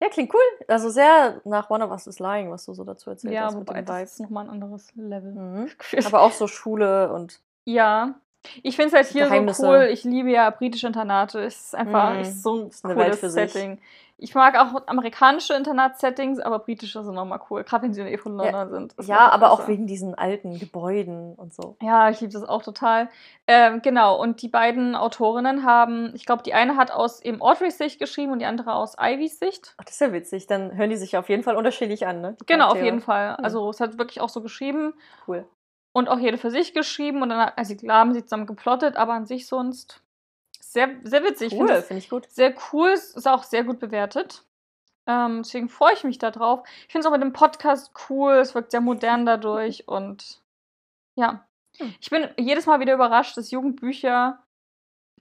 Ja, 0.00 0.08
klingt 0.10 0.32
cool. 0.32 0.40
Also 0.68 0.90
sehr 0.90 1.40
nach 1.44 1.68
One 1.70 1.84
of 1.84 1.90
Us 1.90 2.06
is 2.06 2.20
Lying, 2.20 2.50
was 2.52 2.64
du 2.66 2.72
so 2.72 2.84
dazu 2.84 3.10
erzählt 3.10 3.34
Ja, 3.34 3.46
hast 3.46 3.56
mit 3.56 3.68
wobei 3.68 3.80
dem 3.80 3.86
das 3.86 3.96
Vibe. 3.96 4.04
ist 4.04 4.20
nochmal 4.20 4.44
ein 4.44 4.50
anderes 4.50 4.94
Level. 4.94 5.32
Mhm. 5.32 5.70
Aber 6.06 6.20
auch 6.22 6.32
so 6.32 6.46
Schule 6.46 7.12
und 7.12 7.42
Ja. 7.64 8.14
Ich 8.62 8.76
finde 8.76 8.88
es 8.88 8.94
halt 8.94 9.06
hier 9.06 9.52
so 9.54 9.66
cool. 9.66 9.88
Ich 9.92 10.04
liebe 10.04 10.30
ja 10.30 10.48
britische 10.50 10.86
Internate. 10.86 11.40
Es 11.40 11.66
ist 11.66 11.74
einfach 11.74 12.18
es 12.20 12.28
ist 12.28 12.42
so 12.42 12.56
ein 12.56 12.68
Ist 12.68 12.82
cooles 12.82 12.96
Welt 12.98 13.14
für 13.16 13.30
sich. 13.30 13.52
Setting. 13.52 13.78
Ich 14.22 14.34
mag 14.34 14.54
auch 14.58 14.86
amerikanische 14.86 15.54
Internatssettings, 15.54 16.40
aber 16.40 16.58
britische 16.58 17.02
sind 17.02 17.14
nochmal 17.14 17.40
cool, 17.48 17.64
gerade 17.64 17.84
wenn 17.84 17.94
sie 17.94 18.02
eh 18.02 18.18
von 18.18 18.38
Ja. 18.38 18.50
London 18.50 18.68
sind. 18.68 18.98
Das 18.98 19.06
Ja, 19.06 19.30
aber 19.30 19.50
auch 19.50 19.60
besser. 19.60 19.68
wegen 19.70 19.86
diesen 19.86 20.14
alten 20.14 20.58
Gebäuden 20.58 21.34
und 21.36 21.54
so. 21.54 21.76
Ja, 21.80 22.10
ich 22.10 22.20
liebe 22.20 22.30
das 22.34 22.42
auch 22.46 22.62
total. 22.62 23.08
Ähm, 23.46 23.80
genau, 23.80 24.20
und 24.20 24.42
die 24.42 24.48
beiden 24.48 24.94
Autorinnen 24.94 25.64
haben, 25.64 26.12
ich 26.14 26.26
glaube, 26.26 26.42
die 26.42 26.52
eine 26.52 26.76
hat 26.76 26.90
aus 26.90 27.22
eben 27.22 27.40
Audreys 27.40 27.78
Sicht 27.78 27.98
geschrieben 27.98 28.32
und 28.32 28.40
die 28.40 28.44
andere 28.44 28.74
aus 28.74 28.94
Ivys 29.00 29.38
Sicht. 29.38 29.74
Ach, 29.78 29.84
das 29.84 29.94
ist 29.94 30.00
ja 30.00 30.12
witzig. 30.12 30.46
Dann 30.46 30.76
hören 30.76 30.90
die 30.90 30.96
sich 30.96 31.16
auf 31.16 31.30
jeden 31.30 31.42
Fall 31.42 31.56
unterschiedlich 31.56 32.06
an, 32.06 32.20
ne? 32.20 32.36
Genau, 32.46 32.68
auf 32.68 32.82
jeden 32.82 33.00
Fall. 33.00 33.38
Hm. 33.38 33.44
Also 33.44 33.70
es 33.70 33.80
hat 33.80 33.96
wirklich 33.96 34.20
auch 34.20 34.28
so 34.28 34.42
geschrieben 34.42 34.92
Cool. 35.26 35.46
Und 36.00 36.08
auch 36.08 36.18
jede 36.18 36.38
für 36.38 36.50
sich 36.50 36.74
geschrieben 36.74 37.22
und 37.22 37.28
dann 37.28 37.52
also 37.56 37.76
klar 37.76 38.00
haben 38.00 38.14
sie 38.14 38.24
zusammen 38.24 38.46
geplottet, 38.46 38.96
aber 38.96 39.12
an 39.12 39.26
sich 39.26 39.46
sonst 39.46 40.02
sehr, 40.60 40.88
sehr 41.04 41.22
witzig. 41.22 41.52
Cool, 41.52 41.58
finde 41.58 41.72
es 41.74 41.86
finde 41.86 42.02
ich 42.02 42.10
gut. 42.10 42.30
sehr 42.30 42.54
cool, 42.72 42.90
ist 42.90 43.28
auch 43.28 43.44
sehr 43.44 43.64
gut 43.64 43.78
bewertet. 43.78 44.44
Ähm, 45.06 45.42
deswegen 45.42 45.68
freue 45.68 45.94
ich 45.94 46.04
mich 46.04 46.18
darauf. 46.18 46.62
Ich 46.86 46.92
finde 46.92 47.00
es 47.00 47.06
auch 47.06 47.12
mit 47.12 47.22
dem 47.22 47.32
Podcast 47.32 47.92
cool, 48.08 48.34
es 48.34 48.54
wirkt 48.54 48.70
sehr 48.70 48.80
modern 48.80 49.26
dadurch 49.26 49.86
und 49.88 50.40
ja. 51.16 51.46
Hm. 51.78 51.94
Ich 52.00 52.10
bin 52.10 52.28
jedes 52.38 52.66
Mal 52.66 52.80
wieder 52.80 52.94
überrascht, 52.94 53.36
dass 53.36 53.50
Jugendbücher 53.50 54.42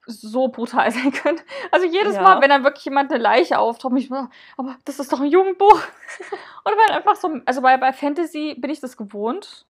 so 0.05 0.47
brutal 0.47 0.91
sein 0.91 1.11
können. 1.11 1.41
Also 1.71 1.85
jedes 1.85 2.15
Ja. 2.15 2.21
Mal, 2.21 2.41
wenn 2.41 2.49
dann 2.49 2.63
wirklich 2.63 2.85
jemand 2.85 3.11
eine 3.11 3.21
Leiche 3.21 3.59
auftaucht, 3.59 3.93
mich 3.93 4.07
so, 4.07 4.27
aber 4.57 4.77
das 4.85 4.99
ist 4.99 5.11
doch 5.11 5.19
ein 5.19 5.31
Jugendbuch. 5.31 5.81
Oder 6.65 6.75
wenn 6.75 6.95
einfach 6.95 7.15
so, 7.15 7.39
also 7.45 7.61
bei, 7.61 7.77
bei 7.77 7.93
Fantasy 7.93 8.55
bin 8.57 8.71
ich 8.71 8.79
das 8.79 8.97
gewohnt. 8.97 9.65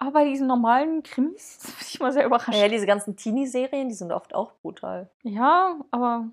Aber 0.00 0.12
bei 0.12 0.24
diesen 0.24 0.46
normalen 0.46 1.02
Krimis 1.02 1.58
bin 1.62 1.86
ich 1.86 2.00
mal 2.00 2.10
sehr 2.12 2.24
überrascht. 2.24 2.48
Naja, 2.48 2.68
diese 2.68 2.86
ganzen 2.86 3.16
Teenie-Serien, 3.16 3.88
die 3.88 3.94
sind 3.94 4.12
oft 4.12 4.34
auch 4.34 4.52
brutal. 4.62 5.10
Ja, 5.22 5.78
aber 5.90 6.28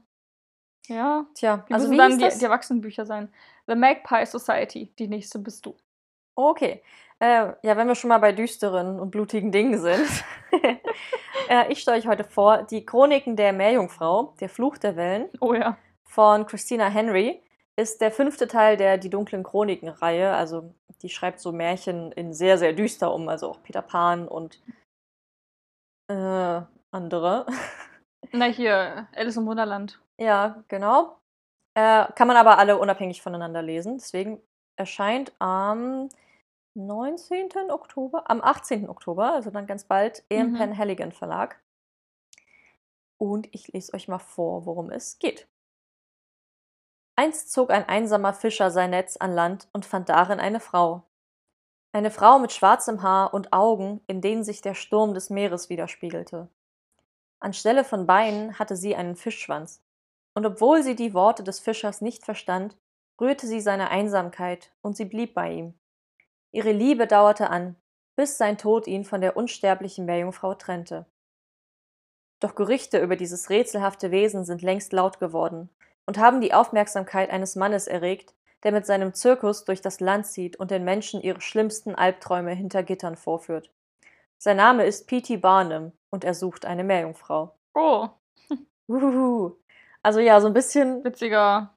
ja. 0.88 1.26
Tja, 1.34 1.66
Die 1.68 1.74
also 1.74 1.88
müssen 1.90 1.94
wie 1.94 1.98
dann 1.98 2.18
die, 2.18 2.24
das? 2.24 2.38
die 2.40 2.46
Erwachsenenbücher 2.46 3.06
sein. 3.06 3.30
The 3.68 3.76
Magpie 3.76 4.26
Society, 4.26 4.94
die 4.98 5.10
nächste 5.10 5.40
bist 5.40 5.66
du. 5.66 5.76
Okay. 6.36 6.82
Äh, 7.20 7.54
ja, 7.62 7.76
wenn 7.76 7.88
wir 7.88 7.96
schon 7.96 8.08
mal 8.10 8.20
bei 8.20 8.32
düsteren 8.32 9.00
und 9.02 9.12
blutigen 9.12 9.52
Dingen 9.52 9.80
sind. 9.80 10.24
äh, 11.50 11.70
ich 11.70 11.80
stelle 11.82 11.98
euch 11.98 12.08
heute 12.08 12.24
vor 12.24 12.64
die 12.64 12.86
Chroniken 12.86 13.36
der 13.36 13.52
Meerjungfrau, 13.52 14.36
der 14.40 14.48
Fluch 14.48 14.78
der 14.78 14.96
Wellen 14.96 15.28
Oh 15.42 15.54
ja. 15.54 15.78
von 16.04 16.46
Christina 16.46 16.88
Henry. 16.88 17.42
Ist 17.80 18.02
der 18.02 18.12
fünfte 18.12 18.48
Teil 18.48 18.76
der 18.76 18.98
Die 18.98 19.10
dunklen 19.10 19.44
Chroniken-Reihe. 19.44 20.34
Also, 20.34 20.74
die 21.02 21.10
schreibt 21.10 21.40
so 21.40 21.52
Märchen 21.52 22.12
in 22.12 22.34
sehr, 22.34 22.58
sehr 22.58 22.74
düster 22.74 23.14
um. 23.14 23.30
Also 23.30 23.50
auch 23.50 23.62
Peter 23.62 23.84
Pan 23.84 24.28
und 24.28 24.60
äh, 26.10 26.62
andere. 26.92 27.46
Na 28.32 28.46
hier, 28.46 29.08
Alice 29.16 29.38
im 29.38 29.46
Wunderland. 29.46 30.02
Ja, 30.20 30.64
genau. 30.68 31.20
Äh, 31.76 32.12
kann 32.14 32.28
man 32.28 32.38
aber 32.38 32.58
alle 32.58 32.78
unabhängig 32.80 33.22
voneinander 33.22 33.62
lesen. 33.62 33.98
Deswegen 33.98 34.42
erscheint 34.76 35.34
am 35.40 36.10
19. 36.76 37.70
Oktober, 37.70 38.30
am 38.30 38.42
18. 38.42 38.90
Oktober, 38.90 39.34
also 39.34 39.52
dann 39.52 39.68
ganz 39.68 39.84
bald, 39.84 40.24
im 40.30 40.52
Mhm. 40.52 40.58
Penhaligon 40.58 41.12
Verlag. 41.12 41.62
Und 43.20 43.48
ich 43.54 43.68
lese 43.70 43.94
euch 43.94 44.08
mal 44.08 44.20
vor, 44.20 44.66
worum 44.66 44.90
es 44.92 45.20
geht. 45.20 45.48
Einst 47.20 47.52
zog 47.52 47.72
ein 47.72 47.90
einsamer 47.90 48.32
Fischer 48.32 48.70
sein 48.70 48.92
Netz 48.92 49.18
an 49.18 49.34
Land 49.34 49.68
und 49.74 49.86
fand 49.86 50.08
darin 50.08 50.40
eine 50.40 50.60
Frau. 50.60 51.02
Eine 51.92 52.12
Frau 52.12 52.38
mit 52.38 52.52
schwarzem 52.52 53.02
Haar 53.02 53.34
und 53.34 53.54
Augen, 53.54 54.02
in 54.06 54.22
denen 54.22 54.44
sich 54.44 54.62
der 54.62 54.76
Sturm 54.76 55.16
des 55.16 55.32
Meeres 55.32 55.68
widerspiegelte. 55.68 56.48
Anstelle 57.40 57.84
von 57.84 58.06
Beinen 58.06 58.60
hatte 58.60 58.76
sie 58.76 58.96
einen 58.96 59.16
Fischschwanz. 59.16 59.82
Und 60.36 60.46
obwohl 60.46 60.84
sie 60.84 60.96
die 60.96 61.16
Worte 61.16 61.44
des 61.44 61.60
Fischers 61.60 62.02
nicht 62.02 62.24
verstand, 62.24 62.78
rührte 63.20 63.48
sie 63.48 63.62
seine 63.62 63.90
Einsamkeit 63.90 64.72
und 64.84 64.96
sie 64.96 65.06
blieb 65.06 65.34
bei 65.34 65.52
ihm. 65.52 65.74
Ihre 66.52 66.72
Liebe 66.72 67.08
dauerte 67.08 67.50
an, 67.50 67.76
bis 68.16 68.38
sein 68.38 68.60
Tod 68.60 68.86
ihn 68.86 69.06
von 69.06 69.22
der 69.22 69.36
unsterblichen 69.36 70.06
Meerjungfrau 70.06 70.54
trennte. 70.54 71.08
Doch 72.40 72.54
Gerüchte 72.54 73.00
über 73.00 73.16
dieses 73.16 73.50
rätselhafte 73.50 74.12
Wesen 74.12 74.46
sind 74.46 74.62
längst 74.62 74.94
laut 74.94 75.20
geworden 75.20 75.72
und 76.08 76.18
haben 76.18 76.42
die 76.42 76.54
Aufmerksamkeit 76.54 77.30
eines 77.30 77.56
Mannes 77.56 77.86
erregt, 77.86 78.34
der 78.64 78.72
mit 78.72 78.88
seinem 78.88 79.14
Zirkus 79.14 79.66
durch 79.66 79.82
das 79.82 80.00
Land 80.00 80.26
zieht 80.26 80.56
und 80.56 80.72
den 80.72 80.84
Menschen 80.84 81.22
ihre 81.22 81.42
schlimmsten 81.42 81.94
Albträume 81.94 82.54
hinter 82.54 82.82
Gittern 82.82 83.16
vorführt. 83.16 83.70
Sein 84.40 84.58
Name 84.58 84.86
ist 84.86 85.08
P.T. 85.08 85.38
Barnum 85.38 85.92
und 86.10 86.24
er 86.24 86.34
sucht 86.34 86.66
eine 86.66 86.84
Meerjungfrau. 86.84 87.56
Oh, 87.76 88.08
Uhuhu. 88.88 89.58
Also 90.02 90.20
ja, 90.20 90.42
so 90.42 90.48
ein 90.48 90.54
bisschen. 90.54 91.04
witziger 91.04 91.77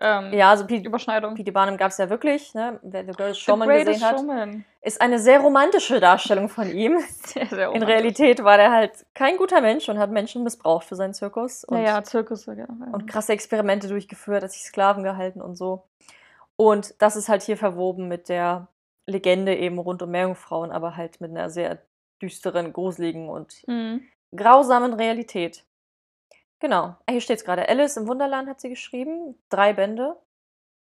ähm, 0.00 0.32
Ja, 0.32 0.50
also 0.50 0.66
P.T. 0.66 0.84
Überschneidung. 0.86 1.34
P.T. 1.34 1.50
Barnum 1.50 1.76
gab 1.76 1.90
es 1.90 1.98
ja 1.98 2.08
wirklich, 2.10 2.54
ne? 2.54 2.78
Wer 2.82 3.04
The 3.04 3.12
Greatest 3.12 3.40
Showman 3.40 3.68
gesehen 3.68 4.02
hat, 4.02 4.16
Showman. 4.18 4.64
ist 4.82 5.00
eine 5.00 5.18
sehr 5.18 5.40
romantische 5.40 6.00
Darstellung 6.00 6.48
von 6.48 6.70
ihm. 6.70 6.98
Sehr, 7.24 7.46
sehr 7.46 7.72
In. 7.72 7.82
Realität 7.82 8.42
war 8.44 8.56
der 8.56 8.70
halt 8.72 9.04
kein 9.14 9.36
guter 9.36 9.60
Mensch 9.60 9.88
und 9.88 9.98
hat 9.98 10.10
Menschen 10.10 10.42
missbraucht 10.44 10.84
für 10.86 10.96
seinen 10.96 11.12
Zirkus 11.14 11.64
und, 11.64 11.76
Naja, 11.78 12.02
Zirkus. 12.04 12.46
Ja. 12.46 12.66
und 12.92 13.06
krasse 13.06 13.32
Experimente 13.32 13.88
durchgeführt, 13.88 14.42
hat 14.44 14.52
sich 14.52 14.62
Sklaven 14.62 15.02
gehalten 15.02 15.42
und 15.42 15.56
so. 15.56 15.84
Und 16.56 16.94
das 17.02 17.16
ist 17.16 17.28
halt 17.28 17.42
hier 17.42 17.56
verwoben 17.58 18.08
mit 18.08 18.28
der 18.30 18.68
Legende 19.06 19.54
eben 19.54 19.78
rund 19.78 20.00
um 20.02 20.10
Meerjungfrauen, 20.10 20.70
aber 20.72 20.96
halt 20.96 21.20
mit 21.20 21.30
einer 21.30 21.50
sehr 21.50 21.78
düsteren, 22.22 22.72
gruseligen 22.72 23.28
und 23.28 23.62
Mhm. 23.66 24.02
grausamen 24.34 24.94
Realität. 24.94 25.64
Genau. 26.60 26.96
Ah, 27.06 27.10
Hier 27.10 27.20
steht 27.20 27.38
es 27.38 27.44
gerade. 27.44 27.68
Alice 27.68 27.96
im 27.96 28.08
Wunderland 28.08 28.48
hat 28.48 28.60
sie 28.60 28.68
geschrieben. 28.68 29.38
Drei 29.50 29.72
Bände. 29.72 30.16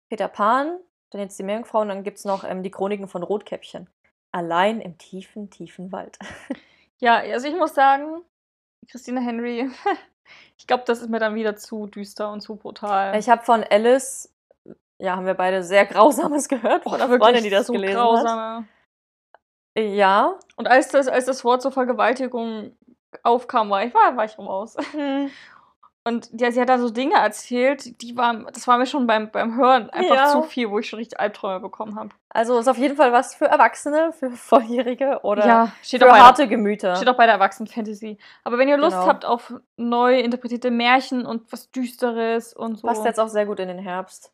Peter 0.08 0.28
Pan, 0.28 0.78
dann 1.10 1.20
jetzt 1.20 1.38
die 1.38 1.42
Meerjungfrau 1.42 1.80
und 1.80 1.88
dann 1.88 2.04
gibt 2.04 2.18
es 2.18 2.24
noch 2.24 2.44
ähm, 2.44 2.62
die 2.62 2.70
Chroniken 2.70 3.08
von 3.08 3.22
Rotkäppchen. 3.22 3.88
Allein 4.32 4.80
im 4.80 4.98
tiefen, 4.98 5.50
tiefen 5.50 5.92
Wald. 5.92 6.18
Ja, 7.00 7.16
also 7.16 7.48
ich 7.48 7.56
muss 7.56 7.74
sagen, 7.74 8.22
Christina 8.88 9.20
Henry, 9.20 9.68
ich 10.56 10.66
glaube, 10.66 10.84
das 10.86 11.00
ist 11.02 11.10
mir 11.10 11.18
dann 11.18 11.34
wieder 11.34 11.56
zu 11.56 11.86
düster 11.86 12.30
und 12.30 12.40
zu 12.40 12.54
brutal. 12.56 13.18
Ich 13.18 13.28
habe 13.28 13.42
von 13.42 13.64
Alice, 13.64 14.32
ja, 15.02 15.16
haben 15.16 15.26
wir 15.26 15.34
beide 15.34 15.64
sehr 15.64 15.84
Grausames 15.86 16.48
gehört 16.48 16.84
von 16.84 16.94
einer 16.94 17.18
Freundin, 17.18 17.42
die 17.42 17.50
das 17.50 17.66
so 17.66 17.72
gelesen 17.72 17.96
grausame. 17.96 18.66
hat. 19.76 19.84
Ja. 19.84 20.38
Und 20.56 20.68
als 20.68 20.88
das, 20.88 21.08
als 21.08 21.26
das 21.26 21.44
Wort 21.44 21.60
zur 21.62 21.72
Vergewaltigung 21.72 22.74
aufkam, 23.24 23.70
war 23.70 23.84
ich, 23.84 23.92
war, 23.92 24.16
war 24.16 24.24
ich 24.24 24.38
raus. 24.38 24.76
Und 26.06 26.28
ja, 26.38 26.52
sie 26.52 26.60
hat 26.60 26.68
da 26.68 26.78
so 26.78 26.90
Dinge 26.90 27.14
erzählt, 27.14 28.02
die 28.02 28.14
waren, 28.14 28.46
das 28.52 28.68
war 28.68 28.76
mir 28.76 28.84
schon 28.84 29.06
beim, 29.06 29.30
beim 29.30 29.56
Hören 29.56 29.88
einfach 29.88 30.14
Ja. 30.16 30.26
zu 30.26 30.42
viel, 30.42 30.68
wo 30.70 30.78
ich 30.78 30.86
schon 30.86 30.98
richtig 30.98 31.18
Albträume 31.18 31.60
bekommen 31.60 31.98
habe. 31.98 32.10
Also 32.28 32.58
ist 32.58 32.68
auf 32.68 32.76
jeden 32.76 32.94
Fall 32.96 33.10
was 33.10 33.34
für 33.34 33.46
Erwachsene, 33.46 34.12
für 34.12 34.30
Volljährige 34.36 35.20
oder 35.22 35.46
ja, 35.46 35.72
steht 35.82 36.02
für 36.02 36.12
harte 36.12 36.42
der, 36.42 36.48
Gemüter. 36.48 36.96
steht 36.96 37.08
auch 37.08 37.16
bei 37.16 37.24
der 37.24 37.36
Erwachsenen-Fantasy. 37.36 38.18
Aber 38.44 38.58
wenn 38.58 38.68
ihr 38.68 38.76
Lust 38.76 38.96
Genau. 38.98 39.06
habt 39.06 39.24
auf 39.24 39.54
neu 39.78 40.20
interpretierte 40.20 40.70
Märchen 40.70 41.24
und 41.24 41.50
was 41.50 41.70
Düsteres 41.70 42.52
und 42.52 42.76
so. 42.80 42.86
Passt 42.86 43.06
jetzt 43.06 43.18
auch 43.18 43.28
sehr 43.28 43.46
gut 43.46 43.58
in 43.58 43.68
den 43.68 43.78
Herbst. 43.78 44.30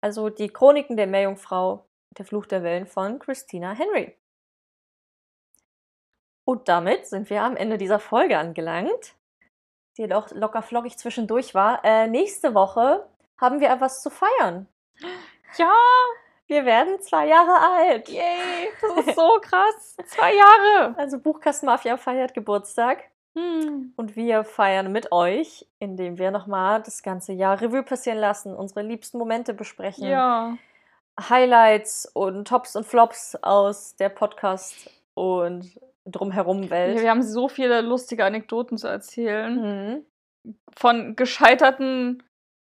Also 0.00 0.30
die 0.30 0.48
Chroniken 0.48 0.96
der 0.96 1.06
Meerjungfrau, 1.06 1.86
der 2.18 2.24
Fluch 2.24 2.46
der 2.46 2.64
Wellen 2.64 2.86
von 2.86 3.20
Christina 3.20 3.70
Henry. 3.72 4.16
Und 6.44 6.68
damit 6.68 7.06
sind 7.06 7.30
wir 7.30 7.42
am 7.42 7.56
Ende 7.56 7.78
dieser 7.78 7.98
Folge 8.00 8.36
angelangt, 8.36 9.14
die 9.96 10.06
doch 10.08 10.30
locker 10.32 10.62
flockig 10.62 10.96
zwischendurch 10.98 11.54
war. 11.54 11.84
Äh, 11.84 12.06
nächste 12.08 12.54
Woche 12.54 13.06
haben 13.40 13.60
wir 13.60 13.70
etwas 13.70 14.02
zu 14.02 14.10
feiern. 14.10 14.66
Ja, 15.56 15.72
Wir 16.46 16.64
werden 16.64 17.00
zwei 17.00 17.26
Jahre 17.26 17.58
alt. 17.60 18.08
yay, 18.08 18.68
das 18.80 19.06
ist 19.06 19.14
so 19.16 19.38
krass. 19.40 19.96
Zwei 20.06 20.34
Jahre. 20.34 20.94
Also 20.98 21.18
Buchkastenmafia 21.18 21.96
feiert 21.96 22.34
Geburtstag 22.34 23.04
Hm. 23.36 23.92
und 23.96 24.14
wir 24.14 24.44
feiern 24.44 24.92
mit 24.92 25.10
euch, 25.10 25.66
indem 25.80 26.18
wir 26.18 26.30
nochmal 26.30 26.80
das 26.82 27.02
ganze 27.02 27.32
Jahr 27.32 27.60
Revue 27.60 27.82
passieren 27.82 28.18
lassen, 28.18 28.54
unsere 28.54 28.82
liebsten 28.82 29.18
Momente 29.18 29.54
besprechen. 29.54 30.06
Ja. 30.06 30.56
Highlights 31.20 32.06
und 32.14 32.46
Tops 32.46 32.76
und 32.76 32.84
Flops 32.86 33.36
aus 33.42 33.96
der 33.96 34.08
Podcast 34.08 34.88
und 35.14 35.80
drumherum 36.06 36.64
ja. 36.64 36.70
Welt. 36.70 37.00
Wir 37.00 37.10
haben 37.10 37.22
so 37.22 37.48
viele 37.48 37.80
lustige 37.80 38.24
Anekdoten 38.24 38.76
zu 38.78 38.88
erzählen. 38.88 40.04
Mhm. 40.44 40.54
Von 40.76 41.16
gescheiterten 41.16 42.22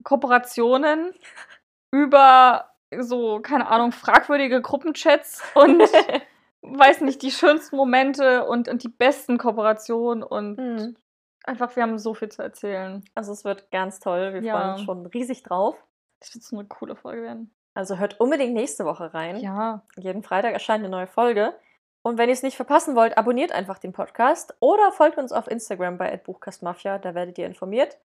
Kooperationen 0.02 1.14
über 1.92 2.70
so, 2.96 3.40
keine 3.40 3.68
Ahnung, 3.68 3.92
fragwürdige 3.92 4.60
Gruppenchats 4.62 5.42
und 5.54 5.82
weiß 6.62 7.00
nicht, 7.00 7.22
die 7.22 7.30
schönsten 7.30 7.76
Momente 7.76 8.46
und, 8.46 8.68
und 8.68 8.82
die 8.82 8.88
besten 8.88 9.38
Kooperationen 9.38 10.22
und 10.22 10.58
Mhm. 10.58 10.96
einfach, 11.44 11.74
wir 11.76 11.82
haben 11.82 11.98
so 11.98 12.14
viel 12.14 12.28
zu 12.30 12.42
erzählen. 12.42 13.04
Also 13.14 13.32
es 13.32 13.44
wird 13.44 13.70
ganz 13.70 14.00
toll. 14.00 14.34
Wir 14.34 14.42
Ja. 14.42 14.54
freuen 14.56 14.70
uns 14.74 14.82
schon 14.82 15.06
riesig 15.06 15.42
drauf. 15.42 15.76
Das 16.20 16.34
wird 16.34 16.44
so 16.44 16.56
eine 16.58 16.68
coole 16.68 16.94
Folge 16.96 17.22
werden. 17.22 17.54
Also 17.74 17.98
hört 17.98 18.20
unbedingt 18.20 18.54
nächste 18.54 18.84
Woche 18.84 19.12
rein. 19.12 19.38
Ja. 19.38 19.82
Jeden 19.96 20.22
Freitag 20.22 20.52
erscheint 20.52 20.80
eine 20.84 20.88
neue 20.90 21.06
Folge. 21.08 21.54
Und 22.06 22.18
wenn 22.18 22.28
ihr 22.28 22.34
es 22.34 22.42
nicht 22.42 22.56
verpassen 22.56 22.94
wollt, 22.96 23.16
abonniert 23.16 23.50
einfach 23.50 23.78
den 23.78 23.94
Podcast 23.94 24.54
oder 24.60 24.92
folgt 24.92 25.16
uns 25.16 25.32
auf 25.32 25.50
Instagram 25.50 25.96
bei 25.96 26.14
@buchkastmafia. 26.18 26.98
Da 26.98 27.14
werdet 27.14 27.38
ihr 27.38 27.46
informiert 27.46 27.98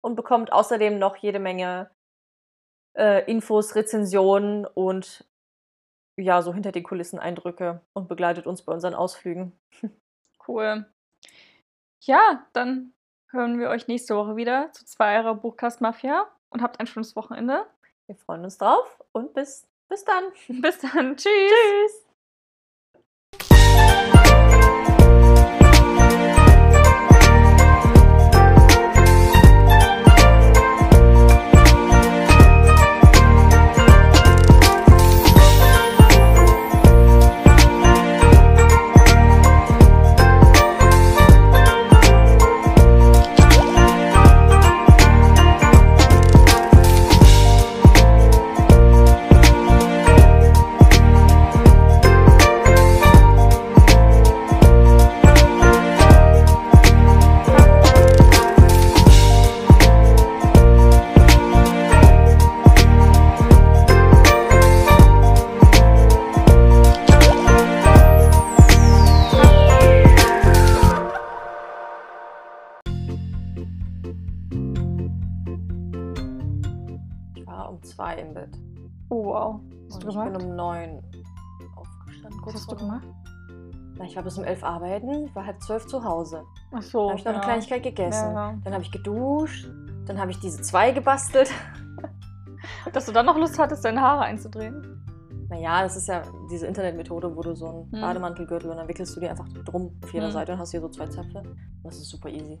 und 0.00 0.16
bekommt 0.16 0.52
außerdem 0.52 0.98
noch 0.98 1.16
jede 1.16 1.38
Menge 1.38 1.90
äh, 2.96 3.30
Infos, 3.30 3.74
Rezensionen 3.74 4.64
und 4.64 5.26
ja, 6.16 6.40
so 6.40 6.54
hinter 6.54 6.72
den 6.72 6.82
Kulissen 6.82 7.18
Eindrücke 7.18 7.82
und 7.92 8.08
begleitet 8.08 8.46
uns 8.46 8.62
bei 8.62 8.72
unseren 8.72 8.94
Ausflügen. 8.94 9.52
Cool. 10.48 10.84
Ja, 12.00 12.44
dann 12.52 12.92
hören 13.30 13.60
wir 13.60 13.68
euch 13.68 13.86
nächste 13.86 14.16
Woche 14.16 14.34
wieder 14.34 14.72
zu 14.72 14.84
Zweierer 14.84 15.36
Buchcast 15.36 15.80
Mafia 15.80 16.26
und 16.50 16.62
habt 16.62 16.80
ein 16.80 16.88
schönes 16.88 17.14
Wochenende. 17.14 17.64
Wir 18.06 18.16
freuen 18.16 18.42
uns 18.42 18.58
drauf 18.58 19.00
und 19.12 19.34
bis, 19.34 19.68
bis 19.88 20.04
dann. 20.04 20.24
Bis 20.60 20.80
dann. 20.80 21.16
Tschüss. 21.16 21.28
Tschüss. 21.28 22.01
Zwei 78.12 78.20
im 78.22 78.34
Bett. 78.34 78.50
Oh, 79.08 79.24
wow. 79.26 79.60
Hast 79.86 79.94
Und 79.94 80.04
du 80.04 80.08
ich 80.08 80.14
bin 80.14 80.24
gemacht? 80.32 80.42
um 80.42 80.56
neun 80.56 81.02
aufgestanden. 81.76 82.40
Was 82.44 82.54
hast 82.54 82.72
du 82.72 82.76
gemacht? 82.76 83.06
Na, 83.98 84.04
ich 84.04 84.16
war 84.16 84.22
bis 84.22 84.38
um 84.38 84.44
elf 84.44 84.64
arbeiten, 84.64 85.34
war 85.34 85.44
halb 85.46 85.60
zwölf 85.62 85.86
zu 85.86 86.02
Hause. 86.02 86.42
Ach 86.68 86.72
Dann 86.72 86.82
so. 86.82 87.08
habe 87.10 87.18
ich 87.18 87.24
noch 87.24 87.32
ja. 87.32 87.38
eine 87.38 87.44
Kleinigkeit 87.44 87.82
gegessen. 87.82 88.34
Ja. 88.34 88.54
Dann 88.64 88.72
habe 88.72 88.82
ich 88.82 88.90
geduscht. 88.90 89.68
Dann 90.06 90.18
habe 90.18 90.30
ich 90.30 90.40
diese 90.40 90.62
zwei 90.62 90.90
gebastelt. 90.92 91.50
Dass 92.92 93.06
du 93.06 93.12
dann 93.12 93.26
noch 93.26 93.36
Lust 93.36 93.58
hattest, 93.58 93.84
deine 93.84 94.00
Haare 94.00 94.22
einzudrehen. 94.22 94.98
Naja, 95.48 95.82
das 95.82 95.96
ist 95.96 96.08
ja 96.08 96.22
diese 96.50 96.66
Internetmethode, 96.66 97.36
wo 97.36 97.42
du 97.42 97.54
so 97.54 97.66
einen 97.66 97.92
Hm. 97.92 98.00
Bademantelgürtel 98.00 98.70
und 98.70 98.78
dann 98.78 98.88
wickelst 98.88 99.14
du 99.14 99.20
dir 99.20 99.30
einfach 99.30 99.46
drum 99.66 99.92
auf 100.02 100.12
jeder 100.14 100.26
Hm. 100.26 100.32
Seite 100.32 100.52
und 100.52 100.58
hast 100.58 100.70
hier 100.70 100.80
so 100.80 100.88
zwei 100.88 101.06
Zöpfe. 101.06 101.42
Das 101.84 101.96
ist 101.96 102.08
super 102.08 102.30
easy. 102.30 102.58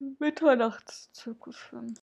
Mitternachtszirkusfilm. 0.00 1.94